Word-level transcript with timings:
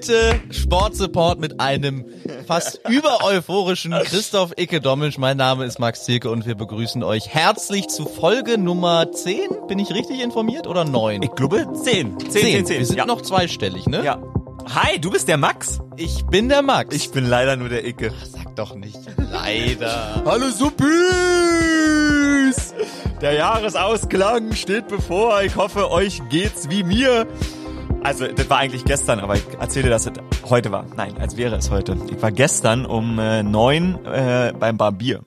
Heute 0.00 0.40
Sportsupport 0.50 1.38
mit 1.40 1.60
einem 1.60 2.06
fast 2.46 2.80
übereuphorischen 2.88 3.92
Christoph 3.92 4.52
Icke 4.56 4.80
Dommisch. 4.80 5.18
Mein 5.18 5.36
Name 5.36 5.66
ist 5.66 5.78
Max 5.78 6.04
Zirke 6.04 6.30
und 6.30 6.46
wir 6.46 6.54
begrüßen 6.54 7.02
euch 7.02 7.28
herzlich 7.28 7.88
zu 7.88 8.06
Folge 8.06 8.56
Nummer 8.56 9.12
10. 9.12 9.66
Bin 9.68 9.78
ich 9.78 9.90
richtig 9.92 10.22
informiert 10.22 10.66
oder 10.66 10.86
9? 10.86 11.22
Ich 11.22 11.32
glaube 11.32 11.66
10. 11.70 12.18
10, 12.18 12.30
10, 12.30 12.64
10. 12.64 12.78
Wir 12.78 12.86
sind 12.86 12.96
ja. 12.96 13.04
noch 13.04 13.20
zweistellig, 13.20 13.88
ne? 13.88 14.02
Ja. 14.02 14.22
Hi, 14.74 14.98
du 14.98 15.10
bist 15.10 15.28
der 15.28 15.36
Max? 15.36 15.80
Ich 15.98 16.24
bin 16.24 16.48
der 16.48 16.62
Max. 16.62 16.96
Ich 16.96 17.10
bin 17.10 17.26
leider 17.26 17.56
nur 17.56 17.68
der 17.68 17.86
Icke. 17.86 18.10
sag 18.24 18.56
doch 18.56 18.74
nicht 18.74 19.00
leider. 19.18 20.22
Hallo 20.24 20.48
Suppis! 20.48 20.80
Der 23.20 23.34
Jahresausklang 23.34 24.54
steht 24.54 24.88
bevor. 24.88 25.42
Ich 25.42 25.56
hoffe, 25.56 25.90
euch 25.90 26.22
geht's 26.30 26.70
wie 26.70 26.84
mir. 26.84 27.26
Also, 28.02 28.26
das 28.26 28.48
war 28.48 28.58
eigentlich 28.58 28.84
gestern, 28.84 29.20
aber 29.20 29.34
ich 29.34 29.44
erzähle, 29.60 29.90
dass 29.90 30.06
es 30.06 30.12
heute 30.48 30.72
war. 30.72 30.86
Nein, 30.96 31.18
als 31.18 31.36
wäre 31.36 31.56
es 31.56 31.70
heute. 31.70 31.98
Ich 32.10 32.20
war 32.22 32.32
gestern 32.32 32.86
um 32.86 33.18
äh, 33.18 33.42
neun 33.42 34.04
äh, 34.06 34.54
beim 34.58 34.78
Barbier. 34.78 35.20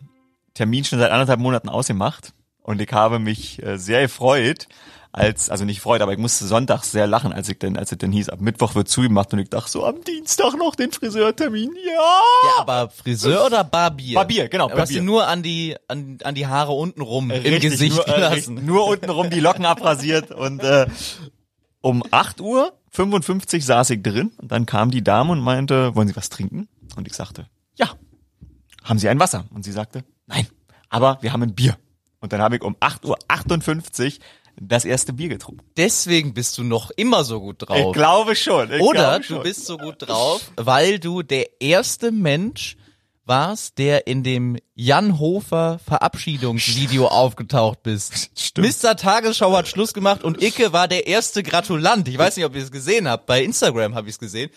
Termin 0.55 0.84
schon 0.84 1.00
seit 1.00 1.12
anderthalb 1.12 1.40
Monaten 1.40 1.70
ausgemacht. 1.70 2.34
Und 2.62 2.81
ich 2.81 2.91
habe 2.91 3.20
mich 3.20 3.62
äh, 3.62 3.78
sehr 3.78 4.02
gefreut, 4.02 4.67
als, 5.12 5.52
also 5.52 5.64
nicht 5.64 5.80
freut, 5.80 6.02
aber 6.02 6.12
ich 6.14 6.17
musste 6.17 6.45
sonntags 6.45 6.91
sehr 6.91 7.05
lachen, 7.05 7.31
als 7.31 7.48
ich 7.48 7.59
denn, 7.59 7.78
als 7.78 7.91
es 7.91 8.00
denn 8.00 8.12
hieß, 8.12 8.30
ab 8.30 8.41
Mittwoch 8.41 8.73
wird 8.73 8.90
zugemacht 8.90 9.31
und 9.31 9.40
ich 9.40 9.50
dachte 9.50 9.70
so, 9.70 9.86
am 9.86 10.03
Dienstag 10.03 10.55
noch 10.58 10.76
den 10.76 10.92
Friseurtermin, 10.92 11.72
ja! 11.86 11.92
Ja, 11.92 12.62
aber 12.62 12.90
Friseur 12.90 13.45
oder 13.45 13.64
Barbier? 13.64 14.16
Barbier, 14.16 14.48
genau, 14.48 14.70
hast 14.70 14.73
du 14.73 14.78
Barbier. 14.78 15.02
nur 15.03 15.28
an 15.28 15.44
die, 15.44 15.76
an, 15.88 16.17
an 16.23 16.34
die 16.34 16.48
Haare 16.48 16.72
unten 16.72 17.02
rum 17.02 17.30
im 17.30 17.59
Gesicht 17.59 17.95
nur, 17.95 18.08
äh, 18.08 18.14
gelassen. 18.16 18.33
richtig, 18.33 18.64
nur 18.64 18.88
untenrum 18.88 19.30
die 19.30 19.39
Locken 19.39 19.66
abrasiert 19.66 20.31
und 20.31 20.64
äh, 20.64 20.88
um 21.84 22.02
8 22.09 22.42
Uhr 22.42 22.73
55 22.92 23.64
saß 23.66 23.89
ich 23.92 24.02
drin 24.02 24.31
und 24.38 24.52
dann 24.52 24.66
kam 24.66 24.89
die 24.89 25.03
Dame 25.03 25.31
und 25.34 25.39
meinte, 25.42 25.95
wollen 25.95 26.08
Sie 26.08 26.16
was 26.16 26.30
trinken? 26.30 26.67
Und 26.95 27.08
ich 27.08 27.14
sagte, 27.14 27.48
ja. 27.76 27.89
Haben 28.84 29.00
Sie 29.00 29.08
ein 29.09 29.20
Wasser? 29.20 29.45
Und 29.53 29.64
sie 29.64 29.72
sagte, 29.72 30.04
nein, 30.28 30.48
aber 30.89 31.17
wir 31.22 31.31
haben 31.34 31.44
ein 31.44 31.56
Bier. 31.56 31.78
Und 32.20 32.34
dann 32.34 32.42
habe 32.42 32.56
ich 32.56 32.61
um 32.61 32.76
8 32.80 33.06
Uhr 33.06 33.17
58 33.28 34.20
das 34.61 34.86
erste 34.86 35.14
Bier 35.14 35.30
getrunken. 35.30 35.66
Deswegen 35.78 36.34
bist 36.34 36.58
du 36.58 36.64
noch 36.64 36.92
immer 36.92 37.23
so 37.23 37.39
gut 37.39 37.61
Ich 37.64 37.67
drauf. 37.67 37.94
glaube 37.94 38.36
schon. 38.36 38.72
Ich 38.72 38.81
Oder 38.81 39.00
glaube 39.20 39.20
du 39.20 39.34
schon. 39.36 39.44
bist 39.44 39.66
so 39.66 39.78
gut 39.78 39.95
drauf, 40.00 40.52
weil 40.56 41.00
du 41.00 41.23
der 41.23 41.61
erste 41.61 42.11
Mensch 42.11 42.78
warst, 43.26 43.78
der 43.78 44.08
in 44.08 44.24
dem 44.24 44.58
Jan 44.76 45.20
Hofer 45.20 45.80
Verabschiedungsvideo 45.86 47.08
aufgetaucht 47.08 47.84
bist. 47.84 48.32
Stimmt. 48.36 48.84
Mr. 48.84 48.96
Tagesschau 48.96 49.56
hat 49.56 49.68
Schluss 49.68 49.94
gemacht 49.94 50.24
und 50.24 50.42
Icke 50.42 50.74
war 50.74 50.88
der 50.88 51.08
erste 51.08 51.44
Gratulant. 51.44 52.08
Ich 52.08 52.18
weiß 52.18 52.36
nicht, 52.38 52.46
ob 52.46 52.56
ihr 52.56 52.64
es 52.64 52.72
gesehen 52.72 53.08
habt. 53.08 53.26
Bei 53.26 53.44
Instagram 53.44 53.96
habe 53.96 54.08
ich 54.08 54.16
es 54.16 54.20
gesehen. 54.20 54.50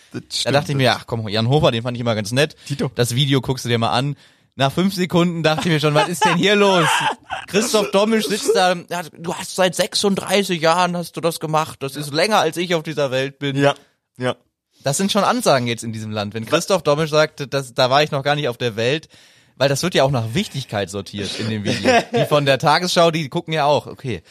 Da 0.44 0.50
dachte 0.50 0.72
ich 0.72 0.76
mir, 0.78 0.92
ach 0.92 1.06
komm, 1.06 1.28
Jan 1.28 1.48
Hofer, 1.48 1.70
den 1.70 1.82
fand 1.82 1.96
ich 1.96 2.00
immer 2.00 2.14
ganz 2.14 2.32
nett. 2.32 2.56
Tito. 2.66 2.90
Das 2.94 3.14
Video 3.14 3.40
guckst 3.40 3.64
du 3.64 3.68
dir 3.68 3.78
mal 3.78 3.90
an. 3.90 4.16
Nach 4.58 4.72
fünf 4.72 4.94
Sekunden 4.94 5.42
dachte 5.42 5.68
ich 5.68 5.74
mir 5.74 5.80
schon, 5.80 5.92
was 5.94 6.08
ist 6.08 6.24
denn 6.24 6.36
hier 6.36 6.56
los? 6.56 6.88
Christoph 7.46 7.90
Dommisch 7.90 8.26
sitzt 8.26 8.56
da, 8.56 8.74
du 8.74 9.34
hast 9.34 9.54
seit 9.54 9.74
36 9.74 10.60
Jahren 10.60 10.96
hast 10.96 11.14
du 11.14 11.20
das 11.20 11.40
gemacht. 11.40 11.82
Das 11.82 11.94
ist 11.94 12.12
länger 12.12 12.38
als 12.38 12.56
ich 12.56 12.74
auf 12.74 12.82
dieser 12.82 13.10
Welt 13.10 13.38
bin. 13.38 13.54
Ja, 13.56 13.74
ja. 14.16 14.34
Das 14.86 14.98
sind 14.98 15.10
schon 15.10 15.24
Ansagen 15.24 15.66
jetzt 15.66 15.82
in 15.82 15.92
diesem 15.92 16.12
Land. 16.12 16.32
Wenn 16.32 16.46
Christoph 16.46 16.84
Dommisch 16.84 17.10
sagt, 17.10 17.52
das, 17.52 17.74
da 17.74 17.90
war 17.90 18.04
ich 18.04 18.12
noch 18.12 18.22
gar 18.22 18.36
nicht 18.36 18.46
auf 18.46 18.56
der 18.56 18.76
Welt, 18.76 19.08
weil 19.56 19.68
das 19.68 19.82
wird 19.82 19.96
ja 19.96 20.04
auch 20.04 20.12
nach 20.12 20.34
Wichtigkeit 20.34 20.90
sortiert 20.90 21.40
in 21.40 21.50
dem 21.50 21.64
Video. 21.64 21.90
Die 22.14 22.24
von 22.26 22.46
der 22.46 22.60
Tagesschau, 22.60 23.10
die 23.10 23.28
gucken 23.28 23.52
ja 23.52 23.64
auch, 23.64 23.88
okay, 23.88 24.22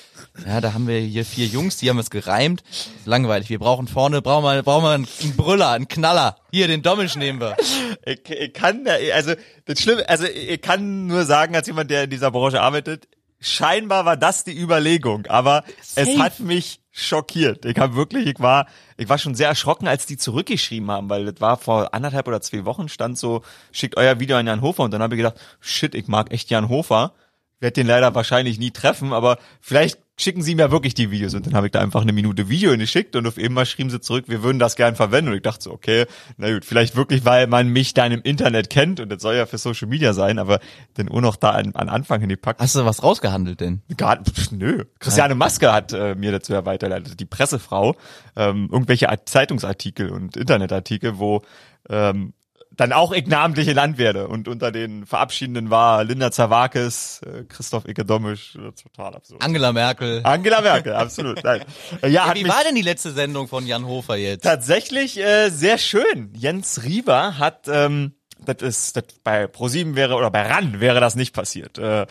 ja, 0.48 0.62
da 0.62 0.74
haben 0.74 0.88
wir 0.88 0.98
hier 0.98 1.26
vier 1.26 1.46
Jungs, 1.46 1.76
die 1.76 1.90
haben 1.90 2.00
es 2.00 2.10
gereimt. 2.10 2.64
Langweilig. 3.04 3.50
Wir 3.50 3.60
brauchen 3.60 3.90
vorne, 3.90 4.22
brauchen 4.22 4.46
wir, 4.46 4.64
brauchen 4.64 4.84
wir 4.86 4.92
einen, 4.92 5.36
Brüller, 5.36 5.72
einen 5.72 5.90
Knaller. 5.90 6.38
Hier, 6.54 6.70
den 6.70 6.82
Dommisch 6.82 7.18
nehmen 7.18 7.42
wir. 7.42 7.58
Ich, 8.06 8.22
ich 8.30 8.54
kann, 8.54 8.88
also 9.14 9.34
das 9.66 9.82
Schlimme, 9.82 10.08
also 10.08 10.24
ich 10.24 10.62
kann 10.62 11.08
nur 11.08 11.26
sagen, 11.26 11.54
als 11.54 11.68
jemand, 11.68 11.92
der 11.92 12.06
in 12.06 12.10
dieser 12.12 12.32
Branche 12.32 12.62
arbeitet, 12.62 13.10
scheinbar 13.46 14.06
war 14.06 14.18
das 14.18 14.44
die 14.44 14.58
Überlegung, 14.58 15.28
aber 15.28 15.64
es 15.96 15.96
Safe. 15.96 16.20
hat 16.20 16.40
mich 16.40 16.80
schockiert. 16.92 17.66
Ich 17.66 17.78
habe 17.78 17.96
wirklich, 17.96 18.26
ich 18.28 18.40
war, 18.40 18.68
ich 18.98 19.10
war 19.10 19.18
schon 19.18 19.36
sehr 19.36 19.50
erschrocken, 19.50 19.88
als 19.88 20.06
die 20.06 20.18
zurückgeschrieben 20.18 20.90
haben, 20.90 21.10
weil 21.10 21.26
das 21.26 21.42
war 21.42 21.58
vor 21.58 21.94
anderthalb 21.94 22.28
oder 22.28 22.42
zwei 22.42 22.66
Wochen 22.66 22.88
stand 22.88 23.18
so, 23.18 23.42
schickt 23.72 23.98
euer 23.98 24.20
Video 24.20 24.38
an 24.38 24.48
Jan 24.48 24.62
Hofer 24.62 24.84
und 24.84 24.92
dann 24.92 25.02
habe 25.02 25.16
ich 25.16 25.20
gedacht, 25.20 25.40
shit, 25.60 25.94
ich 25.94 26.08
mag 26.08 26.32
echt 26.32 26.50
Jan 26.50 26.70
Hofer, 26.70 27.14
werde 27.60 27.74
den 27.74 27.88
leider 27.88 28.16
wahrscheinlich 28.16 28.60
nie 28.60 28.72
treffen, 28.72 29.14
aber 29.14 29.38
vielleicht 29.60 30.00
schicken 30.18 30.42
sie 30.42 30.56
mir 30.56 30.72
wirklich 30.72 30.94
die 30.94 31.12
Videos 31.12 31.34
und 31.34 31.46
dann 31.46 31.56
habe 31.56 31.68
ich 31.68 31.72
da 31.72 31.82
einfach 31.82 32.02
eine 32.02 32.14
Minute 32.14 32.48
Video 32.48 32.76
geschickt 32.78 33.16
und 33.16 33.28
auf 33.28 33.38
einmal 33.38 33.66
schrieben 33.66 33.90
sie 33.90 34.00
zurück, 34.00 34.26
wir 34.28 34.44
würden 34.44 34.60
das 34.60 34.76
gern 34.76 34.96
verwenden 34.96 35.32
und 35.32 35.38
ich 35.38 35.42
dachte 35.42 35.64
so, 35.64 35.72
okay, 35.72 36.06
na 36.38 36.54
gut, 36.54 36.64
vielleicht 36.64 36.96
wirklich, 36.96 37.26
weil 37.26 37.48
man 37.48 37.68
mich 37.68 37.94
dann 37.94 38.12
im 38.12 38.22
Internet 38.22 38.70
kennt 38.70 39.00
und 39.00 39.10
das 39.10 39.22
soll 39.22 39.36
ja 39.36 39.46
für 39.46 39.58
Social 39.58 39.88
Media 39.88 40.14
sein, 40.14 40.40
aber 40.40 40.60
dann 40.94 41.10
auch 41.10 41.22
noch 41.22 41.36
da 41.36 41.52
an, 41.52 41.76
an 41.76 41.90
Anfang 41.90 42.22
hingepackt. 42.22 42.62
Hast 42.62 42.76
du 42.76 42.86
was 42.86 43.04
rausgehandelt 43.04 43.60
denn? 43.60 43.82
Gar, 43.98 44.24
pf, 44.24 44.52
nö. 44.52 44.86
Christiane 45.00 45.36
Maske 45.36 45.74
hat 45.74 45.92
äh, 45.92 46.16
mir 46.16 46.32
dazu 46.32 46.54
ja 46.54 46.66
weitergeleitet, 46.66 47.20
die 47.20 47.26
Pressefrau, 47.26 47.96
ähm, 48.36 48.70
irgendwelche 48.72 49.10
Art- 49.10 49.28
Zeitungsartikel 49.28 50.10
und 50.10 50.38
Internetartikel, 50.38 51.18
wo 51.20 51.42
ähm, 51.90 52.34
dann 52.78 52.94
auch 52.94 53.12
ich 53.12 53.28
namentlich 53.28 53.68
genannt 53.68 53.98
werde. 53.98 54.28
Und 54.28 54.48
unter 54.48 54.72
den 54.72 55.06
Verabschiedenden 55.06 55.70
war 55.70 56.04
Linda 56.04 56.32
Zawakis, 56.32 57.22
äh, 57.26 57.44
Christoph 57.44 57.86
äh, 57.86 57.94
total 57.94 59.16
absurd. 59.16 59.42
Angela 59.42 59.72
Merkel. 59.72 60.22
Angela 60.24 60.62
Merkel, 60.62 60.94
absolut. 60.94 61.44
Nein. 61.44 61.64
Ja, 62.08 62.28
hat 62.28 62.36
Wie 62.36 62.48
war 62.48 62.64
denn 62.64 62.76
die 62.76 62.82
letzte 62.82 63.12
Sendung 63.12 63.48
von 63.48 63.66
Jan 63.66 63.86
Hofer 63.86 64.16
jetzt? 64.16 64.44
tatsächlich 64.44 65.18
äh, 65.18 65.50
sehr 65.50 65.78
schön. 65.78 66.32
Jens 66.34 66.84
Rieber 66.84 67.38
hat 67.38 67.68
ähm, 67.68 68.14
das 68.46 68.62
ist 68.62 68.98
das 68.98 69.06
bei 69.24 69.48
ProSieben 69.48 69.96
wäre 69.96 70.16
oder 70.16 70.30
bei 70.30 70.44
RAN 70.44 70.80
wäre 70.80 71.00
das 71.00 71.16
nicht 71.16 71.34
passiert. 71.34 71.78
Äh, 71.78 72.06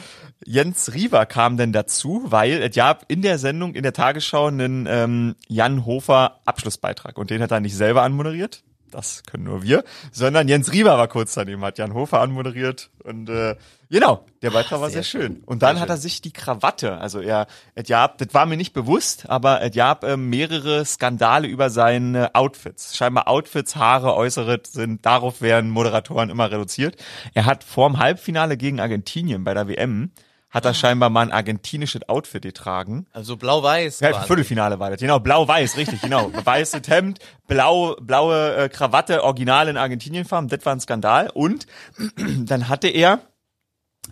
Jens 0.45 0.93
Rieber 0.95 1.27
kam 1.27 1.57
denn 1.57 1.73
dazu, 1.73 2.23
weil 2.27 2.63
es 2.63 2.75
gab 2.75 3.05
in 3.09 3.23
der 3.23 3.39
Sendung 3.39 3.75
in 3.75 3.83
der 3.83 3.93
Tagesschau 3.93 4.47
einen 4.47 4.87
ähm, 4.89 5.37
Jan 5.49 5.87
Hofer 5.87 6.41
Abschlussbeitrag 6.45 7.19
und 7.19 7.31
den 7.31 7.43
hat 7.43 7.51
er 7.51 7.61
nicht 7.61 7.77
selber 7.77 8.03
anmoderiert. 8.03 8.63
Das 8.95 9.25
können 9.25 9.45
nur 9.45 9.63
wir, 9.63 9.83
sondern 10.13 10.47
Jens 10.47 10.73
Rieber 10.73 10.97
war 10.97 11.09
kurz 11.09 11.35
daneben, 11.35 11.65
hat 11.65 11.79
Jan 11.79 11.95
Hofer 11.95 12.21
anmoderiert 12.21 12.91
und 13.03 13.29
äh, 13.29 13.57
genau, 13.91 14.25
der 14.41 14.51
Beitrag 14.51 14.81
war 14.81 14.89
sehr 14.89 15.03
sehr 15.03 15.21
schön. 15.21 15.43
Und 15.47 15.63
dann 15.63 15.75
Sehr 15.75 15.83
hat 15.83 15.89
schön. 15.89 15.97
er 15.97 15.99
sich 15.99 16.23
die 16.23 16.33
Krawatte, 16.33 16.99
also 16.99 17.21
er, 17.21 17.49
es 17.75 17.89
gab, 17.89 18.19
das 18.19 18.29
war 18.33 18.47
mir 18.47 18.57
nicht 18.57 18.73
bewusst, 18.73 19.29
aber 19.29 19.63
es 19.63 19.75
gab 19.75 20.05
äh, 20.05 20.17
mehrere 20.17 20.85
Skandale 20.85 21.49
über 21.49 21.71
seine 21.71 22.37
Outfits. 22.37 22.97
Scheinbar 22.97 23.27
Outfits, 23.27 23.75
Haare, 23.75 24.15
Äußere 24.15 24.61
sind, 24.65 25.05
darauf 25.05 25.43
werden 25.43 25.71
Moderatoren 25.71 26.31
immer 26.31 26.53
reduziert. 26.53 26.97
Er 27.35 27.47
hat 27.47 27.65
vorm 27.65 27.99
Halbfinale 27.99 28.57
gegen 28.57 28.79
Argentinien 28.79 29.43
bei 29.43 29.55
der 29.55 29.67
WM, 29.67 30.13
hat 30.55 30.65
er 30.65 30.73
scheinbar 30.73 31.11
mal 31.11 31.23
ein 31.23 31.33
argentinisches 31.33 32.09
Outfit 32.09 32.43
getragen. 32.43 33.07
Also 33.13 33.37
blau-weiß. 33.37 33.99
Ja. 33.99 34.23
Viertelfinale 34.23 34.79
war 34.79 34.91
das. 34.91 35.01
Genau, 35.01 35.19
blau-weiß, 35.19 35.77
richtig, 35.77 36.01
genau. 36.01 36.31
Weißes 36.45 36.83
Hemd, 36.87 37.19
blau, 37.49 37.97
blaue 38.01 38.55
äh, 38.55 38.69
Krawatte, 38.69 39.25
original 39.25 39.69
in 39.69 39.77
Argentinienfarben. 39.77 40.49
Das 40.49 40.65
war 40.65 40.77
ein 40.77 40.81
Skandal. 40.81 41.29
Und 41.29 41.67
dann 42.17 42.69
hatte 42.69 42.87
er, 42.87 43.19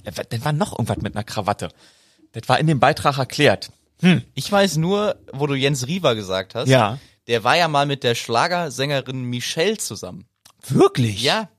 äh, 0.02 0.10
dann 0.28 0.44
war 0.44 0.52
noch 0.52 0.72
irgendwas 0.72 0.96
mit 0.98 1.14
einer 1.14 1.22
Krawatte. 1.22 1.68
Das 2.32 2.48
war 2.48 2.58
in 2.58 2.66
dem 2.66 2.80
Beitrag 2.80 3.18
erklärt. 3.18 3.70
Ich 4.34 4.50
weiß 4.50 4.78
nur, 4.78 5.14
wo 5.32 5.46
du 5.46 5.54
Jens 5.54 5.86
Riewer 5.86 6.16
gesagt 6.16 6.56
hast. 6.56 6.68
Ja. 6.68 6.98
Der 7.28 7.44
war 7.44 7.56
ja 7.56 7.68
mal 7.68 7.86
mit 7.86 8.02
der 8.02 8.16
Schlagersängerin 8.16 9.22
Michelle 9.22 9.76
zusammen. 9.78 10.26
Wirklich? 10.66 11.22
Ja. 11.22 11.50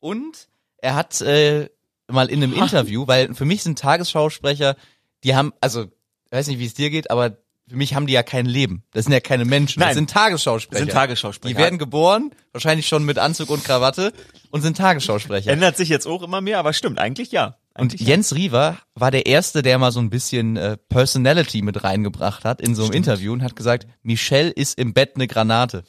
Und 0.00 0.48
er 0.78 0.96
hat 0.96 1.20
äh, 1.20 1.68
mal 2.12 2.28
in 2.28 2.42
einem 2.42 2.52
Interview, 2.62 3.06
weil 3.06 3.34
für 3.34 3.44
mich 3.44 3.62
sind 3.62 3.78
Tagesschausprecher, 3.78 4.76
die 5.24 5.34
haben, 5.34 5.52
also, 5.60 5.84
ich 5.84 6.32
weiß 6.32 6.46
nicht, 6.48 6.58
wie 6.58 6.66
es 6.66 6.74
dir 6.74 6.90
geht, 6.90 7.10
aber 7.10 7.36
für 7.68 7.76
mich 7.76 7.94
haben 7.94 8.06
die 8.06 8.12
ja 8.12 8.22
kein 8.22 8.46
Leben. 8.46 8.84
Das 8.92 9.04
sind 9.04 9.12
ja 9.12 9.20
keine 9.20 9.44
Menschen. 9.44 9.80
Das 9.80 9.88
Nein. 9.88 9.94
sind 9.94 10.10
Tagesschausprecher. 10.10 10.80
Das 10.80 10.80
sind 10.80 10.92
Tagesschausprecher. 10.92 11.54
Die 11.54 11.60
werden 11.60 11.78
geboren, 11.78 12.32
wahrscheinlich 12.52 12.86
schon 12.86 13.04
mit 13.04 13.18
Anzug 13.18 13.50
und 13.50 13.64
Krawatte 13.64 14.12
und 14.50 14.62
sind 14.62 14.76
Tagesschausprecher. 14.76 15.50
Ändert 15.50 15.76
sich 15.76 15.88
jetzt 15.88 16.06
auch 16.06 16.22
immer 16.22 16.40
mehr, 16.40 16.58
aber 16.58 16.72
stimmt, 16.72 16.98
eigentlich 16.98 17.32
ja. 17.32 17.56
Und 17.74 17.98
Jens 17.98 18.34
Riewer 18.34 18.76
war 18.94 19.10
der 19.10 19.26
Erste, 19.26 19.62
der 19.62 19.78
mal 19.78 19.92
so 19.92 20.00
ein 20.00 20.10
bisschen 20.10 20.56
äh, 20.56 20.76
Personality 20.76 21.62
mit 21.62 21.82
reingebracht 21.82 22.44
hat 22.44 22.60
in 22.60 22.74
so 22.74 22.84
einem 22.84 22.92
Interview 22.92 23.32
und 23.32 23.42
hat 23.42 23.56
gesagt, 23.56 23.86
Michelle 24.02 24.50
ist 24.50 24.78
im 24.78 24.92
Bett 24.92 25.12
eine 25.14 25.26
Granate. 25.26 25.84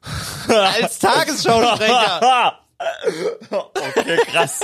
Als 0.48 0.98
Tagesschausprecher. 0.98 2.60
okay, 3.50 4.18
krass. 4.30 4.60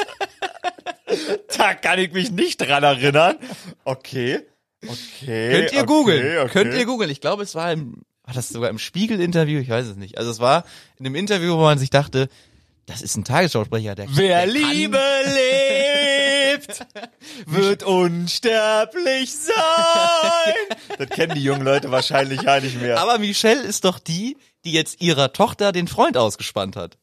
da 1.58 1.74
kann 1.74 1.98
ich 1.98 2.12
mich 2.12 2.30
nicht 2.30 2.60
dran 2.60 2.82
erinnern. 2.82 3.36
Okay. 3.84 4.40
Okay. 4.86 5.50
Könnt 5.52 5.72
ihr 5.72 5.78
okay, 5.78 5.86
googeln. 5.86 6.38
okay. 6.38 6.52
Könnt 6.52 6.74
ihr 6.74 6.84
googeln. 6.84 7.10
Ich 7.10 7.20
glaube, 7.20 7.42
es 7.42 7.54
war 7.54 7.72
im, 7.72 8.02
war 8.24 8.34
das 8.34 8.48
sogar 8.48 8.70
im 8.70 8.78
Spiegel-Interview? 8.78 9.60
Ich 9.60 9.68
weiß 9.68 9.86
es 9.86 9.96
nicht. 9.96 10.18
Also 10.18 10.30
es 10.30 10.40
war 10.40 10.64
in 10.98 11.06
einem 11.06 11.14
Interview, 11.14 11.56
wo 11.56 11.62
man 11.62 11.78
sich 11.78 11.90
dachte, 11.90 12.28
das 12.86 13.00
ist 13.00 13.16
ein 13.16 13.24
Tagesschausprecher, 13.24 13.94
der 13.94 14.06
Wer 14.10 14.44
der 14.44 14.46
Liebe 14.46 15.00
lebt, 15.24 16.04
lebt, 16.54 16.86
wird 17.46 17.82
unsterblich 17.82 19.34
sein. 19.34 20.78
Das 20.98 21.08
kennen 21.10 21.34
die 21.34 21.42
jungen 21.42 21.62
Leute 21.62 21.90
wahrscheinlich 21.90 22.42
ja 22.42 22.60
nicht 22.60 22.80
mehr. 22.80 23.00
Aber 23.00 23.18
Michelle 23.18 23.62
ist 23.62 23.84
doch 23.84 23.98
die, 23.98 24.36
die 24.64 24.72
jetzt 24.72 25.00
ihrer 25.00 25.32
Tochter 25.32 25.72
den 25.72 25.88
Freund 25.88 26.16
ausgespannt 26.16 26.76
hat. 26.76 26.98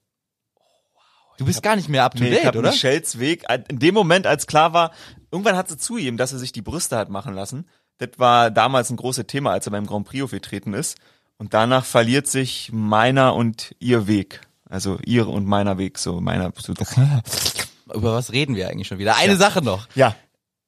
Du 1.42 1.46
bist 1.48 1.64
gar 1.64 1.76
nicht 1.76 1.90
mehr 1.90 2.04
up 2.04 2.14
to 2.16 2.24
Nee, 2.24 2.30
ich 2.30 2.36
date, 2.38 2.46
hab 2.46 2.56
oder? 2.56 2.70
Michelles 2.70 3.18
Weg, 3.18 3.46
in 3.68 3.80
dem 3.80 3.96
Moment, 3.96 4.28
als 4.28 4.46
klar 4.46 4.74
war, 4.74 4.92
irgendwann 5.32 5.58
hat 5.58 5.70
sie 5.70 5.78
zugegeben, 5.78 6.18
dass 6.18 6.30
sie 6.30 6.38
sich 6.38 6.52
die 6.52 6.62
Brüste 6.62 6.96
hat 6.98 7.10
machen 7.10 7.34
lassen. 7.34 7.68
Das 7.98 8.10
war 8.18 8.52
damals 8.52 8.92
ein 8.92 8.96
großes 8.98 9.26
Thema, 9.26 9.52
als 9.52 9.66
er 9.66 9.72
beim 9.72 9.88
Grand 9.88 10.06
Prix 10.08 10.24
aufgetreten 10.24 10.74
ist. 10.76 10.98
Und 11.38 11.56
danach 11.56 11.84
verliert 11.86 12.28
sich 12.28 12.70
meiner 12.72 13.34
und 13.34 13.76
ihr 13.80 14.06
Weg. 14.06 14.42
Also 14.70 15.00
ihre 15.04 15.30
und 15.30 15.48
meiner 15.48 15.80
Weg, 15.80 15.98
so 15.98 16.22
meiner. 16.22 16.54
So, 16.58 16.74
Über 17.94 18.14
was 18.14 18.32
reden 18.32 18.56
wir 18.56 18.70
eigentlich 18.70 18.88
schon 18.88 19.00
wieder? 19.00 19.16
Eine 19.18 19.36
Sache 19.36 19.64
noch. 19.64 19.88
ja, 19.96 20.16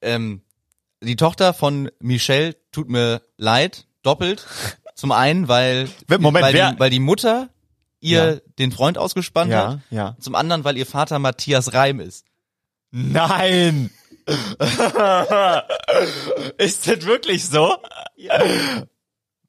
Ähm, 0.01 0.41
die 1.03 1.15
Tochter 1.15 1.53
von 1.53 1.91
Michelle 1.99 2.55
tut 2.71 2.89
mir 2.89 3.21
leid, 3.37 3.85
doppelt. 4.01 4.45
Zum 4.95 5.11
einen, 5.11 5.47
weil, 5.47 5.87
Moment, 6.19 6.45
weil, 6.45 6.53
wer- 6.53 6.71
die, 6.73 6.79
weil 6.79 6.89
die 6.89 6.99
Mutter 6.99 7.49
ihr 8.03 8.33
Ja. 8.35 8.39
den 8.59 8.71
Freund 8.71 8.97
ausgespannt 8.97 9.51
Ja, 9.51 9.67
hat. 9.73 9.79
ja. 9.89 10.15
Zum 10.19 10.35
anderen, 10.35 10.63
weil 10.63 10.77
ihr 10.77 10.85
Vater 10.85 11.17
Matthias 11.19 11.73
Reim 11.73 11.99
ist. 11.99 12.25
Nein! 12.91 13.89
ist 16.57 16.87
das 16.87 17.05
wirklich 17.05 17.45
so? 17.47 17.75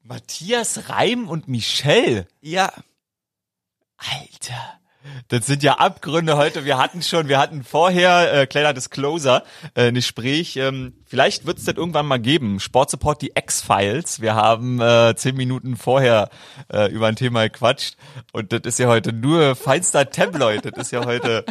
Matthias 0.01 0.89
Reim 0.89 1.29
und 1.29 1.47
Michelle. 1.47 2.27
Ja. 2.41 2.71
Alter. 3.97 4.79
Das 5.27 5.45
sind 5.45 5.63
ja 5.63 5.73
Abgründe 5.79 6.37
heute. 6.37 6.65
Wir 6.65 6.77
hatten 6.77 7.01
schon, 7.01 7.27
wir 7.27 7.37
hatten 7.39 7.63
vorher, 7.63 8.33
äh, 8.33 8.47
kleiner 8.47 8.73
Disclosure, 8.73 9.43
äh, 9.75 9.87
ein 9.89 9.93
Gespräch. 9.95 10.57
Ähm, 10.57 10.93
vielleicht 11.05 11.45
wird 11.45 11.57
es 11.59 11.65
das 11.65 11.75
irgendwann 11.75 12.05
mal 12.05 12.19
geben. 12.19 12.59
Sportsupport, 12.59 13.21
die 13.21 13.31
X-Files. 13.35 14.21
Wir 14.21 14.35
haben 14.35 14.81
äh, 14.81 15.13
zehn 15.15 15.35
Minuten 15.35 15.75
vorher 15.77 16.29
äh, 16.71 16.91
über 16.91 17.07
ein 17.07 17.15
Thema 17.15 17.43
gequatscht. 17.47 17.95
Und 18.33 18.51
das 18.53 18.61
ist 18.63 18.79
ja 18.79 18.87
heute 18.87 19.13
nur 19.13 19.55
feinster 19.55 20.09
Tabloid. 20.09 20.65
Das 20.65 20.73
ist 20.87 20.91
ja 20.91 21.05
heute 21.05 21.45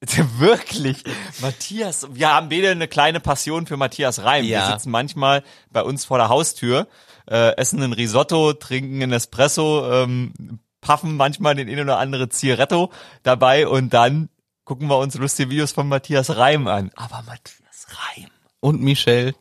wirklich 0.38 1.04
Matthias. 1.40 2.06
Wir 2.12 2.32
haben 2.32 2.48
beide 2.48 2.70
eine 2.70 2.88
kleine 2.88 3.20
Passion 3.20 3.66
für 3.66 3.76
Matthias 3.76 4.22
Reim. 4.22 4.44
Wir 4.44 4.50
Ja. 4.52 4.72
sitzen 4.72 4.90
manchmal 4.90 5.42
bei 5.70 5.82
uns 5.82 6.04
vor 6.04 6.18
der 6.18 6.28
Haustür, 6.28 6.86
äh, 7.30 7.56
essen 7.56 7.82
ein 7.82 7.92
Risotto, 7.92 8.52
trinken 8.52 9.02
einen 9.02 9.12
Espresso, 9.12 9.90
ähm, 9.92 10.32
puffen 10.80 11.16
manchmal 11.16 11.54
den 11.54 11.68
ein 11.68 11.80
oder 11.80 11.98
andere 11.98 12.28
Zigaretto 12.28 12.90
dabei 13.22 13.66
und 13.68 13.92
dann 13.94 14.28
gucken 14.64 14.88
wir 14.88 14.98
uns 14.98 15.14
lustige 15.14 15.50
Videos 15.50 15.72
von 15.72 15.88
Matthias 15.88 16.36
Reim 16.36 16.66
an. 16.66 16.90
Aber 16.96 17.22
Matthias 17.26 17.86
Reim. 17.88 18.28
Und 18.60 18.80
Michelle. 18.82 19.34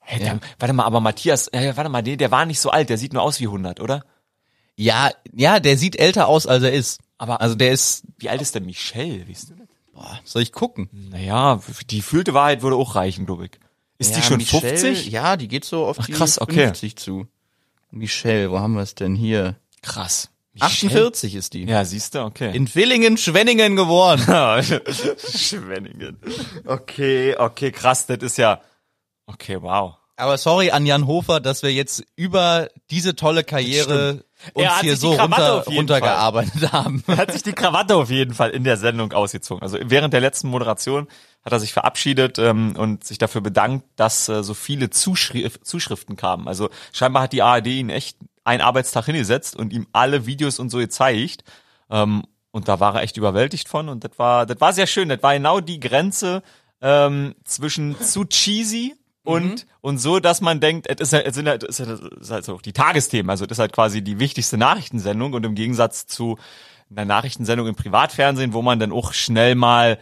Hey, 0.00 0.18
Ja. 0.24 0.34
der, 0.34 0.40
warte 0.58 0.72
mal, 0.74 0.84
aber 0.84 1.00
Matthias, 1.00 1.48
äh, 1.48 1.76
warte 1.76 1.88
mal, 1.90 2.02
der, 2.02 2.16
der 2.16 2.30
war 2.30 2.44
nicht 2.46 2.60
so 2.60 2.70
alt, 2.70 2.88
der 2.90 2.98
sieht 2.98 3.12
nur 3.12 3.22
aus 3.22 3.40
wie 3.40 3.46
100, 3.46 3.80
oder? 3.80 4.04
Ja, 4.76 5.10
ja, 5.32 5.60
der 5.60 5.76
sieht 5.76 5.96
älter 5.96 6.26
aus, 6.26 6.46
als 6.46 6.62
er 6.62 6.72
ist. 6.72 7.00
Aber 7.18 7.40
Also 7.40 7.54
der 7.54 7.70
ist, 7.72 8.04
wie 8.18 8.28
alt 8.30 8.40
ist 8.40 8.54
denn 8.54 8.64
Michelle? 8.64 9.28
Weißt 9.28 9.50
du 9.50 9.54
das? 9.54 9.66
boah, 9.92 10.18
soll 10.24 10.42
ich 10.42 10.52
gucken? 10.52 10.88
Naja, 10.92 11.60
die 11.90 12.00
fühlte 12.02 12.32
Wahrheit 12.34 12.62
würde 12.62 12.76
auch 12.76 12.94
reichen, 12.94 13.26
glaube 13.26 13.46
ich. 13.46 13.52
Ist 13.98 14.14
die 14.14 14.20
Ja, 14.20 14.22
schon 14.24 14.36
Michelle, 14.38 14.78
50? 14.78 15.10
Ja, 15.10 15.36
die 15.36 15.46
geht 15.48 15.64
so 15.66 15.84
auf 15.86 15.98
Ach, 16.00 16.06
die 16.06 16.12
krass, 16.12 16.40
okay. 16.40 16.66
50 16.68 16.96
zu. 16.96 17.26
Michelle, 17.90 18.50
wo 18.50 18.58
haben 18.60 18.74
wir 18.74 18.82
es 18.82 18.94
denn 18.94 19.14
hier? 19.14 19.56
Krass. 19.82 20.30
48 20.58 21.34
ist 21.34 21.54
die. 21.54 21.64
Ja, 21.64 21.84
siehst 21.84 22.14
du, 22.14 22.20
okay. 22.20 22.54
In 22.54 22.66
Villingen, 22.66 23.16
Schwenningen 23.16 23.76
geboren. 23.76 24.18
Schwenningen. 25.18 26.18
Okay, 26.66 27.36
okay, 27.36 27.70
krass, 27.70 28.06
das 28.06 28.18
ist 28.18 28.38
ja, 28.38 28.60
okay, 29.26 29.62
wow. 29.62 29.94
Aber 30.16 30.36
sorry 30.36 30.70
an 30.70 30.84
Jan 30.84 31.06
Hofer, 31.06 31.40
dass 31.40 31.62
wir 31.62 31.72
jetzt 31.72 32.04
über 32.14 32.68
diese 32.90 33.16
tolle 33.16 33.42
Karriere 33.42 34.24
uns 34.52 34.66
Er 34.66 34.80
hier 34.80 34.96
so 34.96 35.12
runter, 35.12 35.64
runtergearbeitet 35.66 36.72
haben. 36.72 37.02
Er 37.06 37.16
hat 37.16 37.32
sich 37.32 37.42
die 37.42 37.52
Krawatte 37.52 37.96
auf 37.96 38.10
jeden 38.10 38.34
Fall 38.34 38.50
in 38.50 38.64
der 38.64 38.76
Sendung 38.76 39.12
ausgezogen. 39.12 39.62
Also 39.62 39.78
während 39.82 40.12
der 40.12 40.20
letzten 40.20 40.48
Moderation 40.48 41.08
hat 41.42 41.52
er 41.52 41.60
sich 41.60 41.72
verabschiedet 41.72 42.38
ähm, 42.38 42.74
und 42.76 43.04
sich 43.04 43.18
dafür 43.18 43.40
bedankt, 43.40 43.86
dass 43.96 44.28
äh, 44.28 44.42
so 44.42 44.52
viele 44.54 44.90
Zuschrif 44.90 45.58
Zuschriften 45.62 46.16
kamen. 46.16 46.48
Also 46.48 46.68
scheinbar 46.92 47.24
hat 47.24 47.32
die 47.32 47.42
ARD 47.42 47.66
ihn 47.66 47.90
echt 47.90 48.18
einen 48.44 48.60
Arbeitstag 48.62 49.04
hingesetzt 49.06 49.56
und 49.56 49.72
ihm 49.72 49.86
alle 49.92 50.26
Videos 50.26 50.58
und 50.58 50.70
so 50.70 50.78
gezeigt. 50.78 51.44
Ähm, 51.90 52.22
und 52.52 52.68
da 52.68 52.80
war 52.80 52.96
er 52.96 53.02
echt 53.02 53.16
überwältigt 53.16 53.68
von 53.68 53.88
und 53.88 54.02
das 54.04 54.12
war, 54.18 54.46
das 54.46 54.60
war 54.60 54.72
sehr 54.72 54.86
schön. 54.86 55.08
Das 55.08 55.22
war 55.22 55.34
genau 55.34 55.60
die 55.60 55.78
Grenze 55.80 56.42
ähm, 56.80 57.34
zwischen 57.44 58.00
zu 58.00 58.24
cheesy 58.24 58.94
und 59.22 59.66
und 59.82 59.98
so, 59.98 60.18
dass 60.18 60.40
man 60.40 60.60
denkt, 60.60 60.86
es 60.88 60.98
ist, 61.00 61.12
ja- 61.12 61.20
es 61.20 61.34
sind 61.34 61.46
halt, 61.48 61.62
es 61.62 61.78
ist 61.78 61.86
halt- 61.88 62.30
halt 62.30 62.44
so 62.44 62.58
die 62.58 62.72
Tagesthemen. 62.72 63.28
Also 63.30 63.46
das 63.46 63.56
ist 63.56 63.60
halt 63.60 63.72
quasi 63.72 64.02
die 64.02 64.18
wichtigste 64.18 64.56
Nachrichtensendung 64.56 65.34
und 65.34 65.44
im 65.44 65.54
Gegensatz 65.54 66.06
zu 66.06 66.38
einer 66.90 67.04
Nachrichtensendung 67.04 67.68
im 67.68 67.76
Privatfernsehen, 67.76 68.52
wo 68.52 68.62
man 68.62 68.80
dann 68.80 68.90
auch 68.92 69.12
schnell 69.12 69.54
mal 69.54 69.98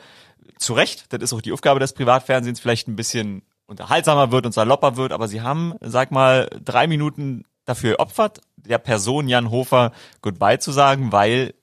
zu 0.57 0.73
Recht, 0.73 1.13
das 1.13 1.21
ist 1.23 1.33
auch 1.33 1.43
die 1.43 1.53
Aufgabe 1.53 1.81
des 1.81 1.93
Privatfernsehens, 1.93 2.61
vielleicht 2.61 2.89
ein 2.89 2.97
bisschen 2.97 3.43
unterhaltsamer 3.67 4.33
wird 4.33 4.47
und 4.47 4.53
salopper 4.53 4.97
wird, 4.97 5.13
aber 5.13 5.29
sie 5.29 5.43
haben, 5.43 5.75
sag 5.81 6.11
mal, 6.13 6.49
drei 6.65 6.87
Minuten 6.87 7.45
dafür 7.69 7.97
geopfert, 7.97 8.41
der 8.57 8.79
Person 8.79 9.29
Jan 9.29 9.51
Hofer 9.51 9.93
Goodbye 10.23 10.59
zu 10.59 10.73
sagen, 10.73 11.13
weil, 11.13 11.55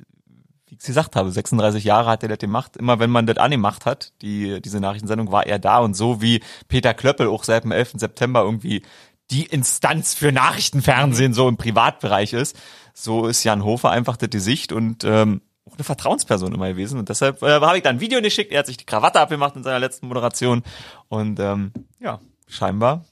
wie 0.68 0.75
ich 0.75 0.80
gesagt 0.80 1.16
habe, 1.16 1.31
36 1.31 1.84
Jahre 1.84 2.10
hat 2.10 2.24
er 2.24 2.30
das 2.30 2.40
gemacht. 2.40 2.78
Immer 2.78 3.00
wenn 3.00 3.10
man 3.10 3.25
das 3.25 3.38
angemacht 3.38 3.86
hat, 3.86 4.13
die, 4.22 4.62
diese 4.62 4.80
Nachrichtensendung, 4.80 5.31
war 5.31 5.46
er 5.46 5.60
da 5.60 5.80
und 5.80 5.94
so 5.96 6.22
wie 6.22 6.42
Peter 6.68 6.94
Klöppel 6.94 7.28
auch 7.28 7.44
seit 7.44 7.63
dem 7.63 7.72
11. 7.72 7.94
September 7.96 8.42
irgendwie 8.42 8.84
die 9.31 9.46
Instanz 9.46 10.13
für 10.13 10.31
Nachrichtenfernsehen 10.31 11.34
so 11.34 11.50
im 11.50 11.57
Privatbereich 11.57 12.34
ist, 12.34 12.56
so 12.94 13.28
ist 13.28 13.44
Jan 13.44 13.63
Hofer 13.63 13.90
einfach 13.90 14.18
das 14.18 14.30
Gesicht 14.30 14.72
und 14.72 15.04
ähm, 15.04 15.42
auch 15.68 15.74
eine 15.74 15.84
Vertrauensperson 15.84 16.54
immer 16.54 16.69
gewesen. 16.69 17.00
Und 17.00 17.10
deshalb 17.10 17.42
äh, 17.42 17.60
habe 17.60 17.78
ich 17.78 17.84
da 17.84 17.90
ein 17.90 18.00
Video 18.00 18.22
geschickt. 18.22 18.51
Er 18.51 18.60
hat 18.60 18.68
sich 18.68 18.78
die 18.78 18.86
Krawatte 18.86 19.19
abgemacht 19.19 19.56
in 19.56 19.63
seiner 19.63 19.80
letzten 19.80 20.08
Moderation. 20.08 20.63
Und 21.10 21.40
ähm, 21.40 21.72
ja, 22.00 22.19
scheinbar 22.48 23.04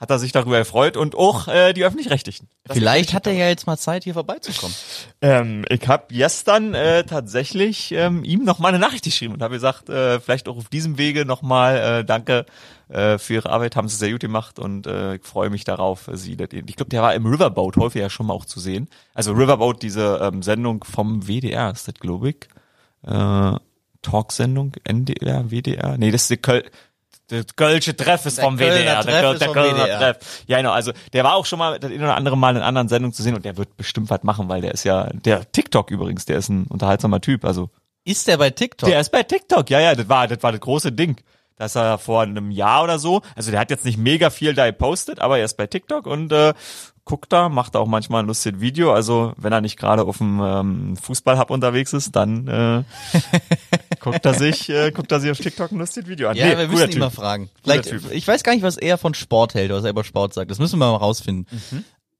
hat 0.00 0.10
er 0.10 0.18
sich 0.18 0.32
darüber 0.32 0.58
gefreut 0.58 0.96
und 0.96 1.14
auch 1.14 1.48
äh, 1.48 1.72
die 1.72 1.84
Öffentlich-Rechtlichen. 1.84 2.48
Vielleicht 2.70 3.14
hat 3.14 3.26
er 3.26 3.32
ja 3.32 3.48
jetzt 3.48 3.66
mal 3.66 3.76
Zeit, 3.76 4.04
hier 4.04 4.14
vorbeizukommen. 4.14 4.74
ähm, 5.22 5.64
ich 5.70 5.86
habe 5.88 6.04
gestern 6.08 6.74
äh, 6.74 7.04
tatsächlich 7.04 7.92
ähm, 7.92 8.22
ihm 8.24 8.44
noch 8.44 8.58
mal 8.58 8.68
eine 8.68 8.78
Nachricht 8.78 9.04
geschrieben 9.04 9.34
und 9.34 9.42
habe 9.42 9.54
gesagt, 9.54 9.88
äh, 9.88 10.20
vielleicht 10.20 10.48
auch 10.48 10.56
auf 10.56 10.68
diesem 10.68 10.98
Wege 10.98 11.24
noch 11.24 11.42
mal 11.42 11.76
äh, 12.00 12.04
danke 12.04 12.46
äh, 12.88 13.18
für 13.18 13.34
Ihre 13.34 13.50
Arbeit, 13.50 13.76
haben 13.76 13.88
Sie 13.88 13.96
sehr 13.96 14.12
gut 14.12 14.20
gemacht 14.20 14.58
und 14.58 14.86
äh, 14.86 15.16
ich 15.16 15.24
freue 15.24 15.50
mich 15.50 15.64
darauf, 15.64 16.08
äh, 16.08 16.16
Sie. 16.16 16.36
das- 16.36 16.48
Ich 16.52 16.76
glaube, 16.76 16.90
der 16.90 17.02
war 17.02 17.14
im 17.14 17.26
Riverboat 17.26 17.76
häufig 17.76 18.00
ja 18.00 18.08
schon 18.10 18.26
mal 18.26 18.34
auch 18.34 18.44
zu 18.44 18.60
sehen. 18.60 18.88
Also 19.14 19.32
Riverboat, 19.32 19.82
diese 19.82 20.20
ähm, 20.22 20.42
Sendung 20.42 20.84
vom 20.84 21.26
WDR 21.26 21.70
ist 21.72 21.88
das, 21.88 21.94
glaube 21.94 22.30
ich. 22.30 22.36
Äh, 23.06 23.52
Talksendung, 24.02 24.72
NDR, 24.84 25.50
WDR. 25.50 25.98
Nee, 25.98 26.10
das 26.12 26.22
ist 26.22 26.30
die 26.30 26.36
Köl 26.36 26.64
der 27.30 27.44
Kölsche 27.56 27.96
Treff 27.96 28.24
ist 28.26 28.38
Der 28.38 28.44
vom 28.44 28.56
Kölner 28.56 28.74
WDR. 28.74 29.00
Treff 29.02 29.22
Köl- 29.22 29.34
ist 29.34 29.44
vom 29.44 29.54
WDR. 29.54 29.98
Treff. 29.98 30.42
Ja, 30.46 30.56
genau. 30.58 30.72
Also 30.72 30.92
der 31.12 31.24
war 31.24 31.34
auch 31.34 31.46
schon 31.46 31.58
mal 31.58 31.78
das 31.78 31.90
ein 31.90 31.98
oder 32.02 32.16
andere 32.16 32.36
Mal 32.36 32.56
in 32.56 32.62
anderen 32.62 32.88
Sendungen 32.88 33.12
zu 33.12 33.22
sehen 33.22 33.34
und 33.34 33.44
der 33.44 33.56
wird 33.56 33.76
bestimmt 33.76 34.10
was 34.10 34.22
machen, 34.22 34.48
weil 34.48 34.60
der 34.60 34.72
ist 34.72 34.84
ja, 34.84 35.08
der 35.12 35.50
TikTok 35.50 35.90
übrigens, 35.90 36.24
der 36.24 36.38
ist 36.38 36.48
ein 36.48 36.66
unterhaltsamer 36.66 37.20
Typ. 37.20 37.44
Also 37.44 37.70
Ist 38.04 38.26
der 38.28 38.38
bei 38.38 38.50
TikTok? 38.50 38.88
der 38.88 39.00
ist 39.00 39.10
bei 39.10 39.22
TikTok. 39.22 39.68
Ja, 39.70 39.80
ja, 39.80 39.94
das 39.94 40.08
war, 40.08 40.26
das 40.28 40.42
war 40.42 40.52
das 40.52 40.60
große 40.60 40.92
Ding. 40.92 41.16
Das 41.56 41.74
er 41.74 41.98
vor 41.98 42.22
einem 42.22 42.52
Jahr 42.52 42.84
oder 42.84 43.00
so. 43.00 43.20
Also 43.34 43.50
der 43.50 43.58
hat 43.58 43.70
jetzt 43.70 43.84
nicht 43.84 43.98
mega 43.98 44.30
viel 44.30 44.54
da 44.54 44.66
gepostet, 44.66 45.18
aber 45.20 45.38
er 45.38 45.44
ist 45.44 45.56
bei 45.56 45.66
TikTok 45.66 46.06
und 46.06 46.32
äh, 46.32 46.54
guckt 47.08 47.32
da, 47.32 47.48
macht 47.48 47.74
da 47.74 47.78
auch 47.78 47.86
manchmal 47.86 48.22
ein 48.22 48.26
lustiges 48.26 48.60
Video. 48.60 48.92
Also 48.92 49.32
wenn 49.38 49.50
er 49.52 49.62
nicht 49.62 49.78
gerade 49.78 50.02
auf 50.02 50.18
dem 50.18 50.40
ähm, 50.40 50.96
Fußballhub 50.98 51.50
unterwegs 51.50 51.94
ist, 51.94 52.14
dann 52.14 52.46
äh, 52.46 52.82
guckt 54.00 54.24
er 54.26 54.34
sich, 54.34 54.68
äh, 54.68 54.92
guckt 54.92 55.10
er 55.10 55.18
sich 55.20 55.30
auf 55.30 55.38
TikTok 55.38 55.72
ein 55.72 55.78
lustiges 55.78 56.08
Video 56.08 56.28
an. 56.28 56.36
ja, 56.36 56.46
Nee, 56.46 56.58
wir 56.58 56.68
müssen 56.68 56.92
ihn 56.92 56.98
mal 56.98 57.08
Typ. 57.08 57.16
fragen. 57.16 57.50
Vielleicht, 57.64 57.88
Typ. 57.88 58.12
ich 58.12 58.28
weiß 58.28 58.42
gar 58.44 58.52
nicht, 58.52 58.62
was 58.62 58.76
er 58.76 58.98
von 58.98 59.14
Sport 59.14 59.54
hält, 59.54 59.72
was 59.72 59.84
er 59.84 59.90
über 59.90 60.04
Sport 60.04 60.34
sagt. 60.34 60.50
Das 60.50 60.58
müssen 60.58 60.78
wir 60.78 60.90
mal 60.90 60.96
rausfinden. 60.96 61.46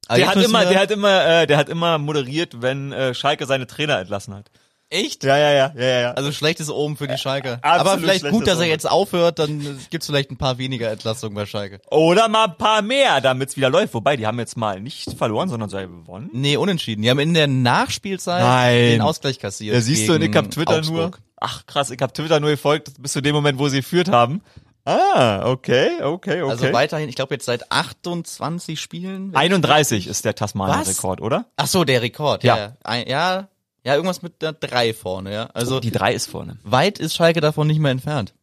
Aber 0.09 0.17
Der 0.17 0.29
hat 0.29 0.37
immer, 0.37 0.65
der 0.65 0.81
hat 0.81 0.91
immer, 0.91 1.27
äh, 1.43 1.47
der 1.47 1.59
hat 1.59 1.69
immer 1.69 1.99
moderiert, 1.99 2.63
wenn 2.63 2.93
äh, 2.93 3.13
Schalke 3.13 3.45
seine 3.45 3.67
Trainer 3.67 3.99
entlassen 3.99 4.35
hat. 4.35 4.51
Echt? 4.91 5.25
Ja, 5.25 5.37
ja, 5.37 5.53
ja, 5.53 5.73
ja, 5.77 6.01
ja. 6.01 6.11
Also 6.13 6.33
schlechtes 6.33 6.71
Oben 6.71 6.97
für 6.97 7.09
die 7.09 7.19
Schalke. 7.19 7.59
absolut 7.63 7.81
Aber 7.81 7.99
vielleicht 7.99 8.29
gut, 8.31 8.47
dass 8.47 8.55
er 8.59 8.63
Omen. 8.63 8.71
jetzt 8.71 8.91
aufhört, 8.91 9.39
dann 9.39 9.79
gibt's 9.91 10.07
vielleicht 10.07 10.31
ein 10.31 10.37
paar 10.37 10.59
weniger 10.59 10.91
Entlassungen 10.91 11.35
bei 11.35 11.47
Schalke. 11.47 11.81
Oder 11.91 12.29
mal 12.29 12.47
ein 12.47 12.57
paar 12.59 12.83
mehr, 12.83 13.21
damit's 13.21 13.57
wieder 13.57 13.71
läuft. 13.71 13.95
Wobei, 13.95 14.17
die 14.17 14.27
haben 14.27 14.39
jetzt 14.39 14.57
mal 14.57 14.81
nicht 14.81 15.13
verloren, 15.15 15.49
sondern 15.49 15.69
sogar 15.71 15.87
gewonnen. 15.87 16.31
Nee, 16.33 16.57
unentschieden. 16.57 17.03
Die 17.03 17.11
haben 17.11 17.19
in 17.19 17.35
der 17.35 17.47
Nachspielzeit 17.47 18.43
Nein. 18.43 18.91
den 18.91 19.01
Ausgleich 19.03 19.39
kassiert. 19.39 19.75
Ja, 19.75 19.81
siehst 19.81 20.09
du, 20.09 20.15
und 20.15 20.23
ich 20.23 20.35
hab 20.35 20.51
Twitter 20.51 20.81
nur. 20.83 21.07
Augsburg. 21.07 21.21
Ach 21.41 21.67
krass, 21.67 21.91
ich 21.91 22.01
hab 22.01 22.13
Twitter 22.15 22.41
nur 22.41 22.51
gefolgt 22.51 22.93
bis 23.01 23.13
zu 23.13 23.21
dem 23.21 23.35
Moment, 23.35 23.59
wo 23.59 23.69
sie 23.69 23.79
geführt 23.79 24.09
haben. 24.11 24.43
Ah, 24.85 25.51
okay, 25.51 26.03
okay, 26.03 26.41
okay. 26.41 26.51
Also 26.51 26.73
weiterhin, 26.73 27.11
ich 27.11 27.15
glaube 27.15 27.35
jetzt 27.35 27.45
seit 27.45 27.71
28 27.71 28.81
Spielen. 28.81 29.37
31 29.37 30.07
ist 30.07 30.25
der 30.25 30.33
Was? 30.33 30.37
Tasmania-Rekord, 30.39 31.21
oder? 31.21 31.45
Ach 31.57 31.67
so, 31.67 31.85
der 31.85 32.01
Rekord. 32.01 32.43
Ja. 32.43 32.75
Ja. 32.87 32.97
Ja, 33.07 33.49
ja, 33.89 33.95
irgendwas 33.95 34.23
mit 34.23 34.43
der 34.43 34.53
3 34.53 34.93
vorne, 34.95 35.33
ja. 35.33 35.45
Also 35.55 35.81
Die 35.81 35.91
drei 35.91 36.13
ist 36.15 36.29
vorne. 36.31 36.59
weit 36.63 36.99
ist 36.99 37.15
Schalke 37.17 37.41
davon 37.41 37.67
nicht 37.67 37.79
mehr 37.81 37.91
entfernt. 37.91 38.35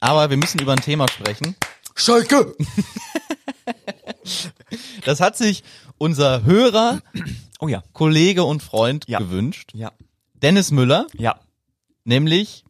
Aber 0.00 0.28
wir 0.30 0.36
müssen 0.36 0.58
über 0.60 0.72
ein 0.72 0.80
Thema 0.80 1.06
sprechen. 1.08 1.54
Schalke! 1.94 2.54
Das 5.04 5.20
hat 5.20 5.36
sich 5.36 5.62
unser 5.98 6.44
Hörer, 6.44 7.00
Oh 7.60 7.68
ja. 7.68 7.82
Kollege 7.92 8.44
und 8.44 8.62
Freund 8.62 9.06
Ja. 9.08 9.18
gewünscht. 9.18 9.70
Ja. 9.74 9.92
Dennis 10.34 10.70
Müller, 10.70 11.06
Ja. 11.14 11.38
nämlich 12.04 12.64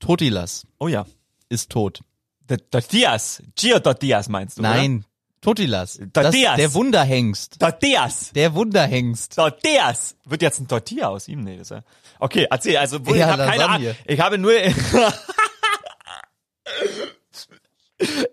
Totilas 0.00 0.66
Oh 0.78 0.88
ja. 0.88 1.06
ist 1.48 1.70
tot. 1.70 2.00
Der 2.48 2.58
Tortillas. 2.70 3.42
Gio 3.56 3.78
Tortillas 3.80 4.28
meinst 4.28 4.58
du, 4.58 4.62
Nein, 4.62 5.04
Totilas. 5.40 5.98
Das, 6.12 6.24
Tortillas. 6.24 6.56
der 6.56 6.74
Wunderhengst. 6.74 7.60
Tortillas. 7.60 8.32
Der 8.34 8.54
Wunderhengst. 8.54 9.36
Tortillas. 9.36 10.16
Wird 10.24 10.42
jetzt 10.42 10.60
ein 10.60 10.68
Tortilla 10.68 11.08
aus 11.08 11.28
ihm? 11.28 11.42
Nee, 11.42 11.58
das 11.58 11.70
ist 11.70 11.76
ja. 11.76 11.82
Okay, 12.18 12.46
erzähl, 12.50 12.76
also 12.78 13.04
wo, 13.06 13.14
Ja, 13.14 13.26
ich 13.26 13.32
habe 13.32 13.50
keine. 13.50 13.68
Ahnung. 13.68 13.94
Ich 14.06 14.20
habe 14.20 14.38
nur 14.38 14.52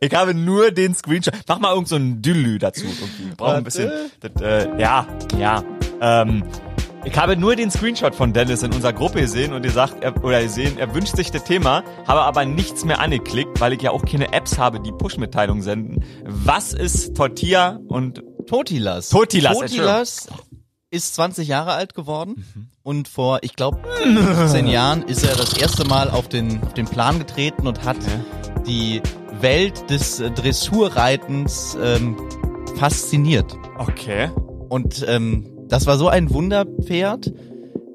Ich 0.02 0.14
habe 0.14 0.34
nur 0.34 0.72
den 0.72 0.94
Screenshot. 0.94 1.34
Mach 1.48 1.60
mal 1.60 1.72
irgend 1.74 1.88
so 1.88 1.96
ein 1.96 2.22
Düllü 2.22 2.58
dazu. 2.60 2.84
Irgendwie. 2.86 3.30
Wir 3.30 3.36
brauchen 3.36 3.56
ein 3.58 3.64
bisschen. 3.64 3.92
Das, 4.20 4.42
äh, 4.42 4.78
ja, 4.80 5.08
ja. 5.40 5.64
Ähm, 6.02 6.44
ich 7.06 7.18
habe 7.18 7.36
nur 7.38 7.56
den 7.56 7.70
Screenshot 7.70 8.16
von 8.16 8.34
Dennis 8.34 8.64
in 8.64 8.74
unserer 8.74 8.94
Gruppe 8.94 9.22
gesehen 9.22 9.54
und 9.54 9.66
ihr 9.66 9.72
sagt, 9.72 10.04
er, 10.04 10.24
oder 10.24 10.42
gesehen, 10.42 10.78
er 10.78 10.94
wünscht 10.94 11.16
sich 11.16 11.32
das 11.32 11.44
Thema, 11.44 11.84
habe 12.08 12.22
aber 12.22 12.46
nichts 12.46 12.86
mehr 12.86 13.00
angeklickt, 13.00 13.60
weil 13.60 13.74
ich 13.74 13.82
ja 13.82 13.92
auch 13.92 14.06
keine 14.06 14.34
Apps 14.34 14.58
habe, 14.58 14.80
die 14.80 14.92
Push-Mitteilungen 14.92 15.62
senden. 15.62 16.04
Was 16.26 16.74
ist 16.74 17.16
Tortilla 17.16 17.80
und 17.88 18.24
Totilas. 18.48 19.10
Totilas, 19.10 19.58
Totilas 19.58 20.28
ist 20.90 21.16
20 21.16 21.48
Jahre 21.48 21.74
alt 21.74 21.94
geworden 21.94 22.46
und 22.84 23.08
vor, 23.08 23.40
ich 23.42 23.56
glaube, 23.56 23.80
15 24.04 24.68
Jahren 24.68 25.04
ist 25.04 25.24
er 25.24 25.36
das 25.36 25.54
erste 25.58 25.86
Mal 25.86 26.10
auf 26.10 26.30
den, 26.30 26.62
auf 26.64 26.74
den 26.74 26.86
Plan 26.86 27.20
getreten 27.20 27.68
und 27.68 27.84
hat 27.84 27.98
die 28.68 29.02
Welt 29.42 29.90
des 29.90 30.18
Dressurreitens 30.18 31.78
ähm, 31.82 32.16
fasziniert. 32.78 33.58
Okay. 33.78 34.30
Und 34.70 35.06
ähm, 35.08 35.53
das 35.68 35.86
war 35.86 35.98
so 35.98 36.08
ein 36.08 36.30
Wunderpferd, 36.34 37.32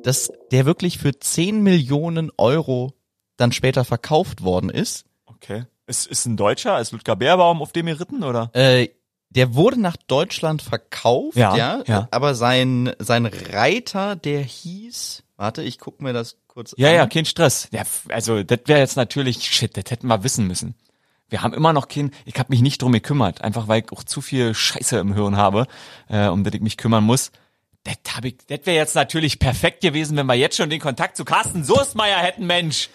dass 0.02 0.32
der 0.50 0.66
wirklich 0.66 0.98
für 0.98 1.18
10 1.18 1.62
Millionen 1.62 2.30
Euro 2.36 2.92
dann 3.36 3.52
später 3.52 3.84
verkauft 3.84 4.42
worden 4.42 4.70
ist. 4.70 5.04
Okay. 5.26 5.64
Ist, 5.86 6.06
ist 6.06 6.26
ein 6.26 6.36
Deutscher? 6.36 6.80
Ist 6.80 6.92
Ludger 6.92 7.16
Bärbaum 7.16 7.62
auf 7.62 7.72
dem 7.72 7.86
geritten, 7.86 8.22
oder? 8.22 8.50
Äh, 8.54 8.88
der 9.30 9.54
wurde 9.54 9.80
nach 9.80 9.96
Deutschland 9.96 10.62
verkauft, 10.62 11.36
ja, 11.36 11.54
Ja, 11.56 11.82
ja. 11.86 12.08
aber 12.10 12.34
sein, 12.34 12.92
sein 12.98 13.26
Reiter, 13.26 14.16
der 14.16 14.40
hieß, 14.40 15.22
warte, 15.36 15.62
ich 15.62 15.78
guck 15.78 16.00
mir 16.00 16.12
das 16.14 16.36
kurz 16.46 16.74
Ja, 16.78 16.88
an. 16.88 16.94
ja, 16.94 17.06
kein 17.06 17.26
Stress. 17.26 17.68
Ja, 17.70 17.82
also 18.08 18.42
das 18.42 18.60
wäre 18.66 18.80
jetzt 18.80 18.96
natürlich, 18.96 19.42
shit, 19.44 19.76
das 19.76 19.90
hätten 19.90 20.06
wir 20.06 20.24
wissen 20.24 20.46
müssen. 20.46 20.74
Wir 21.28 21.42
haben 21.42 21.52
immer 21.52 21.74
noch 21.74 21.88
kein, 21.88 22.10
ich 22.24 22.38
habe 22.38 22.48
mich 22.50 22.62
nicht 22.62 22.80
drum 22.80 22.92
gekümmert, 22.92 23.42
einfach 23.42 23.68
weil 23.68 23.82
ich 23.82 23.92
auch 23.92 24.02
zu 24.02 24.22
viel 24.22 24.54
Scheiße 24.54 24.98
im 24.98 25.12
Hirn 25.12 25.36
habe, 25.36 25.66
äh, 26.08 26.28
um 26.28 26.42
das 26.42 26.54
ich 26.54 26.62
mich 26.62 26.78
kümmern 26.78 27.04
muss. 27.04 27.30
Das, 27.88 28.32
das 28.48 28.66
wäre 28.66 28.76
jetzt 28.76 28.94
natürlich 28.94 29.38
perfekt 29.38 29.80
gewesen, 29.80 30.16
wenn 30.16 30.26
wir 30.26 30.34
jetzt 30.34 30.56
schon 30.56 30.68
den 30.70 30.80
Kontakt 30.80 31.16
zu 31.16 31.24
Carsten 31.24 31.64
Soestmeier 31.64 32.18
hätten, 32.18 32.46
Mensch. 32.46 32.90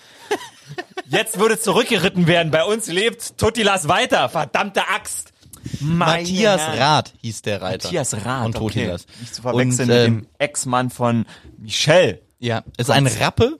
Jetzt 1.07 1.39
würde 1.39 1.59
zurückgeritten 1.59 2.27
werden. 2.27 2.51
Bei 2.51 2.63
uns 2.63 2.87
lebt 2.87 3.37
Totilas 3.37 3.87
weiter, 3.87 4.29
verdammte 4.29 4.87
Axt. 4.87 5.33
Meine 5.79 6.23
Matthias. 6.23 6.61
Rath 6.61 7.13
hieß 7.21 7.41
der 7.43 7.61
Reiter. 7.61 7.87
Matthias 7.87 8.25
Rath, 8.25 8.45
Und 8.45 8.55
Totilas. 8.55 9.03
Okay. 9.03 9.13
Nicht 9.21 9.35
zu 9.35 9.41
verwechseln 9.41 9.89
Und, 9.89 9.95
mit 9.95 10.07
ähm, 10.07 10.21
dem 10.21 10.27
Ex-Mann 10.39 10.89
von 10.89 11.25
Michelle. 11.57 12.21
Ja, 12.39 12.63
ist 12.77 12.89
ein 12.91 13.07
Rappe. 13.07 13.59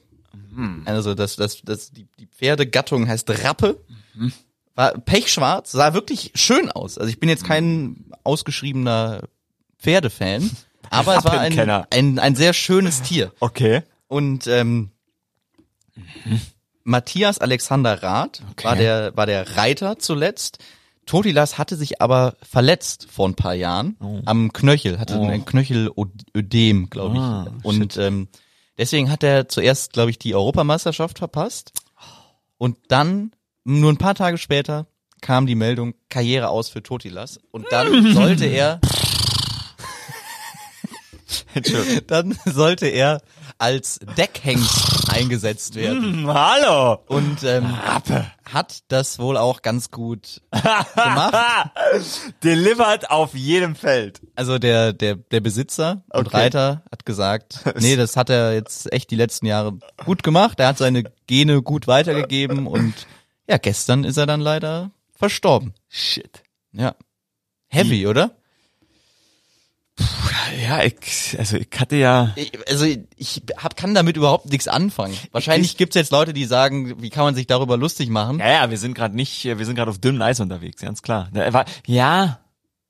Mhm. 0.52 0.84
Also 0.86 1.16
das, 1.16 1.36
das, 1.36 1.62
das, 1.64 1.92
die, 1.92 2.08
die 2.20 2.28
Pferdegattung 2.28 3.08
heißt 3.08 3.30
Rappe. 3.44 3.80
Mhm. 4.14 4.34
War 4.76 4.98
pechschwarz, 4.98 5.72
sah 5.72 5.94
wirklich 5.94 6.32
schön 6.36 6.72
aus. 6.72 6.98
Also 6.98 7.10
ich 7.10 7.20
bin 7.20 7.30
jetzt 7.30 7.46
kein 7.46 8.06
ausgeschriebener 8.24 9.22
Pferdefan, 9.80 10.50
aber 10.94 11.18
es 11.18 11.26
war 11.26 11.40
ein, 11.40 11.60
ein, 11.90 12.20
ein 12.20 12.36
sehr 12.36 12.54
schönes 12.54 13.02
Tier. 13.02 13.32
Okay. 13.40 13.82
Und 14.08 14.48
ähm, 14.48 14.92
Matthias 16.84 17.40
Alexander 17.40 18.04
Rath 18.04 18.44
war 18.62 18.76
der 18.76 19.16
war 19.16 19.26
der 19.26 19.58
Reiter 19.58 20.00
zuletzt. 20.00 20.60
Totilas 21.06 21.58
hatte 21.58 21.76
sich 21.76 22.02
aber 22.02 22.36
verletzt 22.42 23.08
vor 23.12 23.28
ein 23.28 23.36
paar 23.36 23.54
Jahren 23.54 23.98
am 24.26 24.54
Knöchel, 24.54 25.00
hatte 25.00 25.20
ein 25.20 25.46
Knöchelödem, 25.46 26.90
glaube 26.90 27.16
ich. 27.16 27.22
Ah, 27.22 27.48
und 27.64 27.98
ähm, 27.98 28.30
deswegen 28.78 29.12
hat 29.12 29.22
er 29.24 29.50
zuerst, 29.50 29.92
glaube 29.92 30.12
ich, 30.12 30.20
die 30.20 30.34
Europameisterschaft 30.34 31.20
verpasst. 31.20 31.74
Und 32.58 32.78
dann, 32.88 33.32
nur 33.66 33.92
ein 33.92 33.98
paar 33.98 34.16
Tage 34.16 34.38
später, 34.38 34.88
kam 35.20 35.46
die 35.46 35.56
Meldung, 35.56 35.94
Karriere 36.10 36.48
aus 36.50 36.70
für 36.70 36.82
Totilas. 36.82 37.40
Und 37.52 37.66
dann 37.72 38.14
sollte 38.14 38.46
er. 38.46 38.80
dann 42.08 42.38
sollte 42.46 42.88
er 42.88 43.22
als 43.58 44.00
Deckhengst 44.18 45.10
eingesetzt 45.10 45.76
werden. 45.76 46.24
Hm, 46.24 46.34
hallo. 46.34 47.00
Und 47.08 47.44
ähm, 47.44 47.78
hat 48.52 48.84
das 48.88 49.20
wohl 49.20 49.38
auch 49.38 49.62
ganz 49.62 49.92
gut 49.92 50.42
gemacht. 50.52 51.36
Delivered 52.44 53.10
auf 53.10 53.36
jedem 53.36 53.76
Feld. 53.76 54.22
Also 54.36 54.58
der, 54.60 54.94
der, 54.94 55.16
der 55.16 55.40
Besitzer 55.40 56.04
und 56.12 56.28
Okay. 56.28 56.38
Reiter 56.38 56.84
hat 56.92 57.06
gesagt, 57.06 57.60
nee, 57.80 57.96
das 57.96 58.18
hat 58.18 58.30
er 58.30 58.54
jetzt 58.54 58.92
echt 58.92 59.12
die 59.12 59.16
letzten 59.16 59.46
Jahre 59.46 59.78
gut 60.04 60.24
gemacht. 60.24 60.60
Er 60.60 60.68
hat 60.68 60.78
seine 60.78 61.04
Gene 61.28 61.62
gut 61.62 61.88
weitergegeben 61.88 62.68
und 62.68 62.94
ja, 63.48 63.58
gestern 63.58 64.04
ist 64.04 64.18
er 64.18 64.26
dann 64.26 64.42
leider 64.42 64.92
verstorben. 65.16 65.74
Shit. 65.90 66.44
Ja. 66.72 66.96
Heavy, 67.68 68.08
oder? 68.08 68.32
Ja, 70.62 70.84
ich, 70.84 71.36
also 71.38 71.58
ich 71.58 71.68
hatte 71.78 71.96
ja. 71.96 72.34
Ich, 72.36 72.52
also 72.68 72.86
ich 72.86 73.42
hab, 73.58 73.76
kann 73.76 73.94
damit 73.94 74.18
überhaupt 74.18 74.48
nichts 74.48 74.68
anfangen. 74.68 75.18
Wahrscheinlich 75.32 75.78
gibt's 75.78 75.96
jetzt 75.96 76.12
Leute, 76.12 76.34
die 76.34 76.46
sagen, 76.46 77.02
wie 77.02 77.10
kann 77.10 77.24
man 77.24 77.36
sich 77.36 77.48
darüber 77.48 77.78
lustig 77.78 78.10
machen? 78.10 78.40
Ja, 78.40 78.50
ja, 78.50 78.70
wir 78.70 78.78
sind 78.78 78.94
gerade 78.94 79.16
nicht, 79.16 79.46
wir 79.46 79.66
sind 79.66 79.76
gerade 79.76 79.92
auf 79.92 80.00
dünnem 80.00 80.22
Eis 80.22 80.40
unterwegs, 80.40 80.82
ganz 80.82 81.02
klar. 81.02 81.30
Ja, 81.86 82.40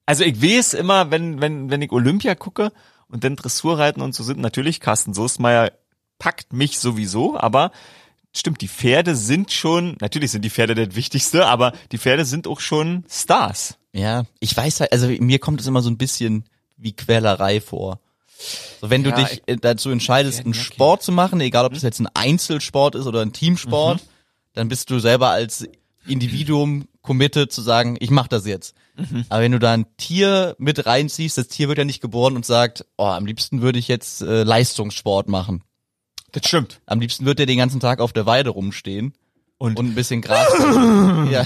also 0.06 0.24
ich 0.24 0.42
weiß 0.42 0.74
immer, 0.74 1.12
wenn 1.12 1.42
wenn 1.42 1.70
wenn 1.70 1.82
ich 1.82 1.92
Olympia 1.92 2.36
gucke 2.36 2.72
und 3.08 3.24
dann 3.24 3.36
Dressurreiten 3.36 4.02
und 4.02 4.14
so 4.14 4.24
sind, 4.24 4.40
natürlich 4.40 4.80
Carsten 4.80 5.14
Soestmeier 5.14 5.72
packt 6.20 6.54
mich 6.54 6.80
sowieso, 6.80 7.38
aber 7.38 7.72
stimmt, 8.36 8.62
die 8.62 8.68
Pferde 8.68 9.16
sind 9.16 9.52
schon, 9.52 9.98
natürlich 10.02 10.32
sind 10.32 10.44
die 10.44 10.50
Pferde 10.50 10.76
das 10.76 10.96
Wichtigste, 10.96 11.46
aber 11.48 11.74
die 11.92 11.98
Pferde 11.98 12.26
sind 12.26 12.48
auch 12.48 12.60
schon 12.60 13.06
Stars. 13.10 13.78
Ja, 13.94 14.26
ich 14.40 14.56
weiß 14.56 14.80
halt, 14.80 14.92
also 14.92 15.08
mir 15.08 15.40
kommt 15.40 15.62
es 15.62 15.68
immer 15.68 15.82
so 15.82 15.90
ein 15.90 15.98
bisschen 15.98 16.46
wie 16.84 16.94
Quälerei 16.94 17.62
vor. 17.62 18.00
So, 18.82 18.90
wenn 18.90 19.04
du 19.04 19.12
Ja, 19.12 19.24
dich 19.24 19.42
äh, 19.46 19.56
dazu 19.56 19.90
entscheidest, 19.90 20.42
einen. 20.42 20.54
Sport 20.54 21.04
zu 21.04 21.12
machen, 21.12 21.40
egal 21.42 21.66
ob 21.66 21.74
das 21.74 21.84
jetzt 21.84 22.00
ein 22.00 22.10
Einzelsport 22.14 22.96
ist 22.96 23.06
oder 23.06 23.22
ein 23.22 23.34
Teamsport, 23.34 24.02
dann 24.54 24.68
bist 24.68 24.90
du 24.90 25.00
selber 25.00 25.30
als 25.30 25.68
Individuum 26.06 26.88
committed 27.02 27.52
zu 27.52 27.62
sagen, 27.62 27.98
ich 28.00 28.10
mach 28.10 28.28
das 28.28 28.46
jetzt. 28.46 28.76
Aber 29.30 29.42
wenn 29.42 29.52
du 29.54 29.60
da 29.60 29.74
ein 29.74 29.86
Tier 29.98 30.56
mit 30.60 30.86
reinziehst, 30.86 31.38
das 31.38 31.48
Tier 31.48 31.68
wird 31.68 31.80
ja 31.80 31.86
nicht 31.86 32.02
geboren 32.02 32.36
und 32.36 32.46
sagt, 32.46 32.86
oh, 32.98 33.06
am 33.06 33.26
liebsten 33.26 33.62
würde 33.62 33.80
ich 33.80 33.88
jetzt 33.88 34.22
äh, 34.22 34.44
Leistungssport 34.44 35.28
machen. 35.30 35.64
Das 36.32 36.48
stimmt. 36.48 36.80
Am 36.86 37.00
liebsten 37.00 37.26
wird 37.26 37.40
der 37.40 37.46
den 37.46 37.58
ganzen 37.58 37.80
Tag 37.80 38.00
auf 38.00 38.14
der 38.14 38.26
Weide 38.26 38.52
rumstehen 38.52 39.14
Und, 39.58 39.80
und 39.80 39.88
ein 39.88 39.96
bisschen 39.96 40.22
Gras. 40.22 40.48
ja. 41.32 41.46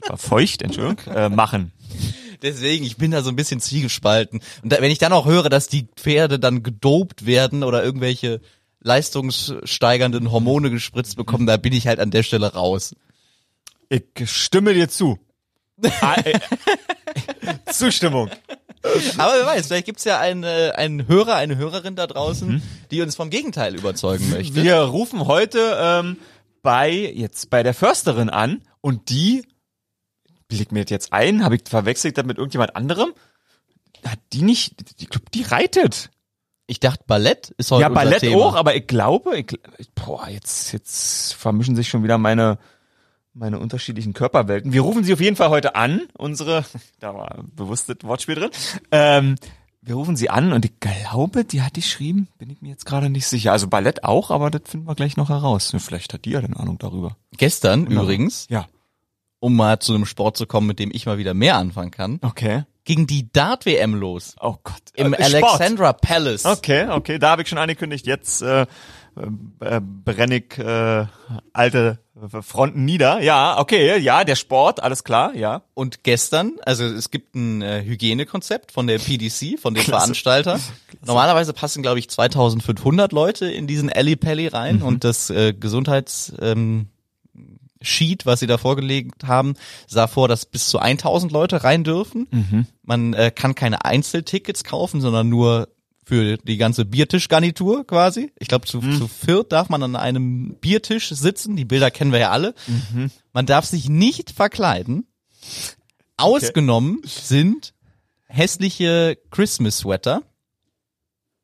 das 0.00 0.08
war 0.08 0.16
feucht, 0.18 0.62
Entschuldigung, 0.62 1.14
äh, 1.14 1.28
machen. 1.28 1.72
Deswegen, 2.42 2.84
ich 2.84 2.96
bin 2.96 3.10
da 3.10 3.22
so 3.22 3.30
ein 3.30 3.36
bisschen 3.36 3.60
zwiegespalten. 3.60 4.40
Und 4.62 4.72
da, 4.72 4.80
wenn 4.80 4.90
ich 4.90 4.98
dann 4.98 5.12
auch 5.12 5.26
höre, 5.26 5.48
dass 5.48 5.68
die 5.68 5.88
Pferde 5.96 6.38
dann 6.38 6.62
gedopt 6.62 7.26
werden 7.26 7.62
oder 7.62 7.82
irgendwelche 7.84 8.40
leistungssteigernden 8.80 10.30
Hormone 10.30 10.70
gespritzt 10.70 11.16
bekommen, 11.16 11.46
da 11.46 11.56
bin 11.56 11.72
ich 11.72 11.86
halt 11.86 11.98
an 12.00 12.10
der 12.10 12.22
Stelle 12.22 12.52
raus. 12.52 12.94
Ich 13.88 14.04
stimme 14.24 14.74
dir 14.74 14.88
zu. 14.88 15.18
Ah, 16.00 16.16
äh, 16.24 16.38
Zustimmung. 17.72 18.30
Aber 19.18 19.32
wer 19.34 19.46
weiß, 19.46 19.66
vielleicht 19.66 19.86
gibt's 19.86 20.04
ja 20.04 20.18
einen, 20.18 20.44
äh, 20.44 20.72
einen 20.74 21.08
Hörer, 21.08 21.34
eine 21.34 21.56
Hörerin 21.56 21.96
da 21.96 22.06
draußen, 22.06 22.62
die 22.90 23.02
uns 23.02 23.16
vom 23.16 23.30
Gegenteil 23.30 23.74
überzeugen 23.74 24.30
möchte. 24.30 24.62
Wir 24.62 24.76
rufen 24.76 25.26
heute 25.26 25.76
ähm, 25.80 26.18
bei 26.62 26.92
jetzt 26.92 27.50
bei 27.50 27.62
der 27.62 27.74
Försterin 27.74 28.30
an 28.30 28.62
und 28.80 29.10
die 29.10 29.44
blickt 30.48 30.72
mir 30.72 30.84
das 30.84 30.90
jetzt 30.90 31.12
ein, 31.12 31.44
habe 31.44 31.56
ich 31.56 31.62
verwechselt 31.66 32.18
das 32.18 32.24
mit 32.24 32.38
irgendjemand 32.38 32.76
anderem? 32.76 33.12
Hat 34.04 34.18
die 34.32 34.42
nicht, 34.42 34.74
ich 35.00 35.08
glaube, 35.08 35.26
die 35.32 35.42
reitet. 35.42 36.10
Ich 36.68 36.80
dachte, 36.80 37.04
Ballett 37.06 37.50
ist 37.58 37.70
heute 37.70 37.82
ja, 37.82 37.88
Ballett 37.88 38.20
Thema. 38.20 38.44
auch, 38.44 38.54
aber 38.54 38.74
ich 38.74 38.86
glaube, 38.86 39.38
ich, 39.38 39.46
boah, 39.94 40.28
jetzt 40.28 40.72
jetzt 40.72 41.34
vermischen 41.34 41.76
sich 41.76 41.88
schon 41.88 42.02
wieder 42.02 42.18
meine 42.18 42.58
meine 43.36 43.58
unterschiedlichen 43.58 44.14
Körperwelten. 44.14 44.72
Wir 44.72 44.80
rufen 44.80 45.04
sie 45.04 45.12
auf 45.12 45.20
jeden 45.20 45.36
Fall 45.36 45.50
heute 45.50 45.74
an, 45.76 46.02
unsere, 46.16 46.64
da 47.00 47.14
war 47.14 47.44
bewusst 47.54 47.88
das 47.88 47.98
Wortspiel 48.02 48.34
drin. 48.34 48.50
Ähm, 48.90 49.36
wir 49.82 49.94
rufen 49.94 50.16
sie 50.16 50.30
an 50.30 50.52
und 50.52 50.64
ich 50.64 50.80
glaube, 50.80 51.44
die 51.44 51.62
hat 51.62 51.74
geschrieben, 51.74 52.28
bin 52.38 52.50
ich 52.50 52.60
mir 52.60 52.70
jetzt 52.70 52.86
gerade 52.86 53.08
nicht 53.10 53.26
sicher. 53.26 53.52
Also 53.52 53.68
Ballett 53.68 54.02
auch, 54.04 54.30
aber 54.30 54.50
das 54.50 54.62
finden 54.64 54.88
wir 54.88 54.94
gleich 54.96 55.16
noch 55.16 55.28
heraus. 55.28 55.72
Vielleicht 55.78 56.12
hat 56.14 56.24
die 56.24 56.30
ja 56.30 56.40
eine 56.40 56.58
Ahnung 56.58 56.78
darüber. 56.78 57.16
Gestern 57.36 57.82
Wunderbar. 57.82 58.04
übrigens, 58.04 58.46
Ja. 58.48 58.66
Um 59.40 59.54
mal 59.56 59.78
zu 59.78 59.94
einem 59.94 60.06
Sport 60.06 60.36
zu 60.36 60.46
kommen, 60.46 60.66
mit 60.66 60.78
dem 60.78 60.90
ich 60.92 61.06
mal 61.06 61.18
wieder 61.18 61.34
mehr 61.34 61.56
anfangen 61.56 61.90
kann, 61.90 62.18
Okay. 62.22 62.64
ging 62.84 63.06
die 63.06 63.30
Dart-WM 63.32 63.94
los. 63.94 64.34
Oh 64.40 64.56
Gott. 64.62 64.82
Im 64.94 65.12
Äh, 65.14 65.24
Sport. 65.28 65.44
Alexandra 65.44 65.92
Palace. 65.92 66.44
Okay, 66.44 66.88
okay, 66.90 67.18
da 67.18 67.30
habe 67.30 67.42
ich 67.42 67.48
schon 67.48 67.58
angekündigt, 67.58 68.06
jetzt 68.06 68.42
äh, 68.42 68.62
äh, 69.60 69.80
brenne 69.80 70.36
ich 70.36 70.58
äh, 70.58 71.06
alte 71.52 71.98
Fronten 72.40 72.86
nieder. 72.86 73.20
Ja, 73.20 73.58
okay, 73.58 73.98
ja, 73.98 74.24
der 74.24 74.36
Sport, 74.36 74.82
alles 74.82 75.04
klar, 75.04 75.34
ja. 75.34 75.62
Und 75.74 76.02
gestern, 76.02 76.52
also 76.64 76.84
es 76.84 77.10
gibt 77.10 77.34
ein 77.34 77.60
äh, 77.60 77.82
Hygienekonzept 77.84 78.72
von 78.72 78.86
der 78.86 78.98
PDC, 78.98 79.58
von 79.60 79.74
dem 79.74 79.84
Veranstalter. 79.84 80.58
Normalerweise 81.06 81.52
passen, 81.52 81.82
glaube 81.82 81.98
ich, 81.98 82.08
2500 82.08 83.12
Leute 83.12 83.46
in 83.50 83.66
diesen 83.66 83.92
Alley 83.92 84.16
Pally 84.16 84.46
rein 84.48 84.80
und 84.82 85.04
das 85.04 85.28
äh, 85.28 85.52
Gesundheits 85.52 86.32
ähm, 86.40 86.88
Sheet, 87.86 88.26
was 88.26 88.40
sie 88.40 88.46
da 88.46 88.58
vorgelegt 88.58 89.24
haben, 89.24 89.54
sah 89.86 90.06
vor, 90.06 90.28
dass 90.28 90.46
bis 90.46 90.66
zu 90.66 90.78
1000 90.78 91.32
Leute 91.32 91.64
rein 91.64 91.84
dürfen. 91.84 92.26
Man 92.82 93.14
äh, 93.14 93.30
kann 93.34 93.54
keine 93.54 93.84
Einzeltickets 93.84 94.64
kaufen, 94.64 95.00
sondern 95.00 95.28
nur 95.28 95.68
für 96.04 96.36
die 96.36 96.56
ganze 96.56 96.84
Biertischgarnitur 96.84 97.84
quasi. 97.84 98.32
Ich 98.38 98.46
glaube, 98.46 98.66
zu, 98.66 98.80
zu 98.80 99.08
viert 99.08 99.50
darf 99.50 99.68
man 99.68 99.82
an 99.82 99.96
einem 99.96 100.54
Biertisch 100.60 101.08
sitzen. 101.08 101.56
Die 101.56 101.64
Bilder 101.64 101.90
kennen 101.90 102.12
wir 102.12 102.20
ja 102.20 102.30
alle. 102.30 102.54
Man 103.32 103.46
darf 103.46 103.64
sich 103.64 103.88
nicht 103.88 104.30
verkleiden. 104.30 105.08
Ausgenommen 106.16 107.02
sind 107.04 107.74
hässliche 108.26 109.18
Christmas 109.30 109.78
Sweater. 109.78 110.22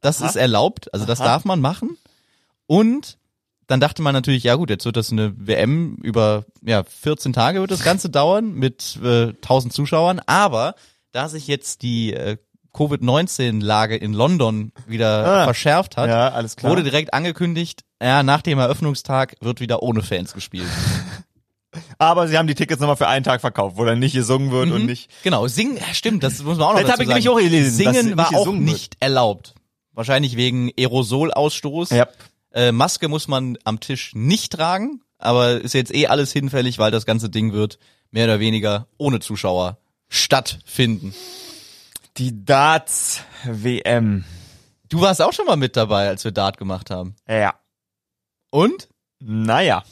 Das 0.01 0.21
Aha. 0.21 0.29
ist 0.29 0.37
erlaubt, 0.37 0.93
also 0.95 1.07
das 1.07 1.19
darf 1.19 1.45
man 1.45 1.61
machen. 1.61 1.97
Und 2.67 3.19
dann 3.67 3.81
dachte 3.81 4.03
man 4.03 4.13
natürlich, 4.15 4.43
ja 4.45 4.55
gut, 4.57 4.71
jetzt 4.71 4.85
wird 4.85 4.97
das 4.97 5.13
eine 5.13 5.33
WM 5.37 5.97
über 6.03 6.45
ja 6.63 6.85
14 6.85 7.33
Tage 7.33 7.61
wird 7.61 7.71
das 7.71 7.85
Ganze 7.85 8.11
dauern 8.11 8.53
mit 8.55 8.99
äh, 9.03 9.29
1000 9.29 9.73
Zuschauern. 9.73 10.21
Aber 10.27 10.75
da 11.13 11.29
sich 11.29 11.47
jetzt 11.47 11.83
die 11.83 12.13
äh, 12.13 12.37
Covid-19-Lage 12.75 13.97
in 13.97 14.13
London 14.15 14.73
wieder 14.87 15.27
Ah. 15.43 15.45
verschärft 15.45 15.97
hat, 15.97 16.09
Ja, 16.09 16.43
wurde 16.63 16.83
direkt 16.83 17.13
angekündigt, 17.15 17.85
ja, 18.03 18.23
nach 18.23 18.43
dem 18.43 18.59
Eröffnungstag 18.59 19.37
wird 19.41 19.61
wieder 19.61 19.83
ohne 19.83 20.03
Fans 20.03 20.33
gespielt. 20.33 20.67
Aber 21.99 22.29
sie 22.29 22.37
haben 22.37 22.47
die 22.47 22.55
Tickets 22.55 22.81
nochmal 22.81 22.97
für 22.97 23.09
einen 23.09 23.25
Tag 23.25 23.41
verkauft, 23.41 23.77
wo 23.79 23.85
dann 23.85 23.99
nicht 23.99 24.15
gesungen 24.15 24.51
wird 24.51 24.71
und 24.71 24.85
nicht. 24.87 25.11
Genau, 25.23 25.47
singen, 25.47 25.79
stimmt, 25.93 26.23
das 26.23 26.43
muss 26.43 26.59
man 26.59 26.67
auch 26.69 26.73
noch 26.75 26.81
Das 26.81 26.89
dazu 26.91 26.93
hab 26.93 27.01
ich 27.01 27.07
sagen. 27.07 27.15
nämlich 27.23 27.29
auch 27.31 27.39
gelesen, 27.39 27.71
Singen 27.77 28.07
nicht 28.07 28.17
war 28.19 28.27
auch 28.27 28.31
gesungen 28.31 28.67
wird. 28.67 28.73
nicht 28.73 28.97
erlaubt. 29.01 29.55
Wahrscheinlich 29.95 30.37
wegen 30.37 30.71
Aerosolausstoß. 30.79 31.91
Ja. 31.91 32.09
Äh, 32.53 32.73
Maske 32.73 33.09
muss 33.09 33.29
man 33.29 33.57
am 33.65 33.81
Tisch 33.81 34.15
nicht 34.15 34.53
tragen, 34.53 35.03
aber 35.19 35.61
ist 35.61 35.75
jetzt 35.75 35.95
eh 35.95 36.07
alles 36.07 36.33
hinfällig, 36.33 36.79
weil 36.79 36.91
das 36.91 37.07
ganze 37.07 37.31
Ding 37.31 37.53
wird 37.53 37.79
mehr 38.11 38.25
oder 38.27 38.41
weniger 38.41 38.87
ohne 38.99 39.21
Zuschauer 39.21 39.79
stattfinden. 40.09 41.15
Die 42.19 42.45
Darts 42.45 43.23
WM. 43.45 44.25
Du 44.89 45.01
warst 45.01 45.23
auch 45.23 45.33
schon 45.33 45.47
mal 45.47 45.57
mit 45.57 45.77
dabei, 45.77 46.09
als 46.09 46.25
wir 46.25 46.33
Dart 46.33 46.59
gemacht 46.59 46.91
haben. 46.91 47.17
Ja. 47.27 47.55
Und? 48.51 48.89
Naja. 49.19 49.83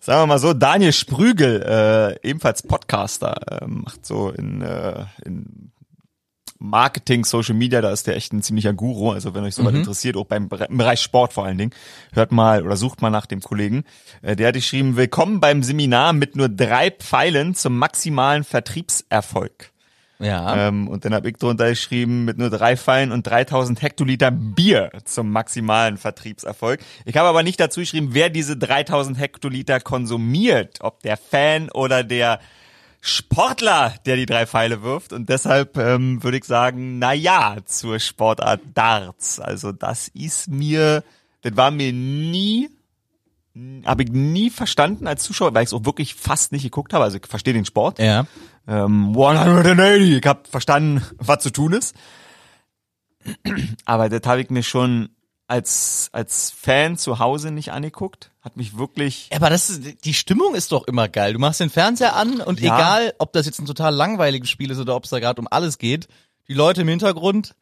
Sagen 0.00 0.22
wir 0.22 0.26
mal 0.26 0.38
so, 0.38 0.52
Daniel 0.52 0.92
Sprügel, 0.92 1.62
äh, 1.62 2.28
ebenfalls 2.28 2.62
Podcaster, 2.62 3.62
äh, 3.62 3.66
macht 3.66 4.04
so 4.04 4.28
in, 4.30 4.60
äh, 4.60 5.06
in 5.24 5.72
Marketing, 6.60 7.24
Social 7.24 7.54
Media, 7.54 7.80
da 7.80 7.90
ist 7.90 8.06
der 8.06 8.16
echt 8.16 8.32
ein 8.32 8.42
ziemlicher 8.42 8.74
Guru. 8.74 9.10
Also 9.10 9.34
wenn 9.34 9.44
euch 9.44 9.54
sowas 9.54 9.74
interessiert, 9.74 10.16
auch 10.16 10.26
beim 10.26 10.48
im 10.68 10.76
Bereich 10.76 11.00
Sport 11.00 11.32
vor 11.32 11.46
allen 11.46 11.56
Dingen, 11.56 11.72
hört 12.12 12.32
mal 12.32 12.62
oder 12.64 12.76
sucht 12.76 13.00
mal 13.00 13.10
nach 13.10 13.26
dem 13.26 13.40
Kollegen. 13.40 13.84
Äh, 14.20 14.36
der 14.36 14.48
hat 14.48 14.54
geschrieben, 14.54 14.96
willkommen 14.96 15.40
beim 15.40 15.62
Seminar 15.62 16.12
mit 16.12 16.36
nur 16.36 16.50
drei 16.50 16.90
Pfeilen 16.90 17.54
zum 17.54 17.78
maximalen 17.78 18.44
Vertriebserfolg. 18.44 19.72
Ja. 20.20 20.68
Ähm, 20.68 20.86
und 20.86 21.06
dann 21.06 21.14
habe 21.14 21.30
ich 21.30 21.36
drunter 21.36 21.70
geschrieben, 21.70 22.26
mit 22.26 22.36
nur 22.36 22.50
drei 22.50 22.76
Pfeilen 22.76 23.10
und 23.10 23.26
3000 23.26 23.80
Hektoliter 23.80 24.30
Bier 24.30 24.90
zum 25.04 25.32
maximalen 25.32 25.96
Vertriebserfolg. 25.96 26.80
Ich 27.06 27.16
habe 27.16 27.28
aber 27.28 27.42
nicht 27.42 27.58
dazu 27.58 27.80
geschrieben, 27.80 28.10
wer 28.12 28.28
diese 28.28 28.58
3000 28.58 29.18
Hektoliter 29.18 29.80
konsumiert, 29.80 30.78
ob 30.82 31.00
der 31.02 31.16
Fan 31.16 31.70
oder 31.70 32.04
der 32.04 32.38
Sportler, 33.00 33.94
der 34.04 34.16
die 34.16 34.26
drei 34.26 34.46
Pfeile 34.46 34.82
wirft. 34.82 35.12
Und 35.12 35.28
deshalb 35.28 35.76
ähm, 35.76 36.22
würde 36.22 36.38
ich 36.38 36.44
sagen, 36.44 36.98
na 36.98 37.12
ja, 37.12 37.56
zur 37.64 37.98
Sportart 37.98 38.60
Darts. 38.74 39.40
Also 39.40 39.72
das 39.72 40.08
ist 40.08 40.48
mir, 40.48 41.02
das 41.42 41.56
war 41.56 41.70
mir 41.70 41.92
nie 41.92 42.68
habe 43.84 44.04
ich 44.04 44.10
nie 44.10 44.48
verstanden 44.48 45.06
als 45.06 45.24
Zuschauer, 45.24 45.54
weil 45.54 45.64
ich 45.64 45.70
es 45.70 45.74
auch 45.74 45.84
wirklich 45.84 46.14
fast 46.14 46.52
nicht 46.52 46.62
geguckt 46.62 46.92
habe. 46.92 47.04
Also 47.04 47.18
ich 47.18 47.26
verstehe 47.26 47.54
den 47.54 47.64
Sport. 47.64 47.98
ja. 47.98 48.26
Ähm, 48.68 49.08
180. 49.16 50.18
Ich 50.18 50.26
habe 50.26 50.42
verstanden, 50.48 51.02
was 51.16 51.42
zu 51.42 51.50
tun 51.50 51.72
ist. 51.72 51.96
Aber 53.84 54.08
das 54.08 54.20
habe 54.26 54.42
ich 54.42 54.50
mir 54.50 54.62
schon 54.62 55.08
als 55.50 56.08
als 56.12 56.50
Fan 56.50 56.96
zu 56.96 57.18
Hause 57.18 57.50
nicht 57.50 57.72
angeguckt. 57.72 58.30
Hat 58.40 58.56
mich 58.56 58.78
wirklich. 58.78 59.28
Ja, 59.30 59.36
Aber 59.38 59.50
das 59.50 59.68
ist, 59.68 60.04
die 60.04 60.14
Stimmung 60.14 60.54
ist 60.54 60.72
doch 60.72 60.86
immer 60.86 61.08
geil. 61.08 61.32
Du 61.34 61.38
machst 61.38 61.60
den 61.60 61.70
Fernseher 61.70 62.16
an 62.16 62.40
und 62.40 62.60
Ja. 62.60 62.76
egal, 62.76 63.14
ob 63.18 63.32
das 63.32 63.46
jetzt 63.46 63.58
ein 63.58 63.66
total 63.66 63.94
langweiliges 63.94 64.48
Spiel 64.48 64.70
ist 64.70 64.78
oder 64.78 64.96
ob 64.96 65.04
es 65.04 65.10
da 65.10 65.18
gerade 65.18 65.40
um 65.40 65.48
alles 65.50 65.78
geht, 65.78 66.08
die 66.48 66.54
Leute 66.54 66.82
im 66.82 66.88
Hintergrund, 66.88 67.54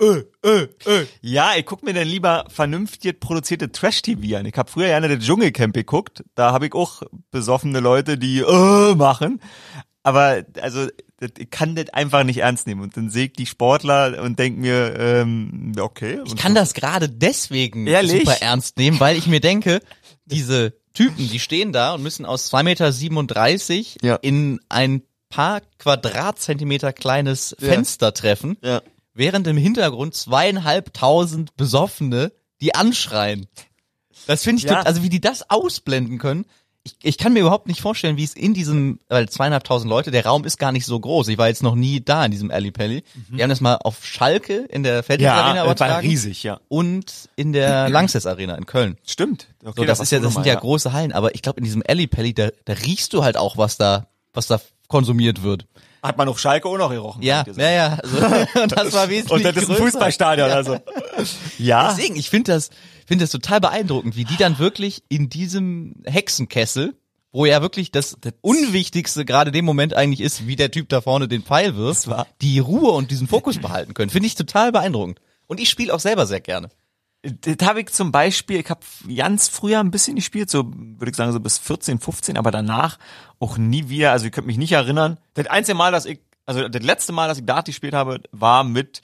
äh, 0.00 0.24
äh, 0.42 0.68
äh. 0.86 1.06
Ja, 1.20 1.52
ich 1.56 1.64
guck 1.66 1.84
mir 1.84 1.94
dann 1.94 2.08
lieber 2.08 2.46
vernünftig 2.48 3.20
produzierte 3.20 3.70
Trash-TV 3.70 4.36
an. 4.38 4.46
Ich 4.46 4.56
habe 4.56 4.68
früher 4.68 4.88
gerne 4.88 5.08
das 5.14 5.24
Dschungelcamp 5.24 5.72
geguckt. 5.72 6.24
Da 6.34 6.50
habe 6.50 6.66
ich 6.66 6.74
auch 6.74 7.02
besoffene 7.30 7.78
Leute, 7.78 8.18
die 8.18 8.40
äh, 8.40 8.94
machen. 8.96 9.40
Aber 10.02 10.42
also 10.60 10.88
das, 11.28 11.32
ich 11.38 11.50
kann 11.50 11.74
das 11.74 11.90
einfach 11.90 12.24
nicht 12.24 12.38
ernst 12.38 12.66
nehmen. 12.66 12.82
Und 12.82 12.96
dann 12.96 13.10
sehe 13.10 13.26
ich 13.26 13.32
die 13.32 13.46
Sportler 13.46 14.22
und 14.22 14.38
denk 14.38 14.58
mir, 14.58 14.94
ähm, 14.98 15.72
okay. 15.78 16.20
Ich 16.26 16.36
kann 16.36 16.54
das 16.54 16.74
gerade 16.74 17.08
deswegen 17.08 17.86
Ehrlich? 17.86 18.20
super 18.24 18.40
ernst 18.40 18.76
nehmen, 18.78 19.00
weil 19.00 19.16
ich 19.16 19.26
mir 19.26 19.40
denke, 19.40 19.80
diese 20.26 20.74
Typen, 20.92 21.28
die 21.28 21.40
stehen 21.40 21.72
da 21.72 21.94
und 21.94 22.02
müssen 22.02 22.24
aus 22.24 22.52
2,37 22.52 23.94
Meter 24.02 24.06
Ja. 24.06 24.14
in 24.16 24.60
ein 24.68 25.02
paar 25.28 25.60
Quadratzentimeter 25.78 26.92
kleines 26.92 27.56
Fenster 27.58 28.14
treffen, 28.14 28.56
Ja. 28.62 28.82
während 29.14 29.46
im 29.48 29.56
Hintergrund 29.56 30.14
zweieinhalbtausend 30.14 31.56
Besoffene, 31.56 32.32
die 32.60 32.74
anschreien. 32.74 33.46
Das 34.26 34.44
finde 34.44 34.62
ich, 34.62 34.70
Ja. 34.70 34.82
also 34.82 35.02
wie 35.02 35.08
die 35.08 35.20
das 35.20 35.50
ausblenden 35.50 36.18
können. 36.18 36.46
Ich, 36.86 36.96
ich 37.02 37.18
kann 37.18 37.32
mir 37.32 37.40
überhaupt 37.40 37.66
nicht 37.66 37.80
vorstellen, 37.80 38.18
wie 38.18 38.24
es 38.24 38.34
in 38.34 38.52
diesem, 38.52 38.98
weil 39.08 39.26
zweieinhalbtausend 39.28 39.88
Leute, 39.88 40.10
der 40.10 40.26
Raum 40.26 40.44
ist 40.44 40.58
gar 40.58 40.70
nicht 40.70 40.84
so 40.84 41.00
groß. 41.00 41.28
Ich 41.28 41.38
war 41.38 41.48
jetzt 41.48 41.62
noch 41.62 41.74
nie 41.74 42.04
da 42.04 42.24
in 42.26 42.30
diesem 42.30 42.50
Alley 42.50 42.70
Pally. 42.72 43.02
Die 43.30 43.42
haben 43.42 43.48
das 43.48 43.62
mal 43.62 43.76
auf 43.76 44.04
Schalke 44.04 44.66
in 44.68 44.82
der 44.82 45.02
Arena 45.08 45.16
Mhm. 45.16 45.22
Ja, 45.22 45.34
das 45.44 45.56
war 45.56 45.64
übertragen 45.64 46.06
riesig, 46.06 46.42
ja. 46.42 46.60
und 46.68 47.30
in 47.36 47.54
der 47.54 47.88
Langsess 47.88 48.26
Arena 48.26 48.54
in 48.56 48.66
Köln. 48.66 48.98
Stimmt. 49.06 49.48
Okay, 49.64 49.72
So, 49.78 49.84
das 49.86 49.98
da 49.98 50.04
ist 50.04 50.12
ja, 50.12 50.18
das 50.20 50.34
sind 50.34 50.42
mal, 50.42 50.46
ja 50.46 50.54
große 50.56 50.92
Hallen, 50.92 51.12
aber 51.12 51.34
ich 51.34 51.40
glaube 51.40 51.58
in 51.58 51.64
diesem 51.64 51.82
Alley 51.88 52.06
Pally, 52.06 52.34
da, 52.34 52.50
da 52.66 52.74
riechst 52.74 53.14
du 53.14 53.24
halt 53.24 53.38
auch, 53.38 53.56
was 53.56 53.78
da, 53.78 54.08
was 54.34 54.46
da 54.46 54.60
konsumiert 54.88 55.42
wird. 55.42 55.66
Hat 56.02 56.18
man 56.18 56.28
auf 56.28 56.38
Schalke 56.38 56.68
auch 56.68 56.76
noch 56.76 56.90
gerochen. 56.90 57.22
Ja, 57.22 57.46
ja, 57.56 57.70
ja. 57.70 57.98
Also, 58.02 58.60
und 58.62 58.72
das 58.76 58.92
war 58.92 59.08
wesentlich 59.08 59.32
Und 59.32 59.42
das 59.42 59.56
ist 59.56 59.62
ein 59.62 59.66
größer. 59.68 59.84
Fußballstadion, 59.84 60.50
also. 60.50 60.76
Ja. 61.58 61.94
Deswegen, 61.94 62.16
ich 62.16 62.28
finde 62.28 62.52
das, 62.52 62.68
finde 63.06 63.24
das 63.24 63.30
total 63.30 63.60
beeindruckend, 63.60 64.16
wie 64.16 64.24
die 64.24 64.36
dann 64.36 64.58
wirklich 64.58 65.02
in 65.08 65.28
diesem 65.28 66.02
Hexenkessel, 66.04 66.94
wo 67.32 67.46
ja 67.46 67.60
wirklich 67.62 67.90
das, 67.90 68.16
das 68.20 68.32
Unwichtigste 68.40 69.24
gerade 69.24 69.50
dem 69.50 69.64
Moment 69.64 69.94
eigentlich 69.94 70.20
ist, 70.20 70.46
wie 70.46 70.56
der 70.56 70.70
Typ 70.70 70.88
da 70.88 71.00
vorne 71.00 71.26
den 71.26 71.42
Pfeil 71.42 71.76
wirft, 71.76 72.08
die 72.40 72.60
Ruhe 72.60 72.92
und 72.92 73.10
diesen 73.10 73.26
Fokus 73.26 73.58
behalten 73.58 73.92
können. 73.92 74.10
Finde 74.10 74.28
ich 74.28 74.36
total 74.36 74.70
beeindruckend. 74.70 75.20
Und 75.46 75.60
ich 75.60 75.68
spiele 75.68 75.92
auch 75.92 76.00
selber 76.00 76.26
sehr 76.26 76.40
gerne. 76.40 76.68
Das 77.22 77.66
habe 77.66 77.80
ich 77.80 77.88
zum 77.90 78.12
Beispiel, 78.12 78.60
ich 78.60 78.68
habe 78.68 78.80
ganz 79.16 79.48
früher 79.48 79.80
ein 79.80 79.90
bisschen 79.90 80.14
gespielt, 80.14 80.50
so 80.50 80.70
würde 80.74 81.10
ich 81.10 81.16
sagen 81.16 81.32
so 81.32 81.40
bis 81.40 81.58
14, 81.58 81.98
15, 81.98 82.36
aber 82.36 82.50
danach 82.50 82.98
auch 83.40 83.56
nie 83.56 83.88
wieder, 83.88 84.12
also 84.12 84.26
ihr 84.26 84.30
könnt 84.30 84.46
mich 84.46 84.58
nicht 84.58 84.72
erinnern. 84.72 85.18
Das 85.32 85.46
einzige 85.46 85.76
Mal, 85.76 85.90
dass 85.90 86.04
ich, 86.04 86.20
also 86.44 86.68
das 86.68 86.82
letzte 86.82 87.12
Mal, 87.12 87.26
dass 87.26 87.38
ich 87.38 87.46
Dart 87.46 87.66
gespielt 87.66 87.94
habe, 87.94 88.20
war 88.30 88.62
mit 88.62 89.00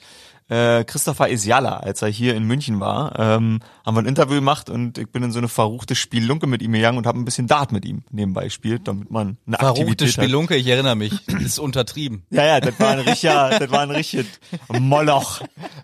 äh, 0.51 0.83
Christopher 0.83 1.29
Isiala, 1.29 1.77
als 1.77 2.01
er 2.01 2.09
hier 2.09 2.35
in 2.35 2.43
München 2.43 2.81
war. 2.81 3.17
Ähm, 3.17 3.61
haben 3.85 3.95
wir 3.95 4.01
ein 4.01 4.05
Interview 4.05 4.35
gemacht 4.35 4.69
und 4.69 4.97
ich 4.97 5.09
bin 5.09 5.23
in 5.23 5.31
so 5.31 5.39
eine 5.39 5.47
verruchte 5.47 5.95
Spiellunke 5.95 6.45
mit 6.45 6.61
ihm 6.61 6.73
gegangen 6.73 6.97
und 6.97 7.07
habe 7.07 7.17
ein 7.17 7.23
bisschen 7.23 7.47
Dart 7.47 7.71
mit 7.71 7.85
ihm 7.85 8.03
nebenbei 8.11 8.43
gespielt, 8.43 8.81
damit 8.85 9.09
man 9.09 9.37
eine 9.47 9.57
Verruchte 9.57 9.81
Aktivität 9.81 10.07
hat. 10.09 10.13
Spelunke, 10.25 10.57
ich 10.57 10.67
erinnere 10.67 10.95
mich, 10.95 11.25
ist 11.39 11.57
untertrieben. 11.57 12.25
Ja, 12.31 12.45
ja, 12.45 12.59
das 12.59 12.79
war 12.79 12.91
ein 12.91 12.99
richtiger, 12.99 13.59
das 13.59 13.71
war 13.71 13.81
ein 13.81 13.91
richtiges 13.91 14.25
Moloch. 14.69 15.41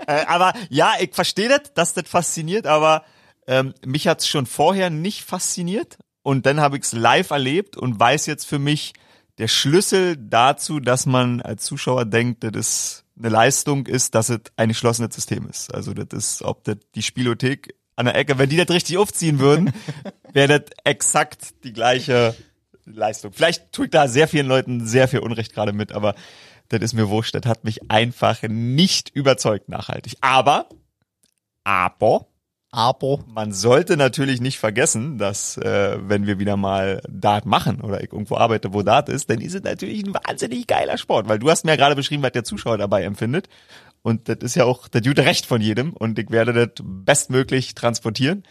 Äh, 0.08 0.26
aber 0.28 0.54
ja, 0.70 0.94
ich 1.00 1.14
verstehe 1.14 1.50
das, 1.50 1.74
dass 1.74 1.94
das 1.94 2.10
fasziniert, 2.10 2.66
aber 2.66 3.04
ähm, 3.48 3.74
mich 3.86 4.08
hat's 4.08 4.28
schon 4.28 4.46
vorher 4.46 4.90
nicht 4.90 5.24
fasziniert 5.24 5.98
und 6.24 6.46
dann 6.46 6.60
habe 6.60 6.78
ich's 6.78 6.94
live 6.94 7.30
erlebt 7.30 7.78
und 7.78 8.00
weiß 8.00 8.26
jetzt 8.26 8.46
für 8.46 8.60
mich, 8.60 8.94
der 9.38 9.48
Schlüssel 9.48 10.18
dazu, 10.18 10.80
dass 10.80 11.06
man 11.06 11.42
als 11.42 11.64
Zuschauer 11.64 12.06
denkt, 12.06 12.44
das 12.44 12.54
ist 12.56 13.07
eine 13.18 13.30
Leistung 13.30 13.88
ist, 13.88 14.16
dass 14.16 14.30
es 14.30 14.42
ein 14.56 14.70
geschlossenes 14.70 15.16
System 15.16 15.48
ist. 15.48 15.74
Also 15.74 15.94
das 15.94 16.08
ist, 16.18 16.42
ob 16.44 16.64
das 16.64 16.78
die 16.96 17.02
Spielothek 17.02 17.76
an 17.96 18.06
der 18.06 18.16
Ecke, 18.16 18.38
wenn 18.38 18.50
die 18.50 18.58
das 18.58 18.70
richtig 18.70 18.98
aufziehen 18.98 19.40
würden, 19.40 19.74
wäre 20.34 20.60
das 20.60 20.72
exakt 20.84 21.64
die 21.64 21.74
gleiche 21.74 22.36
Leistung. 22.86 23.34
Vielleicht 23.34 23.72
tue 23.72 23.86
ich 23.86 23.92
da 23.92 24.08
sehr 24.08 24.28
vielen 24.28 24.48
Leuten 24.48 24.86
sehr 24.86 25.08
viel 25.08 25.20
Unrecht 25.20 25.54
gerade 25.54 25.74
mit, 25.74 25.92
aber 25.92 26.16
das 26.70 26.82
ist 26.82 26.94
mir 26.94 27.10
wurscht. 27.10 27.34
Das 27.34 27.46
hat 27.46 27.64
mich 27.64 27.90
einfach 27.90 28.42
nicht 28.44 29.10
überzeugt 29.10 29.70
nachhaltig. 29.70 30.16
Aber, 30.22 30.70
aber, 31.64 32.28
Apo. 32.78 33.24
man 33.28 33.52
sollte 33.52 33.98
natürlich 33.98 34.40
nicht 34.40 34.60
vergessen, 34.60 35.18
dass 35.18 35.58
äh, 35.58 35.98
wenn 36.02 36.26
wir 36.28 36.38
wieder 36.40 36.58
mal 36.58 37.02
Dart 37.10 37.46
machen 37.46 37.82
oder 37.82 38.04
ich 38.04 38.12
irgendwo 38.14 38.38
arbeite, 38.38 38.74
wo 38.74 38.84
Dart 38.84 39.10
ist, 39.10 39.30
dann 39.30 39.42
ist 39.42 39.56
es 39.56 39.64
natürlich 39.64 40.04
ein 40.06 40.14
wahnsinnig 40.14 40.68
geiler 40.68 40.98
Sport, 40.98 41.28
weil 41.28 41.40
du 41.40 41.50
hast 41.50 41.66
mir 41.66 41.72
ja 41.72 41.78
gerade 41.78 41.96
beschrieben, 41.96 42.24
was 42.24 42.32
der 42.34 42.44
Zuschauer 42.44 42.78
dabei 42.78 43.04
empfindet. 43.04 43.50
Und 44.04 44.30
das 44.30 44.38
ist 44.42 44.56
ja 44.56 44.66
auch 44.66 44.88
das 44.88 45.02
gute 45.02 45.26
Recht 45.26 45.46
von 45.46 45.60
jedem 45.60 45.94
und 45.94 46.18
ich 46.20 46.30
werde 46.30 46.54
das 46.54 46.84
bestmöglich 46.84 47.74
transportieren. 47.76 48.44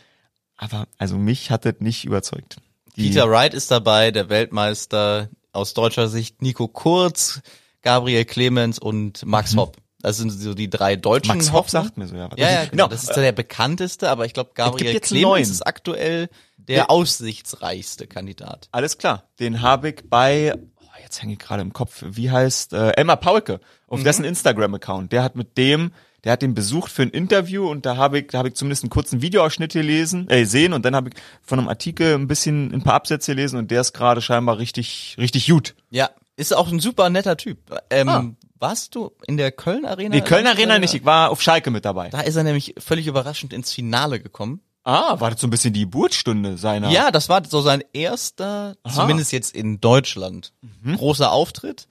Aber 0.56 0.86
also 0.98 1.16
mich 1.16 1.50
hat 1.50 1.64
das 1.64 1.74
nicht 1.78 2.04
überzeugt. 2.04 2.56
Die- 2.96 3.08
Peter 3.10 3.30
Wright 3.30 3.54
ist 3.54 3.70
dabei, 3.70 4.10
der 4.10 4.28
Weltmeister 4.28 5.28
aus 5.52 5.72
deutscher 5.74 6.08
Sicht, 6.08 6.42
Nico 6.42 6.66
Kurz, 6.68 7.40
Gabriel 7.82 8.24
Clemens 8.24 8.78
und 8.78 9.24
Max 9.24 9.56
Hopp. 9.56 9.76
Das 10.02 10.18
sind 10.18 10.30
so 10.30 10.54
die 10.54 10.68
drei 10.70 10.94
deutschen 10.96 11.32
Mhm. 11.32 11.38
Max 11.38 11.48
Hopp 11.52 11.58
Hoppen. 11.66 11.70
sagt 11.70 11.96
mir 11.96 12.06
so, 12.06 12.16
ja. 12.16 12.28
Ja, 12.36 12.50
ja, 12.50 12.64
genau. 12.66 12.86
Das 12.88 13.02
ist 13.04 13.16
der 13.16 13.32
bekannteste, 13.32 14.08
aber 14.10 14.26
ich 14.26 14.34
glaube, 14.34 14.50
Gabriel 14.54 15.00
Clemens 15.00 15.48
ist 15.50 15.66
aktuell 15.66 16.28
der 16.58 16.76
Der- 16.76 16.90
aussichtsreichste 16.90 18.06
Kandidat. 18.06 18.68
Alles 18.72 18.98
klar. 18.98 19.24
Den 19.40 19.62
habe 19.62 19.90
ich 19.90 20.02
bei, 20.08 20.54
oh, 20.54 20.84
jetzt 21.02 21.22
hänge 21.22 21.32
ich 21.34 21.38
gerade 21.38 21.62
im 21.62 21.72
Kopf, 21.72 22.04
wie 22.06 22.30
heißt 22.30 22.72
äh, 22.72 22.90
Elmar 22.92 23.16
Paulke, 23.16 23.60
auf 23.88 24.02
dessen 24.02 24.24
Instagram-Account. 24.24 25.12
Der 25.12 25.22
hat 25.22 25.36
mit 25.36 25.56
dem, 25.58 25.92
der 26.24 26.32
hat 26.32 26.42
den 26.42 26.54
besucht 26.54 26.90
für 26.90 27.02
ein 27.02 27.10
Interview 27.10 27.68
und 27.68 27.86
da 27.86 27.96
habe 27.96 28.18
ich, 28.20 28.26
da 28.28 28.38
habe 28.38 28.48
ich 28.48 28.54
zumindest 28.54 28.82
einen 28.82 28.90
kurzen 28.90 29.22
Videoausschnitt 29.22 29.72
gelesen, 29.72 30.28
äh, 30.28 30.44
sehen 30.44 30.72
und 30.72 30.84
dann 30.84 30.94
habe 30.96 31.10
ich 31.10 31.14
von 31.42 31.58
einem 31.58 31.68
Artikel 31.68 32.14
ein 32.14 32.26
bisschen 32.28 32.72
ein 32.74 32.82
paar 32.82 32.94
Absätze 32.94 33.34
gelesen 33.34 33.58
und 33.58 33.70
der 33.70 33.80
ist 33.80 33.92
gerade 33.92 34.20
scheinbar 34.20 34.58
richtig, 34.58 35.16
richtig 35.18 35.46
gut. 35.48 35.74
Ja, 35.90 36.10
ist 36.36 36.54
auch 36.54 36.68
ein 36.70 36.80
super 36.80 37.10
netter 37.10 37.36
Typ. 37.36 37.58
Ähm, 37.90 38.08
Ah. 38.08 38.24
Warst 38.58 38.94
du 38.94 39.12
in 39.26 39.36
der 39.36 39.52
Köln 39.52 39.84
Arena? 39.84 40.14
Nee, 40.14 40.22
Köln 40.22 40.46
Arena 40.46 40.78
nicht, 40.78 40.94
ich 40.94 41.04
war 41.04 41.30
auf 41.30 41.42
Schalke 41.42 41.70
mit 41.70 41.84
dabei. 41.84 42.08
Da 42.08 42.20
ist 42.20 42.36
er 42.36 42.42
nämlich 42.42 42.74
völlig 42.78 43.06
überraschend 43.06 43.52
ins 43.52 43.70
Finale 43.72 44.18
gekommen. 44.18 44.60
Ah, 44.82 45.20
war 45.20 45.30
das 45.32 45.40
so 45.40 45.46
ein 45.46 45.50
bisschen 45.50 45.74
die 45.74 45.80
Geburtsstunde 45.80 46.56
seiner? 46.56 46.90
Ja, 46.90 47.10
das 47.10 47.28
war 47.28 47.42
so 47.44 47.60
sein 47.60 47.82
erster, 47.92 48.76
Aha. 48.82 48.94
zumindest 48.94 49.32
jetzt 49.32 49.54
in 49.54 49.80
Deutschland, 49.80 50.52
großer 50.96 51.30
Auftritt. 51.32 51.86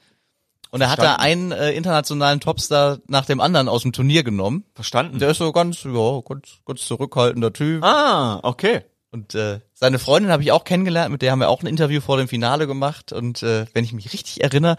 Und 0.72 0.82
er 0.82 0.90
hat 0.90 1.00
da 1.00 1.16
einen 1.18 1.52
äh, 1.52 1.72
internationalen 1.74 2.40
Topstar 2.40 2.98
nach 3.08 3.26
dem 3.26 3.40
anderen 3.42 3.70
aus 3.70 3.84
dem 3.84 3.94
Turnier 3.94 4.24
genommen. 4.24 4.66
Verstanden? 4.74 5.20
Der 5.20 5.30
ist 5.30 5.38
so 5.38 5.52
ganz, 5.52 5.84
ja, 5.84 6.22
ganz, 6.28 6.48
ganz 6.66 6.86
zurückhaltender 6.88 7.54
Typ. 7.54 7.84
ah, 7.84 8.40
okay. 8.44 8.82
Und 9.15 9.34
äh, 9.34 9.62
seine 9.73 9.97
Freundin 9.97 10.30
habe 10.30 10.43
ich 10.43 10.51
auch 10.51 10.65
kennengelernt, 10.65 11.10
mit 11.10 11.21
der 11.21 11.32
haben 11.32 11.39
wir 11.39 11.47
auch 11.47 11.62
ein 11.63 11.67
Interview 11.67 12.01
vor 12.01 12.17
dem 12.17 12.28
Finale 12.28 12.67
gemacht. 12.67 13.13
Und 13.13 13.41
äh, 13.43 13.65
wenn 13.73 13.86
ich 13.86 13.93
mich 13.93 14.12
richtig 14.12 14.43
erinnere, 14.43 14.75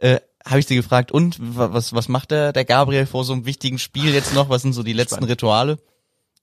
äh, 0.00 0.18
habe 0.44 0.58
ich 0.58 0.66
sie 0.66 0.74
gefragt, 0.74 1.12
und 1.12 1.38
wa- 1.56 1.72
was, 1.72 1.92
was 1.92 2.08
macht 2.08 2.32
der, 2.32 2.52
der 2.52 2.64
Gabriel 2.64 3.06
vor 3.06 3.24
so 3.24 3.32
einem 3.34 3.46
wichtigen 3.46 3.78
Spiel 3.78 4.12
jetzt 4.12 4.34
noch? 4.34 4.48
Was 4.48 4.62
sind 4.62 4.72
so 4.72 4.82
die 4.82 4.92
letzten 4.94 5.22
Rituale? 5.22 5.78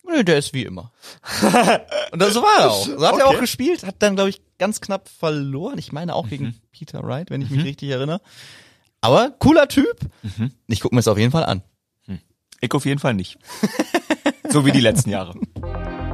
Nö, 0.08 0.24
der 0.24 0.38
ist 0.38 0.54
wie 0.54 0.64
immer. 0.64 0.94
und 2.14 2.22
das, 2.22 2.34
so 2.34 2.42
war 2.42 2.60
er 2.62 2.72
auch. 2.72 2.86
So 2.86 3.06
hat 3.06 3.18
er 3.20 3.26
Okay. 3.28 3.36
auch 3.36 3.40
gespielt, 3.42 3.84
hat 3.84 3.96
dann, 4.00 4.16
glaube 4.16 4.30
ich, 4.30 4.40
ganz 4.58 4.80
knapp 4.80 5.10
verloren. 5.10 5.78
Ich 5.78 5.92
meine 5.92 6.16
auch 6.16 6.30
gegen 6.30 6.56
Peter 6.72 7.04
Wright, 7.04 7.30
wenn 7.32 7.42
ich 7.42 7.50
mich 7.50 7.66
richtig 7.66 7.90
erinnere. 7.90 8.22
Aber 9.02 9.32
cooler 9.40 9.68
Typ. 9.68 9.98
Ich 10.68 10.80
gucke 10.80 10.96
mir 10.96 11.00
es 11.02 11.10
auf 11.10 11.18
jeden 11.18 11.32
Fall 11.32 11.44
an. 11.44 11.64
Ich 12.62 12.72
auf 12.74 12.86
jeden 12.86 13.00
Fall 13.00 13.14
nicht. 13.14 13.38
so 14.50 14.66
wie 14.66 14.72
die 14.72 14.80
letzten 14.80 15.10
Jahre. 15.10 15.36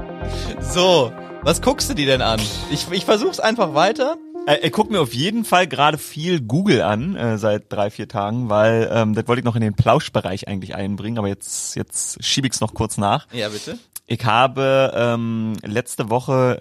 So, 0.59 1.11
was 1.43 1.61
guckst 1.61 1.89
du 1.89 1.93
dir 1.93 2.05
denn 2.05 2.21
an? 2.21 2.39
Ich, 2.71 2.89
ich 2.91 3.05
versuch's 3.05 3.39
einfach 3.39 3.73
weiter. 3.73 4.17
Äh, 4.47 4.57
ich 4.67 4.71
guck 4.71 4.89
mir 4.89 5.01
auf 5.01 5.13
jeden 5.13 5.45
Fall 5.45 5.67
gerade 5.67 5.97
viel 5.97 6.41
Google 6.41 6.81
an 6.81 7.15
äh, 7.15 7.37
seit 7.37 7.71
drei, 7.71 7.89
vier 7.91 8.07
Tagen, 8.07 8.49
weil 8.49 8.89
ähm, 8.91 9.13
das 9.13 9.27
wollte 9.27 9.39
ich 9.39 9.45
noch 9.45 9.55
in 9.55 9.61
den 9.61 9.75
Plauschbereich 9.75 10.47
eigentlich 10.47 10.75
einbringen, 10.75 11.17
aber 11.17 11.27
jetzt, 11.27 11.75
jetzt 11.75 12.23
schiebe 12.23 12.47
ich 12.47 12.53
es 12.53 12.61
noch 12.61 12.73
kurz 12.73 12.97
nach. 12.97 13.27
Ja, 13.33 13.49
bitte. 13.49 13.77
Ich 14.07 14.23
habe 14.25 14.91
ähm, 14.95 15.53
letzte 15.63 16.09
Woche 16.09 16.59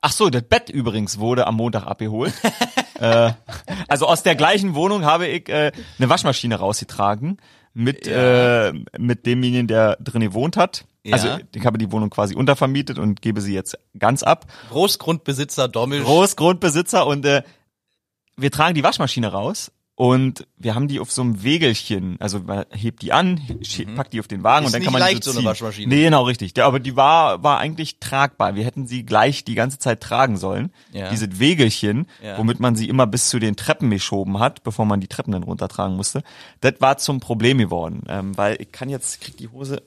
Ach 0.00 0.12
so, 0.12 0.30
das 0.30 0.42
Bett 0.42 0.70
übrigens 0.70 1.18
wurde 1.18 1.46
am 1.48 1.56
Montag 1.56 1.84
abgeholt. 1.84 2.32
äh, 3.00 3.32
also 3.88 4.06
aus 4.06 4.22
der 4.22 4.36
gleichen 4.36 4.74
Wohnung 4.76 5.04
habe 5.04 5.26
ich 5.26 5.48
äh, 5.48 5.72
eine 5.98 6.08
Waschmaschine 6.08 6.54
rausgetragen 6.54 7.38
mit 7.78 8.06
Ja. 8.08 8.68
äh, 8.68 8.72
mit 8.98 9.24
demjenigen, 9.24 9.68
der 9.68 9.96
drin 9.96 10.20
gewohnt 10.20 10.56
hat. 10.56 10.84
Ja. 11.04 11.14
Also 11.14 11.28
ich 11.54 11.64
habe 11.64 11.78
die 11.78 11.92
Wohnung 11.92 12.10
quasi 12.10 12.34
untervermietet 12.34 12.98
und 12.98 13.22
gebe 13.22 13.40
sie 13.40 13.54
jetzt 13.54 13.78
ganz 13.98 14.24
ab. 14.24 14.46
Großgrundbesitzer 14.70 15.68
Domisch. 15.68 16.02
Großgrundbesitzer 16.02 17.06
und 17.06 17.24
äh, 17.24 17.42
wir 18.36 18.50
tragen 18.50 18.74
die 18.74 18.82
Waschmaschine 18.82 19.28
raus 19.28 19.70
und 20.00 20.46
wir 20.56 20.76
haben 20.76 20.86
die 20.86 21.00
auf 21.00 21.10
so 21.10 21.22
einem 21.22 21.42
Wegelchen, 21.42 22.18
also 22.20 22.38
man 22.38 22.66
hebt 22.70 23.02
die 23.02 23.12
an, 23.12 23.40
mhm. 23.48 23.96
packt 23.96 24.12
die 24.12 24.20
auf 24.20 24.28
den 24.28 24.44
Wagen 24.44 24.64
Ist 24.64 24.68
und 24.68 24.74
dann 24.74 24.84
kann 24.84 24.92
man 24.92 25.00
leicht, 25.00 25.24
die 25.24 25.24
so 25.24 25.32
so 25.32 25.38
eine 25.38 25.42
ziehen. 25.42 25.50
Waschmaschine. 25.50 25.92
Nee, 25.92 26.04
genau 26.04 26.22
richtig. 26.22 26.54
Der, 26.54 26.66
aber 26.66 26.78
die 26.78 26.94
war 26.94 27.42
war 27.42 27.58
eigentlich 27.58 27.98
tragbar. 27.98 28.54
Wir 28.54 28.64
hätten 28.64 28.86
sie 28.86 29.04
gleich 29.04 29.42
die 29.44 29.56
ganze 29.56 29.80
Zeit 29.80 30.00
tragen 30.00 30.36
sollen. 30.36 30.72
Ja. 30.92 31.10
Dieses 31.10 31.40
Wegelchen, 31.40 32.06
Ja. 32.22 32.38
womit 32.38 32.60
man 32.60 32.76
sie 32.76 32.88
immer 32.88 33.08
bis 33.08 33.28
zu 33.28 33.40
den 33.40 33.56
Treppen 33.56 33.90
geschoben 33.90 34.38
hat, 34.38 34.62
bevor 34.62 34.84
man 34.86 35.00
die 35.00 35.08
Treppen 35.08 35.32
dann 35.32 35.42
runtertragen 35.42 35.96
musste. 35.96 36.22
Das 36.60 36.74
war 36.78 36.98
zum 36.98 37.18
Problem 37.18 37.58
geworden, 37.58 38.04
ähm, 38.08 38.36
weil 38.38 38.56
ich 38.62 38.70
kann 38.70 38.88
jetzt 38.90 39.16
ich 39.16 39.20
krieg 39.20 39.36
die 39.36 39.48
Hose 39.48 39.82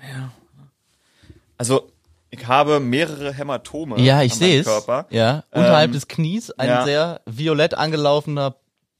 naja. 0.00 0.30
Also 1.56 1.90
ich 2.30 2.46
habe 2.46 2.78
mehrere 2.78 3.32
Hämatome 3.32 3.98
Ja, 4.00 4.22
ich 4.22 4.34
an 4.34 4.38
meinem 4.38 4.48
sehe 4.48 4.60
es. 4.60 4.66
Körper. 4.66 5.06
Ja, 5.10 5.42
unterhalb 5.50 5.88
Ähm, 5.88 5.92
des 5.94 6.06
Knies 6.06 6.52
ein 6.52 6.68
ja. 6.68 6.84
sehr 6.84 7.20
violett 7.26 7.74
angelaufener 7.74 8.54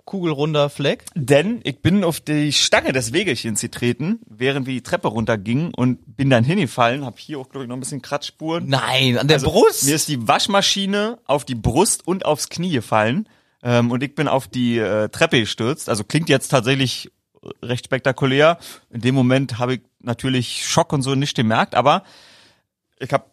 kugelrunder 0.08 0.70
Fleck. 0.70 1.04
Denn 1.14 1.60
ich 1.64 1.82
bin 1.82 2.02
auf 2.02 2.18
die 2.20 2.50
Stange 2.50 2.94
des 2.94 3.12
Wegelchens 3.12 3.60
getreten, 3.60 4.20
während 4.26 4.66
wir 4.66 4.72
die 4.72 4.80
Treppe 4.80 5.08
runtergingen 5.08 5.74
und 5.74 6.16
bin 6.16 6.30
dann 6.30 6.44
hingefallen, 6.44 7.04
habe 7.04 7.16
hier 7.18 7.38
auch 7.38 7.50
glaube 7.50 7.64
ich 7.64 7.68
noch 7.68 7.76
ein 7.76 7.80
bisschen 7.80 8.00
Kratzspuren. 8.00 8.66
Nein, 8.68 9.18
an 9.18 9.28
der 9.28 9.36
Also, 9.36 9.50
Brust. 9.50 9.84
Mir 9.84 9.94
ist 9.94 10.08
die 10.08 10.26
Waschmaschine 10.26 11.18
auf 11.26 11.44
die 11.44 11.54
Brust 11.54 12.06
und 12.06 12.24
aufs 12.24 12.48
Knie 12.48 12.70
gefallen 12.70 13.28
ähm, 13.62 13.90
und 13.90 14.02
ich 14.02 14.14
bin 14.14 14.28
auf 14.28 14.48
die 14.48 14.78
äh, 14.78 15.10
Treppe 15.10 15.40
gestürzt. 15.40 15.90
Also 15.90 16.04
klingt 16.04 16.30
jetzt 16.30 16.48
tatsächlich 16.48 17.12
recht 17.62 17.84
spektakulär. 17.84 18.56
In 18.88 19.02
dem 19.02 19.14
Moment 19.14 19.58
habe 19.58 19.74
ich 19.74 19.80
natürlich 20.00 20.66
Schock 20.66 20.94
und 20.94 21.02
so 21.02 21.14
nicht 21.16 21.36
gemerkt, 21.36 21.74
aber 21.74 22.02
ich 22.98 23.12
habe 23.12 23.26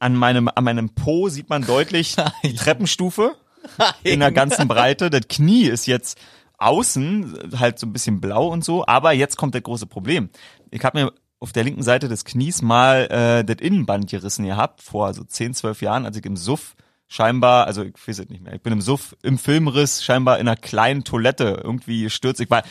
an 0.00 0.16
meinem 0.16 0.50
an 0.52 0.64
meinem 0.64 0.90
Po 0.90 1.28
sieht 1.28 1.48
man 1.48 1.64
deutlich 1.64 2.16
die 2.42 2.54
Treppenstufe 2.56 3.36
in 4.02 4.20
der 4.20 4.32
ganzen 4.32 4.68
Breite. 4.68 5.10
Das 5.10 5.22
Knie 5.28 5.64
ist 5.64 5.86
jetzt 5.86 6.18
außen 6.58 7.58
halt 7.58 7.78
so 7.78 7.86
ein 7.86 7.92
bisschen 7.92 8.20
blau 8.20 8.48
und 8.48 8.64
so, 8.64 8.86
aber 8.86 9.12
jetzt 9.12 9.36
kommt 9.36 9.54
das 9.54 9.62
große 9.62 9.86
Problem. 9.86 10.30
Ich 10.70 10.84
habe 10.84 11.04
mir 11.04 11.12
auf 11.40 11.52
der 11.52 11.64
linken 11.64 11.82
Seite 11.82 12.08
des 12.08 12.24
Knies 12.24 12.62
mal 12.62 13.06
äh, 13.10 13.44
das 13.44 13.60
Innenband 13.60 14.08
gerissen 14.08 14.46
gehabt, 14.46 14.82
vor 14.82 15.12
so 15.12 15.24
10, 15.24 15.54
12 15.54 15.82
Jahren, 15.82 16.06
als 16.06 16.16
ich 16.16 16.24
im 16.24 16.36
Suff 16.36 16.74
scheinbar, 17.06 17.66
also 17.66 17.82
ich 17.82 17.94
weiß 18.06 18.20
es 18.20 18.28
nicht 18.28 18.42
mehr, 18.42 18.54
ich 18.54 18.62
bin 18.62 18.72
im 18.72 18.80
Suff 18.80 19.14
im 19.22 19.36
Filmriss 19.36 20.02
scheinbar 20.02 20.38
in 20.38 20.48
einer 20.48 20.56
kleinen 20.56 21.04
Toilette 21.04 21.60
irgendwie 21.62 22.02
gestürzt. 22.02 22.40
Ich 22.40 22.50
war 22.50 22.62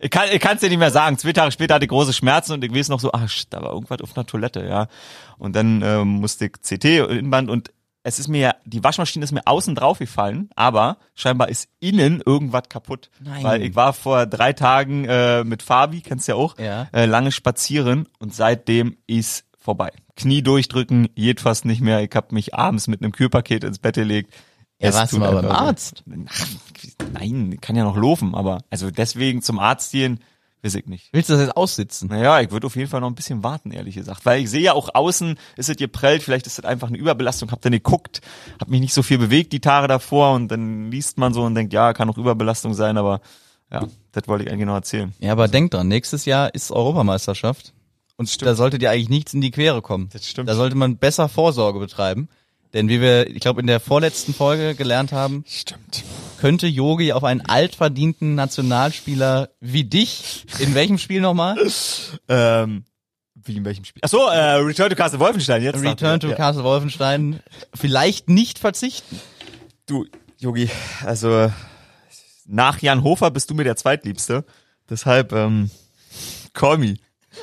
ich 0.00 0.10
kann 0.10 0.28
ich 0.32 0.40
kann's 0.40 0.60
dir 0.60 0.68
nicht 0.68 0.78
mehr 0.78 0.90
sagen. 0.90 1.16
Zwei 1.16 1.32
Tage 1.32 1.52
später 1.52 1.74
hatte 1.74 1.84
ich 1.84 1.90
große 1.90 2.12
Schmerzen 2.12 2.54
und 2.54 2.64
ich 2.64 2.74
weiß 2.74 2.88
noch 2.88 2.98
so, 2.98 3.12
shit, 3.28 3.46
da 3.50 3.62
war 3.62 3.72
irgendwas 3.72 4.00
auf 4.00 4.16
einer 4.16 4.26
Toilette, 4.26 4.66
ja. 4.66 4.88
Und 5.38 5.54
dann 5.54 5.80
ähm, 5.82 6.08
musste 6.08 6.46
ich 6.46 6.52
CT 6.52 6.84
Innenband 7.08 7.50
und 7.50 7.70
es 8.04 8.18
ist 8.18 8.28
mir 8.28 8.40
ja, 8.40 8.54
die 8.64 8.82
Waschmaschine 8.82 9.24
ist 9.24 9.32
mir 9.32 9.42
außen 9.46 9.74
drauf 9.74 9.98
gefallen, 9.98 10.50
aber 10.56 10.98
scheinbar 11.14 11.48
ist 11.48 11.68
innen 11.80 12.20
irgendwas 12.24 12.64
kaputt. 12.68 13.10
Nein. 13.20 13.44
Weil 13.44 13.62
ich 13.62 13.74
war 13.76 13.92
vor 13.92 14.26
drei 14.26 14.52
Tagen 14.52 15.04
äh, 15.04 15.44
mit 15.44 15.62
Fabi, 15.62 16.00
kennst 16.00 16.26
du 16.28 16.32
ja 16.32 16.36
auch, 16.36 16.58
Ja. 16.58 16.88
äh, 16.92 17.06
lange 17.06 17.30
spazieren 17.32 18.08
und 18.18 18.34
seitdem 18.34 18.96
ist 19.06 19.44
vorbei. 19.58 19.92
Knie 20.16 20.42
durchdrücken, 20.42 21.08
geht 21.14 21.40
fast 21.40 21.64
nicht 21.64 21.80
mehr. 21.80 22.02
Ich 22.02 22.10
habe 22.14 22.34
mich 22.34 22.54
abends 22.54 22.88
mit 22.88 23.02
einem 23.02 23.12
Kühlpaket 23.12 23.62
ins 23.64 23.78
Bett 23.78 23.94
gelegt. 23.94 24.34
Ja, 24.80 24.88
Es 24.88 24.96
warst 24.96 25.12
du 25.12 25.18
mal 25.18 25.32
beim. 25.32 25.46
Arzt? 25.50 26.02
Nein, 27.12 27.58
kann 27.60 27.76
ja 27.76 27.84
noch 27.84 27.96
laufen, 27.96 28.34
aber 28.34 28.58
also 28.70 28.90
deswegen 28.90 29.42
zum 29.42 29.58
Arzt 29.58 29.92
gehen, 29.92 30.18
weiß 30.62 30.74
ich 30.76 30.86
nicht. 30.86 31.08
Willst 31.12 31.28
du 31.28 31.34
das 31.34 31.42
jetzt 31.42 31.56
aussitzen? 31.56 32.08
Naja, 32.08 32.40
ich 32.40 32.50
würde 32.50 32.66
auf 32.66 32.76
jeden 32.76 32.88
Fall 32.88 33.00
noch 33.00 33.08
ein 33.08 33.14
bisschen 33.14 33.42
warten, 33.42 33.72
ehrlich 33.72 33.96
gesagt. 33.96 34.24
Weil 34.24 34.42
ich 34.42 34.50
sehe 34.50 34.60
ja 34.60 34.72
auch 34.72 34.94
außen, 34.94 35.36
ist 35.56 35.68
es 35.68 35.76
geprellt, 35.76 36.22
vielleicht 36.22 36.46
ist 36.46 36.58
das 36.58 36.64
einfach 36.64 36.88
eine 36.88 36.98
Überbelastung. 36.98 37.50
Hab 37.50 37.60
dann 37.62 37.72
geguckt, 37.72 38.20
hab 38.60 38.68
mich 38.68 38.80
nicht 38.80 38.94
so 38.94 39.02
viel 39.02 39.18
bewegt 39.18 39.52
die 39.52 39.60
Tage 39.60 39.88
davor 39.88 40.34
und 40.34 40.48
dann 40.48 40.90
liest 40.90 41.18
man 41.18 41.34
so 41.34 41.42
und 41.42 41.54
denkt, 41.54 41.72
ja, 41.72 41.92
kann 41.92 42.08
auch 42.08 42.18
Überbelastung 42.18 42.74
sein, 42.74 42.96
aber 42.96 43.20
ja, 43.70 43.86
das 44.12 44.28
wollte 44.28 44.44
ich 44.44 44.50
eigentlich 44.50 44.66
noch 44.66 44.74
erzählen. 44.74 45.12
Ja, 45.18 45.32
aber 45.32 45.48
denk 45.48 45.70
dran, 45.70 45.88
nächstes 45.88 46.26
Jahr 46.26 46.54
ist 46.54 46.70
Europameisterschaft. 46.70 47.72
Und 48.16 48.42
da 48.42 48.54
sollte 48.54 48.78
dir 48.78 48.90
eigentlich 48.90 49.08
nichts 49.08 49.34
in 49.34 49.40
die 49.40 49.50
Quere 49.50 49.82
kommen. 49.82 50.10
Das 50.12 50.28
stimmt. 50.28 50.48
Da 50.48 50.54
sollte 50.54 50.76
man 50.76 50.98
besser 50.98 51.28
Vorsorge 51.28 51.80
betreiben. 51.80 52.28
Denn 52.72 52.88
wie 52.88 53.00
wir, 53.00 53.28
ich 53.28 53.40
glaube, 53.40 53.60
in 53.60 53.66
der 53.66 53.80
vorletzten 53.80 54.32
Folge 54.32 54.74
gelernt 54.74 55.12
haben, 55.12 55.44
Stimmt. 55.46 56.04
könnte 56.38 56.66
Yogi 56.66 57.12
auf 57.12 57.24
einen 57.24 57.42
altverdienten 57.42 58.34
Nationalspieler 58.34 59.50
wie 59.60 59.84
dich 59.84 60.44
in 60.58 60.74
welchem 60.74 60.98
Spiel 60.98 61.20
nochmal? 61.20 61.56
Ähm, 62.28 62.84
wie 63.34 63.56
in 63.56 63.64
welchem 63.64 63.84
Spiel? 63.84 64.00
Ach 64.04 64.08
so, 64.08 64.26
äh, 64.26 64.54
Return 64.54 64.88
to 64.88 64.96
Castle 64.96 65.20
Wolfenstein 65.20 65.62
jetzt. 65.62 65.82
Return 65.82 66.20
to 66.20 66.28
ja. 66.28 66.34
Castle 66.34 66.64
Wolfenstein 66.64 67.40
vielleicht 67.74 68.30
nicht 68.30 68.58
verzichten. 68.58 69.20
Du, 69.86 70.06
Yogi, 70.38 70.70
also 71.04 71.52
nach 72.46 72.80
Jan 72.80 73.02
Hofer 73.04 73.30
bist 73.30 73.50
du 73.50 73.54
mir 73.54 73.64
der 73.64 73.76
Zweitliebste. 73.76 74.44
Deshalb, 74.88 75.32
ähm, 75.32 75.70
call 76.52 76.78
me. 76.78 76.94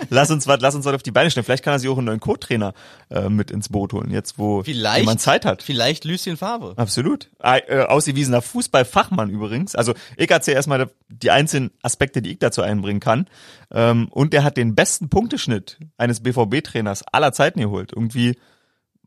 Lass 0.09 0.31
uns 0.31 0.47
was, 0.47 0.59
lass 0.61 0.75
uns 0.75 0.85
was 0.85 0.93
auf 0.93 1.03
die 1.03 1.11
Beine 1.11 1.31
stellen. 1.31 1.43
Vielleicht 1.43 1.63
kann 1.63 1.73
er 1.73 1.79
sich 1.79 1.89
auch 1.89 1.97
einen 1.97 2.05
neuen 2.05 2.19
Co-Trainer 2.19 2.73
äh, 3.09 3.29
mit 3.29 3.51
ins 3.51 3.69
Boot 3.69 3.93
holen, 3.93 4.11
jetzt 4.11 4.37
wo 4.37 4.63
Vielleicht 4.63 4.99
jemand 4.99 5.21
Zeit 5.21 5.45
hat. 5.45 5.63
Vielleicht 5.63 6.05
Lucien 6.05 6.37
Favre. 6.37 6.73
Absolut. 6.77 7.29
Äh, 7.39 7.83
ausgewiesener 7.83 8.41
Fußballfachmann 8.41 9.29
übrigens. 9.29 9.75
Also 9.75 9.93
ich 10.17 10.29
erzähle 10.29 10.55
erstmal 10.55 10.89
die 11.09 11.31
einzelnen 11.31 11.71
Aspekte, 11.81 12.21
die 12.21 12.31
ich 12.31 12.39
dazu 12.39 12.61
einbringen 12.61 12.99
kann. 12.99 13.27
Ähm, 13.71 14.07
und 14.09 14.33
der 14.33 14.43
hat 14.43 14.57
den 14.57 14.75
besten 14.75 15.09
Punkteschnitt 15.09 15.77
eines 15.97 16.21
BVB-Trainers 16.21 17.03
aller 17.11 17.33
Zeiten 17.33 17.59
geholt. 17.59 17.91
Irgendwie 17.93 18.37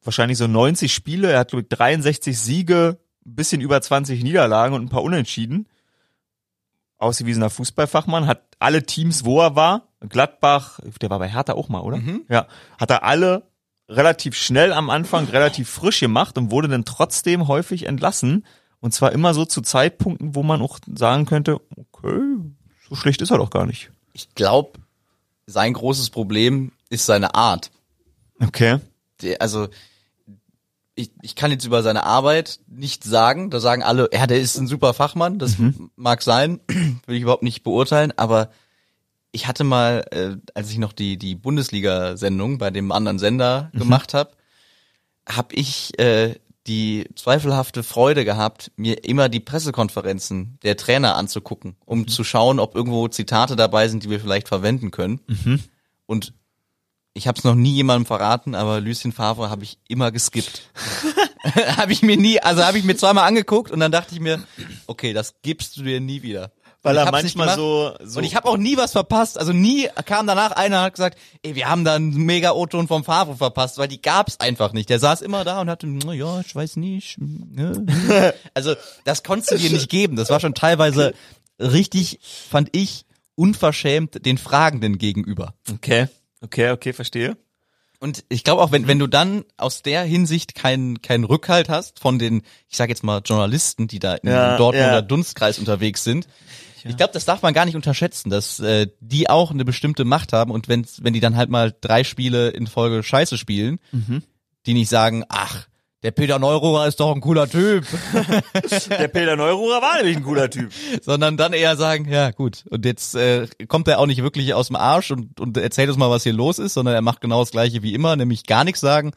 wahrscheinlich 0.02 0.38
so 0.38 0.46
90 0.46 0.92
Spiele. 0.92 1.30
Er 1.30 1.40
hat 1.40 1.50
glaube 1.50 1.62
ich 1.62 1.68
63 1.68 2.38
Siege, 2.38 2.98
ein 3.24 3.34
bisschen 3.34 3.60
über 3.60 3.80
20 3.80 4.22
Niederlagen 4.22 4.74
und 4.74 4.82
ein 4.82 4.88
paar 4.88 5.02
Unentschieden. 5.02 5.68
Ausgewiesener 6.98 7.50
Fußballfachmann, 7.50 8.26
hat 8.26 8.42
alle 8.60 8.84
Teams, 8.84 9.24
wo 9.24 9.40
er 9.40 9.56
war, 9.56 9.88
Gladbach, 10.08 10.80
der 11.00 11.10
war 11.10 11.18
bei 11.18 11.28
Hertha 11.28 11.54
auch 11.54 11.68
mal, 11.68 11.80
oder? 11.80 11.98
Ja, 12.28 12.46
hat 12.78 12.90
er 12.90 13.04
alle 13.04 13.44
relativ 13.88 14.36
schnell 14.36 14.72
am 14.72 14.90
Anfang 14.90 15.26
relativ 15.26 15.68
frisch 15.68 16.00
gemacht 16.00 16.38
und 16.38 16.50
wurde 16.50 16.68
dann 16.68 16.84
trotzdem 16.84 17.48
häufig 17.48 17.86
entlassen. 17.86 18.44
Und 18.80 18.92
zwar 18.92 19.12
immer 19.12 19.32
so 19.34 19.44
zu 19.44 19.60
Zeitpunkten, 19.60 20.34
wo 20.34 20.42
man 20.42 20.60
auch 20.60 20.78
sagen 20.92 21.26
könnte, 21.26 21.60
okay, 21.76 22.20
so 22.88 22.96
schlecht 22.96 23.22
ist 23.22 23.30
er 23.30 23.38
doch 23.38 23.50
gar 23.50 23.66
nicht. 23.66 23.90
Ich 24.12 24.34
glaube, 24.34 24.80
sein 25.46 25.72
großes 25.72 26.10
Problem 26.10 26.72
ist 26.90 27.06
seine 27.06 27.34
Art. 27.34 27.70
Okay. 28.40 28.78
Der, 29.20 29.40
also 29.40 29.68
ich, 30.94 31.12
ich 31.22 31.36
kann 31.36 31.50
jetzt 31.50 31.64
über 31.64 31.82
seine 31.82 32.04
Arbeit 32.04 32.60
nicht 32.66 33.04
sagen. 33.04 33.50
Da 33.50 33.60
sagen 33.60 33.82
alle, 33.82 34.10
ja, 34.12 34.26
der 34.26 34.40
ist 34.40 34.58
ein 34.58 34.66
super 34.66 34.94
Fachmann. 34.94 35.38
Das 35.38 35.56
mag 35.96 36.22
sein, 36.22 36.60
will 37.06 37.16
ich 37.16 37.22
überhaupt 37.22 37.42
nicht 37.42 37.62
beurteilen. 37.62 38.12
Aber 38.16 38.50
ich 39.32 39.46
hatte 39.46 39.64
mal, 39.64 40.04
äh, 40.10 40.36
als 40.54 40.70
ich 40.70 40.78
noch 40.78 40.92
die 40.92 41.16
die 41.16 41.34
Bundesliga-Sendung 41.34 42.58
bei 42.58 42.70
dem 42.70 42.92
anderen 42.92 43.18
Sender 43.18 43.70
gemacht 43.72 44.14
habe, 44.14 44.32
habe 45.28 45.54
ich 45.54 45.98
äh, 45.98 46.36
die 46.66 47.08
zweifelhafte 47.16 47.82
Freude 47.82 48.24
gehabt, 48.24 48.70
mir 48.76 49.04
immer 49.04 49.28
die 49.28 49.40
Pressekonferenzen 49.40 50.58
der 50.62 50.76
Trainer 50.76 51.16
anzugucken, 51.16 51.76
um 51.84 52.06
zu 52.06 52.22
schauen, 52.22 52.60
ob 52.60 52.76
irgendwo 52.76 53.08
Zitate 53.08 53.56
dabei 53.56 53.88
sind, 53.88 54.04
die 54.04 54.10
wir 54.10 54.20
vielleicht 54.20 54.48
verwenden 54.48 54.90
können. 54.90 55.20
Und 56.06 56.34
ich 57.14 57.26
habe 57.26 57.38
es 57.38 57.44
noch 57.44 57.56
nie 57.56 57.74
jemandem 57.74 58.06
verraten, 58.06 58.54
aber 58.54 58.80
Lucien 58.80 59.12
Favre 59.12 59.50
habe 59.50 59.64
ich 59.64 59.78
immer 59.88 60.12
geskippt. 60.12 60.62
habe 61.76 61.92
ich 61.92 62.02
mir 62.02 62.16
nie, 62.16 62.40
also 62.40 62.64
habe 62.64 62.78
ich 62.78 62.84
mir 62.84 62.96
zweimal 62.96 63.26
angeguckt 63.26 63.70
und 63.70 63.80
dann 63.80 63.92
dachte 63.92 64.14
ich 64.14 64.20
mir, 64.20 64.42
okay, 64.86 65.12
das 65.12 65.34
gibst 65.42 65.76
du 65.76 65.82
dir 65.82 66.00
nie 66.00 66.22
wieder. 66.22 66.52
Weil 66.84 66.96
er 66.96 67.10
manchmal 67.12 67.54
so, 67.54 67.92
so 68.02 68.18
Und 68.18 68.24
ich 68.24 68.34
habe 68.34 68.48
auch 68.48 68.56
nie 68.56 68.76
was 68.76 68.92
verpasst. 68.92 69.38
Also 69.38 69.52
nie 69.52 69.88
kam 70.04 70.26
danach 70.26 70.50
einer 70.52 70.78
und 70.78 70.84
hat 70.84 70.94
gesagt, 70.94 71.18
ey, 71.42 71.54
wir 71.54 71.68
haben 71.68 71.84
da 71.84 71.94
einen 71.94 72.12
mega 72.12 72.52
O-Ton 72.52 72.88
vom 72.88 73.04
Favre 73.04 73.36
verpasst, 73.36 73.78
weil 73.78 73.86
die 73.86 74.02
gab's 74.02 74.40
einfach 74.40 74.72
nicht. 74.72 74.90
Der 74.90 74.98
saß 74.98 75.20
immer 75.22 75.44
da 75.44 75.60
und 75.60 75.70
hatte, 75.70 75.86
na 75.86 76.12
ja, 76.12 76.40
ich 76.40 76.54
weiß 76.54 76.76
nicht. 76.76 77.18
ne." 77.18 77.86
Also 78.54 78.74
das 79.04 79.22
konntest 79.22 79.52
du 79.52 79.58
dir 79.58 79.70
nicht 79.70 79.88
geben. 79.90 80.16
Das 80.16 80.30
war 80.30 80.40
schon 80.40 80.54
teilweise 80.54 81.14
richtig, 81.60 82.18
fand 82.50 82.70
ich, 82.72 83.04
unverschämt 83.36 84.26
den 84.26 84.38
Fragenden 84.38 84.98
gegenüber. 84.98 85.54
okay, 85.72 86.08
okay, 86.40 86.70
okay, 86.70 86.92
verstehe. 86.92 87.36
Und 88.00 88.24
ich 88.28 88.42
glaube 88.42 88.62
auch, 88.62 88.72
wenn, 88.72 88.88
wenn 88.88 88.98
du 88.98 89.06
dann 89.06 89.44
aus 89.56 89.82
der 89.82 90.02
Hinsicht 90.02 90.56
keinen 90.56 91.02
keinen 91.02 91.22
Rückhalt 91.22 91.68
hast 91.68 92.00
von 92.00 92.18
den, 92.18 92.42
ich 92.68 92.76
sage 92.76 92.90
jetzt 92.90 93.04
mal 93.04 93.22
Journalisten, 93.24 93.86
die 93.86 94.00
da 94.00 94.14
in 94.14 94.28
Ja, 94.28 94.56
Dortmunder 94.56 94.92
ja. 94.94 95.02
Dunstkreis 95.02 95.60
unterwegs 95.60 96.02
sind, 96.02 96.26
ich 96.84 96.96
glaube, 96.96 97.12
das 97.12 97.24
darf 97.24 97.42
man 97.42 97.54
gar 97.54 97.64
nicht 97.64 97.76
unterschätzen, 97.76 98.30
dass 98.30 98.58
äh, 98.60 98.88
die 99.00 99.28
auch 99.30 99.50
eine 99.50 99.64
bestimmte 99.64 100.04
Macht 100.04 100.32
haben 100.32 100.50
und 100.50 100.68
wenn 100.68 100.86
wenn 101.00 101.12
die 101.12 101.20
dann 101.20 101.36
halt 101.36 101.50
mal 101.50 101.74
drei 101.80 102.04
Spiele 102.04 102.48
in 102.50 102.66
Folge 102.66 103.02
Scheiße 103.02 103.38
spielen, 103.38 103.78
Mhm. 103.92 104.22
die 104.66 104.74
nicht 104.74 104.88
sagen, 104.88 105.24
ach, 105.28 105.66
der 106.02 106.10
Peter 106.10 106.40
Neururer 106.40 106.88
ist 106.88 106.98
doch 106.98 107.14
ein 107.14 107.20
cooler 107.20 107.48
Typ, 107.48 107.84
Der 108.90 109.06
Peter 109.08 109.36
Neururer 109.36 109.80
war 109.80 109.96
nämlich 109.98 110.16
ein 110.16 110.24
cooler 110.24 110.50
Typ. 110.50 110.72
sondern 111.02 111.36
dann 111.36 111.52
eher 111.52 111.76
sagen, 111.76 112.08
ja 112.10 112.30
gut, 112.32 112.64
und 112.70 112.84
jetzt 112.84 113.14
äh, 113.14 113.46
kommt 113.68 113.86
er 113.86 114.00
auch 114.00 114.06
nicht 114.06 114.22
wirklich 114.22 114.52
aus 114.54 114.66
dem 114.66 114.76
Arsch 114.76 115.10
und, 115.12 115.38
und 115.40 115.56
erzählt 115.56 115.88
uns 115.88 115.98
mal, 115.98 116.10
was 116.10 116.24
hier 116.24 116.32
los 116.32 116.58
ist, 116.58 116.74
sondern 116.74 116.94
er 116.94 117.02
macht 117.02 117.20
genau 117.20 117.40
das 117.40 117.52
gleiche 117.52 117.82
wie 117.84 117.94
immer, 117.94 118.16
nämlich 118.16 118.44
gar 118.46 118.64
nichts 118.64 118.80
sagen. 118.80 119.12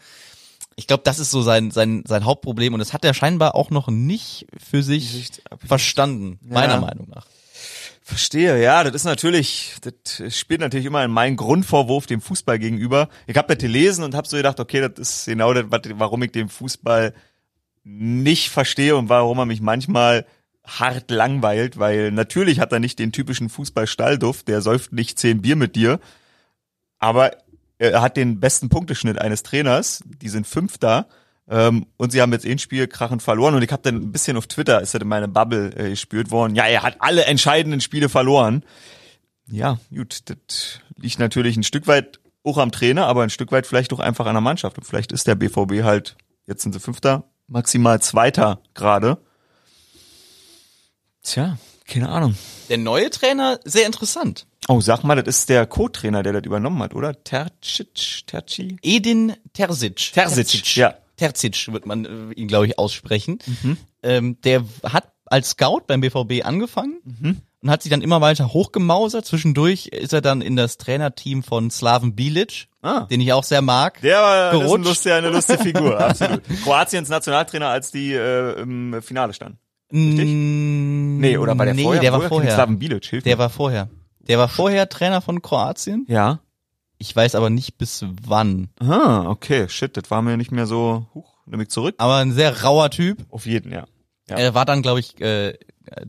Ich 0.78 0.88
glaube, 0.88 1.04
das 1.06 1.19
ist 1.19 1.32
so 1.32 1.41
sein, 1.41 1.71
sein, 1.71 2.04
sein 2.06 2.25
Hauptproblem 2.25 2.73
und 2.73 2.80
das 2.80 2.93
hat 2.93 3.06
er 3.06 3.13
scheinbar 3.13 3.56
auch 3.56 3.69
noch 3.71 3.88
nicht 3.88 4.45
für 4.62 4.84
sich 4.84 5.30
verstanden, 5.65 6.38
meiner 6.43 6.75
Ja. 6.75 6.82
Meinung 6.82 7.08
nach. 7.10 7.25
Verstehe, 8.08 8.62
ja, 8.62 8.84
das 8.84 8.94
ist 8.94 9.06
natürlich, 9.06 9.78
das 9.82 10.38
spielt 10.38 10.60
natürlich 10.60 10.86
immer 10.86 11.04
in 11.04 11.10
meinen 11.10 11.36
Grundvorwurf 11.36 12.06
dem 12.06 12.22
Fußball 12.22 12.60
gegenüber. 12.60 13.10
Ich 13.26 13.36
habe 13.36 13.48
das 13.48 13.58
gelesen 13.58 14.04
und 14.04 14.13
habe 14.13 14.28
so 14.28 14.38
gedacht, 14.38 14.60
okay, 14.60 14.80
das 14.80 15.00
ist 15.00 15.26
genau 15.26 15.56
das, 15.56 15.65
warum 15.96 16.22
ich 16.22 16.32
den 16.32 16.48
Fußball 16.48 17.15
nicht 17.84 18.52
verstehe 18.52 18.96
und 18.96 19.10
warum 19.10 19.39
er 19.39 19.48
mich 19.48 19.60
manchmal 19.60 20.28
hart 20.63 21.10
langweilt, 21.10 21.80
weil 21.80 22.12
natürlich 22.12 22.60
hat 22.60 22.72
er 22.72 22.80
nicht 22.80 23.00
den 23.00 23.12
typischen 23.12 23.50
Fußball-Stallduft, 23.50 24.48
der 24.48 24.62
säuft 24.62 24.94
nicht 24.94 25.18
zehn 25.18 25.41
Bier 25.41 25.56
mit 25.56 25.76
dir, 25.76 26.00
aber 27.00 27.32
er 27.80 28.04
hat 28.04 28.18
den 28.18 28.39
besten 28.39 28.70
Punkteschnitt 28.70 29.18
eines 29.18 29.41
Trainers, 29.41 30.04
die 30.06 30.30
sind 30.30 30.46
Fünfter, 30.46 31.08
ähm, 31.50 31.86
und 31.98 32.12
sie 32.12 32.22
haben 32.22 32.32
jetzt 32.34 32.46
ein 32.46 32.60
Spiel 32.60 32.88
krachend 32.88 33.22
verloren 33.22 33.56
und 33.56 33.62
ich 33.62 33.72
habe 33.72 33.84
dann 33.84 33.96
ein 33.96 34.12
bisschen 34.12 34.38
auf 34.38 34.48
Twitter, 34.48 34.82
ist 34.82 34.94
das 34.94 35.02
in 35.02 35.08
meine 35.08 35.28
Bubble 35.28 35.72
äh, 35.76 35.90
gespürt 35.90 36.32
worden, 36.32 36.56
ja, 36.56 36.66
er 36.66 36.84
hat 36.84 36.98
alle 37.00 37.26
entscheidenden 37.26 37.82
Spiele 37.82 38.10
verloren. 38.10 38.64
Ja, 39.48 39.78
gut, 39.94 40.22
das 40.26 40.80
liegt 40.98 41.20
natürlich 41.20 41.56
ein 41.56 41.64
Stück 41.64 41.88
weit 41.88 42.20
auch 42.44 42.58
am 42.58 42.72
Trainer, 42.72 43.08
aber 43.08 43.24
ein 43.24 43.30
Stück 43.30 43.52
weit 43.52 43.68
vielleicht 43.68 43.92
auch 43.94 44.00
einfach 44.00 44.26
an 44.26 44.36
der 44.36 44.42
Mannschaft. 44.42 44.78
Und 44.78 44.86
vielleicht 44.86 45.12
ist 45.12 45.28
der 45.28 45.36
BVB 45.36 45.84
halt, 45.84 46.16
jetzt 46.46 46.62
sind 46.62 46.74
sie 46.74 46.80
Fünfter, 46.80 47.24
maximal 47.48 48.02
Zweiter 48.02 48.62
gerade. 48.74 49.18
Tja, 51.24 51.58
keine 51.88 52.10
Ahnung. 52.10 52.36
Der 52.70 52.78
neue 52.78 53.10
Trainer, 53.10 53.60
sehr 53.64 53.86
interessant. 53.86 54.48
Oh, 54.68 54.82
sag 54.82 55.04
mal, 55.04 55.22
das 55.22 55.40
ist 55.40 55.50
der 55.50 55.66
Co-Trainer, 55.68 56.24
der 56.24 56.34
das 56.34 56.44
übernommen 56.44 56.82
hat, 56.82 56.96
oder? 56.96 57.24
Tercic, 57.24 58.26
Terci? 58.26 58.78
Edin 58.82 59.36
Terzic. 59.54 60.12
Terzic, 60.14 60.76
ja. 60.76 60.96
Terzic 61.17 61.71
wird 61.71 61.86
man 61.86 62.06
äh, 62.06 62.34
ihn, 62.34 62.47
glaube 62.47 62.67
ich, 62.67 62.78
aussprechen. 62.80 63.39
Mhm. 63.63 63.78
Ähm, 64.04 64.38
der 64.43 64.63
hat 64.84 65.12
als 65.25 65.51
Scout 65.51 65.82
beim 65.88 66.01
BVB 66.01 66.43
angefangen 66.45 66.99
Mhm. 67.04 67.38
und 67.63 67.69
hat 67.71 67.82
sich 67.82 67.89
dann 67.89 68.01
immer 68.01 68.21
weiter 68.21 68.54
hochgemausert. 68.54 69.25
Zwischendurch 69.25 69.88
ist 69.88 70.13
er 70.13 70.21
dann 70.21 70.41
in 70.41 70.56
das 70.56 70.78
Trainerteam 70.78 71.41
von 71.43 71.71
Slaven 71.71 72.15
Bilic, 72.15 72.67
Ah. 72.84 73.01
den 73.10 73.19
ich 73.21 73.34
auch 73.34 73.43
sehr 73.43 73.63
mag. 73.63 73.99
Der 74.01 74.17
war 74.21 74.36
das 74.36 74.54
ist 74.54 74.60
ein 74.60 74.65
Gerutscht. 74.67 74.86
lustig, 74.88 75.12
eine 75.13 75.30
lustige 75.30 75.60
Figur, 75.63 75.99
absolut. 75.99 76.41
Kroatiens 76.63 77.10
Nationaltrainer, 77.10 77.69
als 77.69 77.89
die 77.91 78.13
äh, 78.13 78.60
im 78.62 79.01
Finale 79.01 79.34
standen. 79.34 79.58
Mm, 79.91 81.19
Nee, 81.19 81.38
oder 81.38 81.58
war 81.58 81.65
der 81.65 81.73
nee, 81.73 81.84
vorher? 81.84 82.01
der 82.01 82.12
war 82.13 82.21
vorher. 82.21 82.54
Slaven 82.54 82.78
Bilic, 82.80 83.06
hilf 83.06 83.23
Der 83.23 83.36
mir. 83.36 83.39
war 83.39 83.49
vorher. 83.49 83.89
Der 84.28 84.38
war 84.38 84.47
vorher 84.49 84.89
Trainer 84.89 85.21
von 85.21 85.41
Kroatien. 85.41 86.06
Ja. 86.08 86.39
Ich 86.98 87.16
weiß 87.16 87.36
aber 87.36 87.50
nicht 87.50 87.78
bis 87.78 88.06
wann. 88.26 88.70
Ah, 88.80 89.28
okay, 89.30 89.68
shit, 89.70 89.96
das 89.98 90.10
war 90.12 90.22
mir 90.22 90.38
nicht 90.38 90.52
mehr 90.52 90.66
so, 90.66 91.08
huch, 91.14 91.34
nimm 91.46 91.60
ich 91.62 91.70
zurück. 91.70 91.96
Aber 91.98 92.16
ein 92.18 92.32
sehr 92.32 92.64
rauer 92.64 92.90
Typ. 92.90 93.26
Auf 93.30 93.46
jeden, 93.46 93.72
ja. 93.72 93.86
Ja. 94.30 94.38
Er 94.38 94.54
war 94.56 94.66
dann, 94.66 94.82
glaube 94.82 95.00
ich, 95.02 95.20
äh, 95.22 95.54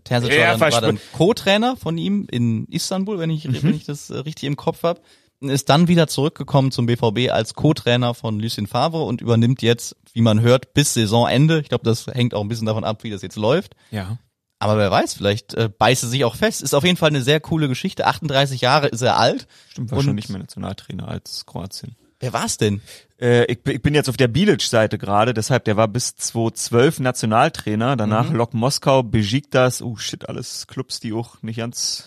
Terzic 0.04 0.32
Ja, 0.32 0.58
war 0.58 0.70
dann, 0.70 0.82
dann 0.82 0.98
Co-Trainer 1.12 1.76
von 1.76 1.98
ihm 1.98 2.26
in 2.30 2.66
Istanbul, 2.68 3.18
wenn 3.18 3.30
ich, 3.30 3.44
Mhm. 3.46 3.62
wenn 3.62 3.74
ich 3.74 3.84
das 3.84 4.08
äh, 4.10 4.18
richtig 4.18 4.44
im 4.46 4.56
Kopf 4.56 4.82
habe. 4.84 5.00
Ist 5.40 5.68
dann 5.68 5.86
wieder 5.86 6.06
zurückgekommen 6.08 6.70
zum 6.70 6.86
BVB 6.86 7.30
als 7.30 7.52
Co-Trainer 7.52 8.14
von 8.14 8.40
Lucien 8.40 8.66
Favre 8.66 9.02
und 9.02 9.20
übernimmt 9.20 9.60
jetzt, 9.60 9.94
wie 10.14 10.22
man 10.22 10.40
hört, 10.40 10.72
bis 10.72 10.94
Saisonende. 10.94 11.60
Ich 11.60 11.68
glaube, 11.68 11.84
das 11.84 12.06
hängt 12.06 12.32
auch 12.32 12.40
ein 12.40 12.48
bisschen 12.48 12.64
davon 12.66 12.84
ab, 12.84 13.04
wie 13.04 13.10
das 13.10 13.20
jetzt 13.20 13.36
läuft. 13.36 13.74
Ja. 13.90 14.16
Aber 14.58 14.78
wer 14.78 14.90
weiß, 14.90 15.14
vielleicht 15.14 15.54
äh, 15.54 15.68
beißt 15.68 16.04
er 16.04 16.08
sich 16.08 16.24
auch 16.24 16.34
fest. 16.36 16.62
Ist 16.62 16.74
auf 16.74 16.84
jeden 16.84 16.96
Fall 16.96 17.10
eine 17.10 17.22
sehr 17.22 17.40
coole 17.40 17.68
Geschichte. 17.68 18.06
38 18.06 18.60
Jahre 18.62 18.86
ist 18.88 19.02
er 19.02 19.18
alt. 19.18 19.46
Stimmt, 19.70 19.90
war 19.92 20.02
schon 20.02 20.14
nicht 20.14 20.30
mehr 20.30 20.38
Nationaltrainer 20.38 21.08
als 21.08 21.44
Kroatien. 21.44 21.94
Wer 22.20 22.32
war's 22.32 22.56
denn? 22.56 22.80
Äh, 23.20 23.44
ich, 23.52 23.62
bin- 23.62 23.76
ich 23.76 23.82
bin 23.82 23.94
jetzt 23.94 24.08
auf 24.08 24.16
der 24.16 24.28
Bilic-Seite 24.28 24.96
gerade, 24.96 25.34
deshalb, 25.34 25.64
der 25.66 25.76
war 25.76 25.86
bis 25.88 26.14
2012 26.16 27.00
Nationaltrainer, 27.00 27.96
danach 27.96 28.30
Lok 28.32 28.54
Moskau, 28.54 29.02
Besiktas, 29.02 29.82
oh 29.82 29.96
shit, 29.96 30.26
alles 30.26 30.66
Clubs, 30.66 31.00
die 31.00 31.12
auch 31.12 31.42
nicht 31.42 31.56
ganz 31.58 32.04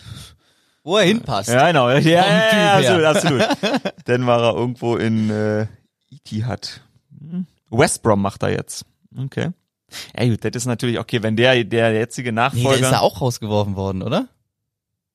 Wo 0.82 0.96
er 0.96 1.04
hinpasst. 1.04 1.50
Ja, 1.50 1.68
genau. 1.68 1.88
Ja, 1.90 1.98
ja, 2.00 2.80
ja, 2.80 3.10
absolut, 3.10 3.42
absolut. 3.44 3.92
Dann 4.06 4.26
war 4.26 4.42
er 4.42 4.54
irgendwo 4.56 4.96
in 4.96 5.30
äh, 5.30 5.68
Etihad. 6.10 6.80
Hm. 7.20 7.46
West 7.70 8.02
Brom 8.02 8.20
macht 8.22 8.42
er 8.42 8.50
jetzt. 8.50 8.84
Okay. 9.16 9.50
Ja 10.18 10.28
gut, 10.28 10.44
das 10.44 10.50
ist 10.54 10.66
natürlich 10.66 10.98
okay, 10.98 11.22
wenn 11.22 11.36
der 11.36 11.64
der 11.64 11.92
jetzige 11.92 12.32
Nee, 12.32 12.36
der 12.36 12.46
ist 12.48 12.54
Nachfolger 12.54 12.90
ja 12.90 13.00
auch 13.00 13.20
rausgeworfen 13.20 13.76
worden, 13.76 14.02
oder? 14.02 14.28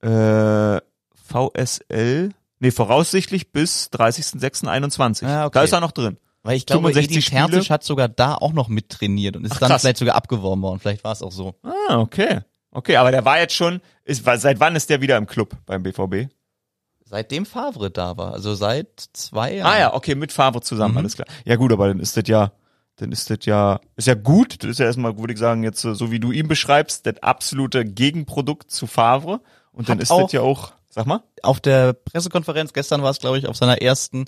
äh, 0.02 0.82
VSL, 1.28 2.30
nee, 2.60 2.72
voraussichtlich 2.72 3.52
bis 3.52 3.90
30.06.21. 3.92 5.26
Ah, 5.26 5.46
okay. 5.46 5.54
Da 5.54 5.64
ist 5.64 5.72
er 5.74 5.80
noch 5.82 5.92
drin. 5.92 6.18
Weil 6.44 6.58
ich 6.58 6.66
glaube, 6.68 6.90
65 6.94 7.32
Edin. 7.34 7.50
Terzic 7.52 7.70
hat 7.72 7.84
sogar 7.84 8.08
da 8.08 8.36
auch 8.36 8.54
noch 8.54 8.68
mittrainiert 8.68 9.36
und 9.36 9.46
ist 9.46 9.54
Ach, 9.54 9.60
dann 9.60 9.70
krass. 9.70 9.82
vielleicht 9.82 9.98
sogar 9.98 10.16
abgeworben 10.16 10.62
worden. 10.62 10.80
Vielleicht 10.80 11.04
war 11.04 11.12
es 11.12 11.24
auch 11.24 11.32
so. 11.32 11.56
Ah, 11.64 11.98
okay. 11.98 12.42
Okay, 12.70 12.98
aber 12.98 13.10
der 13.12 13.26
war 13.26 13.40
jetzt 13.40 13.56
schon, 13.56 13.82
ist, 14.04 14.24
seit 14.26 14.60
wann 14.60 14.76
ist 14.76 14.90
der 14.92 15.02
wieder 15.02 15.18
im 15.18 15.26
Club 15.26 15.56
beim 15.66 15.82
BVB? 15.82 16.30
Seitdem 17.06 17.46
Favre 17.46 17.90
da 17.90 18.18
war, 18.18 18.34
also 18.34 18.54
seit 18.54 18.88
zwei 19.14 19.56
Jahren. 19.56 19.72
Ah 19.72 19.80
ja, 19.80 19.94
okay, 19.94 20.14
mit 20.16 20.32
Favre 20.32 20.62
zusammen, 20.62 20.94
Mhm. 20.94 20.98
alles 21.00 21.16
klar. 21.16 21.28
Ja 21.46 21.56
gut, 21.56 21.72
aber 21.72 21.88
dann 21.88 22.00
ist 22.00 22.16
das 22.18 22.26
ja, 22.28 22.52
dann 22.98 23.12
ist 23.12 23.30
das 23.30 23.40
ja, 23.44 23.80
ist 23.96 24.08
ja 24.08 24.14
gut. 24.14 24.64
Das 24.64 24.72
ist 24.72 24.80
ja 24.80 24.86
erstmal, 24.86 25.18
würde 25.18 25.34
ich 25.34 25.40
sagen, 25.40 25.64
jetzt 25.64 25.82
so 25.82 25.94
so 25.94 26.12
wie 26.12 26.20
du 26.20 26.32
ihn 26.32 26.48
beschreibst, 26.48 27.06
das 27.06 27.22
absolute 27.22 27.86
Gegenprodukt 27.86 28.72
zu 28.72 28.88
Favre. 28.88 29.42
Und 29.72 29.90
dann 29.90 29.98
Hat 29.98 30.04
ist 30.04 30.12
das 30.12 30.32
ja 30.32 30.42
auch, 30.42 30.74
sag 30.90 31.06
mal. 31.06 31.24
Auf 31.44 31.60
der 31.60 31.94
Pressekonferenz, 31.94 32.74
gestern 32.74 33.04
war 33.04 33.12
es, 33.12 33.20
glaube 33.20 33.38
ich, 33.38 33.48
auf 33.48 33.58
seiner 33.58 33.82
ersten, 33.82 34.26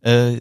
äh, 0.00 0.40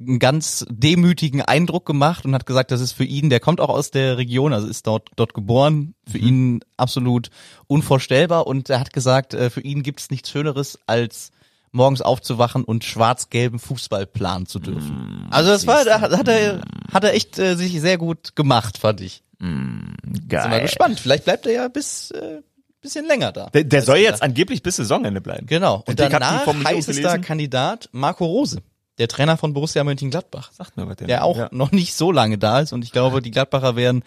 einen 0.00 0.18
ganz 0.18 0.66
demütigen 0.68 1.42
Eindruck 1.42 1.86
gemacht 1.86 2.24
und 2.24 2.34
hat 2.34 2.44
gesagt, 2.44 2.70
das 2.70 2.80
ist 2.80 2.92
für 2.92 3.04
ihn, 3.04 3.30
der 3.30 3.40
kommt 3.40 3.60
auch 3.60 3.68
aus 3.68 3.90
der 3.90 4.18
Region, 4.18 4.52
also 4.52 4.66
ist 4.66 4.86
dort, 4.86 5.10
dort 5.16 5.32
geboren, 5.32 5.94
für 6.08 6.18
ihn 6.18 6.60
absolut 6.76 7.30
unvorstellbar 7.66 8.46
und 8.46 8.68
er 8.68 8.80
hat 8.80 8.92
gesagt, 8.92 9.32
äh, 9.32 9.48
für 9.48 9.60
ihn 9.60 9.82
gibt 9.82 10.00
es 10.00 10.10
nichts 10.10 10.30
Schöneres, 10.30 10.78
als 10.86 11.30
morgens 11.76 12.02
aufzuwachen 12.02 12.64
und 12.64 12.84
schwarz-gelben 12.84 13.58
Fußball 13.58 14.06
planen 14.06 14.46
zu 14.46 14.58
dürfen. 14.58 15.28
also 15.30 15.50
das 15.50 15.66
war, 15.66 15.84
da 15.84 16.00
hat 16.00 16.26
er, 16.28 16.62
hat 16.92 17.04
er 17.04 17.14
echt 17.14 17.38
äh, 17.38 17.54
sich 17.56 17.80
sehr 17.80 17.98
gut 17.98 18.34
gemacht, 18.34 18.78
fand 18.78 19.00
ich. 19.00 19.22
Sind 19.38 19.96
wir 20.02 20.28
Geil. 20.28 20.62
gespannt. 20.62 20.98
Vielleicht 20.98 21.24
bleibt 21.24 21.46
er 21.46 21.52
ja 21.52 21.68
bis 21.68 22.10
äh, 22.10 22.40
bisschen 22.80 23.06
länger 23.06 23.32
da. 23.32 23.50
Der, 23.50 23.64
der 23.64 23.82
soll 23.82 23.98
jetzt 23.98 24.22
angeblich 24.22 24.62
bis 24.62 24.76
Saisonende 24.76 25.20
bleiben. 25.20 25.46
Genau. 25.46 25.78
Der 25.86 25.88
Und 25.88 26.00
die 26.00 26.08
danach 26.10 26.44
Formulierung 26.44 26.76
heißester. 26.78 27.18
Kandidat 27.18 27.88
Marco 27.92 28.24
Rose, 28.24 28.62
der 28.98 29.08
Trainer 29.08 29.36
von 29.36 29.52
Borussia 29.52 29.84
Mönchengladbach, 29.84 30.52
Sagt 30.52 30.76
mir 30.76 30.88
was 30.88 30.96
denn. 30.96 31.08
der 31.08 31.24
auch 31.24 31.36
Ja. 31.36 31.48
noch 31.52 31.70
nicht 31.72 31.94
so 31.94 32.10
lange 32.12 32.38
da 32.38 32.60
ist. 32.60 32.72
Und 32.72 32.82
ich 32.82 32.92
glaube, 32.92 33.20
die 33.20 33.30
Gladbacher 33.30 33.76
wären 33.76 34.02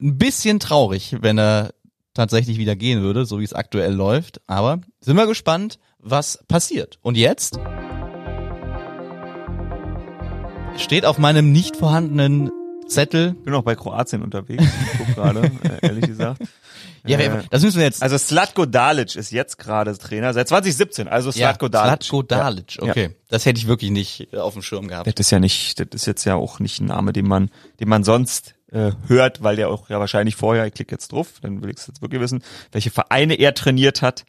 ein 0.00 0.16
bisschen 0.18 0.58
traurig, 0.58 1.16
wenn 1.20 1.38
er 1.38 1.74
tatsächlich 2.14 2.58
wieder 2.58 2.76
gehen 2.76 3.02
würde, 3.02 3.24
so 3.26 3.40
wie 3.40 3.44
es 3.44 3.52
aktuell 3.52 3.92
läuft. 3.92 4.40
Aber 4.46 4.80
sind 5.00 5.16
wir 5.16 5.26
gespannt, 5.26 5.78
was 6.02 6.44
passiert. 6.48 6.98
Und 7.02 7.16
jetzt 7.16 7.58
steht 10.76 11.04
auf 11.06 11.18
meinem 11.18 11.52
nicht 11.52 11.76
vorhandenen 11.76 12.50
Zettel. 12.88 13.32
bin 13.34 13.54
auch 13.54 13.62
bei 13.62 13.74
Kroatien 13.74 14.22
unterwegs. 14.22 14.64
Ich 14.64 14.98
guck 14.98 15.14
gerade, 15.14 15.40
äh, 15.62 15.86
ehrlich 15.86 16.06
gesagt. 16.06 16.42
Ja, 17.04 17.18
Äh, 17.18 17.42
das 17.50 17.62
müssen 17.62 17.78
wir 17.78 17.84
jetzt. 17.84 18.02
Also 18.02 18.16
Slatko 18.18 18.66
Dalic 18.66 19.16
ist 19.16 19.32
jetzt 19.32 19.58
gerade 19.58 19.96
Trainer, 19.96 20.32
seit 20.34 20.48
2017. 20.48 21.08
Also 21.08 21.32
Slatko 21.32 21.68
Dalic. 21.68 22.02
Slatko 22.04 22.22
Dalic, 22.22 22.76
Ja. 22.76 22.82
okay. 22.90 23.10
Das 23.28 23.46
hätte 23.46 23.58
ich 23.58 23.66
wirklich 23.66 23.90
nicht 23.90 24.32
äh, 24.32 24.38
auf 24.38 24.52
dem 24.52 24.62
Schirm 24.62 24.88
gehabt. 24.88 25.06
Das 25.06 25.14
ist 25.26 25.30
ja 25.30 25.40
nicht, 25.40 25.78
das 25.80 25.86
ist 26.02 26.06
jetzt 26.06 26.24
ja 26.24 26.34
auch 26.36 26.58
nicht 26.60 26.80
ein 26.80 26.86
Name, 26.86 27.12
den 27.12 27.26
man, 27.26 27.50
den 27.80 27.88
man 27.88 28.04
sonst 28.04 28.54
äh, 28.70 28.92
hört, 29.08 29.42
weil 29.42 29.56
der 29.56 29.68
auch 29.68 29.88
ja 29.88 29.98
wahrscheinlich 30.00 30.36
vorher, 30.36 30.66
ich 30.66 30.74
klicke 30.74 30.94
jetzt 30.94 31.12
drauf, 31.12 31.28
dann 31.42 31.62
will 31.62 31.70
ich 31.70 31.78
es 31.78 31.86
jetzt 31.88 32.02
wirklich 32.02 32.20
wissen, 32.20 32.42
welche 32.72 32.90
Vereine 32.90 33.34
er 33.34 33.54
trainiert 33.54 34.00
hat. 34.02 34.24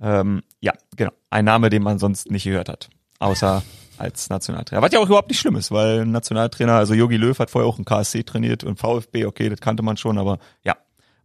Ähm, 0.00 0.42
ja, 0.60 0.72
genau. 0.96 1.12
Ein 1.30 1.44
Name, 1.44 1.70
den 1.70 1.82
man 1.82 1.98
sonst 1.98 2.30
nicht 2.30 2.44
gehört 2.44 2.68
hat. 2.68 2.88
Außer 3.18 3.62
als 3.98 4.28
Nationaltrainer. 4.28 4.82
Was 4.82 4.92
ja 4.92 4.98
auch 4.98 5.06
überhaupt 5.06 5.28
nicht 5.28 5.40
schlimm 5.40 5.56
ist, 5.56 5.70
weil 5.70 6.04
Nationaltrainer, 6.04 6.74
also 6.74 6.94
Jogi 6.94 7.16
Löw 7.16 7.38
hat 7.38 7.50
vorher 7.50 7.68
auch 7.68 7.76
einen 7.76 7.84
KSC 7.84 8.24
trainiert 8.24 8.64
und 8.64 8.78
VfB, 8.78 9.24
okay, 9.24 9.48
das 9.48 9.60
kannte 9.60 9.82
man 9.82 9.96
schon, 9.96 10.18
aber 10.18 10.38
ja. 10.62 10.76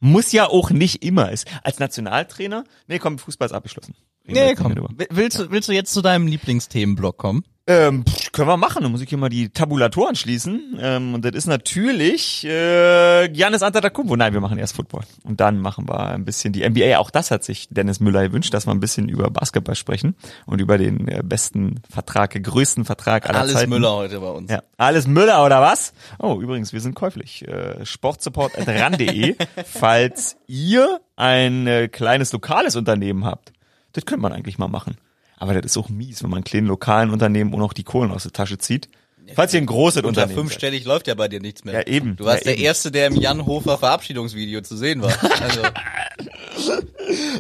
Muss 0.04 0.32
ja 0.32 0.48
auch 0.48 0.72
nicht 0.72 1.04
immer. 1.04 1.32
Ist 1.32 1.48
als 1.64 1.78
Nationaltrainer, 1.78 2.64
nee, 2.88 2.98
komm, 2.98 3.20
Fußball 3.20 3.46
ist 3.46 3.52
abgeschlossen. 3.52 3.94
Nee, 4.26 4.56
komm. 4.56 4.76
Willst 5.10 5.40
du, 5.40 5.52
willst 5.52 5.70
du 5.70 5.74
jetzt 5.74 5.94
zu 5.94 6.02
deinem 6.02 6.28
Lieblingsthemenblock 6.28 7.18
kommen? 7.18 7.44
Ähm, 7.68 8.04
pff, 8.06 8.32
können 8.32 8.48
wir 8.48 8.58
machen. 8.58 8.82
Dann 8.82 8.92
muss 8.92 9.02
ich 9.02 9.10
hier 9.10 9.18
mal 9.20 9.30
die 9.30 9.50
Tabulatoren 9.50 10.16
schließen. 10.16 10.78
Ähm, 10.82 11.14
und 11.14 11.24
das 11.24 11.34
ist 11.34 11.46
natürlich 11.46 12.44
äh, 12.44 13.30
Giannis 13.30 13.62
Antetokounmpo. 13.62 14.16
Nein, 14.16 14.34
wir 14.34 14.42
machen 14.42 14.58
erst 14.58 14.76
Football. 14.76 15.04
Und 15.24 15.40
dann 15.40 15.60
machen 15.60 15.88
wir 15.88 16.08
ein 16.08 16.26
bisschen 16.26 16.54
die 16.54 16.68
NBA. 16.68 16.98
Auch 16.98 17.12
das 17.12 17.30
hat 17.30 17.44
sich 17.44 17.68
Dennis 17.70 18.00
Müller 18.00 18.28
gewünscht, 18.28 18.54
dass 18.54 18.66
wir 18.66 18.72
ein 18.72 18.80
bisschen 18.80 19.08
über 19.10 19.30
Basketball 19.30 19.76
sprechen 19.76 20.16
und 20.48 20.60
über 20.60 20.78
den 20.80 21.08
äh, 21.08 21.22
besten 21.24 21.82
Vertrag, 21.90 22.32
größten 22.42 22.84
Vertrag 22.84 23.30
aller 23.30 23.42
Alles 23.42 23.54
Zeiten. 23.54 23.70
Müller 23.70 23.92
heute 23.94 24.20
bei 24.20 24.30
uns. 24.30 24.50
Ja, 24.52 24.64
alles 24.78 25.06
Müller 25.08 25.46
oder 25.46 25.62
was? 25.62 25.94
Oh, 26.18 26.42
übrigens, 26.42 26.74
wir 26.74 26.82
sind 26.82 26.96
käuflich. 26.96 27.48
Äh, 27.48 27.86
Sportsupport.ran.de, 27.86 29.36
falls 29.66 30.36
ihr 30.48 31.00
ein 31.16 31.68
äh, 31.68 31.88
kleines 31.90 32.34
lokales 32.34 32.76
Unternehmen 32.76 33.24
habt. 33.24 33.54
Das 33.94 34.06
könnte 34.06 34.22
man 34.22 34.34
eigentlich 34.34 34.58
mal 34.58 34.68
machen. 34.68 34.98
Aber 35.38 35.54
das 35.54 35.66
ist 35.66 35.78
auch 35.78 35.90
mies, 35.90 36.22
wenn 36.24 36.30
man 36.30 36.44
kleinen 36.44 36.68
lokalen 36.68 37.10
Unternehmen 37.10 37.54
auch 37.54 37.60
noch 37.60 37.74
die 37.74 37.84
Kohlen 37.84 38.12
aus 38.12 38.24
der 38.24 38.32
Tasche 38.32 38.58
zieht. 38.58 38.90
Falls 39.34 39.54
ihr 39.54 39.62
ein 39.62 39.66
großes 39.66 39.98
Unter 40.04 40.10
Unternehmen 40.10 40.40
fünfstellig 40.40 40.86
läuft 40.86 41.08
ja 41.08 41.16
bei 41.16 41.28
dir 41.28 41.40
nichts 41.40 41.64
mehr. 41.64 41.74
Ja, 41.74 41.88
eben. 41.88 42.16
Du 42.16 42.26
warst 42.26 42.42
Ja, 42.42 42.52
der 42.52 42.56
eben. 42.56 42.64
Erste, 42.66 42.92
der 42.92 43.08
im 43.08 43.16
Jan 43.16 43.46
Hofer 43.46 43.78
Verabschiedungsvideo 43.78 44.62
zu 44.62 44.76
sehen 44.76 45.02
war. 45.02 45.14
Also, 45.42 45.62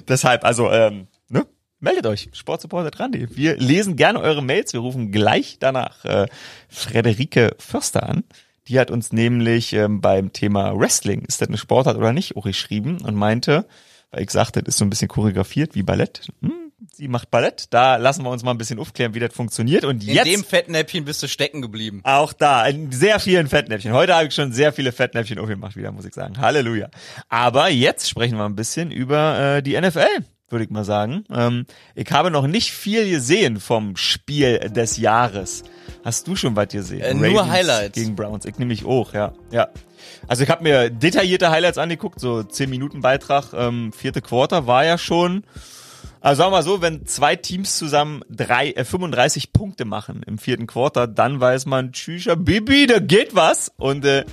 Deshalb, 0.07 0.43
also, 0.43 0.71
ähm, 0.71 1.07
ne? 1.29 1.45
Meldet 1.79 2.05
euch, 2.05 2.29
Sportsupport.ran.de. 2.33 3.27
Wir 3.31 3.57
lesen 3.57 3.95
gerne 3.95 4.19
eure 4.19 4.43
Mails. 4.43 4.73
Wir 4.73 4.79
rufen 4.81 5.11
gleich 5.11 5.57
danach 5.59 6.05
äh, 6.05 6.27
Frederike 6.69 7.55
Förster 7.57 8.07
an. 8.07 8.23
Die 8.67 8.79
hat 8.79 8.91
uns 8.91 9.11
nämlich 9.11 9.73
ähm, 9.73 9.99
beim 9.99 10.31
Thema 10.31 10.77
Wrestling, 10.79 11.25
ist 11.25 11.41
das 11.41 11.47
eine 11.47 11.57
Sportart 11.57 11.97
oder 11.97 12.13
nicht, 12.13 12.37
auch 12.37 12.43
geschrieben 12.45 12.99
und 13.01 13.15
meinte, 13.15 13.65
weil 14.11 14.23
ich 14.23 14.31
sagte, 14.31 14.61
das 14.61 14.75
ist 14.75 14.79
so 14.79 14.85
ein 14.85 14.89
bisschen 14.89 15.07
choreografiert 15.07 15.73
wie 15.75 15.83
Ballett. 15.83 16.27
Hm, 16.41 16.71
sie 16.91 17.07
macht 17.07 17.31
Ballett. 17.31 17.65
Da 17.69 17.95
lassen 17.95 18.23
wir 18.23 18.29
uns 18.29 18.43
mal 18.43 18.51
ein 18.51 18.57
bisschen 18.57 18.79
aufklären, 18.79 19.13
wie 19.13 19.19
das 19.19 19.33
funktioniert. 19.33 19.85
Und 19.85 20.03
in 20.03 20.15
jetzt 20.15 20.25
dem 20.25 20.43
Fettnäppchen 20.43 21.05
bist 21.05 21.23
du 21.23 21.27
stecken 21.27 21.61
geblieben. 21.61 22.01
auch 22.03 22.33
da, 22.33 22.65
in 22.67 22.91
sehr 22.91 23.19
vielen 23.19 23.47
Fettnäpfchen. 23.47 23.93
Heute 23.93 24.13
habe 24.13 24.27
ich 24.27 24.33
schon 24.33 24.51
sehr 24.51 24.73
viele 24.73 24.91
Fettnäpfchen 24.91 25.39
aufgemacht 25.39 25.75
wieder, 25.75 25.91
muss 25.91 26.05
ich 26.05 26.13
sagen. 26.13 26.39
Halleluja. 26.39 26.89
Aber 27.29 27.69
jetzt 27.69 28.09
sprechen 28.09 28.37
wir 28.37 28.45
ein 28.45 28.55
bisschen 28.55 28.91
über 28.91 29.57
äh, 29.57 29.63
die 29.63 29.79
NFL, 29.79 30.25
würde 30.51 30.65
ich 30.65 30.71
mal 30.71 30.83
sagen. 30.83 31.23
Ähm, 31.31 31.65
ich 31.95 32.09
habe 32.11 32.31
noch 32.31 32.47
nicht 32.47 32.71
viel 32.71 33.09
gesehen 33.09 33.59
vom 33.59 33.95
Spiel 33.95 34.59
des 34.59 34.97
Jahres. 34.97 35.63
Hast 36.03 36.27
du 36.27 36.35
schon 36.35 36.55
was 36.55 36.69
gesehen? 36.69 37.01
Äh, 37.01 37.13
nur 37.13 37.47
Highlights. 37.47 37.95
Gegen 37.95 38.15
Browns. 38.15 38.45
Ich 38.45 38.57
nehme 38.57 38.69
mich 38.69 38.85
auch, 38.85 39.13
ja. 39.13 39.33
ja. 39.51 39.67
Also 40.27 40.43
ich 40.43 40.49
habe 40.49 40.63
mir 40.63 40.89
detaillierte 40.89 41.51
Highlights 41.51 41.77
angeguckt, 41.77 42.19
so 42.19 42.43
10 42.43 42.69
Minuten 42.69 43.01
Beitrag. 43.01 43.53
Ähm, 43.53 43.91
vierte 43.93 44.21
Quarter 44.21 44.67
war 44.67 44.85
ja 44.85 44.97
schon 44.97 45.43
also 46.23 46.37
sagen 46.43 46.51
wir 46.51 46.57
mal 46.57 46.63
so, 46.63 46.81
wenn 46.83 47.07
zwei 47.07 47.35
Teams 47.35 47.79
zusammen 47.79 48.21
drei, 48.29 48.71
äh, 48.73 48.85
35 48.85 49.53
Punkte 49.53 49.85
machen 49.85 50.21
im 50.27 50.37
vierten 50.37 50.67
Quarter, 50.67 51.07
dann 51.07 51.39
weiß 51.39 51.65
man, 51.65 51.93
tschüss, 51.93 52.29
Bibi, 52.37 52.85
da 52.85 52.99
geht 52.99 53.33
was. 53.33 53.71
Und 53.77 54.05
äh, 54.05 54.23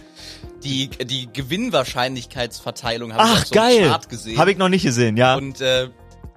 Die, 0.63 0.89
die 0.89 1.31
Gewinnwahrscheinlichkeitsverteilung 1.33 3.15
habe 3.15 3.25
ich 3.27 3.39
auf 3.41 3.47
so 3.47 3.55
geil, 3.55 3.89
Chart 3.89 4.09
gesehen. 4.09 4.39
habe 4.39 4.53
ich 4.53 4.59
noch 4.59 4.69
nicht 4.69 4.83
gesehen, 4.83 5.17
ja. 5.17 5.37
Und 5.37 5.63
äh, 5.63 5.89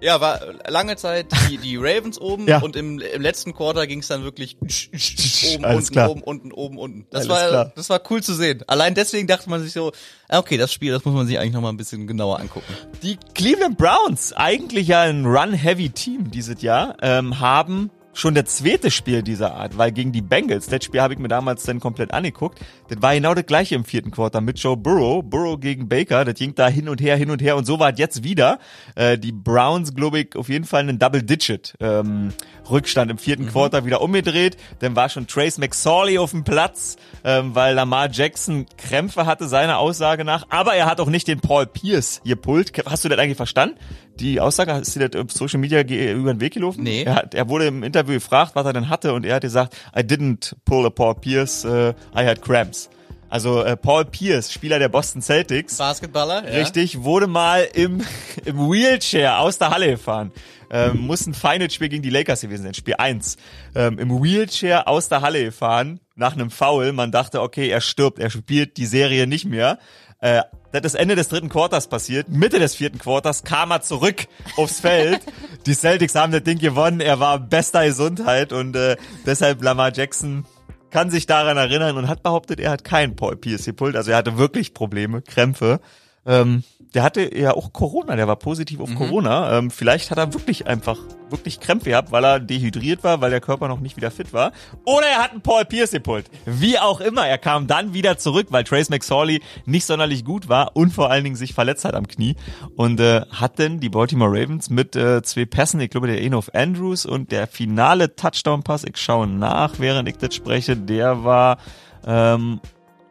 ja, 0.02 0.20
war 0.20 0.40
lange 0.68 0.96
Zeit 0.98 1.28
die, 1.50 1.58
die 1.58 1.78
Ravens 1.78 2.20
oben 2.20 2.48
Ja. 2.48 2.60
und 2.62 2.76
im, 2.76 3.00
im 3.00 3.22
letzten 3.22 3.54
Quarter 3.54 3.88
ging 3.88 4.00
es 4.00 4.08
dann 4.08 4.24
wirklich 4.24 4.58
oben, 4.62 5.66
Alles 5.66 5.78
unten, 5.86 5.94
klar. 5.94 6.10
oben, 6.12 6.22
unten, 6.24 6.52
oben, 6.52 6.78
unten. 6.78 7.06
Das 7.12 7.22
Alles 7.22 7.30
war, 7.30 7.48
klar. 7.50 7.72
das 7.76 7.90
war 7.90 8.02
cool 8.10 8.22
zu 8.24 8.34
sehen. 8.34 8.64
Allein 8.68 8.94
deswegen 8.96 9.28
dachte 9.28 9.50
man 9.50 9.62
sich 9.62 9.74
so, 9.74 9.92
okay, 10.30 10.58
das 10.58 10.74
Spiel, 10.74 10.92
das 10.92 11.06
muss 11.06 11.14
man 11.14 11.28
sich 11.28 11.38
eigentlich 11.40 11.54
noch 11.54 11.62
mal 11.62 11.70
ein 11.70 11.78
bisschen 11.78 12.08
genauer 12.08 12.40
angucken. 12.40 12.74
Die 13.04 13.18
Cleveland 13.36 13.78
Browns, 13.78 14.34
eigentlich 14.34 14.88
ja 14.88 15.02
ein 15.04 15.26
Run-Heavy-Team 15.26 16.32
dieses 16.32 16.62
Jahr, 16.62 16.98
ähm, 17.02 17.40
haben 17.40 17.90
schon 18.14 18.36
das 18.36 18.58
zweite 18.58 18.92
Spiel 18.92 19.22
dieser 19.22 19.56
Art, 19.56 19.78
weil 19.78 19.92
gegen 19.92 20.12
die 20.12 20.22
Bengals, 20.22 20.68
das 20.68 20.84
Spiel 20.84 21.02
habe 21.02 21.14
ich 21.14 21.20
mir 21.20 21.28
damals 21.28 21.64
dann 21.64 21.80
komplett 21.80 22.14
angeguckt, 22.14 22.60
das 22.90 23.02
war 23.02 23.14
genau 23.14 23.34
das 23.34 23.46
gleiche 23.46 23.76
im 23.76 23.86
vierten 23.86 24.12
Quarter 24.12 24.42
mit 24.42 24.60
Joe 24.60 24.78
Burrow, 24.78 25.24
Burrow 25.24 25.60
gegen 25.60 25.88
Baker, 25.88 26.26
das 26.26 26.36
ging 26.36 26.56
da 26.56 26.68
hin 26.68 26.90
und 26.90 27.02
her, 27.02 27.16
hin 27.16 27.32
und 27.32 27.42
her 27.42 27.56
und 27.56 27.66
so 27.66 27.80
war 27.80 27.92
es 27.94 28.00
jetzt 28.00 28.24
wieder. 28.24 28.60
Äh, 28.96 29.18
die 29.18 29.32
Browns, 29.32 29.96
glaube 29.96 30.20
ich, 30.20 30.36
auf 30.36 30.50
jeden 30.50 30.66
Fall 30.66 30.82
einen 30.82 31.00
Double-Digit 31.00 31.76
ähm, 31.80 32.34
Rückstand 32.70 33.12
im 33.12 33.18
vierten 33.18 33.48
Quarter 33.48 33.86
wieder 33.86 34.02
umgedreht, 34.02 34.58
dann 34.80 34.96
war 34.96 35.10
schon 35.10 35.28
Trace 35.28 35.58
McSorley 35.58 36.18
auf 36.18 36.32
dem 36.32 36.44
Platz, 36.44 36.98
ähm, 37.24 37.56
weil 37.56 37.76
Lamar 37.76 38.10
Jackson 38.12 38.66
Krämpfe 38.78 39.26
hatte, 39.26 39.48
seiner 39.48 39.80
Aussage 39.80 40.26
nach, 40.26 40.46
aber 40.50 40.76
er 40.76 40.86
hat 40.86 41.00
auch 41.00 41.10
nicht 41.10 41.28
den 41.28 41.40
Paul 41.40 41.66
Pierce 41.66 42.22
gepult. 42.24 42.72
Hast 42.86 43.06
du 43.06 43.10
das 43.10 43.20
eigentlich 43.20 43.38
verstanden? 43.38 43.78
Die 44.20 44.40
Aussage, 44.40 44.72
ist 44.74 44.96
dir 44.96 45.10
das 45.10 45.34
Social 45.34 45.60
Media 45.60 45.82
über 45.82 46.34
den 46.34 46.40
Weg 46.40 46.54
gelaufen? 46.54 46.84
Nee. 46.84 47.04
Er, 47.04 47.16
hat, 47.16 47.34
er 47.34 47.50
wurde 47.50 47.66
im 47.66 47.84
Interview 47.84 48.14
gefragt, 48.14 48.52
was 48.56 48.66
er 48.66 48.74
denn 48.74 48.90
hatte 48.90 49.14
und 49.14 49.26
er 49.26 49.36
hat 49.36 49.42
gesagt, 49.42 49.76
I 49.96 50.02
didn't 50.02 50.54
pull 50.66 50.86
a 50.86 50.90
Paul 50.90 51.16
Pierce, 51.16 51.66
uh, 51.66 51.94
I 52.16 52.26
had 52.26 52.42
cramps. 52.42 52.90
Also 53.30 53.64
äh, 53.64 53.78
Paul 53.78 54.04
Pierce, 54.06 54.52
Spieler 54.52 54.78
der 54.78 54.90
Boston 54.90 55.22
Celtics, 55.22 55.78
Basketballer, 55.78 56.44
ja. 56.44 56.60
richtig, 56.60 57.04
wurde 57.04 57.28
mal 57.28 57.66
im, 57.74 58.02
im 58.46 58.58
Wheelchair 58.70 59.40
aus 59.40 59.58
der 59.58 59.70
Halle 59.70 59.92
gefahren. 59.92 60.32
ähm, 60.70 61.00
muss 61.00 61.26
ein 61.26 61.34
Final-Spiel 61.34 61.90
gegen 61.90 62.04
die 62.04 62.10
Lakers 62.10 62.42
gewesen 62.42 62.64
sein, 62.64 62.74
Spiel 62.74 62.96
1. 62.98 63.38
Ähm, 63.76 64.00
Im 64.00 64.22
Wheelchair 64.22 64.88
aus 64.88 65.10
der 65.10 65.22
Halle 65.22 65.46
gefahren, 65.46 66.00
nach 66.16 66.34
einem 66.34 66.50
Foul. 66.50 66.92
Man 66.94 67.12
dachte, 67.12 67.42
okay, 67.42 67.70
er 67.70 67.82
stirbt, 67.82 68.20
er 68.20 68.30
spielt 68.30 68.78
die 68.78 68.86
Serie 68.86 69.28
nicht 69.28 69.46
mehr. 69.46 69.80
Äh, 70.20 70.42
das 70.72 70.94
ist 70.94 70.96
Ende 70.96 71.16
des 71.16 71.28
dritten 71.28 71.50
Quarters 71.50 71.88
passiert. 71.88 72.30
Mitte 72.30 72.60
des 72.60 72.76
vierten 72.76 72.98
Quarters 72.98 73.44
kam 73.44 73.72
er 73.72 73.82
zurück 73.82 74.28
aufs 74.56 74.80
Feld. 74.80 75.22
Die 75.66 75.74
Celtics 75.74 76.16
haben 76.16 76.32
das 76.32 76.44
Ding 76.44 76.60
gewonnen. 76.60 77.02
Er 77.02 77.20
war 77.20 77.40
bester 77.40 77.86
Gesundheit 77.86 78.54
und 78.54 78.76
äh, 78.76 78.96
deshalb 79.26 79.62
Lamar 79.62 79.92
Jackson 79.94 80.46
kann 80.90 81.10
sich 81.10 81.26
daran 81.26 81.58
erinnern 81.58 81.98
und 81.98 82.08
hat 82.08 82.24
behauptet, 82.24 82.60
er 82.60 82.72
hat 82.72 82.84
keinen 82.84 83.16
gepult. 83.16 83.96
Also 83.96 84.12
er 84.12 84.18
hatte 84.18 84.38
wirklich 84.38 84.74
Probleme, 84.74 85.22
Krämpfe. 85.22 85.80
Ähm, 86.26 86.64
der 86.94 87.04
hatte 87.04 87.38
ja 87.38 87.54
auch 87.54 87.72
Corona, 87.72 88.16
der 88.16 88.28
war 88.28 88.36
positiv 88.36 88.80
auf 88.82 88.90
mhm. 88.90 88.96
Corona. 88.96 89.58
Ähm, 89.58 89.72
vielleicht 89.72 90.12
hat 90.12 90.18
er 90.18 90.34
wirklich 90.34 90.68
einfach 90.68 90.98
wirklich 91.30 91.62
Krämpfe 91.62 91.92
gehabt, 91.92 92.12
weil 92.12 92.26
er 92.26 92.40
dehydriert 92.40 93.04
war, 93.04 93.22
weil 93.22 93.30
der 93.32 93.40
Körper 93.40 93.70
noch 93.70 93.80
nicht 93.80 93.96
wieder 93.96 94.12
fit 94.12 94.34
war. 94.34 94.52
Oder 94.86 95.08
er 95.08 95.24
hat 95.24 95.32
einen 95.32 95.42
Paul 95.42 95.64
Pierce 95.64 95.92
gepult. 95.92 96.26
Wie 96.46 96.78
auch 96.78 97.00
immer, 97.00 97.26
er 97.26 97.38
kam 97.38 97.68
dann 97.68 97.94
wieder 97.94 98.18
zurück, 98.18 98.48
weil 98.50 98.66
Trace 98.66 98.90
McSorley 98.90 99.42
nicht 99.66 99.86
sonderlich 99.86 100.26
gut 100.26 100.50
war 100.50 100.76
und 100.76 100.92
vor 100.92 101.10
allen 101.10 101.24
Dingen 101.24 101.38
sich 101.38 101.54
verletzt 101.54 101.86
hat 101.86 101.96
am 101.96 102.08
Knie. 102.08 102.36
Und 102.76 103.00
äh, 103.00 103.22
hat 103.32 103.60
denn 103.60 103.80
die 103.80 103.90
Baltimore 103.90 104.30
Ravens 104.30 104.70
mit 104.70 104.98
äh, 104.98 105.22
zwei 105.24 105.46
Pässen, 105.46 105.80
ich 105.80 105.90
glaube 105.90 106.08
der 106.08 106.22
Enof 106.22 106.52
Andrews 106.54 107.06
und 107.06 107.32
der 107.32 107.48
finale 107.48 108.16
Touchdown-Pass, 108.16 108.84
ich 108.84 108.98
schaue 108.98 109.28
nach, 109.28 109.80
während 109.80 110.10
ich 110.10 110.18
das 110.18 110.36
spreche, 110.36 110.76
der 110.76 111.24
war 111.24 111.58
ähm, 112.06 112.60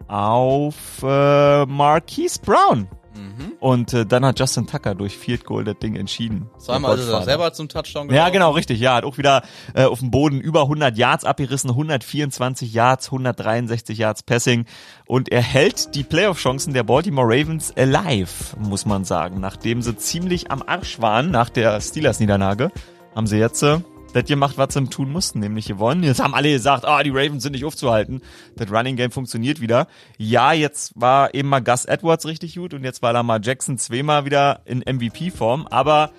auf 0.09 1.03
äh, 1.03 1.65
Marquise 1.65 2.41
Brown. 2.43 2.89
Mhm. 3.15 3.53
Und 3.59 3.93
äh, 3.93 4.07
dann 4.07 4.25
hat 4.25 4.39
Justin 4.39 4.67
Tucker 4.67 4.95
durch 4.95 5.17
Field 5.17 5.45
Goal 5.45 5.65
das 5.65 5.79
Ding 5.79 5.97
entschieden. 5.97 6.49
Zweimal 6.59 6.93
also 6.93 7.13
er 7.13 7.23
selber 7.23 7.53
zum 7.53 7.69
Touchdown 7.69 8.09
gelaufen. 8.09 8.25
Ja, 8.25 8.31
genau, 8.31 8.53
richtig. 8.53 8.81
Ja, 8.81 8.95
hat 8.97 9.05
auch 9.05 9.19
wieder 9.19 9.43
äh, 9.75 9.85
auf 9.85 9.99
dem 9.99 10.11
Boden 10.11 10.41
über 10.41 10.63
100 10.63 10.97
Yards 10.97 11.25
abgerissen, 11.25 11.71
124 11.71 12.73
Yards, 12.73 13.07
163 13.07 13.99
Yards 13.99 14.23
Passing. 14.23 14.65
Und 15.07 15.31
er 15.31 15.43
hält 15.43 15.95
die 15.95 16.05
Playoff-Chancen 16.05 16.73
der 16.73 16.85
Baltimore 16.85 17.27
Ravens 17.27 17.77
alive, 17.77 18.57
muss 18.59 18.87
man 18.87 19.05
sagen. 19.05 19.41
Nachdem 19.41 19.83
sie 19.83 19.97
ziemlich 19.97 20.51
am 20.51 20.63
Arsch 20.63 21.01
waren 21.01 21.31
nach 21.31 21.51
der 21.51 21.81
Steelers-Niederlage, 21.81 22.71
haben 23.15 23.27
sie 23.27 23.39
jetzt 23.39 23.63
äh, 23.63 23.81
das 24.13 24.25
gemacht, 24.25 24.59
was 24.59 24.75
sie 24.75 24.85
tun 24.87 25.11
mussten, 25.11 25.41
nämlich 25.41 25.67
gewonnen. 25.67 26.03
Jetzt 26.03 26.21
haben 26.21 26.35
alle 26.35 26.51
gesagt, 26.51 26.85
ah, 26.85 27.03
die 27.03 27.11
Ravens 27.11 27.43
sind 27.43 27.53
nicht 27.53 27.65
aufzuhalten. 27.65 28.23
Das 28.57 28.71
Running 28.71 28.97
Game 28.97 29.11
funktioniert 29.11 29.61
wieder. 29.61 29.87
Ja, 30.19 30.53
jetzt 30.53 30.93
war 30.95 31.35
eben 31.35 31.49
mal 31.49 31.61
Gus 31.61 31.85
Edwards 31.85 32.27
richtig 32.27 32.57
gut 32.57 32.75
und 32.75 32.85
jetzt 32.85 33.03
war 33.03 33.13
da 33.13 33.23
mal 33.23 33.41
Jackson 33.43 33.79
zweimal 33.79 34.25
wieder 34.25 34.61
in 34.65 34.81
MVP-Form. 34.81 35.67
Aber 35.69 36.11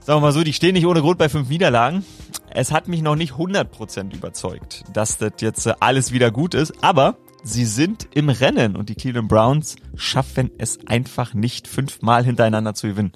sagen 0.00 0.18
wir 0.18 0.26
mal 0.26 0.32
so, 0.32 0.42
die 0.42 0.52
stehen 0.52 0.74
nicht 0.74 0.86
ohne 0.86 1.00
Grund 1.00 1.18
bei 1.18 1.28
fünf 1.28 1.48
Niederlagen. 1.48 2.04
Es 2.50 2.72
hat 2.72 2.88
mich 2.88 3.02
noch 3.02 3.16
nicht 3.16 3.34
100% 3.34 4.14
überzeugt, 4.14 4.84
dass 4.92 5.18
das 5.18 5.32
jetzt 5.40 5.66
alles 5.82 6.12
wieder 6.12 6.30
gut 6.30 6.54
ist. 6.54 6.72
Aber 6.82 7.16
sie 7.42 7.64
sind 7.64 8.08
im 8.14 8.28
Rennen 8.28 8.76
und 8.76 8.88
die 8.88 8.94
Cleveland 8.94 9.28
Browns 9.28 9.76
schaffen 9.96 10.50
es 10.58 10.86
einfach 10.86 11.34
nicht 11.34 11.68
fünfmal 11.68 12.24
hintereinander 12.24 12.74
zu 12.74 12.88
gewinnen. 12.88 13.12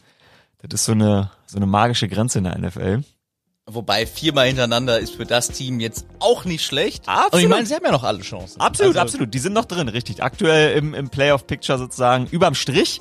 Das 0.69 0.81
ist 0.81 0.87
so 0.87 0.93
eine, 0.93 1.31
so 1.47 1.57
eine 1.57 1.67
magische 1.67 2.09
Grenze 2.09 2.39
in 2.39 2.45
der 2.45 2.59
NFL. 2.59 3.03
Wobei 3.71 4.07
viermal 4.07 4.49
hintereinander 4.49 4.99
ist 4.99 5.15
für 5.15 5.25
das 5.25 5.49
Team 5.49 5.79
jetzt 5.79 6.05
auch 6.19 6.45
nicht 6.45 6.65
schlecht. 6.65 7.05
Absolut. 7.07 7.33
Und 7.33 7.41
ich 7.43 7.49
meine, 7.49 7.67
sie 7.67 7.75
haben 7.77 7.85
ja 7.85 7.93
noch 7.93 8.03
alle 8.03 8.21
Chancen. 8.21 8.61
Absolut, 8.61 8.97
also, 8.97 9.01
absolut. 9.01 9.33
Die 9.33 9.39
sind 9.39 9.53
noch 9.53 9.67
drin, 9.67 9.89
richtig. 9.89 10.21
Aktuell 10.21 10.77
im, 10.77 10.95
im 10.95 11.11
Playoff-Picture 11.11 11.79
sozusagen 11.79 12.27
überm 12.27 12.57
Strich. 12.57 13.01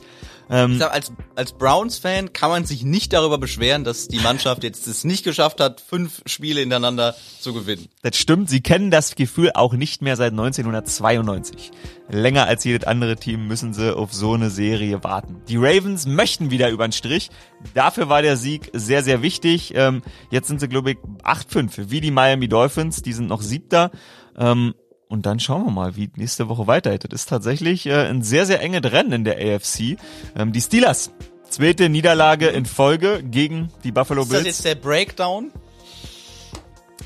Ähm, 0.51 0.77
sag, 0.77 0.93
als, 0.93 1.13
als 1.35 1.53
Browns-Fan 1.53 2.33
kann 2.33 2.49
man 2.49 2.65
sich 2.65 2.83
nicht 2.83 3.13
darüber 3.13 3.37
beschweren, 3.37 3.85
dass 3.85 4.09
die 4.09 4.19
Mannschaft 4.19 4.63
jetzt 4.63 4.85
es 4.85 5.05
nicht 5.05 5.23
geschafft 5.23 5.61
hat, 5.61 5.79
fünf 5.79 6.21
Spiele 6.25 6.59
hintereinander 6.59 7.15
zu 7.39 7.53
gewinnen. 7.53 7.87
Das 8.01 8.17
stimmt. 8.17 8.49
Sie 8.49 8.59
kennen 8.59 8.91
das 8.91 9.15
Gefühl 9.15 9.51
auch 9.53 9.73
nicht 9.73 10.01
mehr 10.01 10.17
seit 10.17 10.31
1992. 10.31 11.71
Länger 12.09 12.47
als 12.47 12.65
jedes 12.65 12.85
andere 12.85 13.15
Team 13.15 13.47
müssen 13.47 13.73
sie 13.73 13.95
auf 13.95 14.13
so 14.13 14.33
eine 14.33 14.49
Serie 14.49 15.01
warten. 15.05 15.41
Die 15.47 15.55
Ravens 15.55 16.05
möchten 16.05 16.51
wieder 16.51 16.69
über 16.69 16.85
den 16.85 16.91
Strich. 16.91 17.29
Dafür 17.73 18.09
war 18.09 18.21
der 18.21 18.35
Sieg 18.35 18.69
sehr, 18.73 19.03
sehr 19.03 19.21
wichtig. 19.21 19.71
Ähm, 19.75 20.01
jetzt 20.31 20.49
sind 20.49 20.59
sie, 20.59 20.67
glaube 20.67 20.91
ich, 20.91 20.97
8-5, 21.23 21.89
wie 21.89 22.01
die 22.01 22.11
Miami 22.11 22.49
Dolphins. 22.49 23.01
Die 23.01 23.13
sind 23.13 23.27
noch 23.27 23.41
siebter. 23.41 23.91
Ähm, 24.37 24.73
und 25.11 25.25
dann 25.25 25.41
schauen 25.41 25.65
wir 25.65 25.71
mal, 25.71 25.97
wie 25.97 26.09
nächste 26.15 26.47
Woche 26.47 26.67
weitergeht. 26.67 27.11
Das 27.11 27.23
ist 27.23 27.29
tatsächlich 27.29 27.85
äh, 27.85 28.07
ein 28.07 28.23
sehr, 28.23 28.45
sehr 28.45 28.61
enges 28.61 28.89
Rennen 28.93 29.11
in 29.11 29.23
der 29.25 29.35
AFC. 29.37 29.97
Ähm, 30.37 30.53
die 30.53 30.61
Steelers, 30.61 31.11
zweite 31.49 31.89
Niederlage 31.89 32.47
in 32.47 32.65
Folge 32.65 33.21
gegen 33.21 33.69
die 33.83 33.91
Buffalo 33.91 34.25
Bills. 34.25 34.45
Ist 34.45 34.59
das 34.59 34.65
jetzt 34.65 34.65
der 34.65 34.75
Breakdown? 34.75 35.51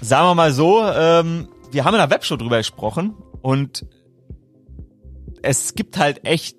Sagen 0.01 0.27
wir 0.27 0.35
mal 0.35 0.53
so, 0.53 0.85
ähm, 0.85 1.47
wir 1.71 1.83
haben 1.83 1.95
in 1.95 1.99
der 1.99 2.11
Webshow 2.11 2.37
drüber 2.37 2.59
gesprochen 2.59 3.15
und 3.41 3.87
es 5.41 5.73
gibt 5.73 5.97
halt 5.97 6.25
echt 6.27 6.57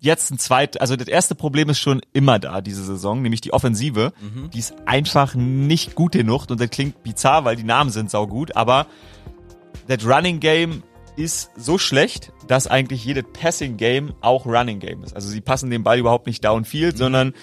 jetzt 0.00 0.32
ein 0.32 0.38
zweit, 0.38 0.80
also 0.80 0.96
das 0.96 1.06
erste 1.06 1.36
Problem 1.36 1.68
ist 1.68 1.78
schon 1.78 2.00
immer 2.12 2.40
da, 2.40 2.60
diese 2.60 2.82
Saison, 2.82 3.22
nämlich 3.22 3.42
die 3.42 3.52
Offensive. 3.52 4.12
Mhm. 4.20 4.50
Die 4.50 4.58
ist 4.58 4.74
einfach 4.86 5.36
nicht 5.36 5.94
gut 5.94 6.12
genug 6.12 6.50
und 6.50 6.60
das 6.60 6.70
klingt 6.70 7.04
bizarr, 7.04 7.44
weil 7.44 7.54
die 7.54 7.62
Namen 7.62 7.90
sind 7.90 8.10
saugut, 8.10 8.56
aber 8.56 8.88
das 9.88 10.06
Running 10.06 10.40
Game 10.40 10.82
ist 11.16 11.50
so 11.56 11.78
schlecht, 11.78 12.32
dass 12.48 12.66
eigentlich 12.66 13.04
jedes 13.04 13.24
Passing 13.32 13.76
Game 13.76 14.14
auch 14.20 14.46
Running 14.46 14.80
Game 14.80 15.04
ist. 15.04 15.14
Also 15.14 15.28
sie 15.28 15.40
passen 15.40 15.70
den 15.70 15.82
Ball 15.82 15.98
überhaupt 15.98 16.26
nicht 16.26 16.44
downfield, 16.44 16.94
mhm. 16.94 16.98
sondern 16.98 17.34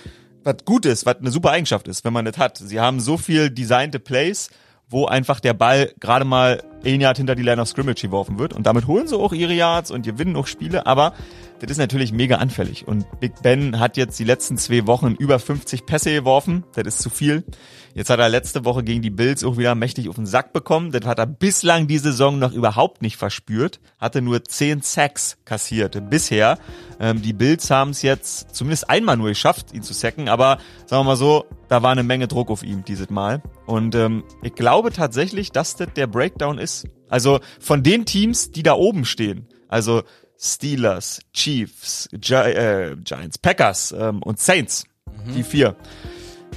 was 0.44 0.66
gut 0.66 0.86
ist, 0.86 1.06
was 1.06 1.18
eine 1.18 1.32
super 1.32 1.52
Eigenschaft 1.52 1.88
ist, 1.88 2.04
wenn 2.04 2.14
man 2.14 2.26
das 2.26 2.38
hat. 2.38 2.58
Sie 2.58 2.80
haben 2.80 3.00
so 3.00 3.18
viel 3.18 3.50
designte 3.50 4.00
Plays, 4.00 4.50
wo 4.88 5.06
einfach 5.06 5.40
der 5.40 5.54
Ball 5.54 5.94
gerade 6.00 6.26
mal 6.26 6.64
ein 6.86 7.02
Yard 7.02 7.18
hinter 7.18 7.36
die 7.36 7.44
Line 7.44 7.62
of 7.62 7.68
Scrimmage 7.68 8.02
geworfen 8.02 8.40
wird 8.40 8.54
und 8.54 8.66
damit 8.66 8.88
holen 8.88 9.08
sie 9.08 9.18
auch 9.18 9.34
ihre 9.34 9.54
Yards 9.54 9.92
und 9.92 10.06
gewinnen 10.06 10.36
auch 10.36 10.48
Spiele, 10.48 10.86
aber 10.86 11.14
das 11.60 11.72
ist 11.72 11.78
natürlich 11.78 12.12
mega 12.12 12.38
anfällig 12.38 12.88
und 12.88 13.06
Big 13.20 13.42
Ben 13.42 13.80
hat 13.80 13.98
jetzt 13.98 14.18
die 14.20 14.24
letzten 14.24 14.58
zwei 14.58 14.88
Wochen 14.88 15.16
über 15.16 15.40
50 15.40 15.86
Pässe 15.86 16.12
geworfen, 16.12 16.64
das 16.74 16.88
ist 16.88 17.00
zu 17.00 17.10
viel. 17.10 17.44
Jetzt 17.96 18.10
hat 18.10 18.20
er 18.20 18.30
letzte 18.30 18.66
Woche 18.66 18.84
gegen 18.84 19.02
die 19.02 19.10
Bills 19.10 19.44
auch 19.44 19.58
wieder 19.58 19.76
mächtig 19.76 20.10
auf 20.10 20.16
den 20.16 20.26
Sack 20.26 20.54
bekommen. 20.54 20.92
Das 20.92 21.06
hat 21.06 21.20
er 21.20 21.26
bislang 21.26 21.88
die 21.88 21.98
Saison 21.98 22.38
noch 22.38 22.54
überhaupt 22.54 23.02
nicht 23.02 23.18
verspürt. 23.18 23.80
Hatte 24.00 24.22
nur 24.22 24.44
10 24.44 24.82
Sacks 24.82 25.38
kassiert 25.44 26.10
bisher. 26.10 26.60
Ähm, 27.00 27.22
die 27.22 27.34
Bills 27.34 27.70
haben 27.72 27.92
es 27.92 28.02
jetzt 28.02 28.56
zumindest 28.56 28.90
einmal 28.90 29.18
nur 29.18 29.30
geschafft, 29.30 29.74
ihn 29.74 29.82
zu 29.82 29.94
sacken. 29.94 30.30
Aber 30.30 30.60
sagen 30.86 31.02
wir 31.02 31.12
mal 31.12 31.16
so, 31.16 31.46
da 31.68 31.82
war 31.82 31.92
eine 31.92 32.04
Menge 32.04 32.28
Druck 32.28 32.52
auf 32.52 32.64
ihm 32.64 32.86
dieses 32.86 33.10
Mal. 33.10 33.42
Und 33.66 33.96
ähm, 33.96 34.24
ich 34.44 34.54
glaube 34.54 34.92
tatsächlich, 34.92 35.52
dass 35.52 35.76
das 35.76 35.94
der 35.94 36.08
Breakdown 36.08 36.58
ist. 36.58 36.69
Also 37.10 37.40
von 37.60 37.84
den 37.84 38.06
Teams, 38.06 38.52
die 38.52 38.64
da 38.64 38.74
oben 38.74 39.06
stehen. 39.06 39.48
Also 39.68 40.04
Steelers, 40.40 41.20
Chiefs, 41.34 42.08
Gi 42.14 42.34
äh, 42.34 42.96
Giants, 43.04 43.38
Packers 43.38 43.94
ähm, 43.98 44.22
und 44.24 44.40
Saints. 44.40 44.86
Mhm. 45.26 45.34
Die 45.36 45.44
vier. 45.44 45.76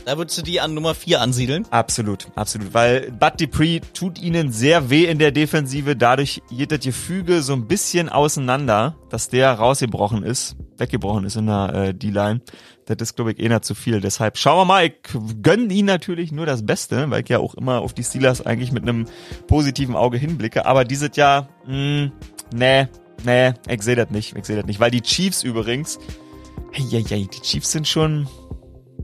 Da 0.05 0.19
würdest 0.19 0.39
du 0.39 0.43
die 0.43 0.61
an 0.61 0.75
Nummer 0.75 0.95
4 0.95 1.21
ansiedeln? 1.21 1.67
Absolut, 1.71 2.27
absolut. 2.35 2.75
Weil 2.75 3.13
Bud 3.13 3.41
Dupree 3.41 3.81
tut 3.95 4.21
ihnen 4.21 4.51
sehr 4.51 4.91
weh 4.91 5.05
in 5.05 5.19
der 5.19 5.31
Defensive. 5.31 5.95
Dadurch 5.95 6.43
geht 6.51 6.73
das 6.73 6.81
Gefüge 6.81 7.43
so 7.43 7.53
ein 7.53 7.69
bisschen 7.69 8.09
auseinander, 8.09 8.97
dass 9.11 9.29
der 9.29 9.53
rausgebrochen 9.53 10.25
ist, 10.25 10.57
weggebrochen 10.77 11.25
ist 11.25 11.37
in 11.37 11.47
der 11.47 11.75
äh, 11.75 11.95
D-Line. 11.95 12.41
Das 12.87 12.97
ist, 13.01 13.17
glaube 13.17 13.33
ich, 13.33 13.39
eher 13.39 13.63
zu 13.63 13.75
viel. 13.75 14.01
Deshalb 14.01 14.39
schauen 14.39 14.59
wir 14.59 14.65
mal. 14.65 14.87
Ich 14.87 14.95
gönne 15.43 15.73
ihnen 15.73 15.87
natürlich 15.87 16.33
nur 16.33 16.47
das 16.47 16.67
Beste, 16.67 17.11
weil 17.11 17.23
ich 17.23 17.29
ja 17.29 17.39
auch 17.39 17.55
immer 17.55 17.81
auf 17.81 17.95
die 17.95 18.03
Steelers 18.03 18.45
eigentlich 18.45 18.73
mit 18.73 18.83
einem 18.83 19.07
positiven 19.47 19.95
Auge 19.95 20.19
hinblicke. 20.19 20.67
Aber 20.67 20.85
dieses 20.85 21.17
Jahr, 21.17 21.49
mh, 21.67 21.73
hm, 21.73 22.13
nee, 22.55 22.89
nee, 23.25 23.53
ich 23.69 23.83
sehe 23.83 23.97
das 23.97 24.11
nicht. 24.11 24.37
Ich 24.37 24.45
sehe 24.45 24.57
das 24.57 24.67
nicht. 24.67 24.81
Weil 24.81 24.91
die 24.91 25.03
Chiefs 25.03 25.43
übrigens, 25.43 25.99
hey, 26.73 26.85
hey, 26.91 27.05
hey, 27.09 27.29
die 27.33 27.41
Chiefs 27.41 27.71
sind 27.71 27.87
schon 27.87 28.27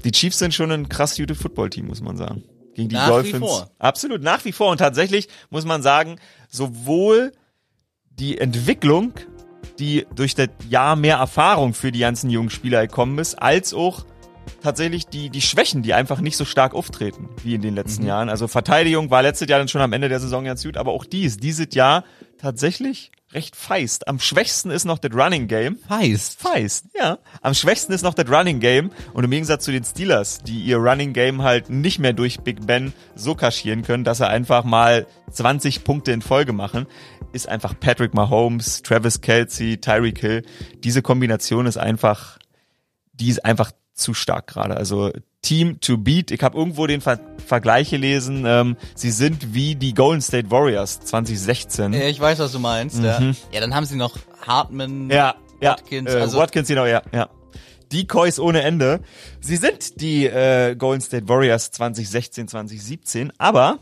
die 0.05 0.12
Chiefs 0.12 0.39
sind 0.39 0.55
schon 0.55 0.70
ein 0.70 0.89
krass 0.89 1.16
gutes 1.16 1.39
Footballteam, 1.39 1.87
muss 1.87 2.01
man 2.01 2.16
sagen. 2.16 2.45
Gegen 2.74 2.89
die 2.89 2.95
nach 2.95 3.09
Dolphins. 3.09 3.66
Absolut, 3.79 4.22
nach 4.22 4.45
wie 4.45 4.53
vor. 4.53 4.70
Und 4.70 4.79
tatsächlich 4.79 5.29
muss 5.51 5.64
man 5.64 5.83
sagen, 5.83 6.16
sowohl 6.49 7.33
die 8.11 8.39
Entwicklung, 8.39 9.12
die 9.79 10.07
durch 10.14 10.35
das 10.35 10.49
Jahr 10.68 10.97
mehr 10.97 11.16
Erfahrung 11.16 11.74
für 11.74 11.93
die 11.93 12.01
ganzen 12.01 12.31
jungen 12.31 12.51
Spieler 12.51 12.87
gekommen 12.87 13.18
ist, 13.18 13.35
als 13.37 13.74
auch 13.74 14.05
tatsächlich 14.62 15.07
die, 15.07 15.31
die 15.31 15.41
Schwächen, 15.41 15.83
die 15.83 15.95
einfach 15.95 16.20
nicht 16.20 16.37
so 16.37 16.45
stark 16.45 16.74
auftreten 16.74 17.29
wie 17.43 17.55
in 17.55 17.62
den 17.62 17.74
letzten 17.74 18.03
mhm. 18.03 18.09
Jahren. 18.09 18.29
Also 18.29 18.49
Verteidigung 18.49 19.11
war 19.11 19.22
letztes 19.22 19.49
Jahr 19.49 19.59
dann 19.59 19.68
schon 19.68 19.81
am 19.81 19.93
Ende 19.93 20.09
der 20.09 20.20
Saison 20.20 20.45
ganz 20.45 20.62
gut, 20.64 20.76
aber 20.76 20.93
auch 20.93 21.05
die 21.05 21.24
ist 21.24 21.43
dieses 21.43 21.74
Jahr 21.74 22.05
tatsächlich 22.39 23.11
recht 23.33 23.57
feist. 23.57 24.09
Am 24.09 24.18
schwächsten 24.18 24.70
ist 24.70 24.85
noch 24.85 24.99
das 24.99 25.12
Running 25.12 25.49
Game. 25.49 25.79
Feist? 25.87 26.41
Feist, 26.41 26.87
ja. 26.99 27.18
Am 27.43 27.55
schwächsten 27.55 27.93
ist 27.93 28.03
noch 28.03 28.14
das 28.14 28.29
Running 28.31 28.61
Game. 28.61 28.91
Und 29.12 29.24
im 29.24 29.31
Gegensatz 29.31 29.64
zu 29.64 29.72
den 29.72 29.85
Steelers, 29.85 30.39
die 30.43 30.61
ihr 30.61 30.79
Running 30.79 31.12
Game 31.12 31.43
halt 31.43 31.68
nicht 31.68 31.99
mehr 31.99 32.14
durch 32.14 32.41
Big 32.41 32.66
Ben 32.66 32.93
so 33.14 33.35
kaschieren 33.35 33.83
können, 33.83 34.05
dass 34.05 34.20
er 34.20 34.29
einfach 34.29 34.64
mal 34.64 35.07
20 35.31 35.85
Punkte 35.85 36.12
in 36.12 36.22
Folge 36.22 36.53
machen, 36.53 36.87
ist 37.33 37.49
einfach 37.49 37.79
Patrick 37.79 38.14
Mahomes, 38.14 38.83
Travis 38.83 39.20
Kelsey, 39.20 39.79
Tyreek 39.79 40.18
Hill. 40.18 40.43
Diese 40.83 41.03
Kombination 41.03 41.66
ist 41.66 41.76
einfach, 41.76 42.39
die 43.12 43.29
ist 43.29 43.45
einfach 43.45 43.72
zu 43.93 44.14
stark 44.14 44.47
gerade. 44.47 44.76
Also 44.76 45.12
Team 45.43 45.80
to 45.80 45.97
beat. 45.99 46.30
Ich 46.30 46.43
habe 46.43 46.57
irgendwo 46.59 46.86
den 46.86 47.01
Ver 47.01 47.20
Vergleich 47.47 47.91
gelesen. 47.91 48.45
Ähm, 48.47 48.76
sie 48.95 49.11
sind 49.11 49.55
wie 49.55 49.74
die 49.74 49.95
Golden 49.95 50.20
State 50.20 50.51
Warriors 50.51 51.01
2016. 51.01 51.93
Ja, 51.95 52.01
ich 52.09 52.20
weiß, 52.20 52.39
was 52.41 52.53
du 52.53 52.59
meinst. 52.59 53.03
Ja. 53.03 53.20
ja, 53.53 53.61
dann 53.61 53.74
haben 53.74 53.86
sie 53.86 53.97
noch 53.97 54.16
Hartman, 54.47 55.09
Ja, 55.11 55.36
ja. 55.61 55.70
Watkins, 55.72 56.12
äh, 56.12 56.18
also- 56.20 56.39
Watkins, 56.39 56.68
genau, 56.68 56.84
ja, 56.84 57.03
ja. 57.12 57.28
Decoys 57.91 58.39
ohne 58.39 58.61
Ende. 58.62 59.01
Sie 59.41 59.57
sind 59.57 60.01
die 60.03 60.26
äh, 60.26 60.74
Golden 60.76 61.01
State 61.01 61.26
Warriors 61.28 61.70
2016, 61.70 62.49
2017, 62.49 63.32
aber, 63.39 63.78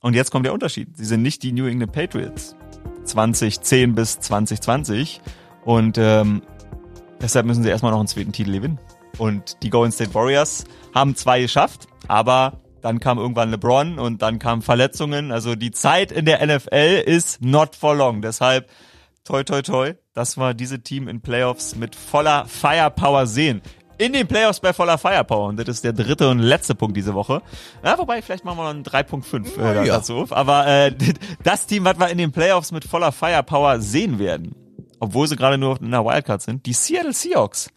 und 0.00 0.14
jetzt 0.14 0.30
kommt 0.30 0.46
der 0.46 0.52
Unterschied, 0.52 0.96
sie 0.96 1.04
sind 1.04 1.22
nicht 1.22 1.42
die 1.42 1.50
New 1.50 1.66
England 1.66 1.90
Patriots 1.90 2.54
2010 3.04 3.96
bis 3.96 4.20
2020 4.20 5.20
und 5.64 5.98
ähm, 5.98 6.42
deshalb 7.20 7.44
müssen 7.46 7.64
sie 7.64 7.70
erstmal 7.70 7.90
noch 7.90 7.98
einen 7.98 8.06
zweiten 8.08 8.30
Titel 8.32 8.52
gewinnen. 8.52 8.78
Und 9.18 9.62
die 9.62 9.70
Golden 9.70 9.92
State 9.92 10.14
Warriors 10.14 10.64
haben 10.94 11.14
zwei 11.16 11.40
geschafft, 11.42 11.86
aber 12.08 12.60
dann 12.80 13.00
kam 13.00 13.18
irgendwann 13.18 13.50
LeBron 13.50 13.98
und 13.98 14.22
dann 14.22 14.38
kamen 14.38 14.62
Verletzungen. 14.62 15.32
Also 15.32 15.54
die 15.54 15.70
Zeit 15.70 16.12
in 16.12 16.24
der 16.24 16.44
NFL 16.46 17.02
ist 17.06 17.42
not 17.42 17.76
for 17.76 17.94
long. 17.94 18.22
Deshalb 18.22 18.70
toi 19.24 19.42
toi 19.44 19.60
toi, 19.62 19.94
dass 20.14 20.36
wir 20.38 20.54
diese 20.54 20.82
Team 20.82 21.06
in 21.08 21.20
Playoffs 21.20 21.76
mit 21.76 21.94
voller 21.94 22.46
Firepower 22.46 23.26
sehen. 23.26 23.60
In 23.98 24.14
den 24.14 24.26
Playoffs 24.26 24.60
bei 24.60 24.72
voller 24.72 24.96
Firepower. 24.96 25.48
Und 25.48 25.58
das 25.58 25.68
ist 25.68 25.84
der 25.84 25.92
dritte 25.92 26.30
und 26.30 26.38
letzte 26.38 26.74
Punkt 26.74 26.96
diese 26.96 27.12
Woche. 27.12 27.42
Ja, 27.84 27.98
wobei, 27.98 28.22
vielleicht 28.22 28.46
machen 28.46 28.56
wir 28.56 28.62
noch 28.62 28.70
einen 28.70 28.82
3.5 28.82 29.58
äh, 29.60 29.86
Ja. 29.86 29.96
dazu 29.96 30.16
auf. 30.16 30.32
Aber 30.32 30.66
äh, 30.66 30.94
das 31.44 31.66
Team, 31.66 31.84
was 31.84 31.98
wir 31.98 32.08
in 32.08 32.16
den 32.16 32.32
Playoffs 32.32 32.72
mit 32.72 32.84
voller 32.84 33.12
Firepower 33.12 33.78
sehen 33.80 34.18
werden, 34.18 34.54
obwohl 35.00 35.28
sie 35.28 35.36
gerade 35.36 35.58
nur 35.58 35.78
in 35.82 35.90
der 35.90 36.02
Wildcard 36.02 36.40
sind, 36.40 36.64
die 36.64 36.72
Seattle 36.72 37.12
Seahawks. 37.12 37.68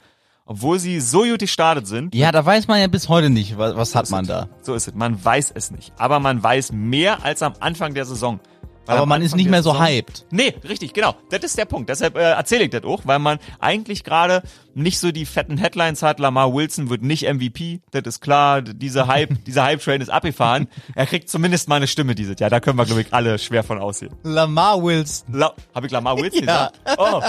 Obwohl 0.45 0.77
sie 0.77 0.99
so 0.99 1.23
gut 1.23 1.39
gestartet 1.39 1.87
sind, 1.87 2.13
Ja, 2.13 2.31
da 2.31 2.45
weiß 2.45 2.67
man 2.67 2.79
ja 2.81 2.87
bis 2.87 3.07
heute 3.07 3.29
nicht, 3.29 3.57
was, 3.57 3.75
was 3.77 3.95
hat 3.95 4.09
man 4.09 4.25
da. 4.27 4.49
so 4.61 4.73
ist 4.75 4.87
es. 4.89 4.93
Man 4.93 5.23
weiß 5.23 5.51
es 5.55 5.71
nicht. 5.71 5.93
Aber 5.97 6.19
man 6.19 6.43
weiß 6.43 6.73
mehr 6.73 7.23
als 7.23 7.41
am 7.41 7.53
Anfang 7.61 7.93
der 7.93 8.03
Saison. 8.05 8.39
Weil 8.85 8.97
Aber 8.97 9.05
man 9.05 9.21
ist 9.21 9.27
Anfang 9.31 9.37
nicht 9.37 9.45
der 9.45 9.51
mehr 9.51 9.63
so 9.63 9.71
Saison- 9.71 9.85
hyped. 9.87 10.25
Nee, 10.31 10.53
richtig, 10.67 10.91
genau. 10.93 11.15
Das 11.29 11.43
ist 11.45 11.57
der 11.57 11.63
Punkt. 11.63 11.87
Deshalb 11.89 12.17
äh, 12.17 12.31
erzähle 12.31 12.65
ich 12.65 12.71
das 12.71 12.83
auch, 12.83 13.03
weil 13.05 13.19
man 13.19 13.39
eigentlich 13.61 14.03
gerade 14.03 14.43
nicht 14.75 14.99
so 14.99 15.11
die 15.11 15.25
fetten 15.25 15.57
Headlines 15.57 16.01
hat. 16.01 16.19
Lamar 16.19 16.53
Wilson 16.53 16.89
wird 16.89 17.01
nicht 17.01 17.31
MVP, 17.31 17.81
das 17.91 18.03
ist 18.05 18.21
klar. 18.21 18.61
Diese 18.61 19.07
Hype, 19.07 19.43
dieser 19.45 19.63
Hype-Train 19.63 20.01
ist 20.01 20.09
abgefahren. 20.09 20.67
Er 20.95 21.05
kriegt 21.05 21.29
zumindest 21.29 21.69
mal 21.69 21.75
eine 21.77 21.87
Stimme 21.87 22.15
dieses 22.15 22.39
Jahr. 22.39 22.49
Da 22.49 22.59
können 22.59 22.77
wir, 22.77 22.85
glaube 22.85 23.01
ich, 23.01 23.13
alle 23.13 23.37
schwer 23.39 23.63
von 23.63 23.77
aussehen. 23.79 24.13
Lamar 24.23 24.81
Wilson. 24.81 25.33
La 25.33 25.53
Hab 25.73 25.83
ich 25.83 25.91
Lamar 25.91 26.17
Wilson 26.17 26.43
Ja. 26.45 26.69
gesagt? 26.85 26.99
Oh, 26.99 27.21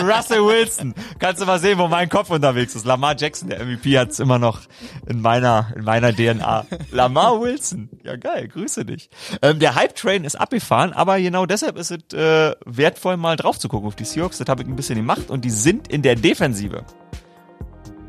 Russell 0.04 0.44
Wilson. 0.44 0.94
Kannst 1.18 1.40
du 1.40 1.46
mal 1.46 1.58
sehen, 1.58 1.78
wo 1.78 1.88
mein 1.88 2.08
Kopf 2.08 2.30
unterwegs 2.30 2.74
ist. 2.74 2.84
Lamar 2.86 3.16
Jackson, 3.18 3.48
der 3.48 3.64
MVP, 3.64 3.98
hat's 3.98 4.18
immer 4.18 4.38
noch 4.38 4.60
in 5.06 5.20
meiner, 5.20 5.72
in 5.76 5.84
meiner 5.84 6.12
DNA. 6.14 6.66
Lamar 6.90 7.40
Wilson. 7.40 7.88
Ja, 8.04 8.16
geil. 8.16 8.48
Grüße 8.48 8.84
dich. 8.84 9.08
Ähm, 9.42 9.58
der 9.58 9.74
Hype-Train 9.74 10.24
ist 10.24 10.36
abgefahren, 10.36 10.92
aber 10.92 11.18
genau 11.20 11.46
deshalb 11.46 11.76
ist 11.78 11.90
es 11.90 12.14
äh, 12.16 12.54
wertvoll, 12.64 13.16
mal 13.16 13.36
drauf 13.36 13.58
zu 13.58 13.68
gucken 13.68 13.86
auf 13.88 13.96
die 13.96 14.04
Seahawks. 14.04 14.38
Das 14.38 14.48
habe 14.48 14.62
ich 14.62 14.68
ein 14.68 14.76
bisschen 14.76 14.96
gemacht 14.96 15.30
und 15.30 15.44
die 15.44 15.50
sind 15.50 15.88
in 15.88 16.02
der 16.02 16.16
Defensive 16.16 16.81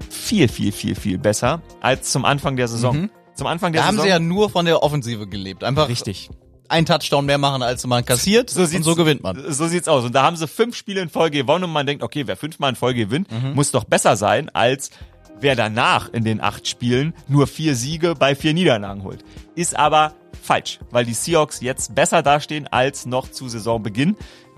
viel, 0.09 0.47
viel, 0.47 0.71
viel, 0.71 0.95
viel 0.95 1.17
besser 1.17 1.61
als 1.81 2.11
zum 2.11 2.25
Anfang 2.25 2.55
der 2.55 2.67
Saison. 2.67 3.09
Zum 3.35 3.47
Anfang 3.47 3.73
der 3.73 3.81
Da 3.81 3.87
haben 3.87 3.95
Saison. 3.95 4.05
sie 4.05 4.09
ja 4.11 4.19
nur 4.19 4.49
von 4.49 4.65
der 4.65 4.83
Offensive 4.83 5.27
gelebt. 5.27 5.63
Einfach 5.63 5.89
richtig. 5.89 6.29
einen 6.69 6.85
Touchdown 6.85 7.25
mehr 7.25 7.37
machen, 7.39 7.61
als 7.63 7.85
man 7.87 8.05
kassiert. 8.05 8.49
So 8.49 8.61
und 8.61 8.83
so 8.83 8.95
gewinnt 8.95 9.23
man. 9.23 9.43
So 9.51 9.67
sieht's 9.67 9.87
aus. 9.87 10.05
Und 10.05 10.13
da 10.15 10.23
haben 10.23 10.35
sie 10.37 10.47
fünf 10.47 10.75
Spiele 10.75 11.01
in 11.01 11.09
Folge 11.09 11.39
gewonnen 11.39 11.65
und 11.65 11.71
man 11.71 11.85
denkt, 11.85 12.03
okay, 12.03 12.23
wer 12.27 12.37
fünfmal 12.37 12.69
in 12.69 12.75
Folge 12.75 13.05
gewinnt, 13.05 13.31
Mhm. 13.31 13.53
muss 13.53 13.71
doch 13.71 13.83
besser 13.85 14.15
sein, 14.15 14.49
als 14.49 14.91
wer 15.39 15.55
danach 15.55 16.09
in 16.13 16.23
den 16.23 16.41
acht 16.41 16.67
Spielen 16.67 17.13
nur 17.27 17.47
vier 17.47 17.75
Siege 17.75 18.13
bei 18.17 18.35
vier 18.35 18.53
Niederlagen 18.53 19.03
holt. 19.03 19.25
Ist 19.55 19.75
aber 19.77 20.13
falsch, 20.41 20.79
weil 20.91 21.05
die 21.05 21.13
Seahawks 21.13 21.59
jetzt 21.61 21.95
besser 21.95 22.21
dastehen 22.21 22.67
als 22.67 23.05
noch 23.05 23.29
zu 23.31 23.49
Saisonbeginn. 23.49 24.15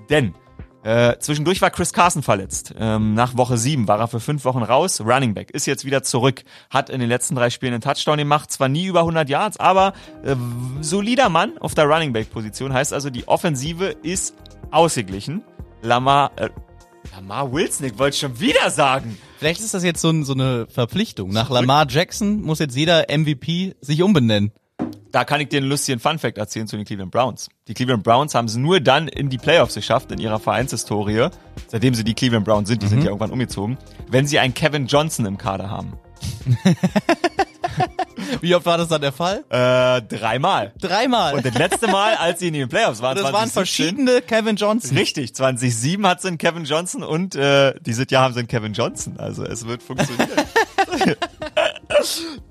Denn 0.10 0.36
äh, 0.86 1.18
zwischendurch 1.18 1.64
war 1.64 1.72
Chris 1.72 1.94
Carson 1.94 2.22
verletzt. 2.22 2.76
Ähm, 2.78 3.16
nach 3.16 3.36
Woche 3.36 3.58
sieben 3.58 3.88
war 3.88 4.00
er 4.00 4.08
für 4.08 4.20
fünf 4.20 4.46
Wochen 4.46 4.62
raus. 4.62 5.02
Running 5.02 5.34
Back 5.34 5.50
ist 5.50 5.66
jetzt 5.66 5.84
wieder 5.84 6.04
zurück. 6.04 6.44
Hat 6.70 6.92
in 6.92 7.00
den 7.00 7.10
letzten 7.10 7.34
drei 7.34 7.50
Spielen 7.50 7.74
einen 7.74 7.82
Touchdown 7.82 8.20
gemacht. 8.20 8.52
Zwar 8.52 8.70
nie 8.70 8.86
über 8.86 9.00
100 9.00 9.28
Yards, 9.28 9.60
aber 9.60 9.94
äh, 10.24 10.36
solider 10.82 11.30
Mann 11.30 11.58
auf 11.58 11.74
der 11.74 11.86
Running 11.86 12.14
Back 12.14 12.30
Position. 12.30 12.72
Heißt 12.72 12.94
also, 12.94 13.10
die 13.10 13.28
Offensive 13.28 13.96
ist 14.04 14.36
ausgeglichen. 14.70 15.42
Lamar, 15.82 16.30
äh, 16.36 16.50
Lamar 17.16 17.52
Wilson, 17.52 17.88
ich 17.88 17.98
wollte 17.98 18.18
schon 18.18 18.40
wieder 18.40 18.70
sagen. 18.70 19.18
Vielleicht 19.40 19.62
ist 19.62 19.74
das 19.74 19.84
jetzt 19.84 20.02
so, 20.02 20.12
ein, 20.12 20.24
so 20.24 20.34
eine 20.34 20.68
Verpflichtung. 20.68 21.32
Nach 21.32 21.50
Lamar 21.50 21.88
Jackson 21.90 22.44
muss 22.44 22.60
jetzt 22.60 22.76
jeder 22.76 23.08
MVP 23.10 23.74
sich 23.82 24.04
umbenennen. 24.04 24.52
Da 25.16 25.24
kann 25.24 25.40
ich 25.40 25.48
dir 25.48 25.60
einen 25.60 25.70
lustigen 25.70 26.02
Funfact 26.02 26.38
erzählen 26.38 26.68
zu 26.68 26.76
den 26.76 26.84
Cleveland 26.84 27.10
Browns. 27.10 27.48
Die 27.70 27.74
Cleveland 27.74 28.04
Browns 28.04 28.36
haben 28.36 28.48
es 28.48 28.58
nur 28.58 28.82
dann 28.82 29.08
in 29.08 29.30
die 29.30 29.38
Playoffs 29.38 29.76
geschafft 29.76 30.12
in 30.12 30.20
ihrer 30.20 30.42
Vereinshistorie, 30.42 31.30
seitdem 31.70 31.94
sie 31.94 32.04
die 32.04 32.14
Cleveland 32.14 32.44
Browns 32.44 32.68
sind, 32.68 32.84
die 32.84 32.88
sind 32.88 33.00
ja 33.00 33.06
irgendwann 33.06 33.32
umgezogen, 33.32 33.78
wenn 34.10 34.28
sie 34.28 34.40
einen 34.40 34.54
Kevin 34.54 34.88
Johnson 34.88 35.26
im 35.26 35.38
Kader 35.38 35.70
haben. 35.70 35.94
Wie 38.42 38.54
oft 38.56 38.66
war 38.66 38.78
das 38.78 38.90
dann 38.90 39.00
der 39.00 39.14
Fall? 39.14 39.46
Äh, 39.50 40.02
dreimal. 40.02 40.74
Dreimal. 40.82 41.36
Und 41.36 41.46
das 41.46 41.54
letzte 41.54 41.88
Mal, 41.88 42.16
als 42.20 42.40
sie 42.40 42.50
in 42.50 42.54
den 42.54 42.68
Playoffs 42.68 43.02
waren, 43.02 43.16
das 43.16 43.32
waren 43.32 43.50
2017, 43.50 43.54
verschiedene 43.54 44.22
Kevin 44.22 44.58
Johnson. 44.58 44.98
Richtig, 44.98 45.34
2007 45.34 46.06
hat 46.06 46.22
sie 46.22 46.28
einen 46.28 46.38
Kevin 46.38 46.66
Johnson 46.66 47.04
und 47.04 47.36
äh, 47.36 47.74
dieses 47.80 48.08
Jahr 48.10 48.24
haben 48.24 48.34
sie 48.34 48.40
einen 48.40 48.50
Kevin 48.50 48.74
Johnson. 48.74 49.18
Also 49.18 49.46
es 49.46 49.66
wird 49.66 49.82
funktionieren. 49.82 50.30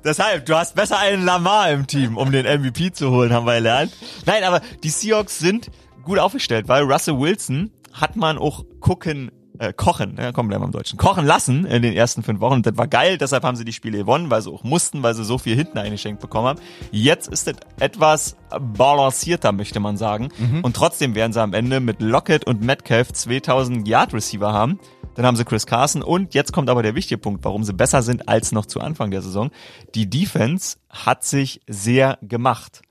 Deshalb, 0.05 0.47
du 0.47 0.55
hast 0.57 0.75
besser 0.75 0.99
einen 0.99 1.25
Lamar 1.25 1.71
im 1.71 1.87
Team, 1.87 2.17
um 2.17 2.33
den 2.33 2.45
MVP 2.47 2.93
zu 2.93 3.11
holen, 3.11 3.33
haben 3.33 3.47
wir 3.47 3.55
gelernt. 3.57 3.93
Nein, 4.27 4.45
aber 4.45 4.61
die 4.83 4.91
Seahawks 4.91 5.39
sind 5.39 5.71
gut 6.05 6.19
aufgestellt, 6.19 6.69
weil 6.69 6.83
Russell 6.85 7.19
Wilson 7.19 7.71
hat 7.93 8.17
man 8.17 8.39
auch 8.39 8.65
gucken, 8.81 9.31
äh, 9.59 9.73
kochen, 9.73 10.17
ja, 10.19 10.33
komm, 10.33 10.49
bleiben 10.49 10.63
wir 10.63 10.67
im 10.67 10.73
Deutschen, 10.73 10.99
kochen 10.99 11.25
lassen 11.25 11.65
in 11.65 11.83
den 11.83 11.93
ersten 11.93 12.23
fünf 12.23 12.41
Wochen. 12.41 12.55
Und 12.55 12.67
das 12.67 12.77
war 12.77 12.89
geil, 12.89 13.19
deshalb 13.19 13.45
haben 13.45 13.57
sie 13.57 13.65
die 13.65 13.73
Spiele 13.73 13.99
gewonnen, 13.99 14.31
weil 14.31 14.43
sie 14.43 14.51
auch 14.51 14.65
mussten, 14.65 15.03
weil 15.03 15.15
sie 15.15 15.25
so 15.25 15.39
viel 15.39 15.55
hinten 15.57 15.79
eingeschenkt 15.79 16.21
bekommen 16.21 16.49
haben. 16.49 16.61
Jetzt 16.91 17.29
ist 17.29 17.49
es 17.49 17.55
etwas 17.79 18.37
balancierter, 18.61 19.53
möchte 19.53 19.81
man 19.81 19.97
sagen. 19.97 20.31
Und 20.63 20.75
trotzdem 20.77 21.15
werden 21.15 21.33
sie 21.33 21.41
am 21.41 21.53
Ende 21.53 21.81
mit 21.81 22.01
Lockett 22.01 22.47
und 22.47 22.63
Metcalf 22.63 23.13
2000 23.13 23.87
Yard 23.87 24.13
Receiver 24.13 24.53
haben. 24.53 24.79
Dann 25.15 25.27
haben 25.27 25.37
sie 25.37 25.45
Chris 25.45 25.67
Carson 25.67 26.03
und 26.03 26.35
jetzt 26.35 26.53
kommt 26.53 26.69
aber 26.69 26.83
der 26.83 26.95
wichtige 26.95 27.19
Punkt, 27.19 27.45
warum 27.45 27.63
sie 27.63 27.73
besser 27.73 28.03
sind 28.03 28.29
als 28.29 28.53
noch 28.53 28.67
zu 28.67 28.81
Anfang 28.81 29.11
der 29.11 29.23
Saison. 29.23 29.51
Die 29.95 30.11
Defense 30.11 30.79
hat 30.91 31.25
sich 31.25 31.61
sehr 31.69 32.19
gemacht. 32.23 32.83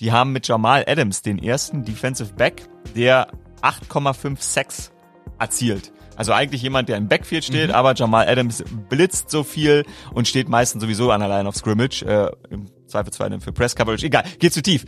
Die 0.00 0.12
haben 0.12 0.32
mit 0.32 0.46
Jamal 0.46 0.84
Adams 0.86 1.22
den 1.22 1.38
ersten 1.38 1.84
Defensive 1.84 2.34
Back, 2.34 2.68
der 2.94 3.28
8,5 3.62 4.36
Sacks 4.40 4.92
erzielt. 5.38 5.92
Also 6.16 6.32
eigentlich 6.32 6.62
jemand, 6.62 6.88
der 6.88 6.96
im 6.96 7.08
Backfield 7.08 7.44
steht, 7.44 7.70
aber 7.70 7.94
Jamal 7.94 8.28
Adams 8.28 8.64
blitzt 8.88 9.30
so 9.30 9.44
viel 9.44 9.84
und 10.12 10.28
steht 10.28 10.48
meistens 10.48 10.82
sowieso 10.82 11.10
an 11.10 11.20
der 11.20 11.28
Line 11.28 11.48
of 11.48 11.56
Scrimmage, 11.56 12.02
äh, 12.02 12.30
im 12.50 12.66
Zweifelsfall 12.86 13.40
für 13.40 13.52
Press 13.52 13.74
Coverage. 13.74 14.06
Egal, 14.06 14.24
geht 14.38 14.52
zu 14.52 14.62
tief. 14.62 14.84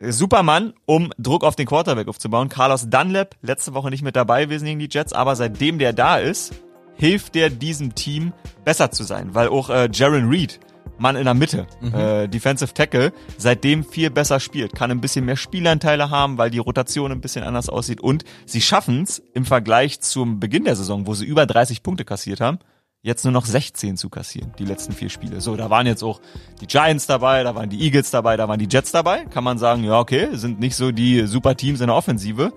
Supermann, 0.00 0.74
um 0.84 1.12
Druck 1.16 1.44
auf 1.44 1.54
den 1.54 1.66
Quarterback 1.66 2.08
aufzubauen. 2.08 2.48
Carlos 2.48 2.88
Dunlap, 2.90 3.36
letzte 3.40 3.72
Woche 3.74 3.90
nicht 3.90 4.02
mit 4.02 4.16
dabei 4.16 4.44
gewesen 4.46 4.64
gegen 4.64 4.80
die 4.80 4.88
Jets, 4.90 5.12
aber 5.12 5.36
seitdem 5.36 5.78
der 5.78 5.92
da 5.92 6.18
ist, 6.18 6.52
hilft 6.96 7.36
der 7.36 7.50
diesem 7.50 7.94
Team 7.94 8.32
besser 8.64 8.90
zu 8.90 9.04
sein, 9.04 9.34
weil 9.34 9.48
auch 9.48 9.70
äh, 9.70 9.88
Jaron 9.92 10.28
Reed, 10.28 10.58
Mann 10.98 11.16
in 11.16 11.24
der 11.24 11.34
Mitte, 11.34 11.66
äh, 11.92 12.28
Defensive 12.28 12.74
Tackle, 12.74 13.12
seitdem 13.36 13.84
viel 13.84 14.10
besser 14.10 14.40
spielt, 14.40 14.74
kann 14.74 14.90
ein 14.90 15.00
bisschen 15.00 15.24
mehr 15.24 15.36
Spielanteile 15.36 16.10
haben, 16.10 16.38
weil 16.38 16.50
die 16.50 16.58
Rotation 16.58 17.10
ein 17.10 17.20
bisschen 17.20 17.44
anders 17.44 17.68
aussieht 17.68 18.00
und 18.00 18.24
sie 18.46 18.60
schaffen 18.60 19.02
es 19.02 19.22
im 19.34 19.44
Vergleich 19.44 20.00
zum 20.00 20.38
Beginn 20.38 20.64
der 20.64 20.76
Saison, 20.76 21.06
wo 21.06 21.14
sie 21.14 21.24
über 21.24 21.46
30 21.46 21.82
Punkte 21.82 22.04
kassiert 22.04 22.40
haben, 22.40 22.58
jetzt 23.02 23.24
nur 23.24 23.32
noch 23.32 23.44
16 23.44 23.96
zu 23.96 24.08
kassieren, 24.08 24.52
die 24.58 24.64
letzten 24.64 24.92
vier 24.92 25.10
Spiele. 25.10 25.40
So, 25.40 25.56
da 25.56 25.70
waren 25.70 25.86
jetzt 25.86 26.02
auch 26.02 26.20
die 26.60 26.66
Giants 26.66 27.06
dabei, 27.06 27.42
da 27.42 27.54
waren 27.54 27.68
die 27.68 27.80
Eagles 27.82 28.10
dabei, 28.10 28.36
da 28.36 28.48
waren 28.48 28.60
die 28.60 28.68
Jets 28.70 28.92
dabei. 28.92 29.24
Kann 29.24 29.44
man 29.44 29.58
sagen, 29.58 29.84
ja, 29.84 29.98
okay, 29.98 30.28
sind 30.32 30.60
nicht 30.60 30.76
so 30.76 30.92
die 30.92 31.26
super 31.26 31.56
Teams 31.56 31.80
in 31.80 31.88
der 31.88 31.96
Offensive. 31.96 32.52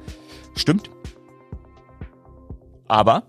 Stimmt. 0.55 0.91
Aber 2.87 3.23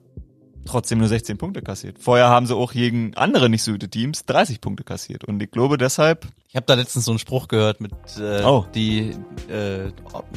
trotzdem 0.66 0.98
nur 0.98 1.08
16 1.08 1.38
Punkte 1.38 1.62
kassiert. 1.62 1.98
Vorher 1.98 2.28
haben 2.28 2.46
sie 2.46 2.54
auch 2.54 2.72
gegen 2.72 3.14
andere 3.16 3.48
nicht 3.48 3.62
so 3.62 3.72
gute 3.72 3.88
Teams 3.88 4.24
30 4.26 4.60
Punkte 4.60 4.84
kassiert. 4.84 5.24
Und 5.24 5.42
ich 5.42 5.50
glaube 5.50 5.78
deshalb, 5.78 6.26
Ich 6.48 6.56
habe 6.56 6.66
da 6.66 6.74
letztens 6.74 7.04
so 7.06 7.12
einen 7.12 7.18
Spruch 7.18 7.48
gehört 7.48 7.80
mit 7.80 7.92
äh, 8.18 8.42
Oh. 8.44 8.66
die 8.74 9.10
äh, 9.48 9.90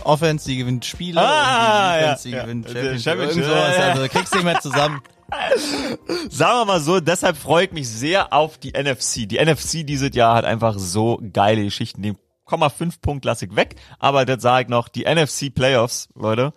Offense, 0.03 0.47
die 0.49 0.57
gewinnt 0.57 0.85
Spiele 0.85 1.19
Ah, 1.21 1.97
die 1.97 2.01
ja, 2.01 2.01
Defense, 2.15 2.23
die 2.27 2.33
ja. 2.35 2.43
gewinnt 2.43 2.65
Der 2.67 2.71
Championship. 2.73 3.03
Championship, 3.03 3.37
Irgend 3.37 3.49
sowas. 3.55 3.75
ja, 3.77 3.87
ja. 3.87 3.91
Also 3.93 4.07
kriegst 4.07 4.33
du 4.33 4.37
nicht 4.37 4.45
mehr 4.45 4.61
zusammen. 4.61 5.01
sagen 6.29 6.59
wir 6.59 6.65
mal 6.65 6.79
so, 6.79 6.99
deshalb 6.99 7.37
freue 7.37 7.65
ich 7.65 7.71
mich 7.71 7.87
sehr 7.87 8.33
auf 8.33 8.57
die 8.57 8.71
NFC. 8.71 9.27
Die 9.29 9.37
NFC 9.43 9.85
dieses 9.85 10.15
Jahr 10.15 10.35
hat 10.35 10.45
einfach 10.45 10.77
so 10.79 11.19
geile 11.33 11.63
Geschichten. 11.63 12.01
Den 12.01 12.17
0,5 12.47 13.01
Punkt 13.01 13.25
lasse 13.25 13.45
ich 13.45 13.55
weg, 13.55 13.75
aber 13.99 14.25
das 14.25 14.41
sage 14.41 14.63
ich 14.63 14.69
noch, 14.69 14.87
die 14.87 15.03
NFC 15.05 15.53
Playoffs, 15.53 16.09
Leute. 16.15 16.51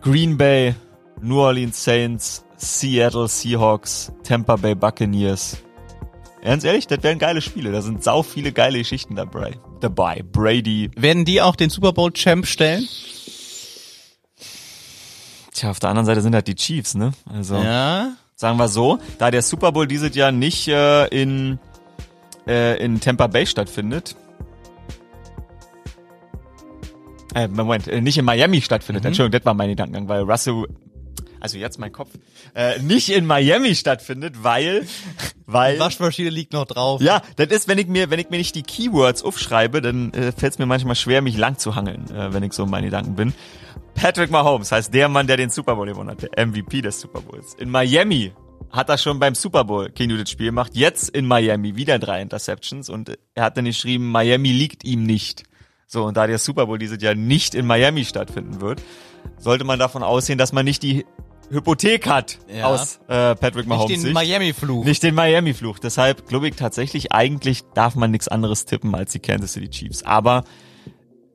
Green 0.00 0.36
Bay, 0.36 0.74
New 1.20 1.38
Orleans 1.38 1.84
Saints, 1.84 2.44
Seattle 2.62 3.26
Seahawks, 3.26 4.12
Tampa 4.22 4.54
Bay 4.56 4.74
Buccaneers. 4.76 5.56
Ganz 6.44 6.62
ehrlich, 6.64 6.86
das 6.86 7.02
wären 7.02 7.18
geile 7.18 7.40
Spiele. 7.42 7.72
Da 7.72 7.82
sind 7.82 8.04
sau 8.04 8.22
viele 8.22 8.52
geile 8.52 8.78
Geschichten 8.78 9.16
dabei. 9.16 9.58
Dabei. 9.80 10.22
Brady. 10.30 10.90
Werden 10.96 11.24
die 11.24 11.40
auch 11.42 11.56
den 11.56 11.70
Super 11.70 11.92
Bowl 11.92 12.12
Champ 12.12 12.46
stellen? 12.46 12.86
Tja, 15.52 15.70
auf 15.70 15.80
der 15.80 15.90
anderen 15.90 16.06
Seite 16.06 16.20
sind 16.20 16.34
halt 16.34 16.46
die 16.46 16.54
Chiefs, 16.54 16.94
ne? 16.94 17.12
Also 17.32 17.56
Ja. 17.56 18.12
sagen 18.36 18.58
wir 18.58 18.68
so, 18.68 18.98
da 19.18 19.30
der 19.30 19.42
Super 19.42 19.72
Bowl 19.72 19.86
dieses 19.86 20.14
Jahr 20.14 20.30
nicht 20.32 20.66
äh, 20.68 21.06
in 21.08 21.58
äh, 22.46 22.82
in 22.84 23.00
Tampa 23.00 23.26
Bay 23.26 23.44
stattfindet. 23.46 24.16
Äh, 27.34 27.48
Moment, 27.48 27.88
äh, 27.88 28.00
nicht 28.00 28.18
in 28.18 28.24
Miami 28.24 28.60
stattfindet. 28.60 29.04
Entschuldigung, 29.04 29.38
das 29.40 29.46
war 29.46 29.54
mein 29.54 29.68
Gedankengang, 29.70 30.08
weil 30.08 30.22
Russell 30.22 30.66
also 31.42 31.58
jetzt 31.58 31.78
mein 31.78 31.92
Kopf, 31.92 32.10
äh, 32.54 32.78
nicht 32.78 33.08
in 33.08 33.26
Miami 33.26 33.74
stattfindet, 33.74 34.44
weil, 34.44 34.86
weil, 35.46 35.78
Waschmaschine 35.78 36.30
liegt 36.30 36.52
noch 36.52 36.66
drauf. 36.66 37.00
ja, 37.02 37.20
das 37.36 37.48
ist, 37.48 37.68
wenn 37.68 37.78
ich 37.78 37.88
mir, 37.88 38.10
wenn 38.10 38.20
ich 38.20 38.30
mir 38.30 38.38
nicht 38.38 38.54
die 38.54 38.62
Keywords 38.62 39.24
aufschreibe, 39.24 39.82
dann 39.82 40.12
äh, 40.12 40.30
fällt 40.32 40.52
es 40.52 40.58
mir 40.58 40.66
manchmal 40.66 40.94
schwer, 40.94 41.20
mich 41.20 41.36
lang 41.36 41.58
zu 41.58 41.74
hangeln, 41.74 42.08
äh, 42.10 42.32
wenn 42.32 42.44
ich 42.44 42.52
so 42.52 42.62
in 42.62 42.70
meinen 42.70 42.84
Gedanken 42.84 43.16
bin. 43.16 43.34
Patrick 43.94 44.30
Mahomes 44.30 44.70
heißt 44.70 44.94
der 44.94 45.08
Mann, 45.08 45.26
der 45.26 45.36
den 45.36 45.50
Super 45.50 45.74
Bowl 45.74 45.86
gewonnen 45.86 46.10
hat, 46.10 46.22
der 46.22 46.46
MVP 46.46 46.80
des 46.80 47.00
Super 47.00 47.20
Bowls. 47.20 47.54
In 47.54 47.70
Miami 47.70 48.32
hat 48.70 48.88
er 48.88 48.96
schon 48.96 49.18
beim 49.18 49.34
Super 49.34 49.64
Bowl 49.64 49.90
King 49.90 50.16
das 50.16 50.30
Spiel 50.30 50.46
gemacht. 50.46 50.72
Jetzt 50.74 51.10
in 51.10 51.26
Miami 51.26 51.74
wieder 51.74 51.98
drei 51.98 52.22
Interceptions 52.22 52.88
und 52.88 53.18
er 53.34 53.44
hat 53.44 53.56
dann 53.56 53.64
geschrieben, 53.64 54.10
Miami 54.10 54.52
liegt 54.52 54.84
ihm 54.84 55.02
nicht. 55.02 55.42
So, 55.88 56.04
und 56.04 56.16
da 56.16 56.26
der 56.26 56.38
Super 56.38 56.66
Bowl 56.66 56.78
dieses 56.78 57.02
Jahr 57.02 57.14
nicht 57.14 57.54
in 57.54 57.66
Miami 57.66 58.04
stattfinden 58.04 58.60
wird, 58.60 58.80
sollte 59.38 59.64
man 59.64 59.78
davon 59.78 60.02
ausgehen, 60.02 60.38
dass 60.38 60.52
man 60.52 60.64
nicht 60.64 60.82
die 60.82 61.04
Hypothek 61.52 62.06
hat 62.08 62.38
Ja. 62.52 62.66
aus 62.66 62.98
äh, 63.08 63.34
Patrick 63.36 63.66
Mahomes 63.66 63.90
Nicht 63.90 64.04
den. 64.06 64.12
Miami-Fluch. 64.14 64.84
Nicht 64.84 65.02
den 65.02 65.14
Miami-Fluch. 65.14 65.78
Deshalb 65.78 66.26
glaube 66.26 66.48
ich 66.48 66.56
tatsächlich, 66.56 67.12
eigentlich 67.12 67.62
darf 67.74 67.94
man 67.94 68.10
nichts 68.10 68.28
anderes 68.28 68.64
tippen 68.64 68.94
als 68.94 69.12
die 69.12 69.18
Kansas 69.20 69.52
City 69.52 69.68
Chiefs. 69.68 70.02
Aber 70.02 70.44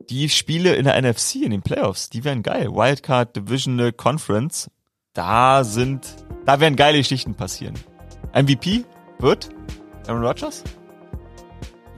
die 0.09 0.30
Spiele 0.30 0.76
in 0.76 0.86
der 0.86 0.99
NFC, 1.01 1.36
in 1.43 1.51
den 1.51 1.61
Playoffs, 1.61 2.09
die 2.09 2.24
wären 2.24 2.41
geil. 2.41 2.70
Wildcard, 2.72 3.36
Divisional, 3.36 3.91
Conference, 3.91 4.70
da 5.13 5.63
sind, 5.63 6.07
da 6.45 6.59
werden 6.59 6.76
geile 6.76 6.97
Geschichten 6.97 7.36
passieren. 7.36 7.76
MVP 8.34 8.86
wird 9.20 9.49
Aaron 10.07 10.24
Rodgers? 10.24 10.63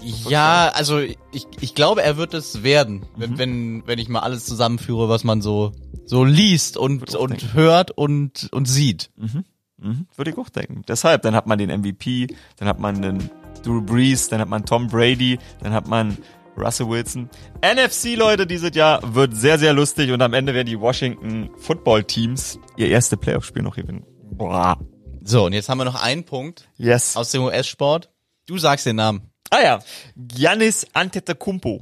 Ja, 0.02 0.70
also 0.74 1.00
ich, 1.00 1.18
ich 1.60 1.76
glaube, 1.76 2.02
er 2.02 2.16
wird 2.18 2.34
es 2.34 2.64
werden, 2.64 3.00
Mhm. 3.00 3.06
wenn, 3.18 3.38
wenn, 3.38 3.84
wenn 3.88 4.00
ich 4.00 4.08
mal 4.10 4.20
alles 4.22 4.46
zusammenführe, 4.46 5.10
was 5.10 5.24
man 5.26 5.42
so, 5.42 5.72
so 6.10 6.24
liest 6.24 6.76
und, 6.76 7.14
und 7.16 7.30
denken. 7.42 7.54
hört 7.54 7.92
und, 7.92 8.50
und 8.52 8.66
sieht. 8.66 9.12
Mhm, 9.16 10.08
würde 10.16 10.32
ich 10.32 10.38
auch 10.38 10.50
denken. 10.50 10.82
Deshalb, 10.88 11.22
dann 11.22 11.36
hat 11.36 11.46
man 11.46 11.60
den 11.60 11.70
MVP, 11.70 12.28
dann 12.58 12.68
hat 12.68 12.80
man 12.80 13.02
den 13.02 13.30
Drew 13.64 13.82
Brees, 13.82 14.28
dann 14.28 14.42
hat 14.42 14.50
man 14.50 14.66
Tom 14.66 14.88
Brady, 14.88 15.38
dann 15.62 15.72
hat 15.74 15.88
man 15.88 16.18
Russell 16.58 16.90
Wilson. 16.90 17.30
NFC, 17.62 18.16
Leute, 18.18 18.48
dieses 18.48 18.76
Jahr 18.76 19.14
wird 19.16 19.36
sehr, 19.36 19.60
sehr 19.60 19.74
lustig 19.74 20.12
und 20.12 20.22
am 20.22 20.34
Ende 20.34 20.54
werden 20.56 20.68
die 20.68 20.80
Washington 20.80 21.50
Football 21.58 22.04
Teams 22.04 22.60
ihr 22.76 22.88
erste 22.90 23.16
Playoff-Spiel 23.16 23.62
noch 23.62 23.76
gewinnen. 23.76 24.04
Boah. 24.32 24.78
So, 25.24 25.46
und 25.46 25.54
jetzt 25.54 25.70
haben 25.70 25.78
wir 25.78 25.86
noch 25.86 26.02
einen 26.02 26.24
Punkt 26.24 26.68
Yes. 26.78 27.16
aus 27.16 27.30
dem 27.32 27.44
US-Sport. 27.44 28.10
Du 28.48 28.58
sagst 28.58 28.86
den 28.88 28.96
Namen. 28.96 29.22
Ah 29.52 29.62
ja, 29.62 29.80
Giannis 30.16 30.86
Antetokounmpo. 30.94 31.82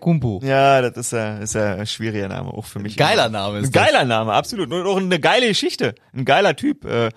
Kumpu. 0.00 0.40
Ja, 0.42 0.80
das 0.80 0.96
ist 0.96 1.12
ja, 1.12 1.38
ist 1.38 1.56
ein 1.56 1.86
schwieriger 1.86 2.28
Name, 2.28 2.50
auch 2.50 2.64
für 2.64 2.78
mich. 2.78 2.96
Geiler 2.96 3.28
Name 3.28 3.58
ist 3.58 3.66
Ein 3.66 3.72
geiler 3.72 4.04
Name, 4.04 4.32
absolut. 4.32 4.72
Und 4.72 4.86
auch 4.86 4.96
eine 4.96 5.20
geile 5.20 5.48
Geschichte. 5.48 5.94
Ein 6.14 6.24
geiler 6.24 6.56
Typ. 6.56 6.84
Äh, 6.84 7.10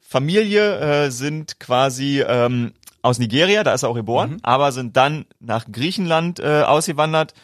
Familie 0.00 1.06
äh, 1.06 1.10
sind 1.10 1.60
quasi 1.60 2.22
ähm, 2.26 2.72
aus 3.02 3.18
Nigeria, 3.18 3.62
da 3.62 3.74
ist 3.74 3.82
er 3.82 3.90
auch 3.90 3.94
geboren, 3.94 4.38
aber 4.42 4.72
sind 4.72 4.96
dann 4.96 5.26
nach 5.40 5.66
Griechenland 5.70 6.40
äh, 6.40 6.62
ausgewandert, 6.62 7.34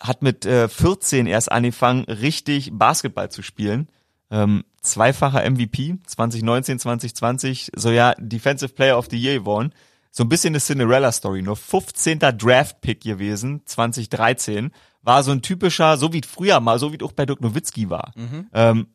hat 0.00 0.22
mit 0.22 0.46
äh, 0.46 0.68
14 0.68 1.26
erst 1.26 1.50
angefangen, 1.50 2.04
richtig 2.04 2.70
Basketball 2.72 3.30
zu 3.30 3.42
spielen. 3.42 3.88
Ähm, 4.30 4.64
zweifacher 4.82 5.48
MVP, 5.48 5.96
2019, 6.06 6.78
2020, 6.78 7.72
so 7.74 7.90
ja, 7.90 8.14
Defensive 8.18 8.72
Player 8.72 8.98
of 8.98 9.08
the 9.10 9.18
Year 9.18 9.38
geworden. 9.38 9.72
So 10.10 10.24
ein 10.24 10.28
bisschen 10.28 10.52
eine 10.52 10.60
Cinderella-Story, 10.60 11.42
nur 11.42 11.56
15. 11.56 12.18
Draft-Pick 12.18 13.02
gewesen, 13.02 13.62
2013. 13.64 14.70
War 15.02 15.22
so 15.22 15.30
ein 15.30 15.42
typischer, 15.42 15.96
so 15.96 16.12
wie 16.12 16.20
es 16.20 16.26
früher 16.28 16.60
mal, 16.60 16.78
so 16.78 16.92
wie 16.92 16.96
es 16.96 17.02
auch 17.02 17.12
bei 17.12 17.26
Dirk 17.26 17.40
Nowitzki 17.40 17.90
war. 17.90 18.12
Ähm, 18.52 18.88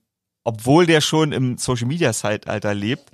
obwohl 0.43 0.85
der 0.85 1.01
schon 1.01 1.31
im 1.31 1.57
Social-Media-Zeitalter 1.57 2.73
lebt, 2.73 3.11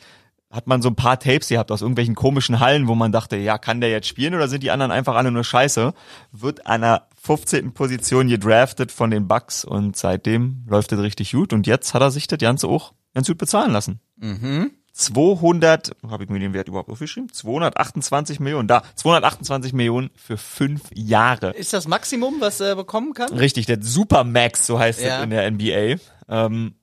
hat 0.50 0.68
man 0.68 0.82
so 0.82 0.89
ein 0.89 0.95
paar 0.95 1.20
Tapes 1.20 1.50
gehabt 1.50 1.72
aus 1.72 1.82
irgendwelchen 1.82 2.16
komischen 2.16 2.60
Hallen, 2.60 2.88
wo 2.88 2.95
man 2.95 3.12
dachte, 3.12 3.36
ja, 3.36 3.58
kann 3.58 3.82
der 3.82 3.89
jetzt 3.89 4.08
spielen 4.08 4.34
oder 4.34 4.48
sind 4.48 4.64
die 4.64 4.72
anderen 4.72 4.91
einfach 4.91 5.16
alle 5.16 5.32
nur 5.32 5.43
scheiße? 5.43 5.93
Wird 6.32 6.66
an 6.66 6.82
der 6.82 7.08
15. 7.22 7.74
Position 7.74 8.30
gedraftet 8.30 8.91
von 8.91 9.12
den 9.12 9.28
Bucks 9.28 9.66
und 9.66 9.98
seitdem 9.98 10.64
läuft 10.68 10.91
das 10.93 11.00
richtig 11.00 11.34
gut 11.34 11.52
und 11.52 11.68
jetzt 11.68 11.93
hat 11.93 12.02
er 12.02 12.12
sich 12.12 12.28
das 12.28 12.39
Ganze 12.39 12.68
auch 12.68 12.93
ganz 13.14 13.28
gut 13.28 13.38
bezahlen 13.38 13.72
lassen. 13.74 14.00
Mhm. 14.16 14.72
200, 14.98 15.91
habe 16.10 16.24
ich 16.24 16.30
mir 16.30 16.39
den 16.39 16.54
Wert 16.54 16.68
überhaupt 16.68 16.89
aufgeschrieben? 16.89 17.32
228 17.32 18.39
Millionen, 18.39 18.68
da, 18.68 18.82
228 18.95 19.74
Millionen 19.74 20.10
für 20.16 20.38
fünf 20.38 20.84
Jahre. 20.93 21.52
Ist 21.52 21.74
das 21.74 21.88
Maximum, 21.88 22.36
was 22.39 22.60
er 22.60 22.76
bekommen 22.76 23.14
kann? 23.14 23.32
Richtig, 23.34 23.66
der 23.68 23.82
Supermax, 23.82 24.66
so 24.66 24.80
heißt 24.80 25.02
Ja. 25.02 25.18
es 25.20 25.24
in 25.24 25.30
der 25.30 25.50
NBA. 25.52 26.02
Ähm, 26.28 26.76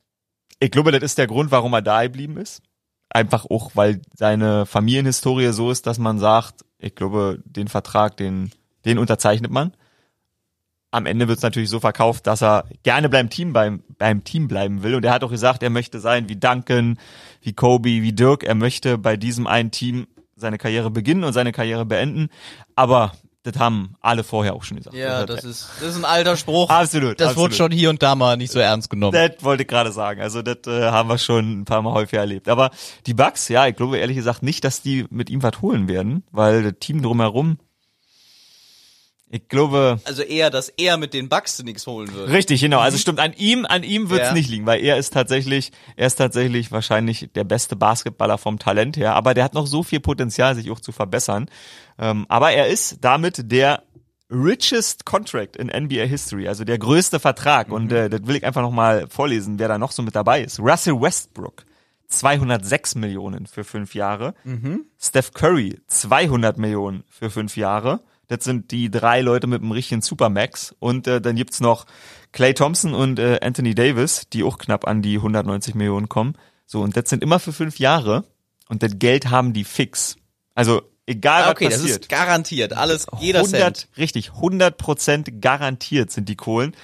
ich 0.61 0.71
glaube, 0.71 0.93
das 0.93 1.03
ist 1.03 1.19
der 1.19 1.27
Grund, 1.27 1.51
warum 1.51 1.73
er 1.75 1.83
da 1.83 2.03
geblieben 2.05 2.37
ist. 2.37 2.63
Einfach 3.11 3.45
auch, 3.51 3.73
weil 3.75 4.01
seine 4.15 4.65
Familienhistorie 4.67 5.53
so 5.53 5.71
ist, 5.71 5.87
dass 5.87 5.99
man 5.99 6.19
sagt, 6.19 6.65
ich 6.79 6.95
glaube, 6.95 7.41
den 7.45 7.69
Vertrag, 7.69 8.17
den, 8.17 8.51
den 8.85 8.99
unterzeichnet 8.99 9.51
man. 9.51 9.73
Am 10.95 11.07
Ende 11.07 11.27
wird 11.27 11.39
es 11.39 11.43
natürlich 11.43 11.71
so 11.71 11.81
verkauft, 11.81 12.29
dass 12.29 12.41
er 12.41 12.67
gerne 12.85 13.09
beim 13.09 13.29
Team, 13.29 13.53
beim, 13.53 13.83
beim 13.99 14.23
Team 14.23 14.47
bleiben 14.47 14.85
will. 14.85 14.95
Und 14.95 15.05
er 15.05 15.13
hat 15.13 15.25
auch 15.25 15.31
gesagt, 15.31 15.65
er 15.65 15.71
möchte 15.71 15.99
sein 15.99 16.29
wie 16.29 16.37
Duncan, 16.37 16.99
wie 17.43 17.53
Kobe, 17.53 17.89
wie 17.89 18.13
Dirk. 18.13 18.45
Er 18.45 18.55
möchte 18.55 18.97
bei 18.97 19.17
diesem 19.17 19.49
einen 19.49 19.73
Team 19.73 20.07
seine 20.37 20.57
Karriere 20.57 20.93
beginnen 20.93 21.25
und 21.25 21.33
seine 21.33 21.51
Karriere 21.51 21.85
beenden. 21.85 22.29
Aber 22.77 23.11
das 23.43 23.59
haben 23.59 23.97
alle 24.01 24.23
vorher 24.23 24.55
auch 24.55 24.63
schon 24.63 24.77
gesagt. 24.77 24.97
Ja, 24.97 25.27
das 25.27 25.43
ist, 25.45 25.69
das 25.81 25.91
ist 25.91 25.97
ein 25.97 26.05
alter 26.05 26.37
Spruch. 26.37 26.71
Absolut, 26.71 27.19
Das 27.19 27.31
absolut. 27.31 27.51
wurde 27.51 27.57
schon 27.57 27.73
hier 27.73 27.91
und 27.91 28.01
da 28.01 28.15
mal 28.15 28.37
nicht 28.37 28.53
so 28.53 28.61
ernst 28.61 28.89
genommen. 28.89 29.13
Das 29.13 29.43
wollte 29.45 29.65
ich 29.65 29.69
gerade 29.69 29.91
sagen. 29.91 30.21
Also 30.21 30.43
das 30.43 30.59
äh, 30.67 30.91
haben 30.91 31.09
wir 31.09 31.19
schon 31.19 31.61
ein 31.61 31.65
paar 31.65 31.83
Mal 31.83 31.93
häufiger 31.93 32.21
erlebt. 32.21 32.49
Aber 32.49 32.71
die 33.07 33.15
Bucks, 33.15 33.49
ja, 33.49 33.67
ich 33.67 33.75
glaube 33.75 33.99
ehrlich 33.99 34.17
gesagt 34.17 34.45
nicht, 34.45 34.63
dass 34.63 34.81
die 34.81 35.07
mit 35.11 35.29
ihm 35.29 35.43
was 35.43 35.61
holen 35.61 35.89
werden, 35.89 36.23
weil 36.31 36.63
das 36.63 36.75
Team 36.79 37.03
drumherum, 37.03 37.59
ich 39.35 39.49
glaube, 39.49 39.99
Also 40.05 40.23
eher, 40.23 40.49
dass 40.51 40.69
er 40.69 40.97
mit 40.97 41.13
den 41.13 41.29
Bucks 41.29 41.61
nichts 41.65 41.87
holen 41.89 42.13
wird. 42.15 42.31
richtig, 42.31 42.61
genau. 42.61 42.79
Also 42.79 42.99
stimmt, 42.99 43.19
an 43.19 43.33
ihm, 43.37 43.67
an 43.69 43.83
ihm 43.83 44.09
wird's 44.11 44.27
Ja. 44.29 44.33
nicht 44.33 44.49
liegen, 44.49 44.65
weil 44.67 44.81
er 44.83 44.97
ist 44.97 45.13
tatsächlich, 45.13 45.73
er 45.97 46.07
ist 46.07 46.15
tatsächlich 46.17 46.71
wahrscheinlich 46.71 47.31
der 47.35 47.43
beste 47.45 47.75
Basketballer 47.75 48.39
vom 48.39 48.59
Talent 48.61 48.97
her. 48.97 49.15
Aber 49.15 49.35
der 49.35 49.43
hat 49.45 49.55
noch 49.55 49.67
so 49.67 49.83
viel 49.83 49.99
Potenzial, 50.01 50.55
sich 50.55 50.71
auch 50.71 50.79
zu 50.79 50.93
verbessern. 50.93 51.47
Ähm, 51.99 52.27
aber 52.29 52.53
er 52.53 52.69
ist 52.69 52.99
damit 53.01 53.51
der 53.51 53.83
richest 54.31 55.05
contract 55.05 55.57
in 55.57 55.67
NBA 55.69 56.05
History, 56.05 56.47
also 56.49 56.65
der 56.65 56.79
größte 56.79 57.19
Vertrag. 57.21 57.71
Und 57.71 57.93
äh, 57.93 58.09
das 58.09 58.27
will 58.27 58.37
ich 58.37 58.45
einfach 58.47 58.63
nochmal 58.63 59.07
vorlesen, 59.09 59.59
wer 59.59 59.67
da 59.69 59.79
noch 59.79 59.91
so 59.93 60.03
mit 60.03 60.15
dabei 60.15 60.43
ist. 60.43 60.61
Russell 60.61 61.01
Westbrook, 61.01 61.65
206 62.09 62.95
Millionen 62.95 63.47
für 63.47 63.65
fünf 63.65 63.95
Jahre. 63.95 64.35
Steph 65.01 65.33
Curry, 65.33 65.81
200 65.89 66.57
Millionen 66.59 67.05
für 67.11 67.31
fünf 67.31 67.57
Jahre. 67.57 68.01
Das 68.37 68.45
sind 68.45 68.71
die 68.71 68.91
drei 68.91 69.21
Leute 69.21 69.47
mit 69.47 69.63
dem 69.63 69.71
richtigen 69.73 70.03
Supermax. 70.03 70.75
Und 70.79 71.07
äh, 71.07 71.21
dann 71.21 71.37
gibt's 71.37 71.61
noch 71.61 71.87
Clay 72.33 72.55
Thompson 72.55 72.95
und 72.95 73.19
äh, 73.19 73.39
Anthony 73.43 73.75
Davis, 73.75 74.23
die 74.33 74.43
auch 74.43 74.59
knapp 74.59 74.87
an 74.87 75.03
die 75.03 75.17
190 75.17 75.75
Millionen 75.75 76.09
kommen. 76.09 76.35
So, 76.67 76.81
und 76.83 76.97
das 76.97 77.09
sind 77.11 77.23
immer 77.23 77.39
für 77.39 77.53
fünf 77.53 77.79
Jahre. 77.79 78.25
Und 78.69 78.83
das 78.83 78.99
Geld 78.99 79.31
haben 79.31 79.53
die 79.53 79.65
fix. 79.65 80.17
Also, 80.55 80.83
egal 81.07 81.43
Ah, 81.43 81.47
was 81.47 81.53
okay, 81.53 81.65
das 81.69 81.81
passiert. 81.83 82.01
ist 82.03 82.09
garantiert. 82.09 82.73
Alles, 82.73 83.07
jeder 83.21 83.41
100, 83.41 83.77
Cent. 83.77 83.89
richtig, 83.99 84.33
100 84.33 84.77
Prozent 84.79 85.41
garantiert 85.43 86.11
sind 86.11 86.29
die 86.29 86.37
Kohlen. 86.37 86.75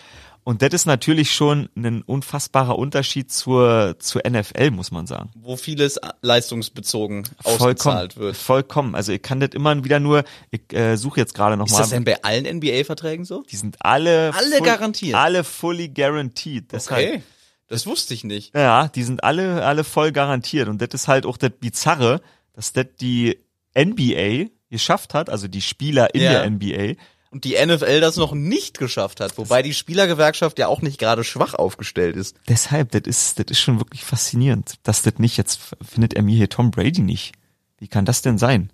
Und 0.51 0.63
das 0.63 0.71
ist 0.73 0.85
natürlich 0.87 1.33
schon 1.33 1.69
ein 1.77 2.03
unfassbarer 2.03 2.77
Unterschied 2.77 3.31
zur, 3.31 3.95
zur 4.01 4.23
NFL, 4.29 4.73
muss 4.73 4.91
man 4.91 5.07
sagen. 5.07 5.31
Wo 5.37 5.57
vieles 5.57 6.01
leistungsbezogen 6.23 7.25
Vollkommen, 7.41 7.55
ausgezahlt 7.71 8.17
wird. 8.17 8.37
vollkommen. 8.37 8.95
Also 8.97 9.13
ich 9.13 9.23
kann 9.23 9.39
das 9.39 9.51
immer 9.53 9.85
wieder 9.85 10.01
nur, 10.01 10.25
ich 10.51 10.63
äh, 10.73 10.97
suche 10.97 11.21
jetzt 11.21 11.35
gerade 11.35 11.55
Ist 11.55 11.59
nochmal. 11.61 11.81
das 11.83 11.91
denn 11.91 12.03
bei 12.03 12.21
allen 12.25 12.47
NBA-Verträgen 12.57 13.25
so? 13.25 13.45
Die 13.49 13.55
sind 13.55 13.77
alle, 13.79 14.35
Alle 14.35 14.61
garantiert? 14.61 15.15
Alle 15.15 15.45
fully 15.45 15.89
guaranteed. 15.89 16.73
Deshalb, 16.73 17.07
Okay. 17.09 17.23
Das 17.69 17.87
wusste 17.87 18.15
ich 18.15 18.25
nicht. 18.25 18.53
Ja, 18.53 18.89
die 18.89 19.05
sind 19.05 19.23
alle, 19.23 19.65
alle 19.65 19.85
voll 19.85 20.11
garantiert. 20.11 20.67
Und 20.69 20.83
das 20.83 20.89
ist 20.93 21.07
halt 21.07 21.25
auch 21.27 21.37
das 21.37 21.53
Bizarre, 21.61 22.21
dass 22.55 22.73
das 22.73 22.87
die 23.01 23.39
NBA 23.79 24.47
geschafft 24.71 25.15
hat, 25.15 25.31
also 25.31 25.47
die 25.47 25.61
Spieler 25.63 26.13
in 26.13 26.23
Ja. 26.23 26.33
der 26.33 26.51
NBA, 26.51 26.95
Und 27.33 27.45
die 27.45 27.55
NFL 27.65 28.01
das 28.01 28.17
noch 28.17 28.33
nicht 28.33 28.79
geschafft 28.79 29.21
hat. 29.21 29.39
Wobei 29.39 29.63
die 29.63 29.73
Spielergewerkschaft 29.73 30.59
ja 30.59 30.67
auch 30.67 30.83
nicht 30.83 30.99
gerade 30.99 31.23
schwach 31.23 31.55
aufgestellt 31.55 32.17
ist. 32.17 32.37
Deshalb, 32.49 32.91
das 32.91 33.03
ist, 33.07 33.39
das 33.39 33.47
ist 33.51 33.61
schon 33.61 33.79
wirklich 33.79 34.05
faszinierend, 34.05 34.75
dass 34.83 35.03
das 35.03 35.15
nicht, 35.19 35.37
jetzt 35.37 35.61
findet 35.81 36.15
er 36.15 36.23
mir 36.23 36.37
hier 36.37 36.49
Tom 36.49 36.73
Brady 36.73 37.03
nicht. 37.03 37.33
Wie 37.79 37.87
kann 37.89 38.05
das 38.05 38.23
denn 38.23 38.37
sein? 38.37 38.71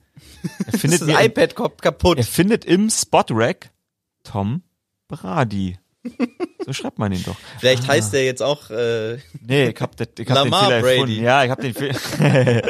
Er 0.73 0.73
findet, 0.79 1.03
das 1.03 1.09
iPad 1.09 1.55
kap- 1.55 1.83
kaputt. 1.83 2.17
er 2.19 2.25
findet 2.25 2.65
im 2.65 2.89
Spot-Rack 2.89 3.71
Tom 4.25 4.63
Brady. 5.07 5.79
So 6.65 6.73
schreibt 6.73 6.99
man 6.99 7.13
ihn 7.13 7.23
doch. 7.25 7.37
Vielleicht 7.59 7.87
heißt 7.87 8.13
der 8.13 8.25
jetzt 8.25 8.43
auch 8.43 8.71
äh, 8.71 9.19
Nee, 9.47 9.69
ich 9.71 9.81
hab, 9.81 9.97
das, 9.97 10.09
ich 10.19 10.31
hab 10.31 10.45
den 10.45 10.51
Lamar 10.51 10.65
Fehler 10.67 10.81
Brady. 10.81 10.95
erfunden. 10.97 11.25
Ja, 11.25 11.45
ich 11.45 11.51
hab 11.51 11.61
den 11.61 11.75
Fehler. 11.75 12.63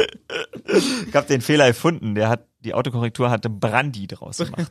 ich 1.09 1.15
hab 1.15 1.27
den 1.29 1.41
Fehler 1.43 1.67
erfunden. 1.67 2.15
Der 2.15 2.29
hat 2.29 2.47
die 2.67 2.75
Autokorrektur 2.75 3.31
hatte 3.31 3.49
Brandy 3.49 4.07
draus 4.07 4.39
gemacht. 4.39 4.69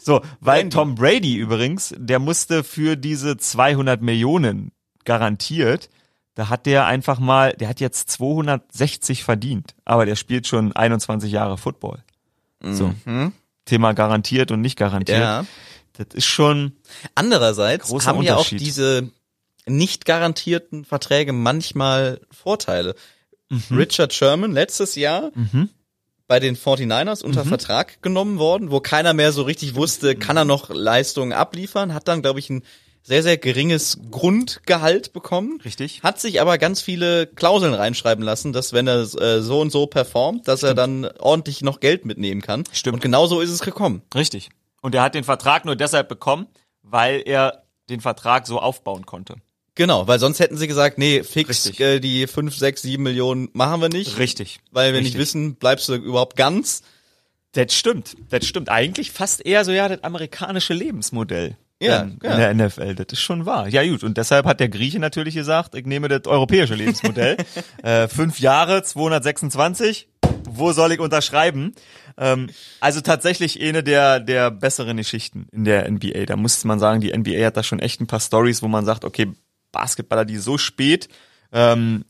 So, 0.00 0.22
weil 0.40 0.60
Brandy. 0.60 0.76
Tom 0.76 0.94
Brady 0.96 1.36
übrigens, 1.36 1.94
der 1.96 2.18
musste 2.18 2.64
für 2.64 2.96
diese 2.96 3.36
200 3.36 4.02
Millionen 4.02 4.72
garantiert. 5.04 5.90
Da 6.34 6.48
hat 6.48 6.66
der 6.66 6.86
einfach 6.86 7.20
mal, 7.20 7.52
der 7.52 7.68
hat 7.68 7.80
jetzt 7.80 8.10
260 8.10 9.22
verdient, 9.22 9.74
aber 9.84 10.04
der 10.04 10.16
spielt 10.16 10.46
schon 10.46 10.72
21 10.74 11.30
Jahre 11.30 11.56
Football. 11.58 12.02
So. 12.60 12.92
Thema 13.66 13.92
garantiert 13.92 14.50
und 14.50 14.60
nicht 14.60 14.76
garantiert. 14.76 15.20
ja. 15.20 15.44
Das 15.96 16.08
ist 16.12 16.26
schon, 16.26 16.72
Andererseits 17.14 17.92
haben 18.04 18.22
ja 18.22 18.34
auch 18.34 18.48
diese 18.48 19.10
nicht 19.66 20.06
garantierten 20.06 20.84
Verträge 20.84 21.32
manchmal 21.32 22.20
Vorteile. 22.32 22.96
Mhm. 23.48 23.62
Richard 23.70 24.12
Sherman 24.12 24.52
letztes 24.52 24.96
Jahr 24.96 25.30
bei 26.26 26.40
den 26.40 26.56
49ers 26.56 27.22
unter 27.22 27.44
Mhm. 27.44 27.48
Vertrag 27.48 28.02
genommen 28.02 28.38
worden, 28.38 28.70
wo 28.70 28.80
keiner 28.80 29.12
mehr 29.12 29.32
so 29.32 29.42
richtig 29.42 29.74
wusste, 29.74 30.16
kann 30.16 30.36
er 30.36 30.44
noch 30.44 30.70
Leistungen 30.70 31.32
abliefern, 31.32 31.92
hat 31.94 32.08
dann, 32.08 32.22
glaube 32.22 32.38
ich, 32.38 32.48
ein 32.50 32.62
sehr, 33.02 33.22
sehr 33.22 33.36
geringes 33.36 33.98
Grundgehalt 34.10 35.12
bekommen. 35.12 35.60
Richtig. 35.62 36.02
Hat 36.02 36.18
sich 36.18 36.40
aber 36.40 36.56
ganz 36.56 36.80
viele 36.80 37.26
Klauseln 37.26 37.74
reinschreiben 37.74 38.24
lassen, 38.24 38.54
dass 38.54 38.72
wenn 38.72 38.86
er 38.86 39.02
äh, 39.02 39.42
so 39.42 39.60
und 39.60 39.70
so 39.70 39.86
performt, 39.86 40.48
dass 40.48 40.62
er 40.62 40.74
dann 40.74 41.04
ordentlich 41.18 41.60
noch 41.60 41.80
Geld 41.80 42.06
mitnehmen 42.06 42.40
kann. 42.40 42.64
Stimmt. 42.72 42.94
Und 42.94 43.00
genau 43.02 43.26
so 43.26 43.42
ist 43.42 43.50
es 43.50 43.60
gekommen. 43.60 44.00
Richtig. 44.14 44.48
Und 44.80 44.94
er 44.94 45.02
hat 45.02 45.14
den 45.14 45.24
Vertrag 45.24 45.66
nur 45.66 45.76
deshalb 45.76 46.08
bekommen, 46.08 46.46
weil 46.82 47.22
er 47.26 47.64
den 47.90 48.00
Vertrag 48.00 48.46
so 48.46 48.58
aufbauen 48.58 49.04
konnte. 49.04 49.36
Genau, 49.76 50.06
weil 50.06 50.20
sonst 50.20 50.38
hätten 50.38 50.56
sie 50.56 50.68
gesagt, 50.68 50.98
nee, 50.98 51.22
fix 51.24 51.66
Richtig. 51.66 51.80
äh, 51.80 52.00
die 52.00 52.26
5, 52.26 52.56
6, 52.56 52.82
7 52.82 53.02
Millionen 53.02 53.48
machen 53.54 53.80
wir 53.80 53.88
nicht. 53.88 54.18
Richtig. 54.18 54.60
Weil 54.70 54.92
wir 54.92 55.00
Richtig. 55.00 55.14
nicht 55.14 55.20
wissen, 55.20 55.56
bleibst 55.56 55.88
du 55.88 55.94
überhaupt 55.94 56.36
ganz. 56.36 56.82
Das 57.52 57.74
stimmt. 57.74 58.16
Das 58.30 58.46
stimmt. 58.46 58.68
Eigentlich 58.68 59.10
fast 59.10 59.44
eher 59.44 59.64
so 59.64 59.72
ja 59.72 59.88
das 59.88 60.02
amerikanische 60.04 60.74
Lebensmodell. 60.74 61.56
Ja, 61.80 62.02
ähm, 62.02 62.18
ja. 62.22 62.50
In 62.50 62.58
der 62.58 62.66
NFL. 62.66 62.94
Das 62.94 63.06
ist 63.12 63.20
schon 63.20 63.46
wahr. 63.46 63.68
Ja 63.68 63.84
gut. 63.84 64.04
Und 64.04 64.16
deshalb 64.16 64.46
hat 64.46 64.60
der 64.60 64.68
Grieche 64.68 65.00
natürlich 65.00 65.34
gesagt, 65.34 65.74
ich 65.74 65.86
nehme 65.86 66.08
das 66.08 66.26
europäische 66.26 66.74
Lebensmodell. 66.74 67.36
äh, 67.82 68.08
fünf 68.08 68.38
Jahre, 68.38 68.82
226. 68.82 70.08
Wo 70.48 70.72
soll 70.72 70.92
ich 70.92 71.00
unterschreiben? 71.00 71.74
Ähm, 72.16 72.48
also 72.80 73.00
tatsächlich 73.00 73.60
eine 73.60 73.82
der, 73.82 74.20
der 74.20 74.50
besseren 74.50 74.96
Geschichten 74.96 75.48
in 75.52 75.64
der 75.64 75.90
NBA. 75.90 76.26
Da 76.26 76.36
muss 76.36 76.62
man 76.64 76.78
sagen, 76.78 77.00
die 77.00 77.16
NBA 77.16 77.44
hat 77.44 77.56
da 77.56 77.62
schon 77.62 77.80
echt 77.80 78.00
ein 78.00 78.06
paar 78.06 78.20
Stories, 78.20 78.62
wo 78.62 78.68
man 78.68 78.84
sagt, 78.84 79.04
okay, 79.04 79.32
Basketballer, 79.74 80.24
die 80.24 80.38
so 80.38 80.56
spät 80.56 81.08
ähm, 81.52 82.04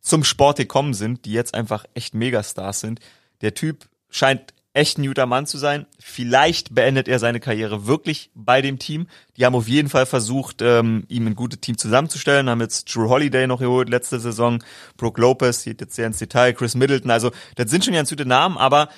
zum 0.00 0.24
Sport 0.24 0.58
gekommen 0.58 0.94
sind, 0.94 1.24
die 1.24 1.32
jetzt 1.32 1.54
einfach 1.54 1.84
echt 1.94 2.14
Megastars 2.14 2.80
sind. 2.80 2.98
Der 3.40 3.54
Typ 3.54 3.88
scheint 4.10 4.52
echt 4.74 4.98
ein 4.98 5.06
guter 5.06 5.26
Mann 5.26 5.46
zu 5.46 5.58
sein. 5.58 5.86
Vielleicht 5.98 6.74
beendet 6.74 7.06
er 7.06 7.18
seine 7.18 7.40
Karriere 7.40 7.86
wirklich 7.86 8.30
bei 8.34 8.62
dem 8.62 8.78
Team. 8.78 9.06
Die 9.36 9.44
haben 9.44 9.54
auf 9.54 9.68
jeden 9.68 9.88
Fall 9.88 10.06
versucht, 10.06 10.62
ähm, 10.62 11.04
ihm 11.08 11.26
ein 11.26 11.36
gutes 11.36 11.60
Team 11.60 11.76
zusammenzustellen. 11.76 12.48
Haben 12.48 12.60
jetzt 12.60 12.94
Drew 12.94 13.08
Holiday 13.08 13.46
noch 13.46 13.60
geholt 13.60 13.90
letzte 13.90 14.18
Saison, 14.18 14.62
Brooke 14.96 15.20
Lopez, 15.20 15.64
geht 15.64 15.80
jetzt 15.80 15.94
sehr 15.94 16.06
ins 16.06 16.18
Detail, 16.18 16.54
Chris 16.54 16.74
Middleton. 16.74 17.10
Also 17.10 17.32
das 17.56 17.70
sind 17.70 17.84
schon 17.84 17.94
ganz 17.94 18.10
gute 18.10 18.24
Namen, 18.26 18.56
aber 18.56 18.88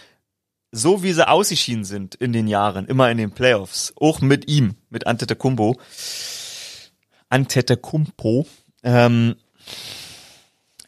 so 0.70 1.02
wie 1.02 1.12
sie 1.12 1.26
ausgeschieden 1.26 1.84
sind 1.84 2.14
in 2.16 2.32
den 2.32 2.48
Jahren, 2.48 2.86
immer 2.86 3.10
in 3.10 3.18
den 3.18 3.30
Playoffs, 3.30 3.92
auch 3.96 4.20
mit 4.20 4.48
ihm, 4.50 4.74
mit 4.90 5.06
Antetokounmpo, 5.06 5.78
Antetokounmpo, 7.34 8.46
ähm, 8.84 9.34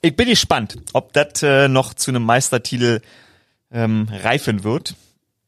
ich 0.00 0.14
bin 0.14 0.28
gespannt, 0.28 0.76
ob 0.92 1.12
das 1.12 1.42
äh, 1.42 1.66
noch 1.66 1.92
zu 1.92 2.12
einem 2.12 2.22
Meistertitel 2.22 3.00
ähm, 3.72 4.06
reifen 4.12 4.62
wird. 4.62 4.94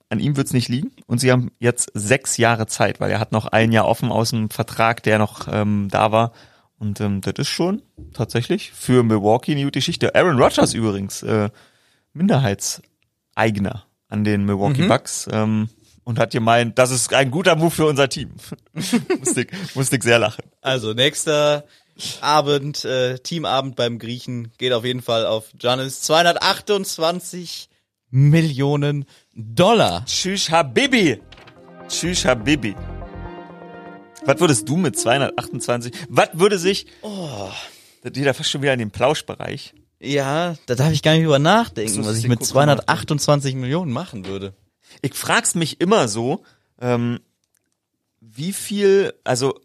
An 0.08 0.18
ihm 0.18 0.36
wird's 0.36 0.52
nicht 0.52 0.68
liegen. 0.68 0.90
Und 1.06 1.18
sie 1.18 1.30
haben 1.30 1.52
jetzt 1.60 1.92
sechs 1.94 2.36
Jahre 2.36 2.66
Zeit, 2.66 2.98
weil 2.98 3.12
er 3.12 3.20
hat 3.20 3.30
noch 3.30 3.46
ein 3.46 3.70
Jahr 3.70 3.86
offen 3.86 4.10
aus 4.10 4.30
dem 4.30 4.50
Vertrag, 4.50 5.04
der 5.04 5.20
noch 5.20 5.46
ähm, 5.48 5.86
da 5.88 6.10
war. 6.10 6.32
Und 6.80 7.00
ähm, 7.00 7.20
das 7.20 7.34
ist 7.36 7.48
schon 7.48 7.82
tatsächlich 8.12 8.72
für 8.72 9.04
Milwaukee 9.04 9.52
eine 9.52 9.62
gute 9.62 9.78
Geschichte. 9.78 10.16
Aaron 10.16 10.42
Rodgers 10.42 10.74
übrigens, 10.74 11.22
äh, 11.22 11.50
Minderheitseigner 12.12 13.84
an 14.08 14.24
den 14.24 14.44
Milwaukee 14.44 14.88
Bucks. 14.88 15.28
Ähm, 15.30 15.68
und 16.08 16.18
hat 16.18 16.30
gemeint, 16.30 16.78
das 16.78 16.90
ist 16.90 17.12
ein 17.12 17.30
guter 17.30 17.54
Move 17.54 17.70
für 17.70 17.84
unser 17.84 18.08
Team. 18.08 18.30
musste, 19.18 19.42
ich, 19.42 19.74
musste 19.74 19.96
ich 19.96 20.02
sehr 20.02 20.18
lachen. 20.18 20.42
Also 20.62 20.94
nächster 20.94 21.64
Abend, 22.22 22.82
äh, 22.86 23.18
Teamabend 23.18 23.76
beim 23.76 23.98
Griechen 23.98 24.50
geht 24.56 24.72
auf 24.72 24.86
jeden 24.86 25.02
Fall 25.02 25.26
auf 25.26 25.52
Giannis 25.58 26.00
228 26.00 27.68
Millionen 28.08 29.04
Dollar. 29.34 30.06
Tschüss, 30.06 30.48
Habibi. 30.48 31.20
Tschüss, 31.88 32.24
Habibi. 32.24 32.74
Was 34.24 34.40
würdest 34.40 34.66
du 34.66 34.78
mit 34.78 34.98
228? 34.98 35.92
Was 36.08 36.30
würde 36.32 36.58
sich, 36.58 36.86
oh, 37.02 37.50
das 38.02 38.12
geht 38.12 38.24
ja 38.24 38.32
fast 38.32 38.48
schon 38.48 38.62
wieder 38.62 38.72
in 38.72 38.78
den 38.78 38.90
Plauschbereich. 38.90 39.74
Ja, 40.00 40.54
da 40.64 40.74
darf 40.74 40.90
ich 40.90 41.02
gar 41.02 41.12
nicht 41.12 41.24
drüber 41.24 41.38
nachdenken, 41.38 42.06
was 42.06 42.16
ich 42.16 42.28
mit 42.28 42.38
gucken 42.38 42.54
wir 42.54 42.66
mal. 42.66 42.76
228 42.78 43.56
Millionen 43.56 43.92
machen 43.92 44.24
würde. 44.24 44.54
Ich 45.02 45.14
frag's 45.14 45.54
mich 45.54 45.80
immer 45.80 46.08
so, 46.08 46.42
ähm, 46.80 47.20
wie 48.20 48.52
viel, 48.52 49.14
also, 49.24 49.58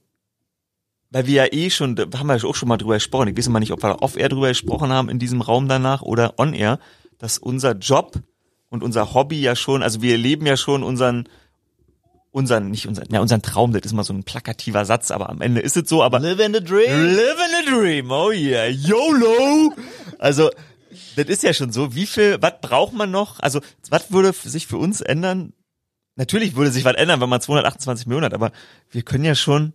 weil 1.10 1.28
wir 1.28 1.46
ja 1.46 1.54
eh 1.54 1.70
schon, 1.70 1.96
da 1.96 2.06
haben 2.18 2.28
wir 2.28 2.38
ja 2.38 2.44
auch 2.44 2.56
schon 2.56 2.70
mal 2.70 2.78
drüber 2.78 2.96
gesprochen, 2.96 3.28
ich 3.28 3.38
weiß 3.38 3.50
mal 3.50 3.60
nicht, 3.60 3.72
ob 3.72 3.84
wir 3.84 4.02
off-air 4.02 4.30
drüber 4.30 4.48
gesprochen 4.48 4.92
haben 4.92 5.10
in 5.10 5.20
diesem 5.20 5.42
Raum 5.42 5.68
danach 5.68 6.02
oder 6.02 6.40
on-air, 6.40 6.80
dass 7.18 7.38
unser 7.38 7.74
Job 7.74 8.20
und 8.70 8.84
unser 8.84 9.14
Hobby 9.14 9.42
ja 9.42 9.56
schon, 9.56 9.84
also 9.84 10.02
wir 10.02 10.18
leben 10.18 10.46
ja 10.46 10.58
schon 10.58 10.84
unseren, 10.84 11.30
unseren, 12.32 12.72
nicht 12.72 12.88
unseren, 12.88 13.08
ja, 13.12 13.22
unseren 13.22 13.42
Traum, 13.42 13.74
das 13.74 13.84
ist 13.84 13.94
mal 13.94 14.04
so 14.04 14.14
ein 14.14 14.24
plakativer 14.24 14.86
Satz, 14.86 15.12
aber 15.12 15.30
am 15.30 15.42
Ende 15.42 15.62
ist 15.62 15.78
es 15.78 15.88
so, 15.88 16.04
aber 16.04 16.20
Live 16.20 16.40
in 16.40 16.54
the 16.54 16.64
dream. 16.64 16.90
Living 16.90 17.54
a 17.62 17.70
dream, 17.70 18.12
oh 18.12 18.32
yeah, 18.32 18.68
YOLO! 18.68 19.74
Also, 20.18 20.50
das 21.16 21.26
ist 21.28 21.44
ja 21.44 21.54
schon 21.54 21.72
so. 21.72 21.96
Wie 21.96 22.06
viel, 22.06 22.38
was 22.42 22.54
braucht 22.62 22.94
man 22.94 23.12
noch? 23.12 23.40
Also, 23.40 23.62
was 23.90 24.12
würde 24.12 24.32
sich 24.34 24.68
für 24.68 24.78
uns 24.78 25.02
ändern? 25.02 25.54
Natürlich 26.16 26.56
würde 26.56 26.72
sich 26.72 26.86
was 26.86 26.96
ändern, 26.96 27.22
wenn 27.22 27.30
man 27.30 27.42
228 27.42 28.06
Millionen 28.08 28.26
hat, 28.26 28.34
aber 28.34 28.52
wir 28.92 29.02
können 29.02 29.26
ja 29.26 29.34
schon, 29.36 29.74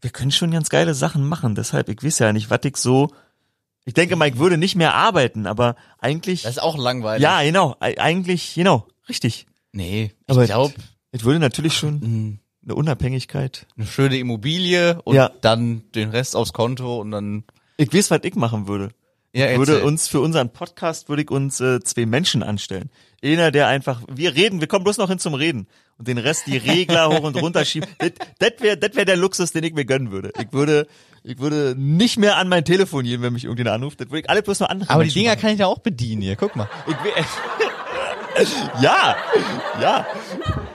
wir 0.00 0.10
können 0.10 0.30
schon 0.32 0.50
ganz 0.50 0.68
geile 0.68 0.94
Sachen 0.94 1.26
machen. 1.26 1.54
Deshalb, 1.54 1.88
ich 1.88 2.02
weiß 2.02 2.18
ja 2.18 2.32
nicht, 2.32 2.50
was 2.50 2.60
ich 2.64 2.76
so, 2.76 3.08
ich 3.84 3.94
denke 3.94 4.14
mal, 4.16 4.28
ich 4.28 4.36
würde 4.38 4.58
nicht 4.58 4.74
mehr 4.76 4.94
arbeiten, 4.94 5.46
aber 5.46 5.74
eigentlich, 5.98 6.42
Das 6.42 6.52
ist 6.52 6.62
auch 6.62 6.76
langweilig. 6.76 7.22
ja, 7.22 7.42
genau, 7.42 7.76
eigentlich, 7.80 8.54
genau, 8.54 8.86
richtig. 9.08 9.46
Nee, 9.72 10.12
ich 10.26 10.30
Aber 10.30 10.44
glaube, 10.44 10.74
Es 11.12 11.24
würde 11.24 11.38
natürlich 11.38 11.74
schon 11.74 12.38
eine 12.64 12.74
Unabhängigkeit. 12.74 13.66
eine 13.76 13.86
schöne 13.86 14.18
Immobilie 14.18 15.00
und 15.02 15.16
Ja. 15.16 15.30
dann 15.40 15.90
den 15.94 16.10
Rest 16.10 16.36
aufs 16.36 16.52
Konto 16.52 17.00
und 17.00 17.10
dann 17.10 17.44
Ich 17.78 17.92
weiß, 17.92 18.10
was 18.10 18.20
ich 18.24 18.34
machen 18.34 18.68
würde. 18.68 18.90
Ja, 19.32 19.50
Ich 19.50 19.58
würde 19.58 19.82
uns 19.82 20.08
für 20.08 20.20
unseren 20.20 20.52
Podcast 20.52 21.08
würde 21.08 21.22
ich 21.22 21.30
uns 21.30 21.60
äh, 21.60 21.80
zwei 21.80 22.06
Menschen 22.06 22.42
anstellen. 22.42 22.90
Einer, 23.24 23.50
der 23.50 23.68
einfach, 23.68 24.02
wir 24.12 24.34
reden, 24.34 24.60
wir 24.60 24.66
kommen 24.66 24.84
bloß 24.84 24.98
noch 24.98 25.08
hin 25.08 25.18
zum 25.18 25.34
Reden 25.34 25.68
und 25.98 26.08
den 26.08 26.18
Rest 26.18 26.46
die 26.46 26.56
Regler 26.56 27.08
hoch 27.08 27.22
und 27.22 27.36
runter 27.40 27.64
schieben. 27.64 27.88
Das, 28.38 28.52
wäre 28.58 28.76
das 28.76 28.96
wär 28.96 29.04
der 29.04 29.16
Luxus, 29.16 29.52
den 29.52 29.62
ich 29.64 29.72
mir 29.74 29.84
gönnen 29.84 30.10
würde. 30.10 30.32
Ich 30.40 30.52
würde, 30.52 30.86
ich 31.22 31.38
würde 31.38 31.74
nicht 31.78 32.18
mehr 32.18 32.36
an 32.36 32.48
mein 32.48 32.64
Telefon 32.64 33.04
gehen, 33.04 33.22
wenn 33.22 33.32
mich 33.32 33.44
irgendjemand 33.44 33.76
anruft. 33.76 34.00
Das 34.00 34.08
würde 34.08 34.20
ich 34.20 34.30
alle 34.30 34.42
bloß 34.42 34.60
noch 34.60 34.68
andere 34.68 34.90
Aber 34.90 35.04
die 35.04 35.10
Dinger 35.12 35.30
machen. 35.30 35.40
kann 35.40 35.52
ich 35.52 35.60
ja 35.60 35.66
auch 35.66 35.78
bedienen 35.78 36.22
hier. 36.22 36.34
Guck 36.36 36.56
mal. 36.56 36.68
Ich 36.88 36.96
ja, 38.80 39.16
ja. 39.80 40.06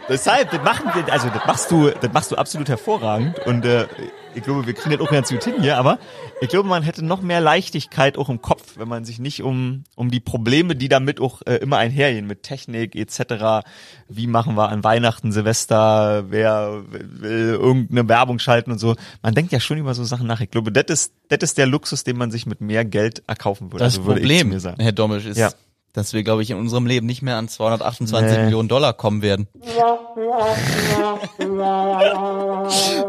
Deshalb, 0.10 0.52
das 0.52 0.62
machen 0.64 0.90
wir, 0.94 1.12
also 1.12 1.28
das 1.30 1.46
machst 1.46 1.70
du, 1.72 1.90
das 1.90 2.14
machst 2.14 2.32
du 2.32 2.36
absolut 2.36 2.70
hervorragend 2.70 3.40
und 3.46 3.66
äh, 3.66 3.88
ich 4.36 4.44
glaube, 4.44 4.66
wir 4.66 4.74
kriegen 4.74 4.96
das 4.96 5.06
auch 5.06 5.12
ganz 5.12 5.30
gut 5.30 5.44
hin 5.44 5.56
hier, 5.60 5.78
aber 5.78 5.98
ich 6.42 6.50
glaube, 6.50 6.70
man 6.70 6.84
hätte 6.84 7.04
noch 7.04 7.22
mehr 7.22 7.42
Leichtigkeit 7.42 8.18
auch 8.18 8.30
im 8.30 8.42
Kopf, 8.42 8.76
wenn 8.78 8.88
man 8.88 9.04
sich 9.04 9.20
nicht 9.20 9.42
um 9.44 9.84
um 9.96 10.12
die 10.12 10.20
Probleme, 10.20 10.76
die 10.76 10.88
damit 10.88 11.20
auch 11.20 11.42
äh, 11.46 11.56
immer 11.56 11.78
einhergehen 11.78 12.28
mit 12.28 12.44
Technik 12.44 12.96
etc. 12.96 13.68
Wie 14.08 14.28
machen 14.28 14.56
wir 14.56 14.70
an 14.70 14.84
Weihnachten, 14.84 15.32
Silvester, 15.32 16.26
wer 16.30 16.84
will 16.90 17.58
irgendeine 17.60 18.08
Werbung 18.08 18.40
schalten 18.40 18.72
und 18.72 18.80
so. 18.80 18.96
Man 19.24 19.34
denkt 19.34 19.52
ja 19.52 19.60
schon 19.60 19.78
über 19.78 19.94
so 19.94 20.04
Sachen 20.04 20.28
nach. 20.28 20.40
Ich 20.40 20.52
glaube, 20.52 20.72
das 20.72 20.86
ist 20.88 21.14
das 21.30 21.40
ist 21.42 21.58
der 21.58 21.66
Luxus, 21.66 22.04
den 22.04 22.18
man 22.18 22.32
sich 22.32 22.46
mit 22.46 22.62
mehr 22.62 22.86
Geld 22.86 23.24
erkaufen 23.28 23.74
würde. 23.74 23.84
Das 23.84 23.96
Also 23.96 24.06
würde 24.06 24.22
Problem. 24.22 24.58
Herr 24.78 24.92
Domisch, 24.92 25.26
ist, 25.26 25.38
Ja. 25.38 25.50
Dass 25.98 26.14
wir, 26.14 26.22
glaube 26.24 26.44
ich, 26.44 26.52
in 26.52 26.58
unserem 26.58 26.86
Leben 26.86 27.08
nicht 27.08 27.24
mehr 27.24 27.38
an 27.38 27.48
228 27.50 28.38
Nee. 28.38 28.44
Millionen 28.44 28.70
Dollar 28.70 28.94
kommen 28.94 29.22
werden. 29.24 29.48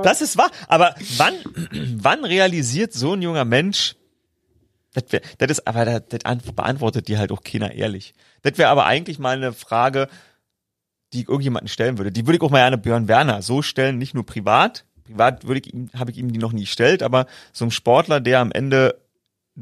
Das 0.03 0.21
ist 0.21 0.37
wahr. 0.39 0.51
Aber 0.69 0.95
wann, 1.17 1.35
wann 2.03 2.25
realisiert 2.25 2.93
so 2.93 3.13
ein 3.15 3.23
junger 3.23 3.45
Mensch, 3.45 3.95
Das, 4.95 5.05
wär, 5.11 5.21
das 5.39 5.51
ist, 5.51 5.67
aber 5.67 5.85
das, 5.85 6.03
das 6.09 6.21
ant- 6.25 6.53
beantwortet 6.55 7.09
dir 7.09 7.19
halt 7.19 7.31
auch 7.33 7.43
keiner 7.43 7.73
ehrlich. 7.73 8.15
Das 8.43 8.57
wäre 8.59 8.71
aber 8.71 8.87
eigentlich 8.87 9.19
mal 9.19 9.37
eine 9.37 9.53
Frage, 9.53 10.09
die 11.13 11.21
ich 11.23 11.29
irgendjemanden 11.29 11.69
stellen 11.69 11.99
würde. 11.99 12.11
Die 12.13 12.27
würde 12.27 12.37
ich 12.37 12.43
auch 12.43 12.51
mal 12.51 12.59
gerne 12.61 12.79
Björn 12.79 13.07
Werner 13.09 13.43
so 13.43 13.61
stellen, 13.63 13.99
nicht 13.99 14.15
nur 14.15 14.25
privat. 14.27 14.85
Privat 15.05 15.47
würde 15.47 15.61
ich 15.65 15.73
ihm, 15.73 15.91
habe 15.99 16.11
ich 16.11 16.19
ihm 16.19 16.33
die 16.33 16.39
noch 16.39 16.53
nie 16.53 16.63
gestellt, 16.63 17.03
aber 17.03 17.27
so 17.53 17.65
ein 17.65 17.71
Sportler, 17.71 18.21
der 18.21 18.41
am 18.41 18.53
Ende 18.53 18.99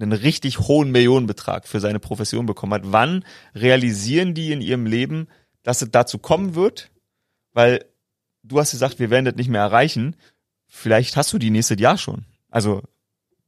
einen 0.02 0.12
richtig 0.12 0.60
hohen 0.60 0.90
Millionenbetrag 0.90 1.66
für 1.66 1.80
seine 1.80 1.98
Profession 1.98 2.46
bekommen 2.46 2.74
hat, 2.74 2.82
wann 2.84 3.24
realisieren 3.54 4.34
die 4.34 4.52
in 4.52 4.60
ihrem 4.60 4.86
Leben, 4.86 5.28
dass 5.62 5.82
es 5.82 5.90
dazu 5.90 6.18
kommen 6.18 6.54
wird? 6.54 6.90
Weil 7.52 7.84
du 8.42 8.58
hast 8.58 8.72
gesagt, 8.72 8.98
wir 8.98 9.10
werden 9.10 9.24
das 9.24 9.34
nicht 9.36 9.48
mehr 9.48 9.62
erreichen. 9.62 10.16
Vielleicht 10.66 11.16
hast 11.16 11.32
du 11.32 11.38
die 11.38 11.50
nächstes 11.50 11.80
Jahr 11.80 11.98
schon. 11.98 12.24
Also 12.50 12.82